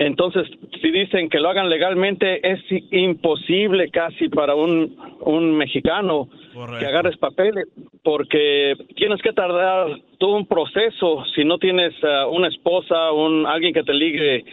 Entonces, 0.00 0.48
si 0.80 0.90
dicen 0.90 1.28
que 1.28 1.38
lo 1.40 1.50
hagan 1.50 1.68
legalmente, 1.68 2.40
es 2.50 2.58
imposible 2.90 3.90
casi 3.90 4.30
para 4.30 4.54
un, 4.54 4.96
un 5.20 5.54
mexicano 5.58 6.26
que 6.78 6.86
agarres 6.86 7.18
papeles, 7.18 7.66
porque 8.02 8.76
tienes 8.96 9.20
que 9.20 9.34
tardar 9.34 9.88
todo 10.16 10.36
un 10.36 10.46
proceso 10.46 11.22
si 11.34 11.44
no 11.44 11.58
tienes 11.58 11.92
ah, 12.02 12.28
una 12.28 12.48
esposa, 12.48 13.12
un 13.12 13.46
alguien 13.46 13.74
que 13.74 13.82
te 13.82 13.92
ligue 13.92 14.44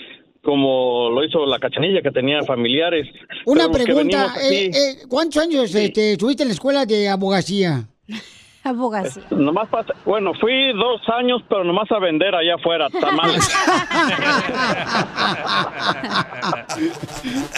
como 0.47 1.09
lo 1.09 1.25
hizo 1.25 1.45
la 1.45 1.59
cachanilla 1.59 2.01
que 2.01 2.09
tenía 2.09 2.41
familiares. 2.43 3.05
Una 3.45 3.69
pregunta, 3.69 4.33
eh, 4.41 4.71
eh, 4.73 4.95
¿cuántos 5.09 5.43
años 5.43 5.75
este, 5.75 6.13
estuviste 6.13 6.43
en 6.43 6.49
la 6.49 6.53
escuela 6.53 6.85
de 6.85 7.09
abogacía? 7.09 7.85
Abogacía. 8.63 9.23
Nomás 9.31 9.67
pasa- 9.69 9.93
bueno, 10.05 10.31
fui 10.39 10.71
dos 10.73 11.01
años, 11.17 11.41
pero 11.49 11.63
nomás 11.65 11.89
a 11.91 11.99
vender 11.99 12.33
allá 12.35 12.55
afuera, 12.55 12.87
tamales. 12.89 13.45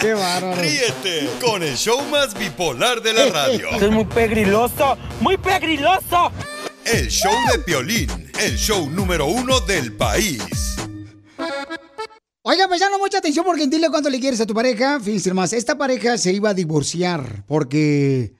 Qué 0.00 0.14
bárbaro. 0.14 0.60
Ríete 0.60 1.28
con 1.40 1.62
el 1.62 1.76
show 1.76 2.00
más 2.10 2.36
bipolar 2.38 3.00
de 3.02 3.12
la 3.12 3.26
radio. 3.32 3.68
es 3.70 3.90
muy 3.90 4.04
pegriloso, 4.04 4.96
muy 5.20 5.36
pegriloso. 5.36 6.32
El 6.84 7.08
show 7.08 7.32
de 7.52 7.58
Piolín, 7.60 8.30
el 8.40 8.56
show 8.56 8.88
número 8.90 9.26
uno 9.26 9.60
del 9.60 9.92
país. 9.96 10.76
Oiga, 12.42 12.68
paisano, 12.68 12.98
mucha 12.98 13.18
atención 13.18 13.44
porque 13.44 13.66
dile 13.66 13.90
cuánto 13.90 14.08
le 14.08 14.18
quieres 14.18 14.40
a 14.40 14.46
tu 14.46 14.54
pareja. 14.54 14.98
Fíjense 14.98 15.34
más, 15.34 15.52
esta 15.52 15.76
pareja 15.76 16.16
se 16.16 16.32
iba 16.32 16.50
a 16.50 16.54
divorciar 16.54 17.44
porque 17.46 18.32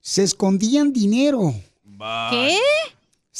se 0.00 0.24
escondían 0.24 0.92
dinero. 0.92 1.54
¿Qué? 2.30 2.58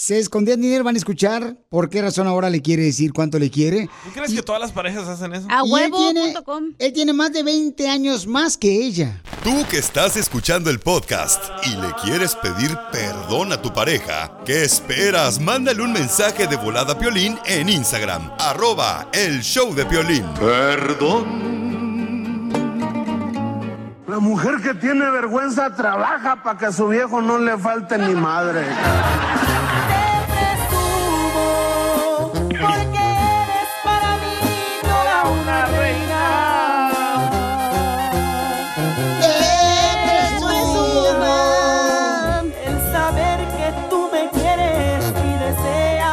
Se 0.00 0.16
escondían 0.16 0.60
dinero, 0.60 0.84
van 0.84 0.94
a 0.94 0.98
escuchar 0.98 1.56
por 1.68 1.90
qué 1.90 2.00
razón 2.00 2.28
ahora 2.28 2.50
le 2.50 2.62
quiere 2.62 2.84
decir 2.84 3.12
cuánto 3.12 3.36
le 3.40 3.50
quiere. 3.50 3.90
¿Tú 4.04 4.12
crees 4.14 4.32
que 4.32 4.42
todas 4.42 4.60
las 4.60 4.70
parejas 4.70 5.08
hacen 5.08 5.34
eso? 5.34 5.48
A 5.50 5.62
Y 5.66 5.74
él 5.82 5.90
tiene, 5.90 6.34
él 6.78 6.92
tiene 6.92 7.12
más 7.12 7.32
de 7.32 7.42
20 7.42 7.88
años 7.88 8.24
más 8.24 8.56
que 8.56 8.70
ella. 8.70 9.20
Tú 9.42 9.66
que 9.68 9.78
estás 9.78 10.16
escuchando 10.16 10.70
el 10.70 10.78
podcast 10.78 11.42
y 11.66 11.70
le 11.70 11.92
quieres 12.04 12.36
pedir 12.36 12.78
perdón 12.92 13.52
a 13.52 13.60
tu 13.60 13.72
pareja, 13.72 14.38
¿qué 14.46 14.62
esperas? 14.62 15.40
Mándale 15.40 15.82
un 15.82 15.92
mensaje 15.92 16.46
de 16.46 16.54
volada 16.54 16.92
a 16.92 16.98
Piolín 17.00 17.36
en 17.44 17.68
Instagram, 17.68 18.30
arroba 18.38 19.08
el 19.12 19.42
show 19.42 19.74
de 19.74 19.84
Piolín. 19.84 20.24
Perdón. 20.38 21.67
La 24.08 24.18
mujer 24.20 24.62
que 24.62 24.72
tiene 24.72 25.10
vergüenza 25.10 25.74
trabaja 25.74 26.42
para 26.42 26.58
que 26.58 26.64
a 26.64 26.72
su 26.72 26.88
viejo 26.88 27.20
no 27.20 27.36
le 27.36 27.58
falte 27.58 27.98
ni 27.98 28.14
madre. 28.14 28.64
Porque 32.48 32.56
eres 32.56 33.68
para 33.84 34.16
mí 34.16 34.38
toda 34.80 35.24
una 35.28 35.66
reina. 35.66 36.90
El 42.64 42.80
saber 42.90 43.38
que 43.58 43.74
tú 43.90 44.08
me 44.10 44.30
quieres 44.30 45.04
y 45.04 45.32
deseas. 45.44 46.06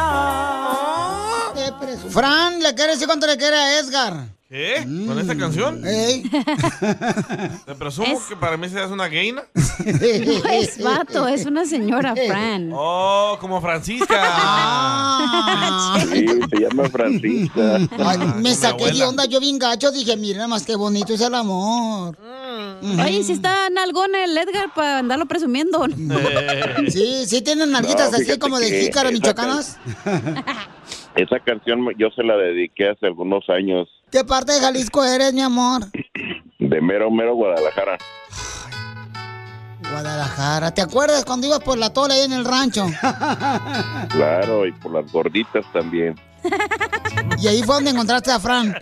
Fran, 2.12 2.62
¿le 2.62 2.74
quiere 2.74 2.92
decir 2.92 3.06
cuánto 3.06 3.26
le 3.26 3.38
quiere 3.38 3.56
a 3.56 3.78
Edgar? 3.78 4.35
¿Qué? 4.48 4.84
¿Con 4.84 5.18
esta 5.18 5.36
canción? 5.36 5.84
Ey. 5.84 6.22
Te 7.66 7.74
presumo 7.74 8.22
que 8.28 8.36
para 8.36 8.56
mí 8.56 8.68
seas 8.68 8.92
una 8.92 9.08
gaina. 9.08 9.42
No 9.54 10.50
es 10.50 10.80
vato, 10.80 11.26
es 11.26 11.46
una 11.46 11.66
señora, 11.66 12.14
Fran. 12.14 12.70
Oh, 12.72 13.36
como 13.40 13.60
Francisca. 13.60 14.22
Sí, 16.08 16.26
se 16.48 16.60
llama 16.60 16.88
Francisca. 16.88 17.78
Ay, 17.98 18.18
me 18.40 18.54
saqué 18.54 18.92
de 18.92 19.02
onda, 19.02 19.24
yo 19.24 19.40
bien 19.40 19.58
gacho, 19.58 19.90
dije, 19.90 20.16
mira 20.16 20.36
nada 20.36 20.48
más 20.48 20.62
qué 20.62 20.76
bonito 20.76 21.14
es 21.14 21.20
el 21.20 21.34
amor. 21.34 22.16
Oye, 23.04 23.24
si 23.24 23.32
está 23.32 23.68
nalgón 23.70 24.14
el 24.14 24.38
Edgar 24.38 24.72
para 24.74 24.98
andarlo 25.00 25.26
presumiendo. 25.26 25.86
Sí, 26.88 27.24
sí 27.26 27.42
tienen 27.42 27.72
nalguitas 27.72 28.10
No, 28.10 28.16
así 28.16 28.24
fíjate 28.24 28.38
como 28.38 28.60
de 28.60 28.70
que 28.70 28.80
jícaro 28.82 29.08
esa 29.08 29.18
michoacanas. 29.18 29.78
Esa 31.16 31.40
canción 31.40 31.86
yo 31.98 32.10
se 32.10 32.22
la 32.22 32.36
dediqué 32.36 32.90
hace 32.90 33.06
algunos 33.06 33.48
años 33.48 33.88
¿Qué 34.10 34.24
parte 34.24 34.52
de 34.52 34.60
Jalisco 34.60 35.04
eres, 35.04 35.34
mi 35.34 35.42
amor? 35.42 35.82
de 36.58 36.80
mero, 36.80 37.10
mero 37.10 37.34
Guadalajara. 37.34 37.98
Guadalajara. 39.90 40.72
¿Te 40.72 40.80
acuerdas 40.80 41.24
cuando 41.24 41.48
ibas 41.48 41.60
por 41.60 41.76
la 41.76 41.92
tola 41.92 42.14
ahí 42.14 42.22
en 42.22 42.32
el 42.32 42.44
rancho? 42.44 42.86
Claro, 44.10 44.66
y 44.66 44.72
por 44.72 44.92
las 44.92 45.10
gorditas 45.12 45.64
también. 45.72 46.14
Y 47.38 47.48
ahí 47.48 47.62
fue 47.62 47.74
donde 47.74 47.90
encontraste 47.90 48.30
a 48.30 48.40
Fran. 48.40 48.74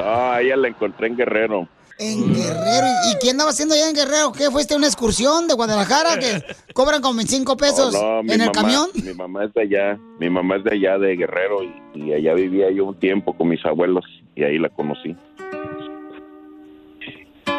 Ah, 0.00 0.38
ella 0.40 0.56
la 0.56 0.68
encontré 0.68 1.06
en 1.06 1.16
Guerrero. 1.16 1.68
En 2.00 2.32
Guerrero. 2.32 2.86
¿Y 3.10 3.18
qué 3.20 3.30
andaba 3.30 3.50
haciendo 3.50 3.74
allá 3.74 3.88
en 3.88 3.94
Guerrero? 3.96 4.30
¿Qué? 4.32 4.50
¿Fuiste 4.50 4.74
a 4.74 4.76
una 4.76 4.86
excursión 4.86 5.48
de 5.48 5.54
Guadalajara 5.54 6.18
que 6.18 6.42
cobran 6.74 7.02
como 7.02 7.16
25 7.16 7.56
pesos 7.56 7.92
no, 7.92 8.20
en 8.20 8.30
el 8.30 8.38
mamá- 8.38 8.52
camión? 8.52 8.88
Mi 8.94 9.14
mamá 9.14 9.44
es 9.44 9.54
de 9.54 9.62
allá, 9.62 9.98
mi 10.20 10.30
mamá 10.30 10.56
es 10.56 10.64
de 10.64 10.74
allá, 10.74 10.98
de 10.98 11.16
Guerrero, 11.16 11.62
y, 11.64 11.72
y 11.94 12.12
allá 12.14 12.34
vivía 12.34 12.70
yo 12.70 12.84
un 12.86 12.94
tiempo 13.00 13.36
con 13.36 13.48
mis 13.48 13.64
abuelos, 13.66 14.04
y 14.36 14.44
ahí 14.44 14.58
la 14.58 14.68
conocí. 14.68 15.16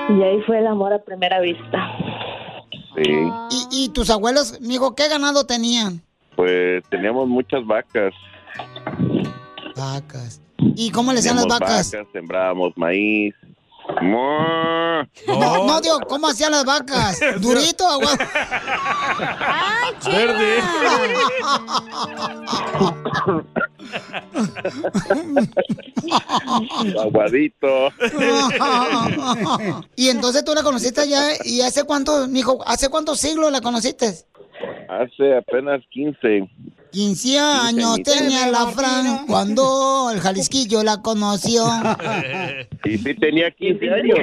Y 0.10 0.24
ahí 0.24 0.41
fue 0.45 0.60
el 0.60 0.68
amor 0.68 0.94
a 0.94 1.03
primera 1.03 1.40
vista. 1.41 1.78
Sí, 2.95 3.03
¿Y, 3.72 3.86
y 3.86 3.90
tus 3.90 4.10
abuelos, 4.10 4.60
mijo, 4.61 4.95
qué 4.95 5.07
ganado 5.10 5.45
tenían? 5.45 6.02
pues 6.36 6.82
teníamos 6.90 7.28
muchas 7.28 7.66
vacas. 7.68 8.14
Vacas. 9.76 10.41
¿Y 10.57 10.90
cómo 10.91 11.11
le 11.11 11.20
hacían 11.20 11.36
las 11.36 11.48
vacas? 11.48 11.91
Sembrábamos 12.14 12.72
maíz. 12.78 13.36
No, 14.02 15.03
no, 15.66 15.82
digo, 15.82 15.99
¿cómo 16.07 16.28
hacían 16.28 16.52
las 16.52 16.64
vacas? 16.64 17.20
¿Durito 17.41 17.86
o 17.86 17.90
agua? 17.90 18.11
¡Ay, 19.40 19.95
Verde. 20.06 20.60
Aguadito. 26.99 27.90
y 29.95 30.10
entonces 30.10 30.44
tú 30.45 30.53
la 30.53 30.61
conociste 30.64 31.02
allá, 31.02 31.22
¿y 31.44 31.61
hace 31.61 31.84
cuánto, 31.84 32.28
mijo, 32.28 32.60
hace 32.68 32.90
cuántos 32.90 33.20
siglos 33.20 33.52
la 33.52 33.61
conociste? 33.61 34.14
Hace 34.88 35.38
apenas 35.38 35.82
15. 35.90 36.48
15 36.91 37.40
años 37.40 37.99
tenía 38.03 38.48
la 38.48 38.68
Fran 38.68 39.26
cuando 39.28 40.10
el 40.11 40.20
Jalisquillo 40.20 40.84
la 40.84 41.02
conoció. 41.02 41.66
Y 42.86 42.98
sí 42.98 43.14
tenía 43.16 43.52
15 43.52 43.90
años. 43.90 44.20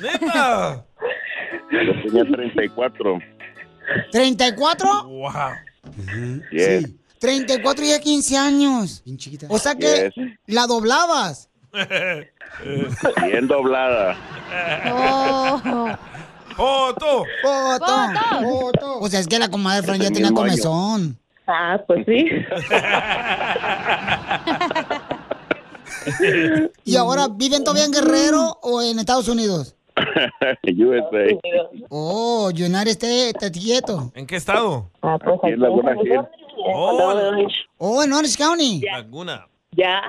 ¡Neta! 0.00 0.84
Yo 1.70 2.02
tenía 2.02 2.24
34. 2.24 3.18
¿34? 4.12 5.04
¡Wow! 5.06 5.32
Yeah. 6.52 6.82
34 7.20 7.84
y 7.84 7.88
ya 7.88 8.00
15 8.00 8.36
años. 8.36 9.02
O 9.48 9.58
sea 9.58 9.74
que 9.74 10.12
Yes. 10.14 10.28
la 10.46 10.66
doblabas. 10.66 11.48
Bien 13.24 13.46
doblada. 13.48 14.16
¡Foto! 16.56 17.24
Foto. 17.42 17.96
Foto. 18.42 18.98
O 19.00 19.08
sea, 19.08 19.20
es 19.20 19.26
que 19.28 19.38
la 19.38 19.48
comadre 19.48 19.82
Fran 19.86 20.00
ya 20.00 20.10
tenía 20.10 20.32
comezón. 20.32 21.18
Ah, 21.50 21.82
pues 21.86 22.04
sí. 22.06 22.26
¿Y 26.84 26.96
ahora 26.96 27.28
viven 27.28 27.64
todavía 27.64 27.86
en 27.86 27.92
Guerrero 27.92 28.58
o 28.62 28.82
en 28.82 28.98
Estados 28.98 29.28
Unidos? 29.28 29.74
USA. 30.62 31.38
Oh, 31.88 32.50
United 32.54 32.88
States, 32.88 33.28
está 33.28 33.50
quieto. 33.50 34.12
¿En 34.14 34.26
qué 34.26 34.36
estado? 34.36 34.90
Aquí 35.00 35.52
en 35.52 35.60
Laguna 35.60 35.96
Hill. 36.02 36.20
Oh, 37.78 38.02
en 38.02 38.12
Orange 38.12 38.36
County. 38.36 38.80
Laguna. 38.80 39.46
Ya. 39.72 40.02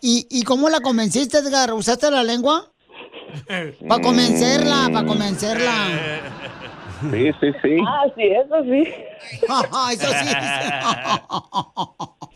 ¿Y, 0.00 0.26
¿Y 0.30 0.44
cómo 0.44 0.68
la 0.68 0.80
convenciste, 0.80 1.38
Edgar? 1.38 1.72
¿Usaste 1.72 2.08
la 2.10 2.22
lengua? 2.22 2.70
Para 3.88 4.00
convencerla, 4.00 4.90
para 4.92 5.06
convencerla. 5.06 5.72
Sí, 7.10 7.30
sí, 7.40 7.52
sí. 7.62 7.76
Ah, 7.86 8.06
sí, 8.16 8.22
eso 8.22 8.64
sí. 8.64 8.82
Eso 9.92 10.12
sí. 10.12 10.34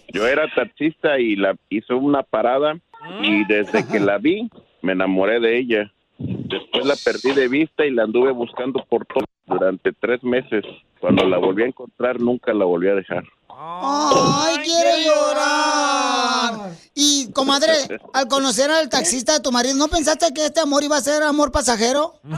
Yo 0.12 0.26
era 0.26 0.48
taxista 0.54 1.18
y 1.18 1.36
la 1.36 1.54
hizo 1.68 1.96
una 1.96 2.22
parada 2.22 2.78
y 3.22 3.44
desde 3.44 3.86
que 3.86 4.00
la 4.00 4.18
vi 4.18 4.48
me 4.82 4.92
enamoré 4.92 5.38
de 5.40 5.58
ella. 5.58 5.92
Después 6.18 6.86
la 6.86 6.94
perdí 7.04 7.32
de 7.38 7.48
vista 7.48 7.84
y 7.84 7.90
la 7.90 8.04
anduve 8.04 8.32
buscando 8.32 8.84
por 8.88 9.06
todo 9.06 9.24
durante 9.46 9.92
tres 9.92 10.22
meses. 10.24 10.64
Cuando 10.98 11.26
la 11.26 11.38
volví 11.38 11.62
a 11.62 11.66
encontrar 11.66 12.20
nunca 12.20 12.52
la 12.52 12.64
volví 12.64 12.88
a 12.88 12.94
dejar. 12.94 13.24
¡Ay, 13.60 14.56
quiere 14.64 15.04
llorar! 15.04 16.70
Y, 16.94 17.30
comadre, 17.32 17.72
al 18.12 18.28
conocer 18.28 18.70
al 18.70 18.88
taxista 18.88 19.32
de 19.32 19.40
tu 19.40 19.50
marido, 19.50 19.74
¿no 19.74 19.88
pensaste 19.88 20.32
que 20.32 20.46
este 20.46 20.60
amor 20.60 20.84
iba 20.84 20.96
a 20.96 21.00
ser 21.00 21.22
amor 21.22 21.50
pasajero? 21.50 22.14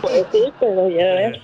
Pues 0.00 0.24
sí, 0.32 0.42
pero 0.60 0.88
ya 0.90 1.04
ves. 1.14 1.38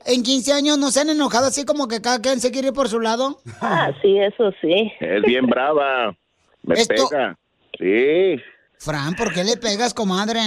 ¿En 0.06 0.22
15 0.22 0.52
años 0.52 0.78
no 0.78 0.90
se 0.90 1.00
han 1.00 1.10
enojado 1.10 1.46
así 1.46 1.64
como 1.64 1.88
que 1.88 2.00
cada 2.00 2.20
quien 2.20 2.40
se 2.40 2.50
quiere 2.50 2.68
ir 2.68 2.74
por 2.74 2.88
su 2.88 3.00
lado? 3.00 3.38
Ah, 3.60 3.90
sí, 4.02 4.18
eso 4.18 4.50
sí. 4.60 4.92
Es 5.00 5.22
bien 5.22 5.46
brava. 5.46 6.14
Me 6.62 6.74
Esto- 6.74 7.08
pega. 7.08 7.36
Sí. 7.78 8.36
Fran, 8.78 9.14
¿por 9.14 9.32
qué 9.32 9.42
le 9.44 9.56
pegas, 9.56 9.94
comadre? 9.94 10.40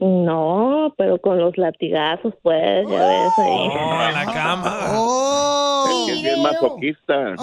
No, 0.00 0.94
pero 0.96 1.20
con 1.20 1.38
los 1.38 1.56
latigazos, 1.58 2.32
pues, 2.42 2.86
ya 2.88 3.06
ves 3.06 3.32
ahí. 3.38 3.68
¡Oh, 3.70 3.92
a 3.98 4.12
la 4.12 4.24
cama! 4.32 4.78
¡Oh! 4.94 5.59
Es 6.10 6.22
que 6.22 6.28
es 6.28 6.34
bien 6.34 6.42
masoquista. 6.42 7.34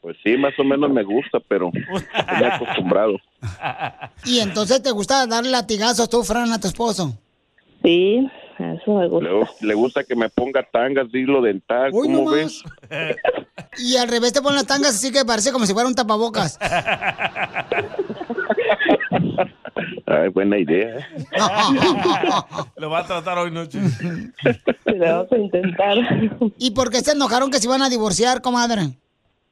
Pues 0.00 0.18
sí, 0.22 0.36
más 0.36 0.52
o 0.58 0.64
menos 0.64 0.90
me 0.90 1.02
gusta, 1.02 1.40
pero 1.48 1.70
estoy 1.74 2.44
acostumbrado. 2.44 3.16
¿Y 4.26 4.40
entonces 4.40 4.82
te 4.82 4.90
gusta 4.90 5.26
darle 5.26 5.50
latigazos 5.50 6.10
tú, 6.10 6.22
Fran, 6.22 6.52
a 6.52 6.60
tu 6.60 6.68
esposo? 6.68 7.14
Sí, 7.82 8.28
eso 8.58 8.94
me 8.98 9.08
gusta. 9.08 9.30
Le, 9.30 9.46
le 9.68 9.74
gusta 9.74 10.04
que 10.04 10.14
me 10.14 10.28
ponga 10.28 10.62
tangas 10.62 11.06
hilo 11.14 11.40
dental, 11.40 11.88
Uy, 11.94 12.08
¿cómo 12.08 12.30
no 12.30 12.36
ves? 12.36 12.62
Y 13.78 13.96
al 13.96 14.08
revés 14.08 14.34
te 14.34 14.42
ponen 14.42 14.56
las 14.56 14.66
tangas 14.66 14.94
así 14.94 15.10
que 15.10 15.24
parece 15.24 15.52
como 15.52 15.64
si 15.64 15.72
fuera 15.72 15.88
un 15.88 15.94
tapabocas. 15.94 16.58
Ay, 20.06 20.28
buena 20.28 20.58
idea. 20.58 20.98
¿eh? 20.98 21.04
Lo 22.76 22.90
va 22.90 23.00
a 23.00 23.06
tratar 23.06 23.38
hoy 23.38 23.50
noche. 23.50 23.80
Le 24.84 24.98
vamos 24.98 25.32
a 25.32 25.38
intentar. 25.38 25.96
¿Y 26.58 26.70
por 26.72 26.90
qué 26.90 27.00
se 27.00 27.12
enojaron 27.12 27.50
que 27.50 27.58
se 27.58 27.66
iban 27.66 27.82
a 27.82 27.88
divorciar, 27.88 28.42
comadre? 28.42 28.98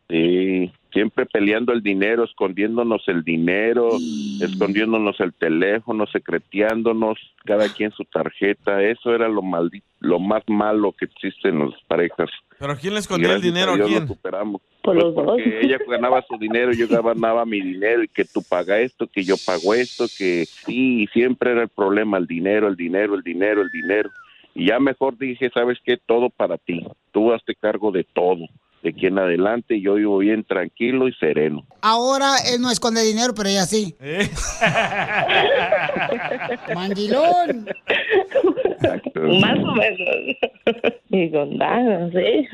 Sí, 0.09 0.73
siempre 0.93 1.27
peleando 1.27 1.73
el 1.73 1.82
dinero, 1.82 2.24
escondiéndonos 2.24 3.02
el 3.09 3.23
dinero, 3.24 3.98
escondiéndonos 4.40 5.19
el 5.20 5.32
teléfono, 5.35 6.06
secreteándonos, 6.06 7.19
cada 7.44 7.69
quien 7.69 7.93
su 7.93 8.05
tarjeta. 8.05 8.82
Eso 8.82 9.14
era 9.14 9.28
lo 9.28 9.43
maldi- 9.43 9.82
lo 10.01 10.19
más 10.19 10.43
malo 10.48 10.93
que 10.93 11.06
existe 11.06 11.48
en 11.48 11.70
las 11.70 11.81
parejas. 11.86 12.31
¿Pero 12.59 12.77
quién 12.77 12.93
le 12.94 13.01
Y 13.01 13.02
escondió 13.02 13.32
el 13.35 13.43
dinero 13.43 13.73
a 13.73 13.77
Dios 13.77 13.89
quién? 13.89 14.02
lo 14.02 14.06
superamos. 14.09 14.60
Por 14.82 14.94
Pues 14.94 15.05
los 15.05 15.14
dos. 15.14 15.24
porque 15.27 15.60
ella 15.62 15.78
ganaba 15.89 16.23
su 16.23 16.36
dinero, 16.39 16.73
yo 16.73 16.86
ganaba 16.89 17.44
mi 17.44 17.60
dinero 17.60 18.02
y 18.02 18.09
que 18.09 18.24
tú 18.24 18.43
pagas 18.43 18.81
esto, 18.81 19.06
que 19.06 19.24
yo 19.24 19.36
pago 19.36 19.74
esto, 19.74 20.06
que 20.19 20.47
sí, 20.66 21.02
y 21.02 21.06
siempre 21.09 21.52
era 21.52 21.62
el 21.62 21.69
problema, 21.69 22.19
el 22.19 22.27
dinero, 22.27 22.69
el 22.69 22.77
dinero, 22.77 23.14
el 23.14 23.23
dinero, 23.23 23.62
el 23.62 23.70
dinero. 23.70 24.10
Y 24.55 24.66
ya 24.66 24.78
mejor 24.81 25.16
dije, 25.16 25.51
¿sabes 25.55 25.78
qué? 25.85 25.97
Todo 25.97 26.28
para 26.31 26.59
ti. 26.59 26.85
Tú 27.12 27.32
hazte 27.32 27.55
cargo 27.55 27.90
de 27.93 28.05
todo. 28.05 28.47
De 28.82 28.90
aquí 28.90 29.06
en 29.06 29.16
adelante 29.16 29.80
yo 29.80 29.94
vivo 29.94 30.18
bien 30.18 30.42
tranquilo 30.42 31.06
y 31.06 31.12
sereno. 31.14 31.64
Ahora 31.82 32.34
él 32.52 32.60
no 32.60 32.68
esconde 32.68 33.00
dinero, 33.02 33.32
pero 33.32 33.48
ella 33.48 33.64
sí. 33.64 33.94
¡Mandilón! 36.74 37.68
Más 39.40 39.59
o 39.59 39.74
menos. 39.74 40.36
Y 41.10 41.30
con 41.30 41.56
ganas, 41.59 42.10
sí. 42.10 42.48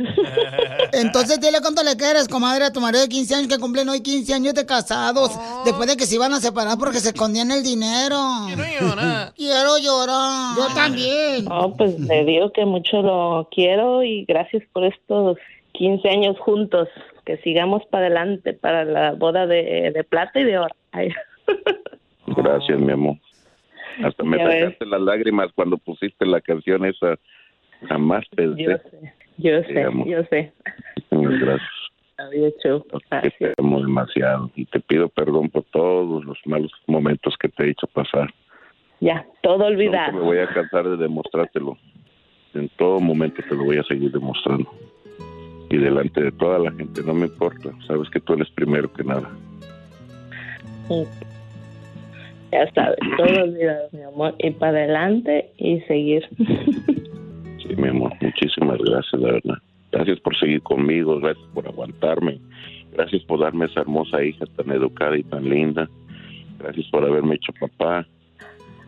Entonces 0.92 1.40
dile 1.40 1.60
cuánto 1.62 1.82
le 1.82 1.96
quieres, 1.96 2.28
comadre, 2.28 2.66
a 2.66 2.72
tu 2.72 2.80
marido 2.80 3.00
de 3.02 3.08
15 3.08 3.34
años 3.34 3.48
que 3.48 3.58
cumplen 3.58 3.88
hoy 3.88 4.02
15 4.02 4.34
años 4.34 4.52
de 4.52 4.66
casados. 4.66 5.30
Después 5.64 5.88
de 5.88 5.96
que 5.96 6.04
se 6.04 6.16
iban 6.16 6.34
a 6.34 6.40
separar 6.40 6.76
porque 6.76 6.98
se 6.98 7.08
escondían 7.10 7.50
el 7.52 7.62
dinero. 7.62 8.18
Quiero 8.48 8.64
llorar. 8.80 9.32
Quiero 9.34 9.78
llorar. 9.78 10.56
Yo 10.58 10.66
también. 10.74 11.44
No, 11.46 11.72
pues 11.74 11.98
le 11.98 12.24
digo 12.26 12.52
que 12.52 12.66
mucho 12.66 13.00
lo 13.00 13.48
quiero 13.50 14.02
y 14.02 14.26
gracias 14.26 14.62
por 14.74 14.84
estos 14.84 15.38
15 15.78 16.08
años 16.08 16.38
juntos. 16.40 16.88
Que 17.24 17.36
sigamos 17.38 17.84
para 17.86 18.06
adelante 18.06 18.54
para 18.54 18.84
la 18.84 19.12
boda 19.12 19.46
de, 19.46 19.90
de 19.94 20.04
plata 20.04 20.40
y 20.40 20.44
de 20.44 20.58
oro. 20.58 20.74
Ay. 20.92 21.10
Gracias, 22.26 22.78
mi 22.80 22.92
amor. 22.92 23.16
Hasta 24.02 24.24
me 24.24 24.38
sacaste 24.38 24.86
las 24.86 25.00
lágrimas 25.00 25.50
cuando 25.54 25.76
pusiste 25.78 26.24
la 26.26 26.40
canción 26.40 26.84
esa. 26.84 27.16
Jamás 27.88 28.24
pensé. 28.34 28.62
Yo 28.62 28.76
sé, 28.78 29.12
yo 29.36 29.62
sé, 29.62 29.86
yo 30.06 30.22
sé. 30.24 30.52
Gracias. 31.10 31.70
Había 32.16 32.48
hecho. 32.48 32.84
te 33.38 33.52
amo 33.58 33.80
demasiado 33.80 34.50
y 34.56 34.64
te 34.64 34.80
pido 34.80 35.08
perdón 35.08 35.48
por 35.50 35.62
todos 35.64 36.24
los 36.24 36.38
malos 36.46 36.72
momentos 36.88 37.36
que 37.38 37.48
te 37.48 37.64
he 37.64 37.70
hecho 37.70 37.86
pasar. 37.88 38.28
Ya, 39.00 39.24
todo 39.42 39.58
No 39.58 39.66
olvidado. 39.66 40.12
me 40.14 40.20
voy 40.20 40.38
a 40.38 40.48
cansar 40.48 40.88
de 40.88 40.96
demostrártelo. 40.96 41.76
En 42.54 42.68
todo 42.70 42.98
momento 42.98 43.42
te 43.48 43.54
lo 43.54 43.64
voy 43.64 43.78
a 43.78 43.84
seguir 43.84 44.10
demostrando. 44.10 44.68
Y 45.70 45.76
delante 45.76 46.22
de 46.22 46.32
toda 46.32 46.58
la 46.58 46.72
gente, 46.72 47.02
no 47.02 47.14
me 47.14 47.26
importa. 47.26 47.70
Sabes 47.86 48.08
que 48.10 48.20
tú 48.20 48.34
eres 48.34 48.48
primero 48.50 48.92
que 48.92 49.04
nada. 49.04 49.30
Ya 52.50 52.72
sabes, 52.72 52.98
todo 53.16 53.42
olvidado, 53.44 53.88
mi 53.92 54.02
amor. 54.02 54.34
Y 54.38 54.50
para 54.52 54.78
adelante 54.78 55.50
y 55.58 55.80
seguir. 55.82 56.24
Sí, 57.58 57.74
mi 57.76 57.88
amor, 57.88 58.12
muchísimas 58.20 58.78
gracias, 58.78 59.20
la 59.20 59.32
verdad. 59.32 59.58
Gracias 59.90 60.20
por 60.20 60.36
seguir 60.38 60.62
conmigo, 60.62 61.18
gracias 61.18 61.46
por 61.52 61.66
aguantarme, 61.66 62.38
gracias 62.92 63.22
por 63.24 63.40
darme 63.40 63.66
esa 63.66 63.80
hermosa 63.80 64.22
hija 64.22 64.44
tan 64.56 64.70
educada 64.70 65.16
y 65.16 65.24
tan 65.24 65.48
linda, 65.48 65.88
gracias 66.58 66.86
por 66.90 67.04
haberme 67.04 67.34
hecho 67.34 67.52
papá, 67.58 68.06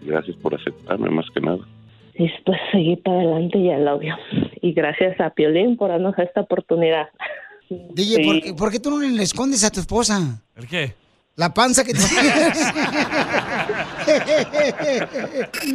gracias 0.03 0.37
por 0.37 0.55
aceptarme 0.55 1.11
más 1.11 1.29
que 1.31 1.41
nada. 1.41 1.65
Y 2.15 2.29
pues 2.45 2.59
seguir 2.73 3.03
para 3.03 3.19
adelante 3.19 3.59
y 3.59 3.71
el 3.71 3.87
obvio. 3.89 4.17
Y 4.61 4.73
gracias 4.73 5.19
a 5.21 5.31
Piolín 5.31 5.77
por 5.77 5.89
darnos 5.91 6.19
esta 6.19 6.41
oportunidad. 6.43 7.09
DJ, 7.69 8.17
Sí. 8.17 8.25
¿por, 8.25 8.43
qué, 8.43 8.55
por 8.55 8.71
qué 8.73 8.81
tú 8.81 8.91
no 8.91 8.99
le 9.01 9.23
escondes 9.23 9.63
a 9.65 9.71
tu 9.71 9.81
esposa? 9.81 10.43
¿El 10.57 10.67
qué? 10.67 10.95
La 11.37 11.55
panza 11.55 11.85
que 11.85 11.93
tienes. 11.95 12.59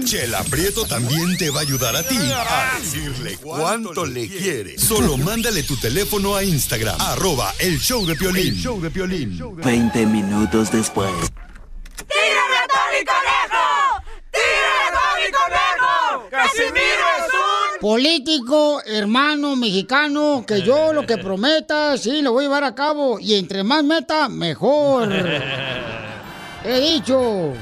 Chela 0.06 0.44
Prieto 0.44 0.86
también 0.86 1.38
te 1.38 1.50
va 1.50 1.60
a 1.60 1.64
ayudar 1.64 1.96
a 1.96 2.04
ti 2.04 2.18
a 2.18 2.78
decirle 2.80 3.38
cuánto 3.42 4.06
le 4.06 4.28
quiere. 4.28 4.78
Solo 4.78 5.18
mándale 5.18 5.64
tu 5.64 5.76
teléfono 5.78 6.36
a 6.36 6.44
Instagram, 6.44 6.96
arroba 7.00 7.54
el 7.60 7.80
show 7.80 8.06
de 8.06 8.16
Piolín. 8.16 8.48
El 8.50 8.56
show 8.56 8.80
de 8.82 8.92
Piolín. 8.92 9.40
20 9.64 10.06
minutos 10.06 10.72
después. 10.72 11.10
¡Tírame 11.96 12.58
a 12.58 12.68
Tony 12.68 13.06
Conejo! 13.06 14.04
¡Tírame 14.32 14.84
a 14.84 14.92
Tony 14.92 15.32
Conejo! 15.32 15.95
¡Casimiro 16.30 17.06
es 17.18 17.34
un... 17.34 17.80
Político, 17.82 18.82
hermano 18.86 19.56
mexicano, 19.56 20.44
que 20.48 20.62
yo 20.62 20.94
lo 20.94 21.06
que 21.06 21.18
prometa, 21.18 21.98
sí, 21.98 22.22
lo 22.22 22.32
voy 22.32 22.46
a 22.46 22.48
llevar 22.48 22.64
a 22.64 22.74
cabo. 22.76 23.20
Y 23.20 23.36
entre 23.36 23.64
más 23.64 23.84
meta, 23.84 24.28
mejor. 24.30 25.10
He 26.64 26.80
dicho. 26.80 27.54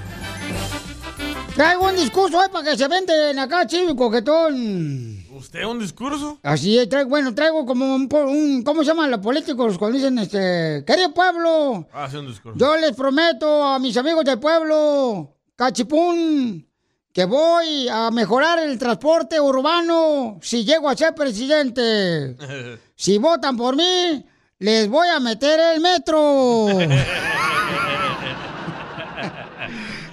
Traigo 1.55 1.87
un 1.87 1.95
discurso 1.95 2.41
eh, 2.43 2.47
para 2.51 2.71
que 2.71 2.77
se 2.77 2.87
venden 2.87 3.37
acá, 3.37 3.67
chivo 3.67 3.91
y 3.91 3.95
coquetón. 3.95 5.23
¿Usted 5.33 5.63
un 5.65 5.79
discurso? 5.79 6.39
Así 6.41 6.79
es, 6.79 6.87
traigo, 6.89 7.09
bueno, 7.09 7.35
traigo 7.35 7.65
como 7.65 7.93
un- 7.95 8.63
¿cómo 8.63 8.81
se 8.81 8.87
llaman 8.87 9.11
los 9.11 9.19
políticos 9.19 9.77
cuando 9.77 9.97
dicen, 9.97 10.17
este, 10.19 10.83
querido 10.87 11.13
pueblo, 11.13 11.87
Ah, 11.93 12.07
sí, 12.09 12.17
un 12.17 12.27
discurso. 12.27 12.57
yo 12.57 12.77
les 12.77 12.95
prometo 12.95 13.63
a 13.63 13.77
mis 13.77 13.95
amigos 13.97 14.23
del 14.25 14.39
pueblo, 14.39 15.35
cachipún, 15.55 16.67
que 17.13 17.25
voy 17.25 17.87
a 17.89 18.09
mejorar 18.11 18.57
el 18.59 18.77
transporte 18.79 19.39
urbano 19.39 20.39
si 20.41 20.65
llego 20.65 20.89
a 20.89 20.95
ser 20.97 21.13
presidente. 21.15 22.35
Si 22.95 23.17
votan 23.17 23.57
por 23.57 23.75
mí, 23.75 24.23
les 24.59 24.87
voy 24.87 25.07
a 25.09 25.19
meter 25.19 25.59
el 25.59 25.81
metro. 25.81 26.67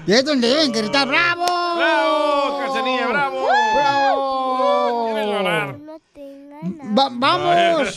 y 0.07 0.13
es 0.13 0.25
donde 0.25 0.49
deben 0.49 0.73
gritar, 0.73 1.07
¡bravo! 1.07 1.45
¡Bravo, 1.77 2.59
Cachanilla, 2.67 3.07
bravo! 3.07 3.47
Va- 6.99 7.11
vamos, 7.13 7.89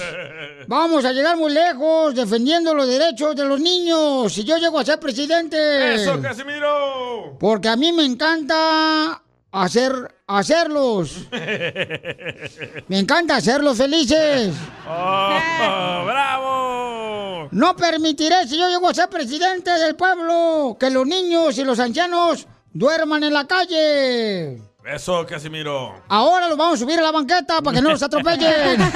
vamos 0.68 1.06
a 1.06 1.12
llegar 1.12 1.38
muy 1.38 1.52
lejos 1.52 2.16
defendiendo 2.16 2.74
los 2.74 2.88
derechos 2.88 3.36
de 3.36 3.46
los 3.46 3.60
niños. 3.60 4.34
Si 4.34 4.44
yo 4.44 4.58
llego 4.58 4.80
a 4.80 4.86
ser 4.86 5.00
presidente. 5.00 5.96
¡Eso, 5.96 6.22
Casimiro! 6.22 7.38
Porque 7.40 7.70
a 7.70 7.76
mí 7.76 7.92
me 7.92 8.06
encanta 8.06 9.22
hacer, 9.52 9.94
hacerlos. 10.28 11.28
Me 12.88 13.00
encanta 13.00 13.38
hacerlos 13.38 13.78
felices. 13.78 14.54
¡Oh, 14.88 16.04
bravo! 16.06 17.50
No 17.52 17.76
permitiré, 17.76 18.48
si 18.48 18.58
yo 18.58 18.68
llego 18.68 18.90
a 18.90 18.94
ser 18.94 19.10
presidente 19.10 19.72
del 19.72 19.96
pueblo, 19.96 20.76
que 20.80 20.90
los 20.90 21.06
niños 21.06 21.58
y 21.58 21.64
los 21.64 21.80
ancianos 21.80 22.48
duerman 22.74 23.24
en 23.24 23.34
la 23.34 23.46
calle. 23.46 24.60
Eso, 24.86 25.26
Casimiro. 25.26 26.02
Ahora 26.10 26.50
los 26.50 26.58
vamos 26.58 26.76
a 26.76 26.84
subir 26.84 27.00
a 27.00 27.04
la 27.04 27.12
banqueta 27.12 27.62
para 27.62 27.76
que 27.76 27.82
no 27.82 27.92
los 27.92 28.04
atropellen. 28.04 28.82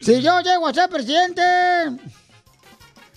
Si 0.00 0.20
yo 0.20 0.40
llego 0.40 0.68
a 0.68 0.74
ser 0.74 0.88
presidente, 0.90 1.42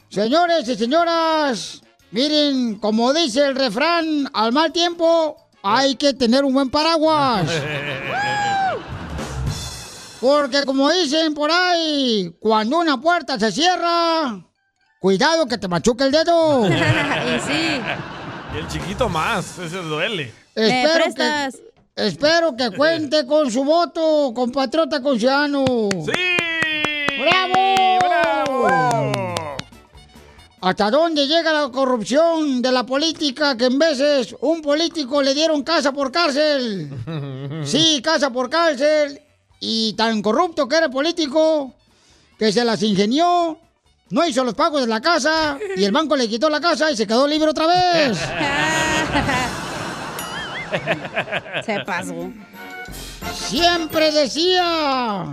señores 0.09 0.67
y 0.69 0.75
señoras, 0.75 1.81
miren, 2.11 2.79
como 2.79 3.13
dice 3.13 3.45
el 3.45 3.55
refrán, 3.55 4.29
al 4.33 4.53
mal 4.53 4.71
tiempo 4.71 5.35
hay 5.61 5.95
que 5.95 6.13
tener 6.13 6.45
un 6.45 6.53
buen 6.53 6.69
paraguas. 6.69 7.45
Porque 10.21 10.63
como 10.63 10.89
dicen 10.89 11.33
por 11.33 11.51
ahí, 11.51 12.33
cuando 12.39 12.79
una 12.79 12.99
puerta 12.99 13.37
se 13.37 13.51
cierra, 13.51 14.43
cuidado 14.99 15.45
que 15.45 15.57
te 15.57 15.67
machuque 15.67 16.05
el 16.05 16.11
dedo. 16.11 16.67
Y 16.69 17.39
sí. 17.41 17.81
El 18.57 18.67
chiquito 18.67 19.07
más, 19.07 19.59
ese 19.59 19.77
duele. 19.77 20.33
Espero 20.55 21.13
que, 21.13 21.49
espero 21.95 22.55
que 22.55 22.71
cuente 22.71 23.27
con 23.27 23.51
su 23.51 23.63
voto, 23.63 24.31
compatriota 24.33 24.99
conciano. 24.99 25.63
¡Sí! 26.03 26.11
¡Bravo! 27.21 28.67
¿Hasta 30.59 30.89
dónde 30.89 31.27
llega 31.27 31.53
la 31.53 31.69
corrupción 31.69 32.63
de 32.63 32.71
la 32.71 32.83
política 32.83 33.55
que 33.55 33.65
en 33.65 33.77
veces 33.77 34.35
un 34.41 34.63
político 34.63 35.21
le 35.21 35.35
dieron 35.35 35.61
casa 35.61 35.91
por 35.91 36.11
cárcel? 36.11 36.89
Sí, 37.63 38.01
casa 38.03 38.31
por 38.31 38.49
cárcel. 38.49 39.21
Y 39.59 39.93
tan 39.93 40.23
corrupto 40.23 40.67
que 40.67 40.77
era 40.77 40.87
el 40.87 40.91
político 40.91 41.75
que 42.39 42.51
se 42.51 42.65
las 42.65 42.81
ingenió, 42.81 43.59
no 44.09 44.25
hizo 44.25 44.43
los 44.43 44.53
pagos 44.53 44.81
de 44.81 44.87
la 44.87 45.01
casa 45.01 45.57
y 45.75 45.83
el 45.83 45.91
banco 45.91 46.15
le 46.15 46.27
quitó 46.27 46.49
la 46.49 46.59
casa 46.61 46.91
y 46.91 46.97
se 46.97 47.05
quedó 47.07 47.27
libre 47.27 47.49
otra 47.49 47.67
vez. 47.67 48.17
Se 51.65 51.79
pasó. 51.81 52.31
Siempre 53.33 54.11
decía, 54.11 55.25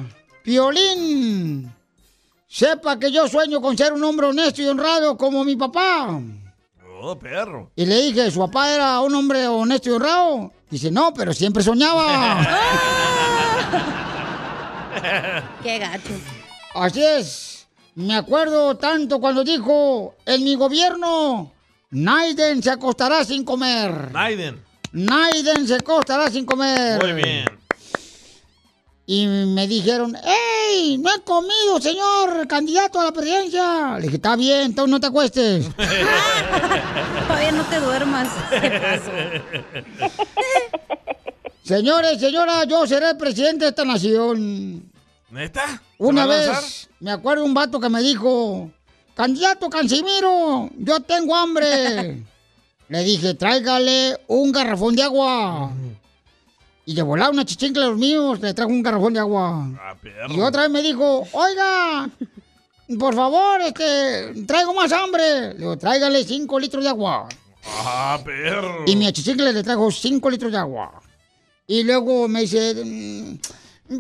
Piolín, 0.43 1.73
sepa 2.47 2.99
que 2.99 3.11
yo 3.11 3.27
sueño 3.29 3.61
con 3.61 3.77
ser 3.77 3.93
un 3.93 4.05
hombre 4.05 4.29
honesto 4.29 4.63
y 4.63 4.67
honrado 4.67 5.17
como 5.17 5.45
mi 5.45 5.57
papá. 5.57 6.21
Oh, 7.01 7.19
perro. 7.19 7.71
Y 7.77 7.85
le 7.85 8.01
dije, 8.03 8.31
¿su 8.31 8.39
papá 8.39 8.71
era 8.73 9.01
un 9.01 9.15
hombre 9.15 9.47
honesto 9.47 9.91
y 9.91 9.93
honrado? 9.93 10.53
Dice, 10.71 10.91
no, 10.91 11.13
pero 11.13 11.35
siempre 11.35 11.63
soñaba. 11.63 12.47
Qué 15.63 15.79
gacho. 15.79 16.15
Así 16.75 17.05
es. 17.05 17.54
Me 17.97 18.17
acuerdo 18.17 18.77
tanto 18.77 19.21
cuando 19.21 19.45
dijo, 19.45 20.17
en 20.27 20.43
mi 20.43 20.57
gobierno, 20.57 21.53
Naiden 21.91 22.63
se 22.63 22.71
acostará 22.71 23.25
sin 23.25 23.45
comer. 23.45 24.11
Naiden. 24.13 24.61
Naiden 24.93 25.67
se 25.67 25.77
acostará 25.77 26.31
sin 26.31 26.45
comer. 26.45 27.01
Muy 27.03 27.13
bien. 27.23 27.45
Y 29.07 29.27
me 29.27 29.69
dijeron, 29.69 30.17
¡Ey! 30.17 30.99
No 30.99 31.15
he 31.15 31.21
comido, 31.23 31.81
señor 31.81 32.49
candidato 32.49 33.01
a 33.01 33.05
la 33.05 33.13
presidencia. 33.13 33.97
Le 33.97 34.03
dije, 34.03 34.17
está 34.17 34.35
bien, 34.35 34.63
entonces 34.63 34.91
no 34.91 34.99
te 34.99 35.07
acuestes. 35.07 35.67
Todavía 37.29 37.53
no 37.53 37.65
te 37.65 37.81
duermas. 37.81 38.29
Señores, 41.63 42.21
señora, 42.21 42.65
yo 42.65 42.87
seré 42.87 43.11
el 43.11 43.17
presidente 43.17 43.65
de 43.65 43.71
esta 43.71 43.85
nación. 43.85 44.91
¿Neta? 45.31 45.67
¿Se 45.67 45.81
Una 45.99 46.27
vez? 46.27 46.91
Me 47.05 47.11
acuerdo 47.13 47.45
un 47.45 47.53
vato 47.53 47.79
que 47.79 47.91
me 47.91 48.01
dijo, 48.01 48.71
candidato 49.15 49.69
Casimiro, 49.69 50.71
yo 50.79 51.01
tengo 51.01 51.37
hambre. 51.37 52.25
Le 52.89 53.05
dije, 53.05 53.35
tráigale 53.35 54.19
un 54.27 54.51
garrafón 54.53 54.97
de 54.97 55.03
agua. 55.03 55.71
Y 56.87 56.95
de 56.95 57.03
volar 57.03 57.31
una 57.31 57.45
chichincla 57.45 57.85
a 57.85 57.89
los 57.89 57.99
míos, 57.99 58.41
le 58.41 58.55
trajo 58.55 58.71
un 58.71 58.83
garrafón 58.83 59.13
de 59.13 59.21
agua. 59.21 59.69
Ah, 59.81 59.95
Y 60.31 60.41
otra 60.41 60.63
vez 60.63 60.71
me 60.71 60.83
dijo, 60.83 61.27
oiga, 61.33 62.09
por 62.99 63.15
favor, 63.15 63.61
este, 63.61 64.45
traigo 64.47 64.73
más 64.73 64.91
hambre. 64.93 65.53
Le 65.53 65.59
digo, 65.59 65.77
tráigale 65.77 66.25
cinco 66.25 66.59
litros 66.59 66.83
de 66.85 66.89
agua. 66.89 67.29
Ah, 67.67 68.19
perro. 68.25 68.85
Y 68.87 68.97
mi 68.97 69.07
achichicle 69.07 69.53
le 69.53 69.63
trajo 69.63 69.91
5 69.91 70.31
litros 70.31 70.53
de 70.53 70.59
agua. 70.59 71.03
Y 71.67 71.83
luego 71.83 72.29
me 72.29 72.43
dice, 72.43 72.75
"Mm, 72.85 73.39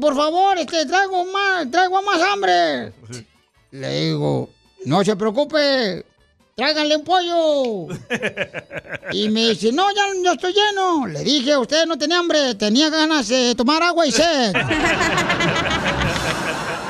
por 0.00 0.16
favor, 0.16 0.58
este, 0.58 0.86
traigo 0.86 1.24
más, 1.26 1.70
traigo 1.70 2.02
más 2.02 2.20
hambre. 2.22 2.92
Le 3.70 4.00
digo, 4.00 4.50
no 4.84 5.04
se 5.04 5.14
preocupe, 5.16 6.04
tráiganle 6.54 6.96
un 6.96 7.04
pollo. 7.04 7.86
Y 9.12 9.28
me 9.28 9.50
dice, 9.50 9.70
no, 9.70 9.86
ya, 9.94 10.02
ya 10.24 10.32
estoy 10.32 10.54
lleno. 10.54 11.06
Le 11.06 11.22
dije, 11.22 11.56
usted 11.56 11.84
no 11.86 11.96
tenía 11.98 12.18
hambre, 12.18 12.54
tenía 12.54 12.88
ganas 12.88 13.28
de 13.28 13.54
tomar 13.54 13.82
agua 13.82 14.06
y 14.06 14.12
sed. 14.12 14.52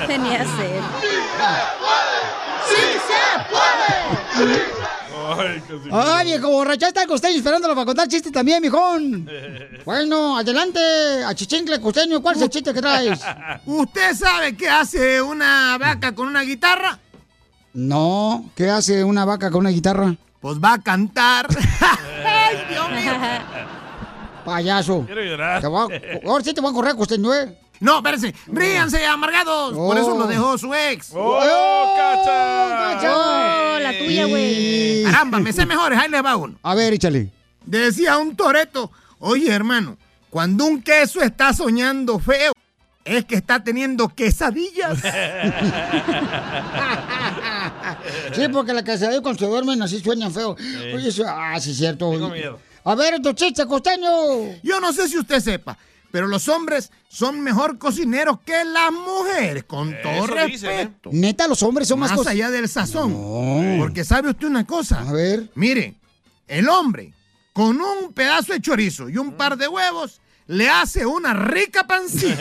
Tenía 0.07 0.39
sed. 0.39 0.81
¡Sí 2.69 2.77
se 3.07 3.21
puede! 3.51 4.84
Ay, 5.27 5.61
casi. 5.61 5.89
Ay, 5.91 6.27
viejo 6.27 6.49
borracha, 6.51 6.89
está 6.89 7.03
el 7.03 7.09
costeño 7.09 7.37
esperándolo 7.37 7.75
para 7.75 7.87
contar 7.87 8.09
chiste 8.09 8.31
también, 8.31 8.61
mijón. 8.63 9.29
Bueno, 9.85 10.39
adelante, 10.39 10.79
a 11.27 11.35
Chichincle 11.35 11.79
Costeño, 11.81 12.23
¿cuál 12.23 12.37
es 12.37 12.43
el 12.43 12.49
chiste 12.51 12.73
que 12.73 12.81
traes? 12.81 13.21
¿Usted 13.67 14.15
sabe 14.15 14.57
qué 14.57 14.69
hace 14.69 15.21
una 15.21 15.77
vaca 15.79 16.15
con 16.15 16.29
una 16.29 16.41
guitarra? 16.43 16.99
No, 17.75 18.51
¿qué 18.57 18.71
hace 18.71 19.05
una 19.05 19.25
vaca 19.27 19.51
con 19.51 19.61
una 19.61 19.71
guitarra? 19.71 20.15
Pues 20.41 20.59
va 20.59 20.75
a 20.75 20.83
cantar. 20.83 21.47
¡Ay, 22.25 22.57
Dios 22.71 22.91
mío! 22.91 23.13
Payaso. 24.45 25.05
Quiero 25.07 25.23
llorar. 25.23 25.61
Te 25.61 25.67
voy 25.67 25.93
a- 25.93 26.29
ahora 26.29 26.45
sí 26.45 26.53
te 26.55 26.61
voy 26.61 26.71
a 26.71 26.75
correr, 26.75 26.97
costeño, 26.97 27.35
¿eh? 27.35 27.59
No, 27.81 27.97
espérense. 27.99 28.35
Ríanse, 28.47 29.05
amargados. 29.07 29.75
Por 29.75 29.97
eso 29.99 30.15
Oh. 30.15 30.19
lo 30.19 30.27
dejó 30.27 30.57
su 30.59 30.73
ex. 30.75 31.11
¡Oh, 31.15 31.95
cacha! 31.97 33.13
Oh, 33.15 33.79
la 33.81 33.93
tuya, 33.99 34.27
güey. 34.27 35.03
Caramba, 35.05 35.39
me 35.41 35.53
sé 35.53 35.67
mejores. 35.67 35.99
Ahí 35.99 36.09
les 36.09 36.25
va 36.25 36.37
uno. 36.37 36.57
A 36.63 36.75
ver, 36.75 36.93
échale. 36.95 37.31
Decía 37.67 38.17
un 38.19 38.37
toreto, 38.37 38.91
oye 39.19 39.51
hermano, 39.51 39.97
cuando 40.31 40.65
un 40.67 40.83
queso 40.83 41.21
está 41.23 41.53
soñando 41.53 42.19
feo, 42.19 42.53
es 43.05 43.25
que 43.25 43.35
está 43.37 43.63
teniendo 43.63 44.09
quesadillas. 44.09 44.99
Sí, 48.35 48.43
porque 48.53 48.73
la 48.73 48.83
quesadilla 48.83 49.21
cuando 49.23 49.39
se 49.39 49.47
duermen 49.47 49.81
así 49.83 50.01
sueñan 50.01 50.33
feo. 50.33 50.57
Oye, 50.95 51.09
eso, 51.09 51.25
ah, 51.27 51.59
sí 51.61 51.71
es 51.71 51.77
cierto. 51.79 52.11
Tengo 52.11 52.29
miedo. 52.31 52.59
A 52.85 52.95
ver, 52.95 53.21
tu 53.23 53.33
chiste, 53.33 53.65
costeño. 53.67 54.09
Yo 54.63 54.81
no 54.81 54.93
sé 54.93 55.09
si 55.09 55.19
usted 55.19 55.41
sepa, 55.41 55.77
pero 56.15 56.29
los 56.29 56.49
hombres 56.49 56.93
son 57.09 57.41
mejor 57.41 57.77
cocineros 57.77 58.39
que 58.47 58.65
las 58.65 58.93
mujeres, 58.93 59.65
con 59.65 59.93
todo 60.01 60.29
dicen, 60.47 60.71
¿eh? 60.71 60.77
respeto. 60.77 61.11
Neta, 61.13 61.49
los 61.49 61.61
hombres 61.65 61.89
son 61.89 61.99
más... 61.99 62.17
Más 62.17 62.25
allá 62.29 62.53
del 62.53 62.69
sazón. 62.69 63.81
Porque 63.81 64.05
sabe 64.05 64.31
usted 64.31 64.47
una 64.47 64.65
cosa. 64.65 65.01
A 65.01 65.13
ver. 65.13 65.51
Mire, 65.57 65.97
el 66.47 66.69
hombre 66.69 67.13
con 67.53 67.81
un 67.81 68.13
pedazo 68.13 68.53
de 68.53 68.61
chorizo 68.61 69.09
y 69.09 69.19
un 69.19 69.33
par 69.33 69.57
de 69.57 69.67
huevos 69.67 70.21
le 70.47 70.71
hace 70.71 71.05
una 71.05 71.35
rica 71.35 71.85
pancita. 71.85 72.39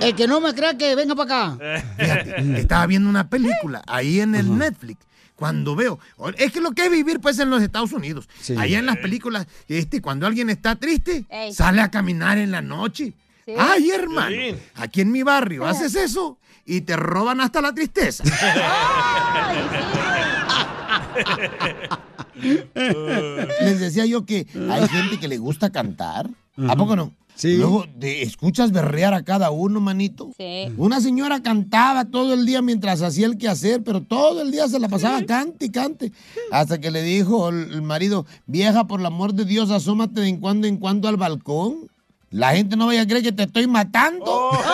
El 0.00 0.14
que 0.14 0.28
no 0.28 0.40
me 0.40 0.54
crea 0.54 0.78
que 0.78 0.94
venga 0.94 1.16
para 1.16 1.54
acá. 1.54 1.82
Fíjate, 1.98 2.60
estaba 2.60 2.86
viendo 2.86 3.10
una 3.10 3.28
película 3.28 3.82
ahí 3.88 4.20
en 4.20 4.36
el 4.36 4.56
Netflix 4.56 5.07
cuando 5.38 5.76
veo, 5.76 6.00
es 6.36 6.50
que 6.50 6.60
lo 6.60 6.72
que 6.72 6.86
es 6.86 6.90
vivir 6.90 7.20
pues 7.20 7.38
en 7.38 7.48
los 7.48 7.62
Estados 7.62 7.92
Unidos, 7.92 8.28
allá 8.56 8.80
en 8.80 8.86
las 8.86 8.96
películas, 8.96 9.46
este, 9.68 10.02
cuando 10.02 10.26
alguien 10.26 10.50
está 10.50 10.74
triste, 10.74 11.26
Ey. 11.30 11.54
sale 11.54 11.80
a 11.80 11.92
caminar 11.92 12.38
en 12.38 12.50
la 12.50 12.60
noche. 12.60 13.12
Sí. 13.46 13.52
Ay, 13.56 13.88
hermano, 13.92 14.34
aquí 14.74 15.00
en 15.00 15.12
mi 15.12 15.22
barrio 15.22 15.64
haces 15.64 15.94
eso 15.94 16.38
y 16.66 16.80
te 16.80 16.96
roban 16.96 17.40
hasta 17.40 17.60
la 17.60 17.72
tristeza. 17.72 18.24
Les 22.34 23.78
decía 23.78 24.06
yo 24.06 24.26
que 24.26 24.48
hay 24.70 24.88
gente 24.88 25.20
que 25.20 25.28
le 25.28 25.38
gusta 25.38 25.70
cantar. 25.70 26.28
¿A 26.68 26.74
poco 26.74 26.96
no? 26.96 27.12
Sí. 27.38 27.56
Luego 27.56 27.86
te 28.00 28.22
escuchas 28.22 28.72
berrear 28.72 29.14
a 29.14 29.22
cada 29.22 29.52
uno, 29.52 29.80
manito. 29.80 30.32
Sí. 30.36 30.72
Una 30.76 31.00
señora 31.00 31.40
cantaba 31.40 32.04
todo 32.04 32.34
el 32.34 32.44
día 32.44 32.62
mientras 32.62 33.00
hacía 33.00 33.26
el 33.26 33.38
quehacer, 33.38 33.84
pero 33.84 34.02
todo 34.02 34.42
el 34.42 34.50
día 34.50 34.66
se 34.66 34.80
la 34.80 34.88
pasaba 34.88 35.24
cante 35.24 35.66
y 35.66 35.70
cante. 35.70 36.10
Hasta 36.50 36.80
que 36.80 36.90
le 36.90 37.00
dijo 37.02 37.48
el, 37.48 37.80
marido, 37.82 38.26
vieja, 38.46 38.88
por 38.88 38.98
el 38.98 39.06
amor 39.06 39.34
de 39.34 39.44
Dios, 39.44 39.70
asómate 39.70 40.20
de 40.20 40.28
en 40.28 40.38
cuando 40.38 40.66
en 40.66 40.78
cuando 40.78 41.06
al 41.06 41.16
balcón. 41.16 41.88
La 42.30 42.56
gente 42.56 42.74
no 42.74 42.86
vaya 42.86 43.02
a 43.02 43.06
creer 43.06 43.22
que 43.22 43.30
te 43.30 43.44
estoy 43.44 43.68
matando. 43.68 44.24
¡Oh, 44.26 44.58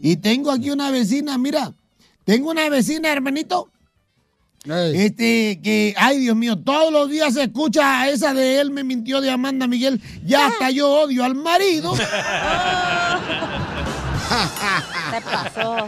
Y 0.00 0.16
tengo 0.16 0.50
aquí 0.50 0.70
una 0.70 0.90
vecina, 0.90 1.36
mira. 1.38 1.72
Tengo 2.24 2.50
una 2.50 2.68
vecina, 2.70 3.12
hermanito. 3.12 3.68
Este, 4.66 5.60
que, 5.62 5.94
ay 5.98 6.20
Dios 6.20 6.34
mío, 6.36 6.56
todos 6.58 6.90
los 6.90 7.10
días 7.10 7.34
se 7.34 7.42
escucha 7.42 8.00
a 8.00 8.08
esa 8.08 8.32
de 8.32 8.60
él 8.60 8.70
me 8.70 8.82
mintió 8.82 9.20
de 9.20 9.30
Amanda 9.30 9.66
Miguel. 9.66 10.00
Ya 10.24 10.46
hasta 10.46 10.70
yo 10.70 10.88
odio 10.90 11.22
al 11.24 11.34
marido. 11.34 11.92
Te 15.10 15.20
pasó. 15.20 15.86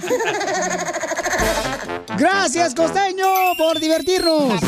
Gracias, 2.18 2.74
costeño, 2.74 3.26
por 3.56 3.80
divertirnos. 3.80 4.60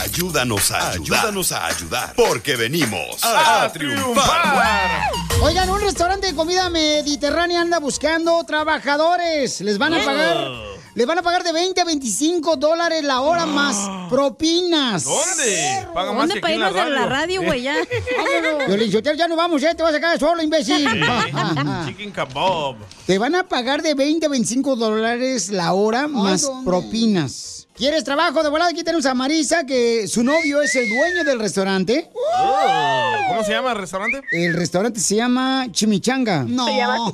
Ayúdanos 0.00 0.70
a 0.72 0.90
ayudar. 0.90 1.20
Ayúdanos 1.20 1.52
a 1.52 1.66
ayudar. 1.66 2.12
Porque 2.16 2.56
venimos 2.56 3.22
a, 3.24 3.64
A 3.64 3.72
triunfar. 3.72 5.10
Oigan, 5.42 5.68
un 5.70 5.80
restaurante 5.80 6.28
de 6.28 6.34
comida 6.34 6.68
mediterránea 6.70 7.60
anda 7.60 7.78
buscando 7.78 8.42
trabajadores. 8.44 9.60
Les 9.60 9.78
van 9.78 9.94
a 9.94 9.98
Yeah. 9.98 10.06
pagar, 10.06 10.48
les 10.94 11.06
van 11.06 11.18
a 11.18 11.22
pagar 11.22 11.42
de 11.42 11.52
20 11.52 11.80
a 11.80 11.84
25 11.84 12.56
dólares 12.56 13.02
la 13.02 13.20
hora 13.22 13.46
más 13.46 13.76
propinas. 14.10 15.04
¿Dónde? 15.04 15.86
Paga 15.94 16.12
más 16.12 16.20
¿Dónde 16.28 16.34
que 16.34 16.40
para 16.40 16.52
aquí 16.52 16.54
en 16.54 16.60
la 16.60 16.68
irnos 16.68 16.80
a 16.80 16.84
radio. 16.84 17.00
la 17.00 17.06
radio, 17.06 17.42
güey, 17.42 17.62
ya? 17.62 17.76
Violín 18.66 18.90
ya 18.90 19.28
no 19.28 19.36
vamos, 19.36 19.62
¿eh? 19.62 19.74
Te 19.74 19.82
vas 19.82 19.94
a 19.94 19.98
quedar 19.98 20.18
solo, 20.18 20.42
imbécil. 20.42 20.86
Chicken 21.86 22.12
kebab. 22.12 22.76
Te 23.06 23.18
van 23.18 23.34
a 23.34 23.48
pagar 23.48 23.82
de 23.82 23.94
20 23.94 24.26
a 24.26 24.28
25 24.28 24.76
dólares 24.76 25.50
la 25.50 25.72
hora 25.72 26.08
más 26.08 26.50
propinas. 26.64 27.61
¿Quieres 27.82 28.04
trabajo? 28.04 28.44
De 28.44 28.48
volada, 28.48 28.70
aquí 28.70 28.84
tenemos 28.84 29.06
a 29.06 29.12
Marisa, 29.12 29.66
que 29.66 30.06
su 30.06 30.22
novio 30.22 30.62
es 30.62 30.72
el 30.76 30.88
dueño 30.88 31.24
del 31.24 31.40
restaurante. 31.40 32.08
Oh, 32.14 33.12
¿Cómo 33.30 33.42
se 33.42 33.50
llama 33.50 33.72
el 33.72 33.78
restaurante? 33.78 34.20
El 34.30 34.54
restaurante 34.54 35.00
se 35.00 35.16
llama 35.16 35.66
Chimichanga. 35.68 36.44
No. 36.44 36.66
Se 36.66 36.76
llama 36.76 37.12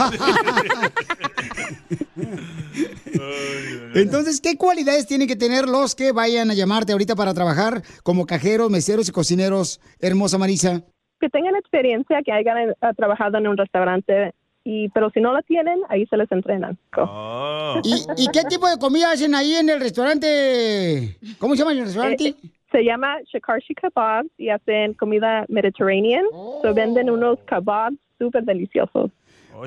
Entonces, 3.94 4.40
¿qué 4.40 4.56
cualidades 4.56 5.06
tienen 5.06 5.28
que 5.28 5.36
tener 5.36 5.68
los 5.68 5.94
que 5.94 6.12
vayan 6.12 6.50
a 6.50 6.54
llamarte 6.54 6.92
ahorita 6.92 7.14
para 7.16 7.34
trabajar 7.34 7.82
como 8.02 8.26
cajeros, 8.26 8.70
meseros 8.70 9.08
y 9.08 9.12
cocineros? 9.12 9.80
Hermosa 10.00 10.38
Marisa. 10.38 10.82
Que 11.20 11.28
tengan 11.30 11.56
experiencia, 11.56 12.18
que 12.24 12.32
hayan 12.32 12.70
eh, 12.70 12.74
trabajado 12.96 13.38
en 13.38 13.46
un 13.46 13.56
restaurante, 13.56 14.34
y 14.64 14.88
pero 14.90 15.10
si 15.10 15.20
no 15.20 15.32
la 15.32 15.42
tienen, 15.42 15.78
ahí 15.88 16.04
se 16.06 16.16
les 16.16 16.30
entrenan. 16.30 16.78
Oh. 16.96 17.80
¿Y, 17.82 17.94
y 18.18 18.28
qué 18.28 18.42
tipo 18.44 18.68
de 18.68 18.78
comida 18.78 19.12
hacen 19.12 19.34
ahí 19.34 19.54
en 19.54 19.70
el 19.70 19.80
restaurante? 19.80 21.18
¿Cómo 21.38 21.54
se 21.54 21.60
llama 21.60 21.72
el 21.72 21.84
restaurante? 21.84 22.28
Eh, 22.28 22.36
se 22.76 22.84
llama 22.84 23.16
Shikarshi 23.32 23.74
Kebabs 23.74 24.28
y 24.36 24.50
hacen 24.50 24.92
comida 24.94 25.46
mediterranean. 25.48 26.24
So 26.60 26.74
venden 26.74 27.08
unos 27.08 27.38
kebabs 27.48 27.96
súper 28.18 28.44
deliciosos. 28.44 29.10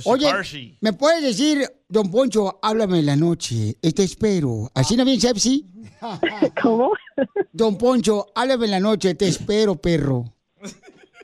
Oye, 0.06 0.32
¿me 0.82 0.94
puedes 0.94 1.24
decir, 1.24 1.68
don 1.88 2.12
Poncho, 2.12 2.60
háblame 2.62 3.00
en 3.00 3.08
la 3.08 3.16
noche, 3.16 3.74
te 3.82 4.04
espero? 4.04 4.70
¿Así 4.76 4.96
no 4.96 5.04
bien 5.04 5.20
sepsi? 5.20 5.66
¿Cómo? 6.62 6.92
Don 7.52 7.80
Poncho, 7.80 8.28
háblame 8.36 8.66
en 8.66 8.72
la 8.72 8.80
noche, 8.80 9.16
te 9.16 9.28
espero, 9.28 9.76
perro. 9.76 10.26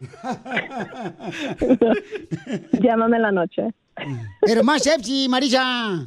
Llámame 2.81 3.17
en 3.17 3.21
la 3.21 3.31
noche. 3.31 3.67
Pero 4.41 4.63
más 4.63 4.81
sepsi, 4.81 5.27
Marisa. 5.29 6.03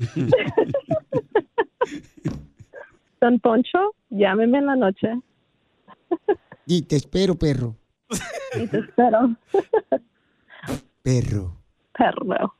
Don 3.22 3.38
Poncho, 3.38 3.78
llámeme 4.10 4.58
en 4.58 4.66
la 4.66 4.74
noche. 4.74 5.08
Y 6.66 6.82
te 6.82 6.96
espero, 6.96 7.36
perro. 7.36 7.76
Y 8.60 8.66
te 8.66 8.80
espero. 8.80 9.36
Perro. 11.02 11.56
Perro. 11.96 12.54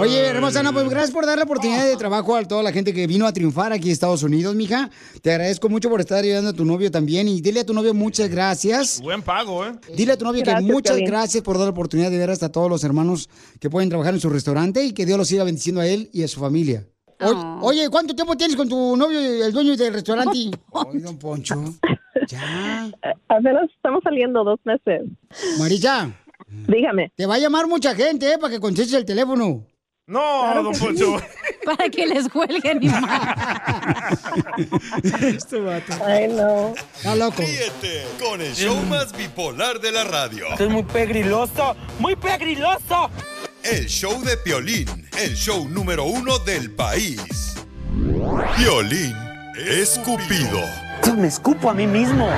Oye, 0.00 0.26
hermosa, 0.26 0.64
no, 0.64 0.72
pues 0.72 0.88
gracias 0.88 1.12
por 1.12 1.26
dar 1.26 1.38
la 1.38 1.44
oportunidad 1.44 1.84
de 1.84 1.96
trabajo 1.96 2.34
a 2.34 2.42
toda 2.42 2.64
la 2.64 2.72
gente 2.72 2.92
que 2.92 3.06
vino 3.06 3.24
a 3.24 3.32
triunfar 3.32 3.72
aquí 3.72 3.86
en 3.86 3.92
Estados 3.92 4.24
Unidos, 4.24 4.56
mija. 4.56 4.90
Te 5.22 5.30
agradezco 5.30 5.68
mucho 5.68 5.88
por 5.88 6.00
estar 6.00 6.24
ayudando 6.24 6.50
a 6.50 6.52
tu 6.52 6.64
novio 6.64 6.90
también 6.90 7.28
y 7.28 7.40
dile 7.40 7.60
a 7.60 7.66
tu 7.66 7.72
novio 7.72 7.94
muchas 7.94 8.28
gracias. 8.28 9.00
Buen 9.00 9.22
pago, 9.22 9.64
¿eh? 9.64 9.74
Dile 9.96 10.14
a 10.14 10.18
tu 10.18 10.24
novio 10.24 10.42
que 10.42 10.60
muchas 10.60 10.98
gracias 10.98 11.44
por 11.44 11.56
dar 11.56 11.66
la 11.66 11.70
oportunidad 11.70 12.10
de 12.10 12.18
ver 12.18 12.30
hasta 12.30 12.50
todos 12.50 12.68
los 12.68 12.82
hermanos 12.82 13.30
que 13.60 13.70
pueden 13.70 13.90
trabajar 13.90 14.14
en 14.14 14.20
su 14.20 14.28
restaurante 14.28 14.84
y 14.84 14.92
que 14.92 15.06
Dios 15.06 15.18
los 15.18 15.28
siga 15.28 15.44
bendiciendo 15.44 15.80
a 15.80 15.86
él 15.86 16.10
y 16.12 16.24
a 16.24 16.28
su 16.28 16.40
familia. 16.40 16.84
Oye, 17.20 17.40
oye, 17.60 17.90
¿cuánto 17.90 18.14
tiempo 18.14 18.36
tienes 18.36 18.56
con 18.56 18.68
tu 18.68 18.96
novio, 18.96 19.18
el 19.18 19.52
dueño 19.52 19.76
del 19.76 19.92
restaurante? 19.92 20.50
Ay, 20.72 20.98
don 20.98 21.18
Poncho. 21.18 21.56
Ya. 22.28 22.90
Apenas 23.28 23.70
estamos 23.74 24.02
saliendo 24.02 24.44
dos 24.44 24.60
meses. 24.64 25.02
Marisa. 25.58 26.10
Dígame. 26.68 27.10
Te 27.16 27.26
va 27.26 27.36
a 27.36 27.38
llamar 27.38 27.66
mucha 27.66 27.94
gente, 27.94 28.32
¿eh? 28.32 28.38
Para 28.38 28.52
que 28.52 28.60
contestes 28.60 28.94
el 28.94 29.04
teléfono. 29.04 29.64
No, 30.06 30.62
don 30.62 30.74
Poncho. 30.74 31.16
Para 31.64 31.88
que 31.88 32.06
les 32.06 32.28
cuelguen 32.28 32.78
mi 32.78 32.88
este 35.26 35.60
vato. 35.60 35.94
Ay, 36.04 36.28
no. 36.28 36.74
Está 36.74 37.16
loco. 37.16 37.38
Ríete 37.38 38.04
con 38.22 38.42
el 38.42 38.54
show 38.54 38.76
más 38.82 39.16
bipolar 39.16 39.80
de 39.80 39.92
la 39.92 40.04
radio. 40.04 40.48
Esto 40.50 40.64
es 40.64 40.70
muy 40.70 40.82
pegriloso, 40.82 41.74
muy 42.00 42.16
pegriloso. 42.16 43.08
El 43.64 43.86
show 43.86 44.22
de 44.22 44.36
Piolín, 44.36 44.86
el 45.18 45.34
show 45.34 45.66
número 45.66 46.04
uno 46.04 46.38
del 46.40 46.70
país. 46.72 47.54
Piolín 48.58 49.14
Escupido. 49.56 50.60
Me 51.16 51.28
escupo 51.28 51.70
a 51.70 51.74
mí 51.74 51.86
mismo. 51.86 52.28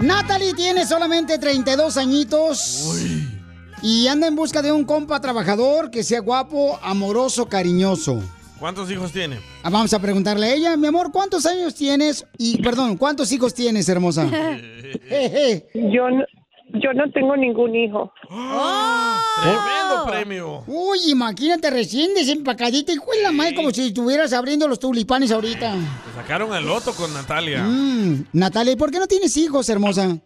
Natalie 0.00 0.54
tiene 0.54 0.86
solamente 0.86 1.36
32 1.36 1.96
añitos. 1.96 2.94
Y 3.82 4.06
anda 4.06 4.28
en 4.28 4.36
busca 4.36 4.62
de 4.62 4.70
un 4.70 4.84
compa 4.84 5.20
trabajador 5.20 5.90
que 5.90 6.04
sea 6.04 6.20
guapo, 6.20 6.78
amoroso, 6.80 7.46
cariñoso. 7.46 8.22
¿Cuántos 8.60 8.88
hijos 8.92 9.10
tiene? 9.10 9.40
Ah, 9.64 9.70
Vamos 9.70 9.92
a 9.92 9.98
preguntarle 9.98 10.46
a 10.46 10.54
ella, 10.54 10.76
mi 10.76 10.86
amor, 10.86 11.10
¿cuántos 11.10 11.44
años 11.46 11.74
tienes? 11.74 12.24
Y, 12.38 12.62
perdón, 12.62 12.96
¿cuántos 12.96 13.32
hijos 13.32 13.52
tienes, 13.52 13.88
hermosa? 13.88 14.24
Yo 15.74 16.10
no, 16.10 16.24
yo 16.74 16.92
no 16.94 17.10
tengo 17.10 17.36
ningún 17.36 17.74
hijo. 17.74 18.12
Tremendo 18.28 20.06
premio. 20.06 20.62
Uy, 20.66 20.98
imagínate 21.10 21.70
recién 21.70 22.14
desempacadita 22.14 22.92
y 22.92 23.22
la 23.22 23.32
madre 23.32 23.54
como 23.54 23.70
si 23.70 23.88
estuvieras 23.88 24.32
abriendo 24.32 24.68
los 24.68 24.78
tulipanes 24.78 25.32
ahorita. 25.32 25.72
Te 25.72 26.10
sacaron 26.20 26.54
el 26.54 26.66
loto 26.66 26.92
con 26.92 27.12
Natalia. 27.12 27.62
Mm, 27.62 28.26
Natalia, 28.32 28.72
¿y 28.72 28.76
por 28.76 28.90
qué 28.90 28.98
no 28.98 29.06
tienes 29.06 29.36
hijos, 29.36 29.68
hermosa? 29.68 30.18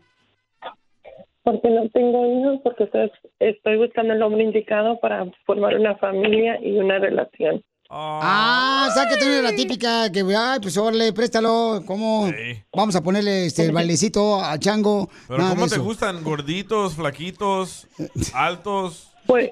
Porque 1.42 1.70
no 1.70 1.88
tengo 1.90 2.26
hijos, 2.26 2.60
porque 2.64 2.84
estoy, 2.84 3.10
estoy 3.38 3.76
buscando 3.76 4.14
el 4.14 4.22
hombre 4.22 4.42
indicado 4.42 4.98
para 5.00 5.24
formar 5.44 5.76
una 5.76 5.96
familia 5.96 6.58
y 6.60 6.76
una 6.76 6.98
relación. 6.98 7.62
Ah, 7.88 8.88
o 8.90 8.92
sea 8.92 9.08
que 9.08 9.16
tienes 9.16 9.42
la 9.42 9.54
típica 9.54 10.10
que, 10.10 10.20
ay, 10.36 10.58
pues 10.60 10.76
órale, 10.76 11.12
préstalo, 11.12 11.82
¿cómo? 11.86 12.30
Vamos 12.74 12.96
a 12.96 13.02
ponerle 13.02 13.46
este, 13.46 13.64
el 13.64 13.72
bailecito 13.72 14.42
al 14.42 14.58
chango. 14.58 15.08
Pero 15.28 15.38
nada 15.38 15.54
¿cómo 15.54 15.68
te 15.68 15.78
gustan? 15.78 16.22
¿Gorditos, 16.24 16.94
flaquitos, 16.94 17.86
altos? 18.34 19.12
Pues, 19.26 19.50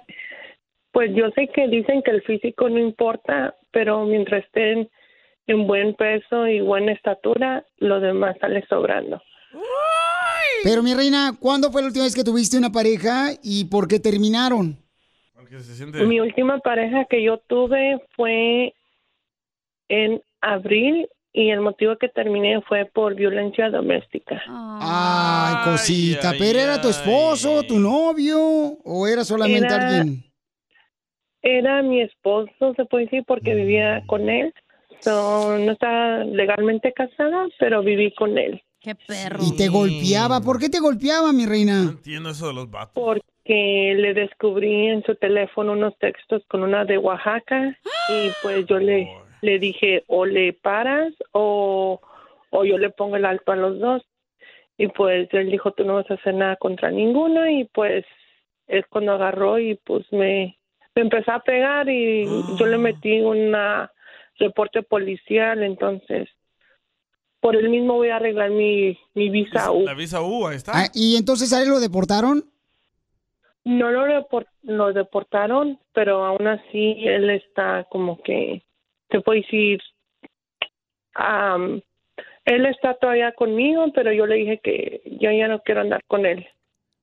pues 0.92 1.10
yo 1.14 1.26
sé 1.34 1.48
que 1.54 1.68
dicen 1.68 2.02
que 2.02 2.10
el 2.10 2.22
físico 2.22 2.68
no 2.68 2.78
importa, 2.78 3.54
pero 3.72 4.04
mientras 4.04 4.44
estén 4.44 4.88
en 5.46 5.66
buen 5.66 5.94
peso 5.94 6.46
y 6.46 6.60
buena 6.60 6.92
estatura, 6.92 7.64
lo 7.78 8.00
demás 8.00 8.36
sale 8.40 8.64
sobrando. 8.68 9.20
Pero 10.62 10.82
mi 10.82 10.94
reina, 10.94 11.36
¿cuándo 11.38 11.70
fue 11.70 11.82
la 11.82 11.88
última 11.88 12.04
vez 12.04 12.14
que 12.14 12.24
tuviste 12.24 12.56
una 12.56 12.72
pareja 12.72 13.32
y 13.42 13.66
por 13.66 13.86
qué 13.86 14.00
terminaron? 14.00 14.83
Porque 15.54 15.68
se 15.68 15.76
siente... 15.76 16.04
Mi 16.04 16.18
última 16.18 16.58
pareja 16.58 17.04
que 17.04 17.22
yo 17.22 17.38
tuve 17.38 18.04
fue 18.16 18.74
en 19.88 20.20
abril 20.40 21.08
y 21.32 21.50
el 21.50 21.60
motivo 21.60 21.96
que 21.96 22.08
terminé 22.08 22.60
fue 22.62 22.86
por 22.92 23.14
violencia 23.14 23.70
doméstica. 23.70 24.42
Ay, 24.48 25.70
cosita, 25.70 26.32
¿pero 26.36 26.58
era 26.58 26.80
tu 26.80 26.88
esposo, 26.88 27.62
tu 27.62 27.78
novio 27.78 28.38
o 28.84 29.06
era 29.06 29.24
solamente 29.24 29.66
Era- 29.66 29.98
alguien? 29.98 30.24
Era 31.42 31.82
mi 31.82 32.00
esposo, 32.00 32.72
se 32.74 32.84
puede 32.86 33.04
decir, 33.04 33.22
porque 33.26 33.54
vivía 33.54 34.02
con 34.06 34.28
él. 34.30 34.52
So, 35.00 35.58
no 35.58 35.72
estaba 35.72 36.24
legalmente 36.24 36.92
casada, 36.92 37.46
pero 37.60 37.82
viví 37.82 38.12
con 38.14 38.38
él. 38.38 38.62
Qué 38.80 38.94
perro. 38.94 39.40
Y 39.44 39.54
te 39.54 39.68
golpeaba. 39.68 40.40
¿Por 40.40 40.58
qué 40.58 40.70
te 40.70 40.80
golpeaba, 40.80 41.32
mi 41.32 41.44
reina? 41.44 41.82
Entiendo 41.82 42.30
eso 42.30 42.48
de 42.48 42.54
los 42.54 42.70
vatos. 42.70 42.94
Porque 42.94 43.33
le 43.52 44.14
descubrí 44.14 44.88
en 44.88 45.02
su 45.04 45.14
teléfono 45.16 45.72
unos 45.72 45.96
textos 45.98 46.42
con 46.48 46.62
una 46.62 46.84
de 46.84 46.98
Oaxaca 46.98 47.76
y 48.08 48.30
pues 48.42 48.66
yo 48.66 48.78
le, 48.78 49.10
le 49.42 49.58
dije 49.58 50.04
o 50.06 50.24
le 50.24 50.52
paras 50.52 51.12
o, 51.32 52.00
o 52.50 52.64
yo 52.64 52.78
le 52.78 52.90
pongo 52.90 53.16
el 53.16 53.24
alto 53.24 53.52
a 53.52 53.56
los 53.56 53.78
dos. 53.78 54.02
Y 54.76 54.88
pues 54.88 55.28
él 55.32 55.50
dijo, 55.50 55.72
tú 55.72 55.84
no 55.84 55.94
vas 55.94 56.10
a 56.10 56.14
hacer 56.14 56.34
nada 56.34 56.56
contra 56.56 56.90
ninguno 56.90 57.48
y 57.48 57.64
pues 57.64 58.04
es 58.66 58.84
cuando 58.88 59.12
agarró 59.12 59.58
y 59.58 59.76
pues 59.84 60.04
me, 60.10 60.58
me 60.94 61.02
empezó 61.02 61.32
a 61.32 61.40
pegar 61.40 61.88
y 61.88 62.26
yo 62.58 62.66
le 62.66 62.78
metí 62.78 63.20
una 63.20 63.90
reporte 64.38 64.82
policial, 64.82 65.62
entonces 65.62 66.28
por 67.40 67.56
él 67.56 67.68
mismo 67.68 67.96
voy 67.96 68.08
a 68.08 68.16
arreglar 68.16 68.50
mi, 68.50 68.98
mi 69.12 69.28
visa 69.28 69.70
U. 69.70 69.84
La 69.84 69.92
visa 69.92 70.22
U, 70.22 70.46
ahí 70.46 70.56
está. 70.56 70.72
Ah, 70.74 70.86
¿Y 70.94 71.16
entonces 71.16 71.52
a 71.52 71.60
él 71.60 71.68
lo 71.68 71.78
deportaron? 71.78 72.53
No 73.64 73.90
lo, 73.90 74.06
repor- 74.06 74.48
lo 74.62 74.92
deportaron, 74.92 75.78
pero 75.92 76.24
aún 76.24 76.46
así 76.46 76.96
él 77.06 77.30
está 77.30 77.84
como 77.84 78.20
que, 78.22 78.62
te 79.08 79.20
puedo 79.20 79.40
decir, 79.40 79.80
am, 81.14 81.80
él 82.44 82.66
está 82.66 82.94
todavía 82.94 83.32
conmigo, 83.32 83.86
pero 83.94 84.12
yo 84.12 84.26
le 84.26 84.36
dije 84.36 84.58
que 84.58 85.02
yo 85.18 85.30
ya 85.30 85.48
no 85.48 85.60
quiero 85.60 85.80
andar 85.80 86.02
con 86.06 86.26
él. 86.26 86.46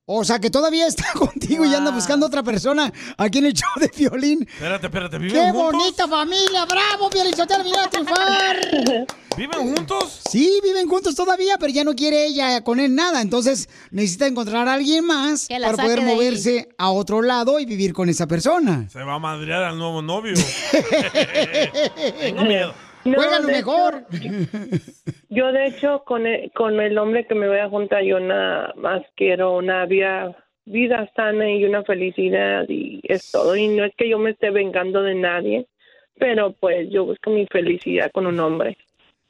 O 0.05 0.25
sea, 0.25 0.39
que 0.39 0.49
todavía 0.49 0.87
está 0.87 1.05
contigo 1.17 1.63
y 1.63 1.73
anda 1.73 1.91
buscando 1.91 2.25
otra 2.25 2.43
persona 2.43 2.91
aquí 3.17 3.37
en 3.37 3.45
el 3.45 3.53
show 3.53 3.69
de 3.79 3.91
violín. 3.95 4.47
Espérate, 4.51 4.87
espérate, 4.87 5.17
¿viven 5.19 5.33
¡Qué 5.45 5.51
juntos? 5.51 5.71
bonita 5.73 6.07
familia! 6.07 6.65
¡Bravo, 6.65 7.09
Piolín 7.09 7.35
Sotelo, 7.35 7.63
a 7.79 7.89
triunfar! 7.89 8.59
¿Viven 9.37 9.75
juntos? 9.75 10.19
Sí, 10.29 10.59
viven 10.61 10.89
juntos 10.89 11.15
todavía, 11.15 11.55
pero 11.57 11.71
ya 11.71 11.85
no 11.85 11.95
quiere 11.95 12.25
ella 12.25 12.61
con 12.63 12.79
él 12.81 12.93
nada. 12.93 13.21
Entonces 13.21 13.69
necesita 13.89 14.27
encontrar 14.27 14.67
a 14.67 14.73
alguien 14.73 15.05
más 15.05 15.47
para 15.47 15.71
poder 15.77 15.99
ahí. 15.99 16.05
moverse 16.05 16.67
a 16.77 16.89
otro 16.89 17.21
lado 17.21 17.57
y 17.59 17.65
vivir 17.65 17.93
con 17.93 18.09
esa 18.09 18.27
persona. 18.27 18.89
Se 18.89 19.01
va 19.03 19.13
a 19.15 19.19
madrear 19.19 19.63
al 19.63 19.77
nuevo 19.77 20.01
novio. 20.01 20.33
Tengo 22.19 22.41
miedo. 22.43 22.73
No, 23.05 23.15
Juégalo 23.15 23.47
de 23.47 23.53
mejor. 23.53 24.05
Yo 25.29 25.51
de 25.51 25.67
hecho 25.67 26.03
con 26.05 26.27
el, 26.27 26.51
con 26.51 26.79
el 26.79 26.97
hombre 26.97 27.25
que 27.25 27.35
me 27.35 27.47
voy 27.47 27.59
a 27.59 27.69
juntar 27.69 28.03
yo 28.03 28.19
nada 28.19 28.73
más 28.75 29.01
quiero 29.15 29.55
una 29.57 29.85
vida, 29.85 30.35
vida 30.65 31.09
sana 31.15 31.49
y 31.49 31.63
una 31.63 31.83
felicidad 31.83 32.65
y 32.67 33.01
es 33.03 33.31
todo. 33.31 33.55
Y 33.55 33.69
no 33.69 33.85
es 33.85 33.93
que 33.95 34.09
yo 34.09 34.19
me 34.19 34.31
esté 34.31 34.49
vengando 34.51 35.01
de 35.01 35.15
nadie, 35.15 35.67
pero 36.15 36.51
pues 36.53 36.89
yo 36.89 37.05
busco 37.05 37.29
mi 37.31 37.47
felicidad 37.47 38.11
con 38.11 38.27
un 38.27 38.39
hombre. 38.39 38.77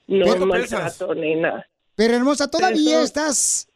No 0.07 0.25
¿Cuánto 0.25 0.45
maltrato 0.47 1.13
ni 1.13 1.35
nada. 1.35 1.67
Pero 1.95 2.15
hermosa, 2.15 2.49
todavía 2.49 2.95
Eso- 2.97 3.03
estás... 3.03 3.67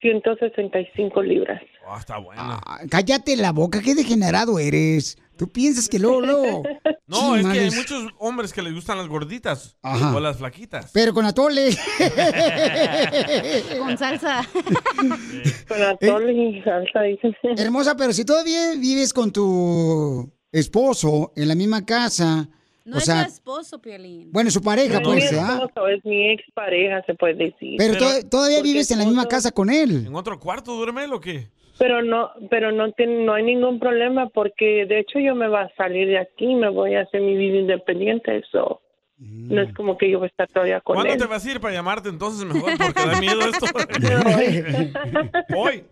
165 0.00 1.22
libras. 1.22 1.62
Ah, 1.86 1.96
está 1.98 2.18
bueno. 2.18 2.42
Ah, 2.42 2.80
cállate 2.90 3.36
la 3.36 3.52
boca, 3.52 3.80
qué 3.82 3.94
degenerado 3.94 4.58
eres. 4.58 5.16
Tú 5.36 5.48
piensas 5.50 5.88
que 5.88 5.98
luego, 5.98 6.20
luego... 6.20 6.62
No, 7.06 7.36
es 7.36 7.44
que 7.46 7.60
hay 7.60 7.70
muchos 7.70 8.06
hombres 8.18 8.52
que 8.52 8.62
les 8.62 8.72
gustan 8.72 8.96
las 8.96 9.08
gorditas 9.08 9.76
Ajá. 9.82 10.16
o 10.16 10.20
las 10.20 10.38
flaquitas. 10.38 10.90
Pero 10.94 11.12
con 11.12 11.26
atole. 11.26 11.76
Con 13.78 13.98
salsa. 13.98 14.42
Con 15.68 15.82
atole 15.82 16.32
y 16.32 16.62
salsa, 16.62 17.02
dicen. 17.02 17.34
Hermosa, 17.58 17.94
pero 17.96 18.12
si 18.14 18.24
todavía 18.24 18.74
vives 18.78 19.12
con 19.12 19.30
tu 19.32 20.32
esposo 20.50 21.32
en 21.36 21.48
la 21.48 21.54
misma 21.54 21.84
casa, 21.84 22.48
No 22.86 22.96
o 22.96 22.98
es 22.98 23.04
sea, 23.04 23.24
tu 23.26 23.32
esposo, 23.32 23.80
Piolín. 23.82 24.30
bueno, 24.32 24.50
su 24.50 24.62
pareja, 24.62 25.00
No 25.00 25.12
es 25.14 25.24
pues, 25.28 25.32
mi 25.32 25.38
¿ah? 25.38 25.60
esposo, 25.62 25.88
es 25.88 26.04
mi 26.04 26.30
expareja, 26.32 27.02
se 27.06 27.14
puede 27.14 27.34
decir. 27.34 27.74
Pero, 27.76 27.98
to- 27.98 28.28
todavía 28.30 28.62
vives 28.62 28.90
en 28.90 28.98
la 29.00 29.04
misma 29.04 29.26
casa 29.26 29.50
con 29.50 29.68
él. 29.70 30.06
¿En 30.06 30.14
otro 30.14 30.38
cuarto 30.40 30.74
duerme 30.74 31.04
él 31.04 31.12
o 31.12 31.20
qué? 31.20 31.50
Pero 31.78 32.02
no, 32.02 32.30
pero 32.50 32.70
no 32.72 32.92
tiene, 32.92 33.24
no 33.24 33.34
hay 33.34 33.42
ningún 33.42 33.80
problema 33.80 34.28
porque 34.28 34.86
de 34.86 35.00
hecho 35.00 35.18
yo 35.18 35.34
me 35.34 35.48
voy 35.48 35.58
a 35.58 35.74
salir 35.76 36.08
de 36.08 36.18
aquí, 36.18 36.54
me 36.54 36.68
voy 36.68 36.94
a 36.94 37.02
hacer 37.02 37.20
mi 37.20 37.36
vida 37.36 37.58
independiente, 37.58 38.36
eso 38.36 38.80
no 39.16 39.62
es 39.62 39.72
como 39.74 39.96
que 39.96 40.10
yo 40.10 40.18
voy 40.18 40.26
a 40.26 40.28
estar 40.28 40.48
todavía 40.48 40.80
con 40.80 40.94
¿Cuándo 40.96 41.12
él. 41.12 41.18
te 41.18 41.26
vas 41.26 41.44
a 41.46 41.50
ir 41.50 41.60
para 41.60 41.72
llamarte 41.72 42.08
entonces 42.08 42.44
mejor? 42.44 42.72
Porque 42.76 43.06
da 43.06 43.20
miedo 43.20 43.40
esto. 43.48 43.66
Hoy. 45.56 45.84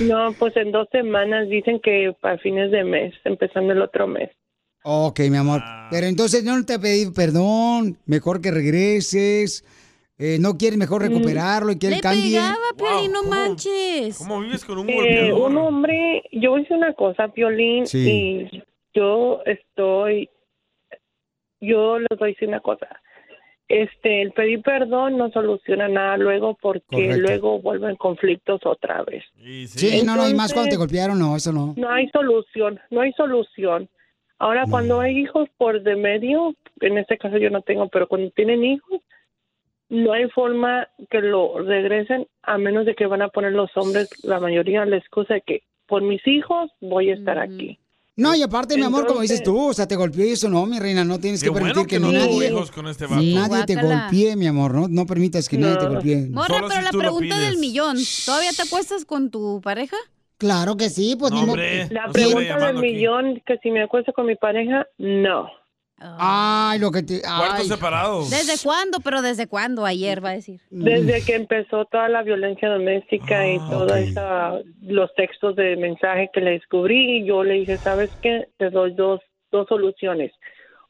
No, 0.00 0.32
pues 0.38 0.56
en 0.56 0.72
dos 0.72 0.88
semanas 0.90 1.48
dicen 1.48 1.78
que 1.80 2.14
a 2.22 2.38
fines 2.38 2.70
de 2.70 2.84
mes, 2.84 3.14
empezando 3.24 3.72
el 3.72 3.82
otro 3.82 4.06
mes. 4.06 4.30
Ok, 4.82 5.20
mi 5.30 5.36
amor. 5.36 5.60
Ah. 5.62 5.88
Pero 5.90 6.06
entonces 6.06 6.42
no 6.44 6.64
te 6.64 6.78
pedí 6.78 7.10
perdón. 7.10 7.98
Mejor 8.06 8.40
que 8.40 8.50
regreses. 8.50 9.64
Eh, 10.18 10.38
no 10.40 10.56
quieres 10.56 10.78
mejor 10.78 11.02
recuperarlo 11.02 11.72
y 11.72 11.78
que 11.78 11.88
él 11.88 11.94
Le 11.94 12.00
cambie. 12.00 12.32
pegaba, 12.38 12.54
Piolín, 12.76 13.12
no 13.12 13.22
manches. 13.24 14.18
¿Cómo 14.18 14.40
vives 14.40 14.64
con 14.64 14.78
un 14.78 14.88
Eh, 14.90 14.94
golpeador? 14.94 15.50
un 15.50 15.56
hombre, 15.58 16.22
yo 16.32 16.56
hice 16.58 16.74
una 16.74 16.92
cosa, 16.94 17.28
Piolín, 17.28 17.86
Sí. 17.86 18.48
y 18.52 18.62
yo 18.94 19.40
estoy, 19.44 20.28
yo 21.60 21.98
les 21.98 22.18
voy 22.18 22.28
a 22.30 22.32
decir 22.32 22.48
una 22.48 22.60
cosa. 22.60 22.88
Este, 23.66 24.20
el 24.20 24.32
pedir 24.32 24.60
perdón 24.62 25.16
no 25.16 25.30
soluciona 25.30 25.88
nada 25.88 26.18
luego 26.18 26.56
porque 26.60 26.84
Correcto. 26.90 27.16
luego 27.20 27.60
vuelven 27.62 27.96
conflictos 27.96 28.60
otra 28.66 29.02
vez. 29.04 29.24
Sí, 29.68 30.02
no, 30.04 30.16
no, 30.16 30.28
y 30.28 30.34
más 30.34 30.52
cuando 30.52 30.70
te 30.70 30.76
golpearon, 30.76 31.18
no, 31.18 31.34
eso 31.34 31.50
no. 31.50 31.72
No 31.76 31.90
hay 31.90 32.08
solución, 32.10 32.78
no 32.90 33.00
hay 33.00 33.12
solución. 33.14 33.88
Ahora, 34.38 34.64
cuando 34.68 35.00
hay 35.00 35.16
hijos 35.18 35.48
por 35.56 35.82
de 35.82 35.96
medio, 35.96 36.54
en 36.80 36.98
este 36.98 37.16
caso 37.16 37.38
yo 37.38 37.48
no 37.48 37.62
tengo, 37.62 37.88
pero 37.88 38.06
cuando 38.06 38.30
tienen 38.32 38.62
hijos, 38.64 39.00
no 39.94 40.12
hay 40.12 40.28
forma 40.30 40.88
que 41.10 41.20
lo 41.20 41.58
regresen 41.58 42.26
a 42.42 42.58
menos 42.58 42.84
de 42.84 42.94
que 42.94 43.06
van 43.06 43.22
a 43.22 43.28
poner 43.28 43.52
los 43.52 43.70
hombres, 43.76 44.08
la 44.24 44.40
mayoría, 44.40 44.84
la 44.84 44.96
excusa 44.96 45.34
de 45.34 45.40
que 45.42 45.62
por 45.86 46.02
mis 46.02 46.26
hijos 46.26 46.70
voy 46.80 47.10
a 47.10 47.14
estar 47.14 47.38
aquí. 47.38 47.78
No, 48.16 48.34
y 48.34 48.42
aparte, 48.42 48.76
mi 48.76 48.82
amor, 48.84 49.06
como 49.06 49.22
dices 49.22 49.42
tú, 49.42 49.70
o 49.70 49.74
sea, 49.74 49.88
te 49.88 49.96
golpeó 49.96 50.24
y 50.24 50.30
eso 50.30 50.48
no, 50.48 50.66
mi 50.66 50.78
reina, 50.78 51.04
no 51.04 51.18
tienes 51.18 51.42
que 51.42 51.50
permitir 51.50 51.74
bueno 51.74 51.88
que, 51.88 51.96
que 51.96 52.00
no 52.00 52.12
nadie, 52.12 52.48
hijos 52.48 52.70
con 52.70 52.86
este 52.86 53.06
vato. 53.06 53.20
nadie 53.22 53.66
te 53.66 53.74
golpee, 53.74 54.36
mi 54.36 54.46
amor, 54.46 54.72
no, 54.74 54.86
no 54.88 55.04
permitas 55.06 55.48
que 55.48 55.58
nadie 55.58 55.76
te 55.78 55.86
golpee. 55.88 56.28
Morra, 56.30 56.46
Solo 56.46 56.68
pero 56.68 56.80
si 56.80 56.84
la 56.84 56.98
pregunta 57.02 57.38
del 57.40 57.58
millón, 57.58 57.96
¿todavía 58.24 58.50
te 58.56 58.62
acuestas 58.62 59.04
con 59.04 59.30
tu 59.30 59.60
pareja? 59.62 59.96
Claro 60.38 60.76
que 60.76 60.90
sí, 60.90 61.16
pues 61.18 61.32
No, 61.32 61.42
ni 61.42 61.48
hombre. 61.50 61.88
La 61.90 62.08
pregunta 62.08 62.38
del 62.38 62.48
llamando 62.48 62.80
aquí. 62.80 62.92
millón, 62.92 63.42
que 63.46 63.58
si 63.58 63.70
me 63.70 63.82
acuesto 63.82 64.12
con 64.12 64.26
mi 64.26 64.36
pareja, 64.36 64.86
no. 64.98 65.48
Ay, 65.98 66.78
lo 66.80 66.90
que 66.90 67.02
te... 67.02 67.22
Cuartos 67.22 67.68
separados. 67.68 68.30
¿Desde 68.30 68.62
cuándo? 68.62 68.98
Pero 69.00 69.22
¿desde 69.22 69.46
cuándo? 69.46 69.84
Ayer, 69.86 70.22
va 70.24 70.30
a 70.30 70.34
decir. 70.34 70.60
Desde 70.70 71.22
que 71.24 71.34
empezó 71.34 71.84
toda 71.86 72.08
la 72.08 72.22
violencia 72.22 72.68
doméstica 72.68 73.48
y 73.48 73.58
todos 73.70 73.90
ok. 73.92 73.96
esa 73.98 74.52
los 74.82 75.14
textos 75.14 75.56
de 75.56 75.76
mensaje 75.76 76.30
que 76.32 76.40
le 76.40 76.52
descubrí, 76.52 77.24
yo 77.24 77.44
le 77.44 77.54
dije, 77.54 77.78
¿sabes 77.78 78.10
qué? 78.22 78.48
Te 78.58 78.70
doy 78.70 78.92
dos, 78.94 79.20
dos 79.50 79.66
soluciones. 79.68 80.32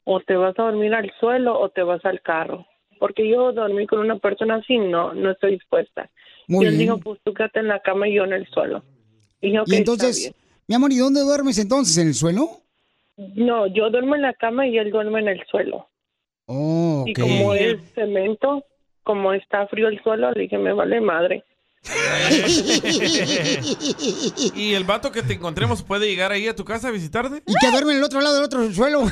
O 0.03 0.19
te 0.19 0.35
vas 0.35 0.57
a 0.59 0.63
dormir 0.63 0.93
al 0.93 1.11
suelo 1.19 1.59
o 1.59 1.69
te 1.69 1.83
vas 1.83 2.03
al 2.03 2.21
carro. 2.21 2.65
Porque 2.99 3.29
yo 3.29 3.51
dormí 3.53 3.85
con 3.87 3.99
una 3.99 4.17
persona 4.17 4.55
así, 4.55 4.77
no, 4.77 5.13
no 5.13 5.31
estoy 5.31 5.53
dispuesta. 5.53 6.09
Muy 6.47 6.65
y 6.65 6.67
él 6.67 6.77
bien. 6.77 6.87
dijo, 6.87 6.97
pues 6.99 7.19
tú 7.23 7.33
quédate 7.33 7.59
en 7.59 7.67
la 7.67 7.79
cama 7.81 8.07
y 8.07 8.15
yo 8.15 8.23
en 8.23 8.33
el 8.33 8.47
suelo. 8.47 8.83
Y, 9.41 9.47
dije, 9.47 9.59
"Ok, 9.59 9.67
Y 9.67 9.75
entonces, 9.75 10.17
bien". 10.17 10.33
mi 10.67 10.75
amor, 10.75 10.91
¿y 10.91 10.97
dónde 10.97 11.21
duermes 11.21 11.57
entonces? 11.59 11.97
¿En 11.97 12.07
el 12.07 12.13
suelo? 12.13 12.61
No, 13.17 13.67
yo 13.67 13.89
duermo 13.89 14.15
en 14.15 14.23
la 14.23 14.33
cama 14.33 14.67
y 14.67 14.77
él 14.77 14.91
duerme 14.91 15.19
en 15.21 15.29
el 15.29 15.41
suelo. 15.49 15.87
Oh, 16.47 17.03
Y 17.07 17.13
como 17.13 17.53
es 17.53 17.77
cemento, 17.93 18.63
como 19.03 19.31
está 19.33 19.67
frío 19.67 19.87
el 19.87 20.01
suelo, 20.03 20.31
le 20.31 20.41
dije, 20.43 20.57
me 20.57 20.73
vale 20.73 20.99
madre. 21.01 21.43
¿Y 24.55 24.73
el 24.73 24.83
vato 24.85 25.11
que 25.11 25.21
te 25.21 25.33
encontremos 25.33 25.83
puede 25.83 26.07
llegar 26.07 26.31
ahí 26.31 26.47
a 26.47 26.55
tu 26.55 26.65
casa 26.65 26.87
a 26.87 26.91
visitarte? 26.91 27.43
Y 27.45 27.53
que 27.59 27.69
duerme 27.71 27.91
en 27.93 27.97
el 27.99 28.03
otro 28.03 28.21
lado 28.21 28.35
del 28.35 28.45
otro 28.45 28.71
suelo. 28.71 29.03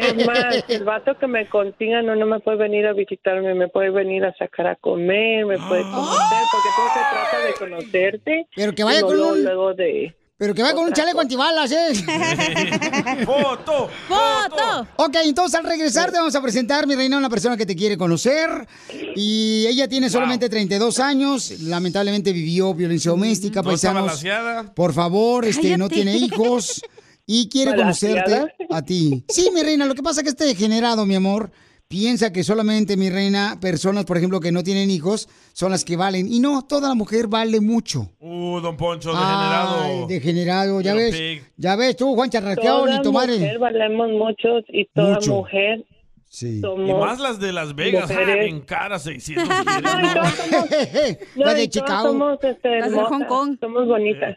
Es 0.00 0.26
más, 0.26 0.64
el 0.68 0.84
vato 0.84 1.16
que 1.18 1.26
me 1.26 1.48
consiga 1.48 2.02
no, 2.02 2.14
no 2.14 2.26
me 2.26 2.38
puede 2.40 2.58
venir 2.58 2.86
a 2.86 2.92
visitarme, 2.92 3.54
me 3.54 3.68
puede 3.68 3.88
venir 3.90 4.24
a 4.24 4.34
sacar 4.36 4.66
a 4.66 4.76
comer, 4.76 5.46
me 5.46 5.56
puede 5.58 5.82
conocer, 5.90 6.44
porque 6.52 6.68
todo 6.76 6.88
se 6.92 7.00
trata 7.12 7.38
de 7.46 7.54
conocerte. 7.58 8.46
Pero 8.54 8.72
que 8.72 8.84
vaya 8.84 8.98
y 8.98 9.02
no 9.02 9.06
con 9.08 9.16
luego, 9.16 9.32
un- 9.32 9.44
luego 9.44 9.74
de... 9.74 10.14
Pero 10.36 10.52
que 10.52 10.62
vaya 10.62 10.74
con 10.74 10.86
un 10.86 10.92
chaleco 10.92 11.20
antibalas, 11.20 11.70
¿eh? 11.70 11.94
¡Foto! 13.24 13.88
¡Foto! 14.08 14.88
Ok, 14.96 15.16
entonces 15.22 15.54
al 15.58 15.64
regresar 15.64 16.10
te 16.10 16.18
vamos 16.18 16.34
a 16.34 16.42
presentar, 16.42 16.88
mi 16.88 16.96
reina, 16.96 17.14
a 17.14 17.18
una 17.20 17.30
persona 17.30 17.56
que 17.56 17.64
te 17.64 17.76
quiere 17.76 17.96
conocer. 17.96 18.66
Y 19.14 19.64
ella 19.68 19.86
tiene 19.86 20.10
solamente 20.10 20.48
32 20.48 20.98
años. 20.98 21.52
Lamentablemente 21.60 22.32
vivió 22.32 22.74
violencia 22.74 23.12
doméstica, 23.12 23.62
No 23.62 23.68
paisanos. 23.68 24.24
Por 24.74 24.92
favor, 24.92 25.44
este, 25.44 25.76
no 25.78 25.88
tiene 25.88 26.16
hijos. 26.16 26.82
Y 27.26 27.48
quiere 27.48 27.70
¿Balaseada? 27.70 28.24
conocerte 28.24 28.66
a 28.70 28.82
ti. 28.82 29.24
Sí, 29.28 29.50
mi 29.54 29.62
reina, 29.62 29.86
lo 29.86 29.94
que 29.94 30.02
pasa 30.02 30.20
es 30.20 30.24
que 30.24 30.30
este 30.30 30.44
degenerado, 30.44 31.06
mi 31.06 31.14
amor, 31.14 31.52
piensa 31.88 32.32
que 32.32 32.42
solamente, 32.42 32.96
mi 32.96 33.10
reina, 33.10 33.58
personas, 33.60 34.04
por 34.04 34.16
ejemplo, 34.16 34.40
que 34.40 34.50
no 34.52 34.62
tienen 34.62 34.90
hijos, 34.90 35.28
son 35.52 35.70
las 35.70 35.84
que 35.84 35.96
valen. 35.96 36.32
Y 36.32 36.40
no, 36.40 36.62
toda 36.62 36.88
la 36.88 36.94
mujer 36.94 37.28
vale 37.28 37.60
mucho. 37.60 38.10
Uh, 38.20 38.60
don 38.60 38.76
Poncho, 38.76 39.10
degenerado. 39.12 39.82
Ay, 39.82 40.04
degenerado, 40.08 40.80
ya 40.80 40.94
ves. 40.94 41.14
pig. 41.14 41.42
Ya 41.56 41.76
ves 41.76 41.96
tú, 41.96 42.14
Juan 42.14 42.30
Charrasqueado, 42.30 42.84
Toda 42.84 42.96
ni 42.96 43.02
tu 43.02 43.12
madre. 43.12 43.38
mujer 43.38 43.58
valemos 43.58 44.08
muchos 44.10 44.64
y 44.68 44.86
toda 44.94 45.14
Mucho. 45.16 45.32
mujer 45.34 45.84
Sí. 46.28 46.60
somos... 46.60 46.88
Y 46.88 46.92
más 46.92 47.20
las 47.20 47.38
de 47.38 47.52
Las 47.52 47.76
Vegas, 47.76 48.10
mujeres. 48.10 48.48
en 48.50 48.60
cara 48.62 48.98
600. 48.98 49.46
si 49.56 49.64
quieres, 49.64 51.18
No, 51.36 51.44
la 51.44 51.54
de 51.54 51.68
Chicago. 51.68 52.08
Somos, 52.08 52.38
este, 52.42 52.80
Las 52.80 52.90
de 52.90 52.96
Hong 53.04 53.24
Kong. 53.26 53.56
Somos 53.60 53.86
bonitas. 53.86 54.36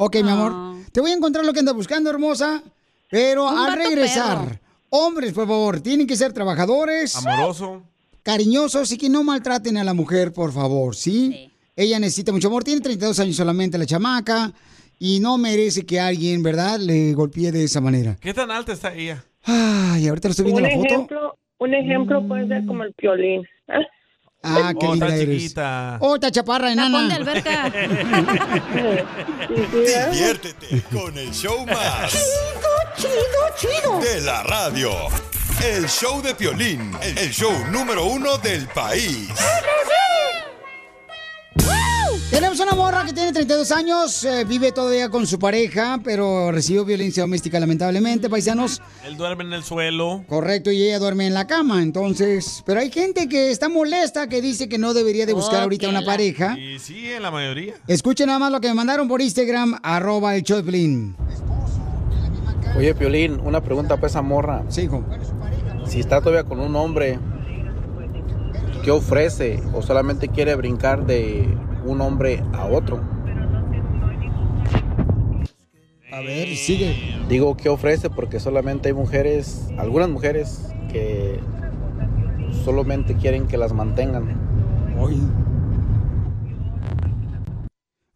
Ok, 0.00 0.16
mi 0.24 0.30
amor. 0.30 0.50
Ah. 0.52 0.74
Te 0.90 1.00
voy 1.00 1.12
a 1.12 1.14
encontrar 1.14 1.44
lo 1.44 1.52
que 1.52 1.60
andas 1.60 1.76
buscando, 1.76 2.10
hermosa. 2.10 2.60
Pero 3.08 3.48
Un 3.48 3.56
al 3.56 3.76
regresar, 3.76 4.38
perro. 4.48 4.58
Hombres, 4.90 5.32
por 5.32 5.46
favor, 5.46 5.80
tienen 5.80 6.06
que 6.06 6.16
ser 6.16 6.32
trabajadores, 6.32 7.14
Amoroso. 7.16 7.82
cariñosos 8.22 8.90
y 8.92 8.98
que 8.98 9.08
no 9.08 9.22
maltraten 9.24 9.76
a 9.78 9.84
la 9.84 9.94
mujer, 9.94 10.32
por 10.32 10.52
favor, 10.52 10.94
¿sí? 10.96 11.30
Sí. 11.32 11.50
Ella 11.76 11.98
necesita 11.98 12.32
mucho 12.32 12.48
amor. 12.48 12.64
Tiene 12.64 12.80
32 12.80 13.20
años 13.20 13.36
solamente 13.36 13.78
la 13.78 13.86
chamaca 13.86 14.52
y 14.98 15.20
no 15.20 15.38
merece 15.38 15.86
que 15.86 16.00
alguien, 16.00 16.42
¿verdad?, 16.42 16.78
le 16.80 17.12
golpee 17.14 17.52
de 17.52 17.64
esa 17.64 17.80
manera. 17.80 18.16
¿Qué 18.20 18.34
tan 18.34 18.50
alta 18.50 18.72
está 18.72 18.92
ella? 18.94 19.24
Ay, 19.44 20.08
ahorita 20.08 20.28
lo 20.28 20.30
estoy 20.32 20.44
viendo 20.46 20.62
Un 20.62 20.68
la 20.68 20.74
foto. 20.76 20.86
ejemplo, 20.86 21.38
un 21.58 21.74
ejemplo 21.74 22.26
puede 22.26 22.48
ser 22.48 22.66
como 22.66 22.82
el 22.82 22.92
piolín. 22.94 23.42
¿Eh? 24.42 24.44
Ah, 24.44 24.72
qué 24.78 24.86
Oh, 24.86 24.90
linda 24.92 25.06
está 25.08 25.18
eres. 25.18 25.42
chiquita. 25.42 25.96
Oh, 26.00 26.14
está 26.14 26.30
chaparra, 26.30 26.74
Tapón 26.74 27.08
de 27.08 27.14
enana. 27.14 27.16
alberca. 27.16 27.70
Diviértete 30.12 30.82
con 30.92 31.16
el 31.18 31.30
show 31.32 31.66
más. 31.66 32.12
Chido, 32.96 33.12
chido, 33.56 33.98
De 34.00 34.20
la 34.22 34.42
radio. 34.42 34.90
El 35.64 35.88
show 35.88 36.22
de 36.22 36.34
Piolín, 36.36 36.96
el 37.02 37.30
show 37.32 37.52
número 37.72 38.04
uno 38.06 38.38
del 38.38 38.68
país. 38.68 39.28
Tenemos 42.38 42.60
una 42.60 42.72
morra 42.76 43.04
que 43.04 43.12
tiene 43.12 43.32
32 43.32 43.72
años, 43.72 44.22
eh, 44.22 44.44
vive 44.44 44.70
todavía 44.70 45.08
con 45.08 45.26
su 45.26 45.40
pareja, 45.40 45.98
pero 46.04 46.52
recibió 46.52 46.84
violencia 46.84 47.24
doméstica 47.24 47.58
lamentablemente, 47.58 48.30
paisanos. 48.30 48.80
Él 49.04 49.16
duerme 49.16 49.42
en 49.42 49.54
el 49.54 49.64
suelo. 49.64 50.22
Correcto, 50.28 50.70
y 50.70 50.80
ella 50.84 51.00
duerme 51.00 51.26
en 51.26 51.34
la 51.34 51.48
cama, 51.48 51.82
entonces. 51.82 52.62
Pero 52.64 52.78
hay 52.78 52.92
gente 52.92 53.28
que 53.28 53.50
está 53.50 53.68
molesta, 53.68 54.28
que 54.28 54.40
dice 54.40 54.68
que 54.68 54.78
no 54.78 54.94
debería 54.94 55.26
de 55.26 55.32
buscar 55.32 55.58
Oh, 55.58 55.62
ahorita 55.64 55.88
una 55.88 56.00
la- 56.02 56.06
pareja. 56.06 56.56
Y 56.56 56.78
sí, 56.78 57.10
en 57.10 57.24
la 57.24 57.32
mayoría. 57.32 57.74
Escuchen 57.88 58.28
nada 58.28 58.38
más 58.38 58.52
lo 58.52 58.60
que 58.60 58.68
me 58.68 58.74
mandaron 58.74 59.08
por 59.08 59.20
Instagram, 59.20 59.76
arroba 59.82 60.36
el 60.36 60.44
Choplin. 60.44 61.16
Oye, 62.76 62.94
Piolín, 62.94 63.40
una 63.40 63.60
pregunta 63.64 63.96
para 63.96 64.06
esa 64.06 64.22
morra. 64.22 64.62
Sí, 64.68 64.82
hijo. 64.82 65.04
Si 65.88 65.98
está 65.98 66.20
todavía 66.20 66.44
con 66.44 66.60
un 66.60 66.76
hombre, 66.76 67.18
¿qué 68.84 68.92
ofrece? 68.92 69.60
¿O 69.74 69.82
solamente 69.82 70.28
quiere 70.28 70.54
brincar 70.54 71.04
de 71.04 71.48
un 71.88 72.00
hombre 72.00 72.42
a 72.52 72.66
otro? 72.66 73.00
A 76.12 76.20
ver, 76.20 76.56
sigue. 76.56 77.16
Digo, 77.28 77.56
¿qué 77.56 77.68
ofrece? 77.68 78.08
Porque 78.10 78.40
solamente 78.40 78.88
hay 78.88 78.94
mujeres, 78.94 79.68
algunas 79.76 80.08
mujeres, 80.08 80.66
que 80.90 81.38
solamente 82.64 83.14
quieren 83.14 83.46
que 83.46 83.58
las 83.58 83.72
mantengan. 83.72 84.36
Hoy. 84.98 85.20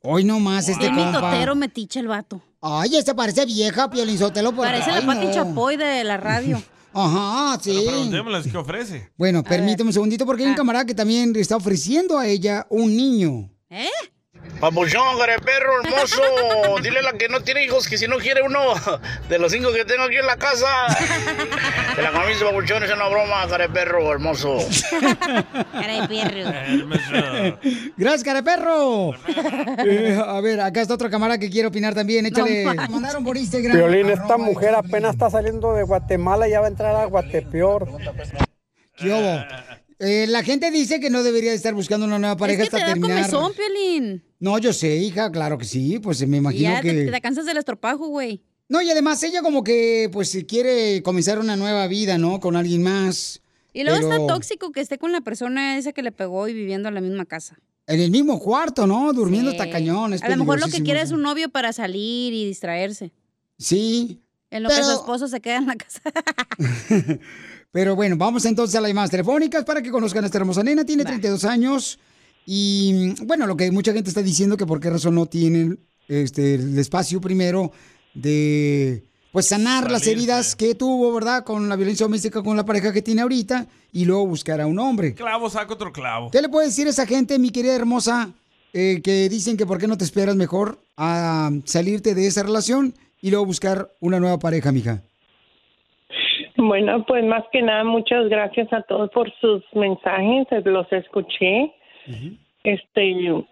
Hoy 0.04 0.24
no 0.24 0.40
más 0.40 0.68
este 0.68 0.90
Bien 0.90 0.94
compa. 1.12 1.20
mitotero 1.20 1.54
metiche 1.54 2.00
el 2.00 2.08
vato. 2.08 2.40
Ay, 2.60 2.96
este 2.96 3.14
parece 3.14 3.44
vieja, 3.46 3.88
Piolín 3.90 4.18
Sotelo. 4.18 4.52
por- 4.52 4.66
Parece 4.66 4.90
la 4.90 4.96
Ay, 4.98 5.06
Pati 5.06 5.26
no. 5.26 5.32
Chapoy 5.32 5.76
de 5.76 6.02
la 6.02 6.16
radio. 6.16 6.60
Ajá, 6.94 7.58
sí. 7.62 7.86
Pero 8.10 8.42
qué 8.42 8.58
ofrece. 8.58 9.10
Bueno, 9.16 9.42
permíteme 9.42 9.88
un 9.88 9.92
segundito 9.94 10.26
porque 10.26 10.42
hay 10.42 10.48
Ah. 10.48 10.52
un 10.52 10.56
camarada 10.56 10.84
que 10.84 10.94
también 10.94 11.32
le 11.32 11.40
está 11.40 11.56
ofreciendo 11.56 12.18
a 12.18 12.26
ella 12.26 12.66
un 12.68 12.96
niño. 12.96 13.48
¿Eh? 13.72 13.88
Papuchón, 14.60 15.16
perro 15.44 15.82
hermoso. 15.82 16.22
Dile 16.82 16.98
a 16.98 17.02
la 17.02 17.12
que 17.14 17.26
no 17.30 17.40
tiene 17.40 17.64
hijos 17.64 17.88
que 17.88 17.96
si 17.96 18.06
no 18.06 18.18
quiere 18.18 18.42
uno 18.42 18.74
de 19.30 19.38
los 19.38 19.50
cinco 19.50 19.72
que 19.72 19.86
tengo 19.86 20.02
aquí 20.02 20.16
en 20.16 20.26
la 20.26 20.36
casa. 20.36 20.66
Te 21.96 22.02
la 22.02 22.12
comiste, 22.12 22.44
papuchón, 22.44 22.82
es 22.82 22.92
una 22.92 23.08
broma, 23.08 23.46
perro 23.72 24.12
hermoso. 24.12 24.58
Perro. 26.08 27.58
Gracias, 27.96 28.24
cara 28.24 28.42
de 28.42 28.44
perro. 28.44 29.14
Eh, 29.86 30.20
a 30.22 30.40
ver, 30.40 30.60
acá 30.60 30.82
está 30.82 30.94
otro 30.94 31.08
camarada 31.08 31.38
que 31.38 31.48
quiere 31.48 31.68
opinar 31.68 31.94
también. 31.94 32.26
Échale. 32.26 32.64
manches. 32.64 32.90
mandaron 32.90 33.24
por 33.24 33.36
Instagram. 33.36 33.76
Violín, 33.76 34.10
esta 34.10 34.36
mujer 34.36 34.74
apenas 34.74 35.12
está 35.12 35.30
saliendo 35.30 35.74
de 35.74 35.82
Guatemala 35.82 36.46
y 36.46 36.50
ya 36.50 36.60
va 36.60 36.66
a 36.66 36.70
entrar 36.70 36.94
a 36.94 37.06
Guatepeor. 37.06 37.88
¿Qué 38.96 39.10
hubo? 39.10 39.44
Eh, 39.98 40.27
la 40.28 40.43
gente 40.43 40.70
dice 40.70 41.01
que 41.01 41.10
no 41.10 41.23
debería 41.23 41.51
de 41.51 41.56
estar 41.56 41.74
buscando 41.74 42.06
una 42.06 42.19
nueva 42.19 42.36
pareja 42.36 42.62
es 42.64 42.69
que 42.70 42.77
te 42.77 42.82
hasta 42.82 42.89
da 42.89 42.94
terminar. 42.94 43.31
comezón, 43.31 43.52
Piolín. 43.55 44.23
No, 44.40 44.59
yo 44.59 44.73
sé, 44.73 44.97
hija, 44.97 45.31
claro 45.31 45.59
que 45.59 45.64
sí. 45.64 45.98
Pues 46.01 46.27
me 46.27 46.39
imagino 46.39 46.70
ya 46.70 46.81
que. 46.81 46.93
te, 46.93 47.10
te 47.10 47.20
cansas 47.20 47.47
del 47.47 47.56
estropajo, 47.59 48.06
güey. 48.09 48.43
No, 48.69 48.81
y 48.82 48.90
además 48.90 49.23
ella 49.23 49.43
como 49.43 49.62
que 49.62 50.09
pues 50.12 50.36
quiere 50.48 51.02
comenzar 51.02 51.39
una 51.39 51.56
nueva 51.56 51.86
vida, 51.89 52.19
¿no? 52.19 52.40
Con 52.40 52.56
alguien 52.56 52.82
más. 52.82 53.40
Y 53.74 53.85
luego 53.85 54.09
Pero- 54.09 54.12
está 54.23 54.35
tóxico 54.35 54.73
que 54.73 54.81
esté 54.81 54.98
con 54.98 55.12
la 55.12 55.20
persona 55.20 55.78
esa 55.78 55.93
que 55.93 56.02
le 56.02 56.12
pegó 56.12 56.48
y 56.48 56.55
viviendo 56.55 56.89
en 56.89 56.94
la 56.94 57.01
misma 57.01 57.24
casa. 57.24 57.56
En 57.86 58.01
el 58.01 58.10
mismo 58.10 58.39
cuarto, 58.39 58.86
¿no? 58.86 59.12
Durmiendo 59.12 59.51
Sí. 59.51 59.56
hasta 59.59 59.70
cañón. 59.70 60.14
es 60.14 60.23
A 60.23 60.28
lo 60.28 60.36
mejor 60.36 60.60
lo 60.60 60.69
que 60.69 60.82
quiere 60.82 61.02
es 61.02 61.10
un 61.10 61.23
novio 61.23 61.48
para 61.48 61.73
salir 61.73 62.32
y 62.32 62.44
distraerse. 62.47 63.12
Sí. 63.59 64.20
En 64.51 64.62
lo 64.62 64.69
que 64.69 64.82
su 64.82 64.90
esposo 64.93 65.27
se 65.28 65.40
queda 65.40 65.56
en 65.56 65.66
la 65.66 65.77
casa. 65.77 66.01
Pero 67.72 67.96
bueno, 67.96 68.16
vamos 68.18 68.44
entonces 68.44 68.76
a 68.76 68.82
las 68.82 68.90
llamadas 68.90 69.10
telefónicas 69.10 69.64
para 69.64 69.82
que 69.82 69.90
conozcan 69.90 70.22
a 70.24 70.26
esta 70.26 70.38
hermosa 70.38 70.62
nena. 70.62 70.84
Tiene 70.84 71.04
32 71.04 71.44
años 71.44 71.98
y 72.44 73.14
bueno, 73.24 73.46
lo 73.46 73.56
que 73.56 73.70
mucha 73.70 73.94
gente 73.94 74.10
está 74.10 74.22
diciendo 74.22 74.58
que 74.58 74.66
por 74.66 74.78
qué 74.78 74.90
razón 74.90 75.14
no 75.14 75.26
tienen 75.26 75.80
este, 76.06 76.54
el 76.54 76.78
espacio 76.78 77.20
primero 77.20 77.72
de 78.12 79.04
pues 79.32 79.46
sanar 79.46 79.90
las 79.90 80.06
heridas 80.06 80.54
que 80.54 80.74
tuvo, 80.74 81.14
¿verdad? 81.14 81.44
Con 81.44 81.66
la 81.70 81.76
violencia 81.76 82.04
doméstica 82.04 82.42
con 82.42 82.54
la 82.58 82.66
pareja 82.66 82.92
que 82.92 83.00
tiene 83.00 83.22
ahorita 83.22 83.66
y 83.90 84.04
luego 84.04 84.26
buscar 84.26 84.60
a 84.60 84.66
un 84.66 84.78
hombre. 84.78 85.14
Clavo 85.14 85.48
saca 85.48 85.72
otro 85.72 85.90
clavo. 85.92 86.30
¿Qué 86.30 86.42
le 86.42 86.50
puede 86.50 86.66
decir 86.66 86.86
a 86.86 86.90
esa 86.90 87.06
gente, 87.06 87.38
mi 87.38 87.48
querida 87.48 87.74
hermosa, 87.74 88.34
eh, 88.74 89.00
que 89.02 89.30
dicen 89.30 89.56
que 89.56 89.64
por 89.64 89.78
qué 89.78 89.86
no 89.86 89.96
te 89.96 90.04
esperas 90.04 90.36
mejor 90.36 90.78
a 90.98 91.50
salirte 91.64 92.14
de 92.14 92.26
esa 92.26 92.42
relación 92.42 92.94
y 93.22 93.30
luego 93.30 93.46
buscar 93.46 93.94
una 94.00 94.20
nueva 94.20 94.38
pareja, 94.38 94.70
mija? 94.72 95.02
Bueno, 96.64 97.05
pues 97.06 97.24
más 97.24 97.43
que 97.51 97.60
nada, 97.60 97.82
muchas 97.82 98.28
gracias 98.28 98.72
a 98.72 98.82
todos 98.82 99.10
por 99.10 99.32
sus 99.40 99.64
mensajes, 99.74 100.47
eh, 100.52 100.62
los 100.64 100.90
escuché. 100.93 101.74
Este, 102.62 103.44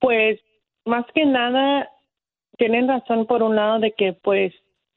pues 0.00 0.40
más 0.84 1.06
que 1.14 1.24
nada, 1.26 1.88
tienen 2.58 2.88
razón 2.88 3.26
por 3.26 3.44
un 3.44 3.54
lado 3.54 3.78
de 3.78 3.92
que 3.92 4.14
pues 4.14 4.52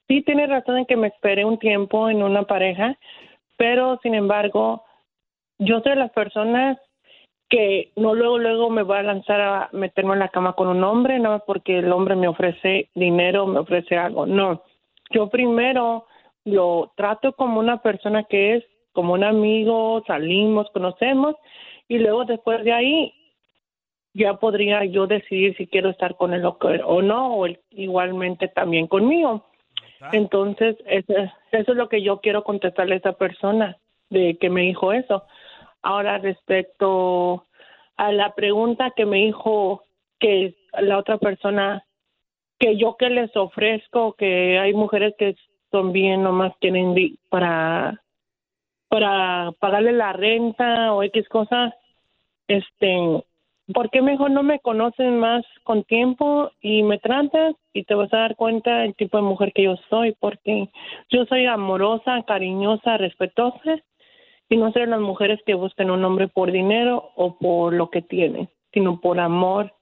sí 0.08 0.24
tiene 0.24 0.48
razón 0.48 0.80
en 0.80 0.86
que 0.88 0.98
me 0.98 1.10
esperé 1.10 1.46
un 1.46 1.60
tiempo 1.60 2.10
en 2.10 2.24
una 2.24 2.42
pareja, 2.42 2.98
pero 3.56 4.00
sin 4.02 4.16
embargo, 4.16 4.84
yo 5.60 5.80
soy 5.82 5.92
de 5.92 6.00
las 6.00 6.12
personas 6.12 6.80
que 7.50 7.92
no 7.96 8.16
luego 8.16 8.40
luego 8.40 8.72
me 8.72 8.82
voy 8.82 8.98
a 8.98 9.04
lanzar 9.04 9.42
a 9.42 9.70
meterme 9.74 10.14
en 10.14 10.20
la 10.20 10.30
cama 10.30 10.54
con 10.54 10.70
un 10.70 10.84
hombre, 10.84 11.20
no 11.20 11.44
porque 11.46 11.78
el 11.78 11.92
hombre 11.92 12.16
me 12.16 12.28
ofrece 12.28 12.90
dinero, 12.96 13.46
me 13.46 13.60
ofrece 13.60 13.96
algo, 13.96 14.26
no. 14.26 14.64
Yo 15.12 15.30
primero 15.30 16.08
lo 16.46 16.92
trato 16.96 17.34
como 17.34 17.60
una 17.60 17.82
persona 17.82 18.24
que 18.24 18.56
es 18.56 18.64
como 18.92 19.14
un 19.14 19.24
amigo, 19.24 20.04
salimos, 20.06 20.70
conocemos 20.72 21.36
y 21.88 21.98
luego 21.98 22.26
después 22.26 22.64
de 22.64 22.74
ahí 22.74 23.14
ya 24.14 24.36
podría 24.36 24.86
yo 24.86 25.08
decidir 25.08 25.56
si 25.58 25.68
quiero 25.68 25.90
estar 25.90 26.16
con 26.16 26.34
él 26.34 26.46
o, 26.46 27.02
no, 27.02 27.36
o 27.36 27.46
él 27.46 27.60
igualmente 27.72 28.48
también 28.48 28.88
conmigo. 28.88 29.46
Entonces, 30.12 30.76
eso, 30.86 31.14
eso 31.52 31.72
es 31.72 31.78
lo 31.78 31.88
que 31.88 32.04
yo 32.04 32.20
quiero 32.20 32.44
contestarle 32.44 32.96
a 32.96 32.98
esa 32.98 33.14
persona 33.14 33.78
de 34.10 34.38
que 34.38 34.50
me 34.50 34.62
dijo 34.62 34.92
eso. 34.92 35.24
Ahora, 35.82 36.18
respecto 36.18 37.46
a 37.96 38.12
la 38.12 38.36
pregunta 38.36 38.92
que 38.96 39.06
me 39.06 39.18
dijo 39.18 39.84
que 40.20 40.56
la 40.74 40.98
otra 40.98 41.18
persona, 41.18 41.86
que 42.60 42.78
yo 42.78 42.98
que 42.98 43.10
les 43.10 43.36
ofrezco, 43.36 44.14
que 44.14 44.60
hay 44.60 44.74
mujeres 44.74 45.16
que 45.18 45.36
bien, 45.82 46.24
nomás 46.24 46.54
quieren 46.60 46.96
para, 47.30 48.02
para 48.90 49.52
pagarle 49.60 49.92
la 49.92 50.14
renta 50.14 50.94
o 50.94 51.02
X 51.04 51.28
cosas, 51.30 51.74
este, 52.48 53.24
¿por 53.74 53.90
qué 53.90 54.02
mejor 54.02 54.32
no 54.32 54.44
me 54.44 54.60
conocen 54.60 55.20
más 55.20 55.44
con 55.64 55.84
tiempo 55.84 56.52
y 56.62 56.84
me 56.84 57.00
tratas 57.00 57.56
y 57.74 57.84
te 57.84 57.96
vas 57.96 58.14
a 58.14 58.18
dar 58.18 58.36
cuenta 58.36 58.86
el 58.86 58.94
tipo 58.96 59.18
de 59.18 59.24
mujer 59.24 59.52
que 59.54 59.64
yo 59.64 59.76
soy? 59.90 60.16
Porque 60.20 60.70
yo 61.10 61.26
soy 61.26 61.48
amorosa, 61.48 62.24
cariñosa, 62.28 62.98
respetuosa 62.98 63.78
y 64.50 64.58
no 64.58 64.72
soy 64.72 64.86
las 64.86 65.00
mujeres 65.00 65.40
que 65.46 65.56
buscan 65.56 65.90
un 65.90 66.06
hombre 66.06 66.28
por 66.28 66.52
dinero 66.52 67.12
o 67.16 67.38
por 67.38 67.74
lo 67.74 67.90
que 67.90 68.02
tiene, 68.04 68.50
sino 68.72 69.00
por 69.02 69.20
amor 69.20 69.74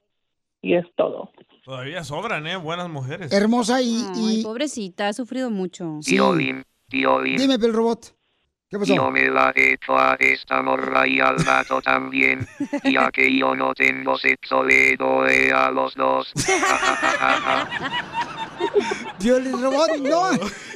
y 0.61 0.75
es 0.75 0.85
todo. 0.95 1.31
Todavía 1.63 2.03
sobran, 2.03 2.45
¿eh? 2.47 2.57
Buenas 2.57 2.89
mujeres. 2.89 3.31
Hermosa 3.31 3.81
y... 3.81 4.03
Ay, 4.15 4.43
pobrecita, 4.43 5.07
ha 5.07 5.13
sufrido 5.13 5.49
mucho. 5.49 5.99
Violín, 6.05 6.63
violín. 6.89 7.38
Dime, 7.38 7.55
el 7.55 7.73
robot. 7.73 8.15
¿Qué 8.69 8.79
pasó? 8.79 8.95
Yo 8.95 9.11
me 9.11 9.27
la 9.27 9.51
he 9.55 9.73
hecho 9.73 9.97
a 9.97 10.15
esta 10.19 10.61
morra 10.61 11.07
y 11.07 11.19
al 11.19 11.35
gato 11.35 11.81
también. 11.81 12.47
Ya 12.91 13.11
que 13.11 13.38
yo 13.38 13.55
no 13.55 13.73
tengo 13.73 14.17
sexo, 14.17 14.63
le 14.63 14.95
doy 14.95 15.49
a 15.53 15.69
los 15.71 15.93
dos. 15.95 16.31
Violín 19.19 19.61
robot, 19.61 19.97
no. 19.97 20.31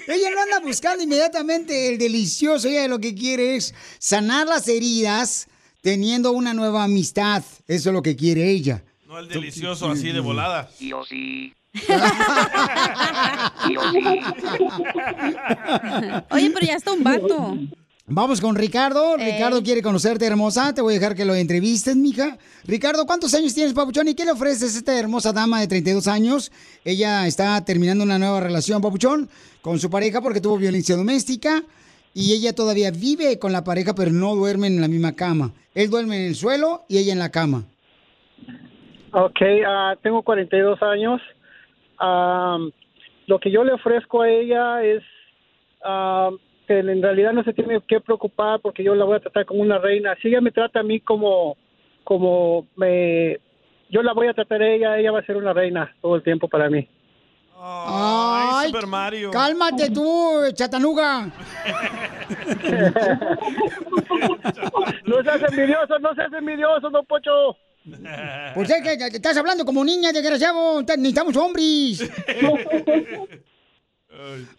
Ella 0.07 0.30
no 0.32 0.41
anda 0.41 0.60
buscando 0.62 1.03
inmediatamente 1.03 1.90
el 1.90 1.98
delicioso. 1.98 2.68
Ella 2.68 2.88
lo 2.88 2.99
que 2.99 3.16
quiere 3.16 3.56
es 3.56 3.74
sanar 3.98 4.48
las 4.48 4.68
heridas 4.68 5.48
teniendo 5.82 6.32
una 6.32 6.53
nueva 6.53 6.84
amistad. 6.84 7.44
Eso 7.68 7.90
es 7.90 7.94
lo 7.94 8.02
que 8.02 8.16
quiere 8.16 8.49
ella. 8.49 8.84
No 9.07 9.19
el 9.19 9.27
delicioso 9.27 9.90
así 9.90 10.11
de 10.11 10.19
volada. 10.19 10.69
Yo 10.80 11.03
sí. 11.06 11.53
Oye, 16.32 16.49
pero 16.52 16.65
ya 16.65 16.76
está 16.76 16.91
un 16.91 17.03
vato. 17.03 17.57
Vamos 18.07 18.40
con 18.40 18.56
Ricardo. 18.56 19.18
Eh. 19.18 19.34
Ricardo 19.34 19.61
quiere 19.61 19.82
conocerte, 19.82 20.26
hermosa. 20.26 20.73
Te 20.73 20.82
voy 20.82 20.95
a 20.95 20.99
dejar 20.99 21.15
que 21.15 21.26
lo 21.26 21.36
entrevistes, 21.36 21.95
mija. 21.95 22.38
Ricardo, 22.64 23.06
¿cuántos 23.06 23.34
años 23.34 23.53
tienes, 23.53 23.73
papuchón? 23.73 24.07
¿Y 24.07 24.15
qué 24.15 24.26
le 24.26 24.32
ofreces 24.32 24.76
a 24.76 24.77
esta 24.77 24.98
hermosa 24.98 25.34
dama 25.34 25.60
de 25.60 25.68
32 25.68 26.07
años? 26.07 26.52
Ella 26.84 27.27
está 27.27 27.64
terminando 27.65 28.03
una 28.03 28.18
nueva 28.18 28.40
relación, 28.40 28.82
papuchón, 28.82 29.30
con 29.61 29.80
su 29.80 29.90
pareja 29.90 30.22
porque 30.22 30.41
tuvo 30.41 30.57
violencia 30.57 30.95
doméstica. 30.95 31.64
Y 32.14 32.34
ella 32.34 32.53
todavía 32.53 32.91
vive 32.91 33.40
con 33.40 33.52
la 33.52 33.64
pareja, 33.64 33.94
pero 33.94 34.11
no 34.11 34.36
duermen 34.36 34.76
en 34.76 34.82
la 34.82 34.88
misma 34.88 35.14
cama. 35.14 35.53
Él 35.73 35.90
duerme 35.90 36.18
en 36.18 36.27
el 36.27 36.36
suelo 36.36 36.86
y 36.88 36.98
ella 36.98 37.11
en 37.11 37.19
la 37.19 37.30
cama. 37.30 37.65
Ok, 39.18 39.40
ah, 39.66 39.96
tengo 40.04 40.24
42 40.24 40.82
años. 40.84 41.22
Am, 42.00 42.70
lo 43.28 43.40
que 43.40 43.50
yo 43.50 43.64
le 43.64 43.72
ofrezco 43.72 44.22
a 44.22 44.30
ella 44.30 44.84
es 44.84 45.04
am, 45.82 46.38
que 46.68 46.80
en 46.80 47.02
realidad 47.02 47.32
no 47.32 47.42
se 47.46 47.54
tiene 47.54 47.80
que 47.88 48.02
preocupar 48.02 48.60
porque 48.60 48.84
yo 48.84 48.94
la 48.94 49.06
voy 49.06 49.16
a 49.16 49.22
tratar 49.22 49.46
como 49.46 49.62
una 49.62 49.78
reina. 49.78 50.18
Si 50.22 50.28
ella 50.28 50.42
me 50.42 50.52
trata 50.52 50.82
a 50.82 50.84
mí 50.84 51.00
como, 51.00 51.56
como 52.04 52.68
me, 52.76 53.40
yo 53.88 54.04
la 54.04 54.12
voy 54.12 54.28
a 54.28 54.34
tratar 54.34 54.62
a 54.62 54.68
ella, 54.68 54.98
ella 54.98 55.14
va 55.14 55.20
a 55.20 55.26
ser 55.26 55.38
una 55.38 55.54
reina 55.54 55.96
todo 56.02 56.18
el 56.18 56.24
tiempo 56.24 56.50
para 56.50 56.70
mí. 56.70 56.86
Ay, 57.58 58.68
Super 58.68 58.86
Mario. 58.86 59.32
Cálmate 59.32 59.92
tú, 59.92 60.42
chatanuga. 60.54 61.32
No 65.06 65.22
seas 65.24 65.42
envidioso, 65.52 66.00
no 66.00 66.14
seas 66.16 66.34
envidioso, 66.34 66.90
don 66.90 67.06
Pocho. 67.06 67.56
Pues 68.56 68.70
es 68.70 68.82
que 68.82 69.16
estás 69.18 69.38
hablando 69.38 69.66
como 69.66 69.84
niña, 69.86 70.12
desgraciado. 70.12 70.82
Necesitamos 70.82 71.36
hombres. 71.36 72.10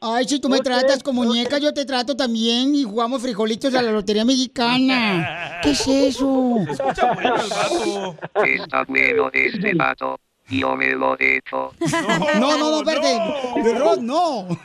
Ay, 0.01 0.29
si 0.29 0.39
tú 0.39 0.49
me 0.49 0.61
tratas 0.61 1.03
como 1.03 1.25
muñeca, 1.25 1.59
yo 1.59 1.73
te 1.73 1.85
trato 1.85 2.15
también 2.17 2.75
y 2.75 2.85
jugamos 2.85 3.23
frijolitos 3.23 3.75
a 3.75 3.83
la 3.83 3.91
lotería 3.91 4.25
mexicana. 4.25 5.61
¿Qué 5.63 5.71
es 5.71 5.87
eso? 5.89 6.59
Escucha 6.69 7.13
bueno 7.15 7.37
el 7.37 7.49
vato. 7.49 8.17
Está 8.45 8.85
bueno 8.85 9.31
este 9.33 9.75
vato. 9.75 10.21
Yo 10.49 10.77
me 10.77 10.93
lo 10.93 11.19
he 11.19 11.39
hecho. 11.39 11.73
No, 12.41 12.57
no, 12.59 12.71
no, 12.71 12.79
espérate. 12.79 13.19
De 13.63 13.75
Rod, 13.79 14.01
no. 14.01 14.49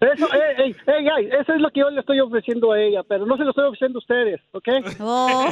Eso, 0.00 0.26
ey, 0.34 0.40
ey, 0.58 0.74
ey, 0.86 1.06
ey, 1.06 1.28
eso 1.40 1.54
es 1.54 1.60
lo 1.60 1.70
que 1.70 1.78
yo 1.80 1.88
le 1.88 2.00
estoy 2.00 2.18
ofreciendo 2.20 2.72
a 2.72 2.80
ella, 2.80 3.02
pero 3.04 3.24
no 3.26 3.36
se 3.36 3.44
lo 3.44 3.50
estoy 3.50 3.66
ofreciendo 3.66 3.98
a 3.98 4.00
ustedes, 4.00 4.40
¿ok? 4.52 4.68
Oh, 5.00 5.48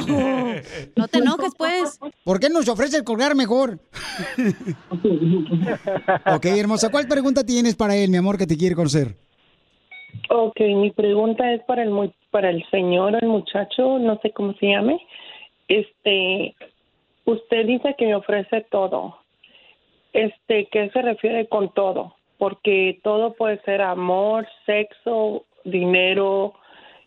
no 0.95 1.07
te 1.07 1.19
enojes, 1.19 1.53
pues. 1.57 1.99
¿Por 2.23 2.39
qué 2.39 2.49
nos 2.49 2.67
ofrece 2.67 2.97
el 2.97 3.03
colgar 3.03 3.35
mejor? 3.35 3.79
ok, 6.35 6.45
hermosa, 6.45 6.91
¿cuál 6.91 7.07
pregunta 7.07 7.43
tienes 7.43 7.75
para 7.75 7.95
él, 7.95 8.11
mi 8.11 8.17
amor, 8.17 8.37
que 8.37 8.45
te 8.45 8.57
quiere 8.57 8.75
conocer? 8.75 9.15
Ok, 10.29 10.59
mi 10.59 10.91
pregunta 10.91 11.51
es 11.53 11.63
para 11.63 11.81
el 11.83 12.13
para 12.29 12.49
el 12.49 12.63
señor, 12.69 13.17
el 13.21 13.29
muchacho, 13.29 13.97
no 13.99 14.19
sé 14.21 14.31
cómo 14.31 14.53
se 14.59 14.67
llame. 14.67 14.99
Este, 15.67 16.55
usted 17.25 17.65
dice 17.65 17.95
que 17.97 18.05
me 18.05 18.15
ofrece 18.15 18.61
todo. 18.69 19.17
Este, 20.13 20.67
¿qué 20.67 20.89
se 20.89 21.01
refiere 21.01 21.47
con 21.47 21.73
todo? 21.73 22.15
Porque 22.37 22.99
todo 23.03 23.33
puede 23.33 23.59
ser 23.61 23.81
amor, 23.81 24.47
sexo, 24.65 25.45
dinero 25.63 26.53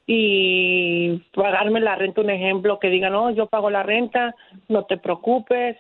y 0.07 1.19
pagarme 1.35 1.81
la 1.81 1.97
renta, 1.97 2.21
un 2.21 2.31
ejemplo, 2.31 2.79
que 2.79 2.91
digan, 2.91 3.13
no, 3.13 3.31
yo 3.31 3.47
pago 3.47 3.71
la 3.71 3.83
renta, 3.83 4.35
no 4.69 4.85
te 4.85 4.97
preocupes. 4.97 5.77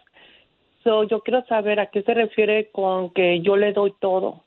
So, 0.83 1.05
yo 1.05 1.21
quiero 1.21 1.45
saber 1.47 1.81
a 1.81 1.87
qué 1.87 2.03
se 2.03 2.15
refiere 2.15 2.71
con 2.71 3.11
que 3.11 3.41
yo 3.41 3.57
le 3.57 3.73
doy 3.73 3.95
todo. 4.01 4.43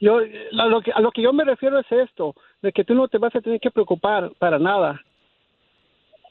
Yo, 0.00 0.18
a 0.18 0.66
lo, 0.66 0.80
que, 0.80 0.92
a 0.92 1.00
lo 1.00 1.10
que 1.12 1.22
yo 1.22 1.32
me 1.32 1.44
refiero 1.44 1.78
es 1.78 1.90
esto, 1.90 2.34
de 2.62 2.72
que 2.72 2.84
tú 2.84 2.94
no 2.94 3.08
te 3.08 3.18
vas 3.18 3.34
a 3.34 3.40
tener 3.40 3.60
que 3.60 3.70
preocupar 3.70 4.30
para 4.38 4.58
nada. 4.58 5.00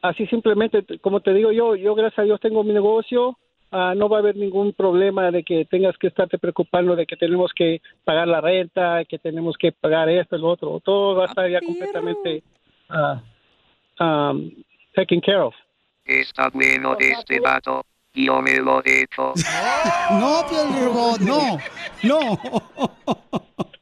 Así 0.03 0.27
simplemente, 0.27 0.84
como 0.99 1.21
te 1.21 1.34
digo 1.34 1.53
yo, 1.53 1.77
yo 1.77 1.95
gracias 1.95 2.19
a 2.19 2.23
Dios 2.23 2.41
tengo 2.41 2.61
mi 2.65 2.73
negocio, 2.73 3.38
ah, 3.71 3.93
no 3.95 4.09
va 4.09 4.17
a 4.17 4.19
haber 4.19 4.35
ningún 4.35 4.73
problema 4.73 5.31
de 5.31 5.43
que 5.43 5.63
tengas 5.63 5.97
que 5.97 6.07
estarte 6.07 6.38
preocupando 6.38 6.93
de 6.97 7.05
que 7.05 7.15
tenemos 7.15 7.53
que 7.55 7.81
pagar 8.03 8.27
la 8.27 8.41
renta, 8.41 9.05
que 9.05 9.17
tenemos 9.17 9.55
que 9.57 9.71
pagar 9.71 10.09
esto, 10.09 10.38
lo 10.38 10.49
otro. 10.49 10.81
Todo 10.81 11.15
va 11.15 11.23
a 11.23 11.27
estar 11.27 11.49
ya 11.49 11.61
completamente 11.61 12.43
ah, 12.89 13.21
um, 14.01 14.51
taken 14.93 15.21
care 15.21 15.39
of. 15.39 15.55
Está 16.03 16.49
bueno 16.49 16.97
este 16.99 17.39
vato. 17.39 17.85
Yo 18.13 18.41
me 18.41 18.57
lo 18.59 18.81
echo. 18.84 19.31
No, 20.11 20.43
Robot, 20.43 21.21
no, 21.21 21.57
no. 22.03 22.38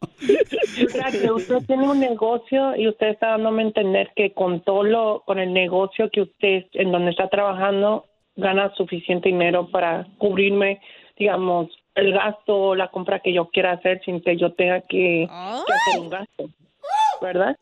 Que 1.11 1.31
usted 1.31 1.65
tiene 1.65 1.89
un 1.89 1.99
negocio 1.99 2.76
y 2.76 2.88
usted 2.88 3.10
está 3.10 3.30
dándome 3.30 3.64
a 3.64 3.68
entender 3.68 4.11
que 4.15 4.34
con 4.34 4.61
todo 4.61 4.84
lo, 4.84 5.23
con 5.26 5.39
el 5.39 5.53
negocio 5.53 6.10
que 6.11 6.22
usted, 6.22 6.65
en 6.73 6.91
donde 6.91 7.11
está 7.11 7.27
trabajando, 7.27 8.06
gana 8.35 8.73
suficiente 8.76 9.30
dinero 9.30 9.69
para 9.69 10.07
cubrirme, 10.18 10.81
digamos, 11.18 11.69
el 11.95 12.14
gasto 12.14 12.56
o 12.56 12.76
la 12.76 12.89
compra 12.89 13.19
que 13.19 13.34
yo 13.34 13.49
quiera 13.49 13.73
hacer 13.73 14.02
sin 14.06 14.22
que 14.22 14.38
yo 14.38 14.53
tenga 14.53 14.81
que 14.81 15.27
hacer 15.30 15.99
un 15.99 16.10
gasto, 16.10 16.49
¿verdad? 17.22 17.57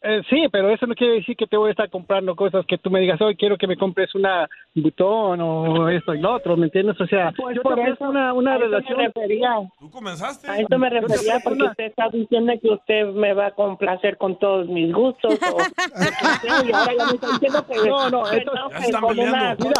Eh, 0.00 0.22
sí, 0.30 0.46
pero 0.52 0.70
eso 0.70 0.86
no 0.86 0.94
quiere 0.94 1.14
decir 1.14 1.36
que 1.36 1.48
te 1.48 1.56
voy 1.56 1.68
a 1.68 1.70
estar 1.72 1.90
comprando 1.90 2.36
cosas 2.36 2.64
que 2.66 2.78
tú 2.78 2.88
me 2.88 3.00
digas, 3.00 3.20
hoy 3.20 3.34
quiero 3.34 3.58
que 3.58 3.66
me 3.66 3.76
compres 3.76 4.14
una 4.14 4.48
butón 4.72 5.40
o 5.40 5.88
esto 5.88 6.14
y 6.14 6.20
lo 6.20 6.34
otro, 6.34 6.56
¿me 6.56 6.66
entiendes? 6.66 7.00
O 7.00 7.06
sea, 7.08 7.32
yo 7.36 7.52
te 7.52 7.60
por 7.62 7.80
eso- 7.80 8.04
una, 8.08 8.32
una 8.32 8.52
a 8.52 8.54
eso 8.58 8.64
me 8.68 8.70
relación. 8.70 8.98
refería. 9.00 9.50
¿Tú 9.80 9.90
comenzaste? 9.90 10.48
A 10.48 10.58
eso 10.60 10.78
me 10.78 10.88
Yo 10.88 11.00
refería 11.00 11.40
porque 11.42 11.62
una- 11.62 11.70
usted 11.72 11.84
está 11.86 12.08
diciendo 12.10 12.52
que 12.62 12.68
usted 12.70 13.06
me 13.06 13.34
va 13.34 13.46
a 13.46 13.50
complacer 13.50 14.16
con 14.18 14.38
todos 14.38 14.68
mis 14.68 14.92
gustos 14.92 15.34
o 15.34 15.36
y 16.68 16.72
ahora 16.72 16.92
ya 16.96 17.06
me 17.06 17.12
está 17.14 17.26
diciendo 17.32 17.66
que 17.66 17.88
No, 17.88 18.10
no, 18.10 18.30
esto- 18.30 18.52
Ya 18.70 18.78
están 18.78 19.06
peleando. 19.08 19.70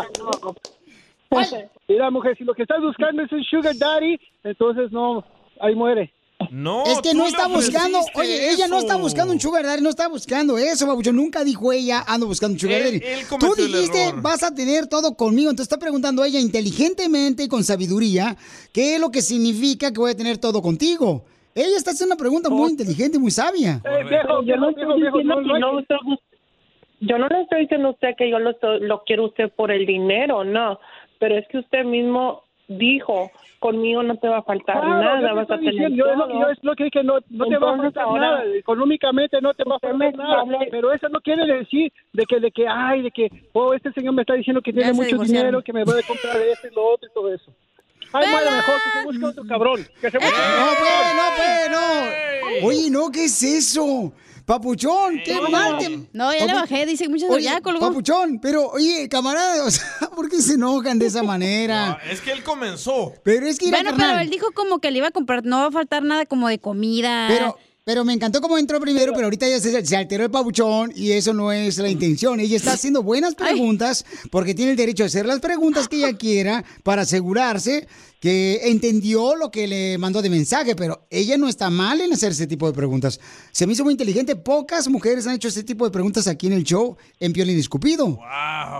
Mira, 1.86 2.10
mujer, 2.10 2.36
si 2.36 2.44
lo 2.44 2.54
que 2.54 2.62
estás 2.62 2.80
buscando 2.80 3.22
es 3.22 3.30
un 3.32 3.44
sugar 3.44 3.74
daddy, 3.78 4.18
entonces 4.44 4.90
no, 4.90 5.24
ahí 5.60 5.74
muere. 5.76 6.12
No, 6.50 6.84
Es 6.86 7.00
que 7.02 7.14
no 7.14 7.26
está 7.26 7.48
buscando, 7.48 7.98
oye, 8.14 8.50
ella 8.52 8.68
no 8.68 8.78
está 8.78 8.96
buscando 8.96 9.32
un 9.32 9.40
sugar 9.40 9.64
daddy, 9.64 9.82
no 9.82 9.88
está 9.90 10.06
buscando 10.08 10.56
eso, 10.56 10.86
babucho. 10.86 11.12
Nunca 11.12 11.42
dijo 11.42 11.72
ella, 11.72 12.04
ando 12.06 12.26
buscando 12.26 12.54
un 12.54 12.60
sugar 12.60 12.80
Él- 12.80 13.00
daddy. 13.00 13.12
él 13.12 13.26
Tú 13.40 13.54
dijiste, 13.56 14.12
vas 14.16 14.44
a 14.44 14.54
tener 14.54 14.86
todo 14.86 15.16
conmigo. 15.16 15.50
Entonces 15.50 15.70
está 15.72 15.78
preguntando 15.80 16.24
ella 16.24 16.38
inteligentemente 16.38 17.42
y 17.42 17.48
con 17.48 17.64
sabiduría, 17.64 18.36
¿qué 18.72 18.94
es 18.94 19.00
lo 19.00 19.10
que 19.10 19.20
significa 19.20 19.92
que 19.92 19.98
voy 19.98 20.12
a 20.12 20.16
tener 20.16 20.38
todo 20.38 20.62
contigo? 20.62 21.24
Ella 21.56 21.76
está 21.76 21.90
haciendo 21.90 22.14
una 22.14 22.20
pregunta 22.20 22.48
muy 22.50 22.70
inteligente, 22.70 23.18
muy 23.18 23.32
sabia. 23.32 23.80
Pero 23.82 24.42
yo 24.44 24.56
no 27.18 27.28
le 27.28 27.42
estoy 27.42 27.60
diciendo 27.62 27.88
a 27.88 27.90
usted 27.92 28.08
que 28.16 28.30
yo 28.30 28.38
lo, 28.38 28.50
estoy- 28.50 28.80
lo 28.80 29.02
quiero 29.04 29.26
usted 29.26 29.50
por 29.56 29.70
el 29.70 29.86
dinero, 29.86 30.44
no, 30.44 30.78
pero 31.18 31.36
es 31.36 31.46
que 31.48 31.58
usted 31.58 31.84
mismo 31.84 32.42
dijo, 32.68 33.30
conmigo 33.58 34.02
no 34.02 34.16
te 34.16 34.28
va 34.28 34.38
a 34.38 34.42
faltar 34.42 34.80
Claro, 34.80 35.20
nada, 35.20 35.32
vas 35.32 35.50
a 35.50 35.56
tener 35.56 35.72
diciendo, 35.72 35.96
yo, 35.96 36.10
es 36.12 36.18
lo, 36.18 36.26
todo. 36.28 36.40
yo 36.40 36.48
es 36.50 36.58
lo 36.62 36.74
que 36.76 36.84
dije, 36.84 37.02
no, 37.02 37.14
no 37.30 37.46
te 37.46 37.56
va 37.56 37.74
a 37.74 37.76
faltar 37.78 38.04
ahora- 38.04 38.20
nada, 38.20 38.44
económicamente 38.56 39.40
no 39.40 39.54
te 39.54 39.64
va 39.64 39.76
a 39.76 39.78
faltar 39.78 40.14
nada, 40.14 40.40
hable- 40.42 40.68
pero 40.70 40.92
eso 40.92 41.08
no 41.08 41.20
quiere 41.20 41.46
decir 41.46 41.92
de 42.12 42.24
que, 42.26 42.40
de 42.40 42.50
que, 42.50 42.66
ay, 42.68 43.02
de 43.02 43.10
que, 43.10 43.30
oh, 43.54 43.72
este 43.74 43.90
señor 43.92 44.12
me 44.14 44.22
está 44.22 44.34
diciendo 44.34 44.60
que 44.62 44.72
tiene 44.72 44.92
mucho 44.92 45.06
divorciaron. 45.08 45.46
dinero, 45.46 45.62
que 45.62 45.72
me 45.72 45.84
va 45.84 45.92
a 45.98 46.02
comprar 46.06 46.36
esto 46.42 46.68
y 46.70 46.74
lo 46.74 46.86
otro 46.92 47.08
y 47.10 47.14
todo 47.14 47.32
eso. 47.34 47.52
Ay, 48.12 48.26
bueno, 48.30 48.50
mejor 48.52 48.74
que 48.84 48.98
se 49.00 49.04
busque 49.06 49.24
otro 49.26 49.44
cabrón, 49.46 49.76
que 50.00 50.10
se 50.10 50.18
busque 50.18 50.32
No, 50.32 50.66
pues, 50.78 51.14
no, 51.16 51.22
pues, 51.36 51.70
no. 51.70 52.66
Oye, 52.68 52.90
no, 52.90 53.10
¿qué 53.10 53.24
es 53.24 53.42
eso? 53.42 54.12
Papuchón, 54.48 55.20
qué 55.26 55.38
mal. 55.50 55.76
te- 55.76 56.08
No, 56.14 56.32
ya 56.34 56.46
le 56.46 56.54
bajé, 56.54 56.86
dice 56.86 57.06
muchas 57.06 57.28
Oye, 57.28 57.44
ya 57.44 57.60
colgó. 57.60 57.80
Papuchón, 57.80 58.38
pero, 58.40 58.66
oye, 58.70 59.06
camarada, 59.10 59.62
o 59.66 59.70
sea, 59.70 59.84
¿por 60.16 60.30
qué 60.30 60.40
se 60.40 60.54
enojan 60.54 60.98
de 60.98 61.04
esa 61.04 61.22
manera? 61.22 61.98
Es 62.10 62.22
que 62.22 62.32
él 62.32 62.42
comenzó. 62.42 63.12
Pero 63.22 63.46
es 63.46 63.58
que, 63.58 63.68
Bueno, 63.68 63.90
carnal, 63.90 64.08
pero 64.12 64.20
él 64.22 64.30
dijo 64.30 64.46
como 64.54 64.78
que 64.78 64.90
le 64.90 64.98
iba 64.98 65.08
a 65.08 65.10
comprar, 65.10 65.44
no 65.44 65.58
va 65.58 65.66
a 65.66 65.70
faltar 65.70 66.02
nada 66.02 66.24
como 66.24 66.48
de 66.48 66.58
comida. 66.58 67.26
Pero, 67.28 67.58
pero 67.84 68.06
me 68.06 68.14
encantó 68.14 68.40
cómo 68.40 68.56
entró 68.56 68.80
primero, 68.80 69.12
pero 69.12 69.26
ahorita 69.26 69.46
ya 69.46 69.60
se, 69.60 69.84
se 69.84 69.96
alteró 69.98 70.24
el 70.24 70.30
pabuchón 70.30 70.92
y 70.96 71.12
eso 71.12 71.34
no 71.34 71.52
es 71.52 71.76
la 71.76 71.90
intención. 71.90 72.40
Ella 72.40 72.56
está 72.56 72.72
haciendo 72.72 73.02
buenas 73.02 73.34
preguntas 73.34 74.06
porque 74.30 74.54
tiene 74.54 74.70
el 74.70 74.76
derecho 74.78 75.02
a 75.02 75.06
hacer 75.08 75.26
las 75.26 75.40
preguntas 75.40 75.88
que 75.88 75.96
ella 75.96 76.12
quiera 76.18 76.64
para 76.84 77.02
asegurarse 77.02 77.86
que 78.20 78.60
entendió 78.64 79.36
lo 79.36 79.50
que 79.50 79.68
le 79.68 79.96
mandó 79.98 80.20
de 80.22 80.30
mensaje, 80.30 80.74
pero 80.74 81.06
ella 81.10 81.36
no 81.36 81.48
está 81.48 81.70
mal 81.70 82.00
en 82.00 82.12
hacer 82.12 82.32
ese 82.32 82.46
tipo 82.46 82.66
de 82.66 82.72
preguntas. 82.72 83.20
Se 83.52 83.66
me 83.66 83.74
hizo 83.74 83.84
muy 83.84 83.92
inteligente. 83.92 84.34
Pocas 84.34 84.88
mujeres 84.88 85.26
han 85.26 85.34
hecho 85.36 85.48
ese 85.48 85.62
tipo 85.62 85.84
de 85.84 85.90
preguntas 85.90 86.26
aquí 86.26 86.48
en 86.48 86.54
el 86.54 86.64
show 86.64 86.96
en 87.20 87.32
Piolín 87.32 87.58
Escupido. 87.58 88.18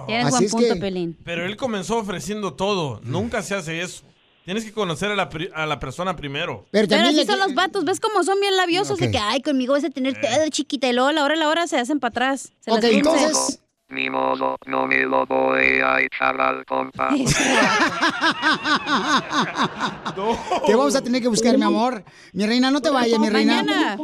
Tienes 0.07 0.27
Así 0.27 0.33
buen 0.35 0.45
es 0.45 0.51
punto, 0.51 0.75
que- 0.75 0.81
Pelín. 0.81 1.17
Pero 1.25 1.47
él 1.47 1.57
comenzó 1.57 1.99
ofreciendo 1.99 2.55
todo. 2.55 3.01
Nunca 3.05 3.43
se 3.43 3.55
hace 3.55 3.81
eso. 3.81 4.03
Tienes 4.45 4.65
que 4.65 4.73
conocer 4.73 5.11
a 5.11 5.15
la, 5.15 5.29
pri- 5.29 5.51
a 5.55 5.67
la 5.67 5.79
persona 5.79 6.17
primero. 6.17 6.65
Pero 6.71 6.89
Pero 6.89 7.03
así 7.03 7.25
son 7.27 7.39
los 7.39 7.55
vatos, 7.55 7.85
¿ves 7.85 8.01
cómo 8.01 8.25
son 8.25 8.41
bien 8.41 8.57
labiosos? 8.57 8.99
De 8.99 9.07
Ok. 9.07 9.13
que, 9.13 9.19
ay, 9.19 9.43
conmigo 9.43 9.75
vas 9.75 9.85
a 9.85 9.91
tener 9.91 10.19
todo 10.19 10.49
chiquita 10.51 10.89
y 10.89 10.95
luego 10.95 11.09
a 11.09 11.13
la 11.13 11.23
hora 11.23 11.35
a 11.35 11.37
la 11.37 11.49
hora 11.49 11.67
se 11.67 11.77
hacen 11.79 12.01
para 12.01 12.09
atrás. 12.11 12.53
Se 12.61 12.71
las 12.71 12.79
Ok, 12.79 12.85
entonces- 12.91 13.61
Ni 13.91 14.11
modo, 14.11 14.59
no 14.67 14.87
me 14.87 14.99
lo 15.05 15.25
voy 15.25 15.81
a 15.83 15.99
echar 16.03 16.39
al 16.39 16.63
compa. 16.67 17.09
Te 20.67 20.75
vamos 20.75 20.95
a 20.95 21.01
tener 21.03 21.23
que 21.23 21.29
buscar, 21.29 21.57
mi 21.57 21.65
amor. 21.65 22.05
Mi 22.35 22.45
reina, 22.45 22.71
no 22.71 22.83
te 22.83 22.91
vayas, 22.91 23.19
mi 23.19 23.31
reina. 23.31 23.63
Mañana. 23.63 23.99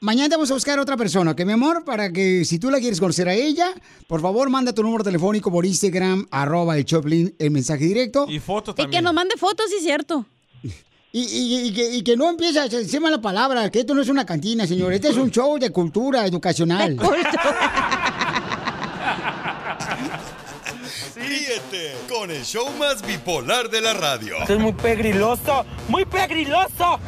Mañana 0.00 0.28
te 0.28 0.36
vamos 0.36 0.50
a 0.50 0.54
buscar 0.54 0.78
a 0.78 0.82
otra 0.82 0.96
persona, 0.96 1.32
¿ok, 1.32 1.40
mi 1.44 1.52
amor? 1.52 1.84
Para 1.84 2.12
que 2.12 2.44
si 2.44 2.58
tú 2.60 2.70
la 2.70 2.78
quieres 2.78 3.00
conocer 3.00 3.28
a 3.28 3.34
ella, 3.34 3.70
por 4.06 4.20
favor, 4.20 4.48
manda 4.50 4.72
tu 4.72 4.82
número 4.84 5.02
telefónico 5.02 5.50
por 5.50 5.66
Instagram, 5.66 6.26
arroba 6.30 6.76
el 6.76 6.84
Choplin, 6.84 7.34
el 7.38 7.50
mensaje 7.50 7.84
directo. 7.84 8.26
Y 8.28 8.38
foto 8.38 8.72
Y 8.78 8.86
que 8.88 9.02
nos 9.02 9.12
mande 9.14 9.36
fotos, 9.36 9.66
sí, 9.68 9.78
cierto. 9.82 10.26
Y, 11.10 11.22
y- 11.22 11.68
y 11.68 11.72
que, 11.74 11.94
y 11.96 12.02
que 12.02 12.16
no 12.16 12.28
empiece 12.30 12.60
a 12.60 12.66
encima 12.66 13.10
la 13.10 13.20
palabra, 13.20 13.68
que 13.70 13.80
esto 13.80 13.94
no 13.94 14.02
es 14.02 14.08
una 14.08 14.24
cantina, 14.26 14.66
señor. 14.66 14.92
Este 14.92 15.08
es 15.08 15.16
un 15.16 15.30
show 15.30 15.58
de 15.58 15.70
cultura 15.70 16.24
educacional. 16.26 16.96
Ríete 21.28 21.94
con 22.08 22.30
el 22.30 22.42
show 22.42 22.70
más 22.78 23.02
bipolar 23.02 23.68
de 23.68 23.82
la 23.82 23.92
radio. 23.92 24.38
Esto 24.38 24.54
es 24.54 24.60
muy 24.60 24.72
pegriloso, 24.72 25.66
muy 25.86 26.06
pegriloso. 26.06 26.98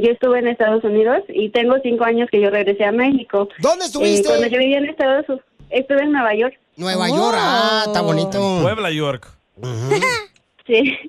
yo 0.00 0.12
estuve 0.12 0.38
en 0.38 0.46
Estados 0.46 0.84
Unidos 0.84 1.24
y 1.28 1.48
tengo 1.50 1.74
cinco 1.82 2.04
años 2.04 2.28
que 2.30 2.40
yo 2.40 2.50
regresé 2.50 2.84
a 2.84 2.92
México. 2.92 3.48
¿Dónde 3.58 3.86
estuviste? 3.86 4.28
cuando 4.28 4.46
yo 4.46 4.58
vivía 4.58 4.78
en 4.78 4.84
Estados 4.84 5.28
Unidos, 5.28 5.44
estuve 5.70 6.02
en 6.02 6.12
Nueva 6.12 6.36
York. 6.36 6.54
Nueva 6.76 7.08
York, 7.08 7.36
ah, 7.36 7.82
está 7.86 8.02
bonito. 8.02 8.60
Puebla, 8.62 8.92
York. 8.92 9.26
Sí. 10.68 10.96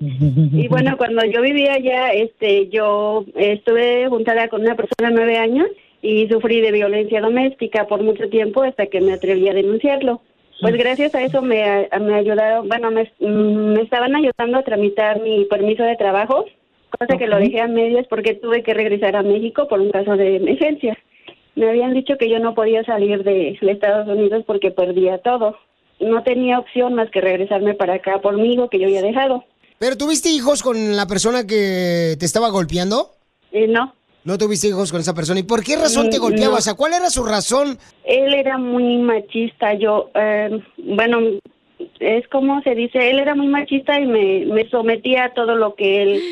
Y 0.52 0.66
bueno, 0.68 0.96
cuando 0.96 1.24
yo 1.24 1.42
vivía 1.42 1.74
allá, 1.74 2.12
este, 2.12 2.68
yo 2.68 3.24
estuve 3.36 4.08
juntada 4.08 4.48
con 4.48 4.62
una 4.62 4.74
persona 4.74 5.10
de 5.10 5.14
nueve 5.14 5.38
años 5.38 5.68
y 6.02 6.26
sufrí 6.28 6.60
de 6.60 6.72
violencia 6.72 7.20
doméstica 7.20 7.86
por 7.86 8.02
mucho 8.02 8.28
tiempo 8.28 8.62
hasta 8.62 8.86
que 8.86 9.00
me 9.00 9.12
atreví 9.12 9.48
a 9.48 9.54
denunciarlo. 9.54 10.22
Pues 10.60 10.74
gracias 10.76 11.14
a 11.14 11.22
eso 11.22 11.40
me, 11.40 11.88
me 12.00 12.14
ayudaron, 12.14 12.68
bueno, 12.68 12.90
me, 12.90 13.10
mm, 13.20 13.74
me 13.74 13.82
estaban 13.82 14.14
ayudando 14.14 14.58
a 14.58 14.62
tramitar 14.62 15.20
mi 15.20 15.44
permiso 15.44 15.82
de 15.84 15.96
trabajo, 15.96 16.44
cosa 16.98 17.16
que 17.16 17.26
lo 17.26 17.38
dejé 17.38 17.60
a 17.60 17.68
medias 17.68 18.06
porque 18.08 18.34
tuve 18.34 18.62
que 18.62 18.74
regresar 18.74 19.16
a 19.16 19.22
México 19.22 19.68
por 19.68 19.80
un 19.80 19.90
caso 19.90 20.16
de 20.16 20.36
emergencia. 20.36 20.98
me 21.54 21.68
habían 21.68 21.94
dicho 21.94 22.16
que 22.18 22.28
yo 22.28 22.38
no 22.38 22.54
podía 22.54 22.82
salir 22.84 23.22
de, 23.24 23.58
de 23.60 23.72
Estados 23.72 24.08
Unidos 24.08 24.44
porque 24.46 24.70
perdía 24.70 25.18
todo. 25.18 25.56
No 26.00 26.22
tenía 26.22 26.58
opción 26.58 26.94
más 26.94 27.10
que 27.10 27.20
regresarme 27.20 27.74
para 27.74 27.94
acá 27.94 28.20
por 28.20 28.36
mí, 28.36 28.56
que 28.70 28.78
yo 28.78 28.86
había 28.86 29.02
dejado. 29.02 29.44
¿Pero 29.78 29.96
tuviste 29.96 30.28
hijos 30.30 30.62
con 30.62 30.96
la 30.96 31.06
persona 31.06 31.46
que 31.46 32.16
te 32.18 32.26
estaba 32.26 32.48
golpeando? 32.50 33.12
Eh, 33.52 33.66
no. 33.68 33.94
¿No 34.24 34.36
tuviste 34.36 34.68
hijos 34.68 34.90
con 34.92 35.00
esa 35.00 35.14
persona? 35.14 35.40
¿Y 35.40 35.44
por 35.44 35.62
qué 35.64 35.76
razón 35.76 36.10
te 36.10 36.18
Mm, 36.18 36.22
golpeaba? 36.22 36.52
no. 36.52 36.58
O 36.58 36.60
sea, 36.60 36.74
¿cuál 36.74 36.92
era 36.92 37.08
su 37.08 37.24
razón? 37.24 37.78
Él 38.04 38.34
era 38.34 38.58
muy 38.58 38.98
machista. 38.98 39.72
Yo, 39.74 40.10
eh, 40.14 40.60
bueno, 40.76 41.18
es 41.98 42.28
como 42.28 42.60
se 42.62 42.74
dice, 42.74 43.10
él 43.10 43.18
era 43.18 43.34
muy 43.34 43.46
machista 43.48 43.98
y 43.98 44.06
me, 44.06 44.44
me 44.46 44.68
sometía 44.68 45.24
a 45.26 45.32
todo 45.34 45.54
lo 45.56 45.74
que 45.74 46.02
él, 46.02 46.22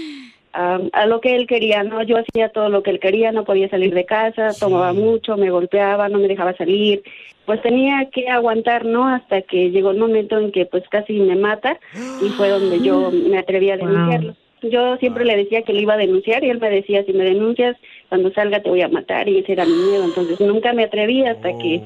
a, 0.53 0.79
a 0.93 1.07
lo 1.07 1.20
que 1.20 1.35
él 1.37 1.47
quería, 1.47 1.83
¿no? 1.83 2.03
Yo 2.03 2.16
hacía 2.19 2.49
todo 2.51 2.69
lo 2.69 2.83
que 2.83 2.91
él 2.91 3.01
quería, 3.01 3.33
no 3.33 3.45
podía 3.45 3.69
salir 3.69 3.95
de 3.95 4.05
casa, 4.05 4.49
tomaba 4.59 4.93
mucho, 4.93 5.37
me 5.37 5.51
golpeaba, 5.51 6.09
no 6.09 6.19
me 6.19 6.29
dejaba 6.29 6.57
salir. 6.57 7.03
Pues 7.47 7.62
tenía 7.62 8.09
que 8.12 8.29
aguantar, 8.29 8.85
¿no? 8.85 9.09
Hasta 9.09 9.43
que 9.43 9.70
llegó 9.70 9.91
el 9.91 9.99
momento 9.99 10.39
en 10.39 10.53
que 10.53 10.66
pues 10.66 10.85
casi 10.91 11.15
me 11.15 11.37
mata 11.37 11.79
y 12.20 12.31
fue 12.31 12.49
donde 12.51 12.81
yo 12.81 13.11
me 13.11 13.39
atreví 13.39 13.70
a 13.70 13.77
denunciarlo. 13.77 14.35
Yo 14.62 14.97
siempre 14.97 15.25
le 15.25 15.37
decía 15.37 15.62
que 15.62 15.73
lo 15.73 15.81
iba 15.81 15.95
a 15.95 15.99
denunciar 15.99 16.43
y 16.45 16.51
él 16.51 16.59
me 16.61 16.69
decía, 16.69 17.05
si 17.05 17.12
me 17.12 17.25
denuncias, 17.25 17.77
cuando 18.09 18.33
salga 18.33 18.61
te 18.61 18.69
voy 18.69 18.83
a 18.83 18.89
matar 18.89 19.29
y 19.29 19.39
ese 19.39 19.53
era 19.53 19.65
mi 19.65 19.73
miedo. 19.75 20.05
Entonces 20.05 20.41
nunca 20.41 20.73
me 20.73 20.85
atreví 20.85 21.25
hasta 21.25 21.51
que 21.59 21.81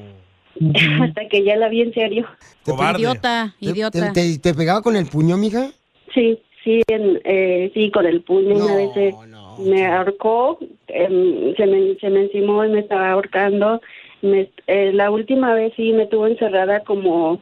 hasta 1.01 1.27
que 1.29 1.43
ya 1.43 1.55
la 1.55 1.69
vi 1.69 1.81
en 1.81 1.93
serio. 1.93 2.27
Idiota, 2.65 3.55
¿Te- 3.59 3.69
idiota. 3.69 4.13
¿Te, 4.13 4.33
te- 4.33 4.39
te 4.39 4.53
pegaba 4.53 4.81
con 4.81 4.95
el 4.95 5.05
puño, 5.05 5.37
mija? 5.37 5.69
Sí, 6.13 6.39
sí, 6.63 6.81
en- 6.87 7.19
eh, 7.23 7.71
sí, 7.73 7.91
con 7.91 8.05
el 8.05 8.21
puño. 8.21 8.55
Una 8.55 8.75
vez 8.75 8.91
eh, 8.95 9.15
me 9.57 9.85
ahorcó, 9.85 10.59
em, 10.87 11.55
se, 11.55 11.65
me, 11.67 11.95
se 11.95 12.09
me 12.09 12.21
encimó 12.23 12.63
y 12.65 12.69
me 12.69 12.79
estaba 12.79 13.11
ahorcando. 13.11 13.81
Me, 14.21 14.49
eh, 14.67 14.91
la 14.93 15.11
última 15.11 15.53
vez 15.53 15.73
sí 15.75 15.91
me 15.93 16.05
tuvo 16.07 16.27
encerrada 16.27 16.81
como 16.83 17.41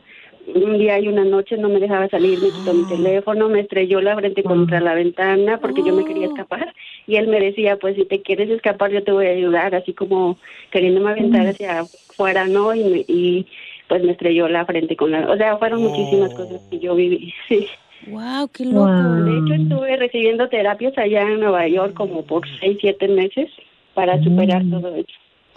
un 0.56 0.78
día 0.80 0.98
y 1.00 1.08
una 1.08 1.24
noche, 1.24 1.56
no 1.56 1.70
me 1.70 1.80
dejaba 1.80 2.10
salir, 2.10 2.42
me 2.42 2.52
quitó 2.52 2.74
mi 2.74 2.84
teléfono, 2.86 3.48
me 3.48 3.60
estrelló 3.62 4.02
la 4.02 4.16
frente 4.16 4.42
contra 4.44 4.80
la 4.82 4.96
ventana 4.96 5.60
porque 5.60 5.84
yo 5.84 5.94
me 5.94 6.04
quería 6.04 6.26
escapar. 6.26 6.74
Y 7.06 7.16
él 7.18 7.28
me 7.28 7.40
decía, 7.40 7.78
pues 7.78 7.96
si 7.96 8.06
te 8.06 8.22
quieres 8.24 8.50
escapar 8.50 8.92
yo 8.92 9.04
te 9.04 9.12
voy 9.12 9.28
a 9.28 9.32
ayudar, 9.32 9.76
así 9.76 9.94
como 9.94 10.38
queriéndome 10.72 11.12
aventar 11.12 11.48
hacia 11.48 11.88
afuera, 12.10 12.48
¿no? 12.48 12.74
Y, 12.74 12.84
me- 12.84 13.06
y 13.08 13.46
pues 13.88 14.04
me 14.04 14.14
estrelló 14.14 14.48
la 14.48 14.66
frente 14.66 14.96
con 14.96 15.12
la... 15.12 15.30
O 15.30 15.38
sea, 15.38 15.58
fueron 15.58 15.84
muchísimas 15.84 16.34
cosas 16.34 16.60
que 16.72 16.80
yo 16.80 16.96
viví, 16.96 17.32
sí. 17.48 17.68
Wow, 18.08 18.48
qué 18.50 18.66
loco. 18.66 18.88
De 18.88 19.38
hecho, 19.38 19.54
estuve 19.54 19.96
recibiendo 19.98 20.50
terapias 20.50 20.98
allá 20.98 21.22
en 21.22 21.40
Nueva 21.40 21.68
York 21.68 21.94
como 21.94 22.26
por 22.26 22.48
seis, 22.60 22.78
siete 22.82 23.08
meses 23.08 23.50
para 23.94 24.22
superar 24.24 24.64
todo 24.70 24.96
eso. 24.96 25.14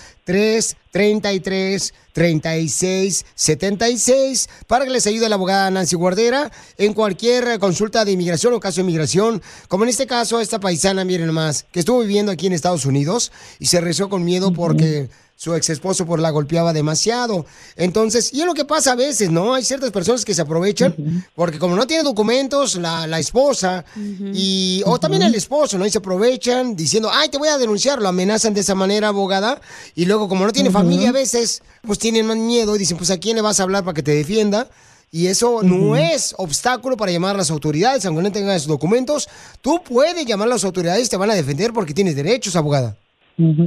para 4.67 4.83
que 4.83 4.91
les 4.91 5.07
ayude 5.07 5.29
la 5.29 5.35
abogada 5.35 5.71
Nancy 5.71 5.95
Guardera 5.95 6.51
en 6.77 6.93
cualquier 6.93 7.47
eh, 7.47 7.59
consulta 7.59 8.03
de 8.03 8.11
inmigración 8.11 8.53
o 8.53 8.59
caso 8.59 8.77
de 8.77 8.81
inmigración. 8.81 9.41
Como 9.69 9.85
en 9.85 9.89
este 9.89 10.05
caso, 10.05 10.41
esta 10.41 10.59
paisana, 10.59 11.05
miren 11.05 11.27
nomás, 11.27 11.65
que 11.71 11.79
estuvo 11.79 12.01
viviendo 12.01 12.31
aquí 12.31 12.47
en 12.47 12.53
Estados 12.53 12.85
Unidos 12.85 13.31
y 13.57 13.67
se 13.67 13.79
regresó 13.79 14.09
con 14.09 14.25
miedo 14.25 14.51
porque 14.51 15.09
su 15.37 15.53
ex 15.53 15.69
esposo 15.69 16.05
por 16.07 16.19
la 16.19 16.31
golpeaba 16.31 16.73
demasiado. 16.73 17.45
Entonces, 17.75 18.33
y 18.33 18.41
es 18.41 18.47
lo 18.47 18.55
que 18.55 18.65
pasa 18.65 18.93
a 18.93 18.95
veces, 18.95 19.29
¿no? 19.29 19.53
Hay 19.53 19.63
ciertas 19.63 19.91
personas 19.91 20.25
que 20.25 20.33
se 20.33 20.41
aprovechan 20.41 20.95
porque 21.35 21.59
como 21.59 21.75
no 21.75 21.85
tiene 21.85 22.03
documentos, 22.03 22.75
la, 22.75 23.05
la 23.05 23.19
esposa 23.19 23.85
y 24.33 24.81
o 24.85 24.99
también 24.99 25.21
el 25.21 25.35
esposo, 25.35 25.77
¿no? 25.77 25.85
Y 25.85 25.91
se 25.91 25.99
aprovechan 25.99 26.75
diciendo, 26.75 27.09
ay, 27.13 27.29
te 27.29 27.37
voy 27.37 27.49
a 27.49 27.59
denunciar, 27.59 28.01
lo 28.01 28.09
amenazan 28.09 28.55
de 28.55 28.61
esa 28.61 28.73
manera, 28.73 29.09
abogada, 29.09 29.61
y 29.93 30.05
luego 30.05 30.27
como 30.27 30.43
no 30.43 30.51
tiene 30.51 30.71
familia 30.71 31.09
a 31.09 31.13
veces, 31.13 31.61
pues 31.85 31.99
tienen 31.99 32.25
más 32.25 32.37
miedo 32.37 32.75
y 32.75 32.79
dicen, 32.79 32.97
pues 32.97 33.11
a 33.11 33.19
quién 33.19 33.35
le 33.35 33.43
vas 33.43 33.59
a 33.59 33.63
hablar 33.63 33.83
para 33.83 33.93
que 33.93 34.03
te 34.03 34.11
defienda. 34.11 34.67
Y 35.09 35.27
eso 35.27 35.61
no 35.63 35.95
es 35.95 36.35
obstáculo 36.37 36.97
para 36.97 37.13
llamar 37.13 37.35
a 37.35 37.37
las 37.37 37.49
autoridades, 37.51 38.05
aunque 38.05 38.23
no 38.23 38.31
tengas 38.31 38.65
documentos. 38.65 39.29
Tú 39.61 39.81
puedes 39.81 40.25
llamar 40.25 40.47
a 40.47 40.51
las 40.55 40.65
autoridades, 40.65 41.07
te 41.07 41.15
van 41.15 41.31
a 41.31 41.35
defender 41.35 41.71
porque 41.71 41.93
tienes 41.93 42.15
derechos, 42.15 42.57
abogada. 42.57 42.97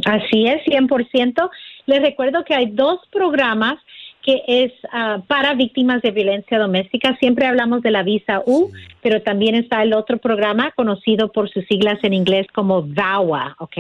Así 0.05 0.47
es, 0.47 0.63
100%. 0.65 1.51
Les 1.87 2.03
recuerdo 2.03 2.45
que 2.45 2.55
hay 2.55 2.67
dos 2.67 2.99
programas 3.13 3.79
que 4.23 4.43
es 4.47 4.73
ah, 4.93 5.23
para 5.27 5.55
víctimas 5.55 6.03
de 6.03 6.11
violencia 6.11 6.59
doméstica. 6.59 7.17
Siempre 7.19 7.47
hablamos 7.47 7.83
de 7.83 7.91
la 7.91 8.03
visa 8.03 8.43
U, 8.45 8.71
pero 9.03 9.23
también 9.23 9.55
está 9.55 9.83
el 9.83 9.95
otro 9.95 10.19
programa 10.19 10.73
conocido 10.73 11.33
por 11.33 11.49
sus 11.51 11.65
siglas 11.67 11.99
en 12.03 12.13
inglés 12.13 12.47
como 12.53 12.83
VAWA, 12.83 13.57
¿ok? 13.59 13.77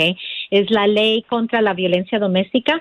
Es 0.51 0.71
la 0.71 0.87
ley 0.87 1.23
contra 1.29 1.61
la 1.61 1.75
violencia 1.75 2.19
doméstica. 2.19 2.81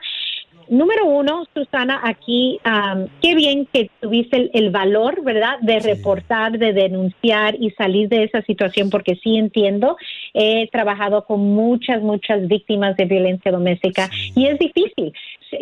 Número 0.69 1.05
uno, 1.05 1.45
Susana, 1.53 1.99
aquí, 2.03 2.59
am, 2.63 3.07
qué 3.21 3.33
bien 3.33 3.67
que 3.73 3.89
tuviste 3.99 4.37
el, 4.37 4.51
el 4.53 4.69
valor, 4.69 5.23
¿verdad?, 5.23 5.57
de 5.61 5.79
reportar, 5.79 6.59
de 6.59 6.73
denunciar 6.73 7.55
y 7.59 7.71
salir 7.71 8.07
de 8.07 8.23
esa 8.23 8.43
situación, 8.43 8.91
porque 8.91 9.15
sí 9.15 9.37
entiendo, 9.37 9.97
he 10.33 10.67
trabajado 10.69 11.25
con 11.25 11.39
muchas, 11.55 12.03
muchas 12.03 12.47
víctimas 12.47 12.95
de 12.97 13.05
violencia 13.05 13.51
doméstica 13.51 14.09
y 14.35 14.45
es 14.45 14.59
difícil. 14.59 15.11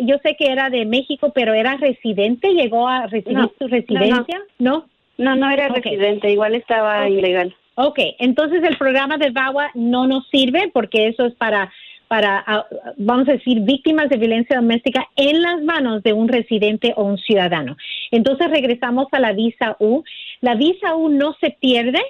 Yo 0.00 0.16
sé 0.22 0.36
que 0.36 0.52
era 0.52 0.68
de 0.68 0.84
México, 0.84 1.32
pero 1.34 1.54
era 1.54 1.78
residente, 1.78 2.52
llegó 2.52 2.86
a 2.86 3.06
recibir 3.06 3.38
No, 3.38 3.52
su 3.58 3.66
residencia, 3.66 4.42
¿no? 4.58 4.84
No, 5.16 5.34
no 5.36 5.50
era 5.50 5.68
residente, 5.68 6.30
igual 6.30 6.54
estaba 6.54 7.08
ilegal. 7.08 7.54
Ok, 7.80 7.98
entonces 8.18 8.62
el 8.64 8.76
programa 8.76 9.18
de 9.18 9.30
VAWA 9.30 9.70
no 9.74 10.06
nos 10.06 10.28
sirve 10.28 10.68
porque 10.72 11.06
eso 11.06 11.24
es 11.24 11.34
para, 11.34 11.72
para 12.08 12.66
vamos 12.96 13.28
a 13.28 13.32
decir, 13.32 13.60
víctimas 13.60 14.08
de 14.08 14.16
violencia 14.16 14.56
doméstica 14.56 15.06
en 15.16 15.42
las 15.42 15.62
manos 15.62 16.02
de 16.02 16.12
un 16.12 16.28
residente 16.28 16.94
o 16.96 17.04
un 17.04 17.18
ciudadano. 17.18 17.76
Entonces 18.10 18.50
regresamos 18.50 19.06
a 19.12 19.20
la 19.20 19.32
visa 19.32 19.76
U. 19.78 20.02
La 20.40 20.54
visa 20.54 20.96
U 20.96 21.08
no 21.10 21.36
se 21.40 21.50
pierde 21.50 22.00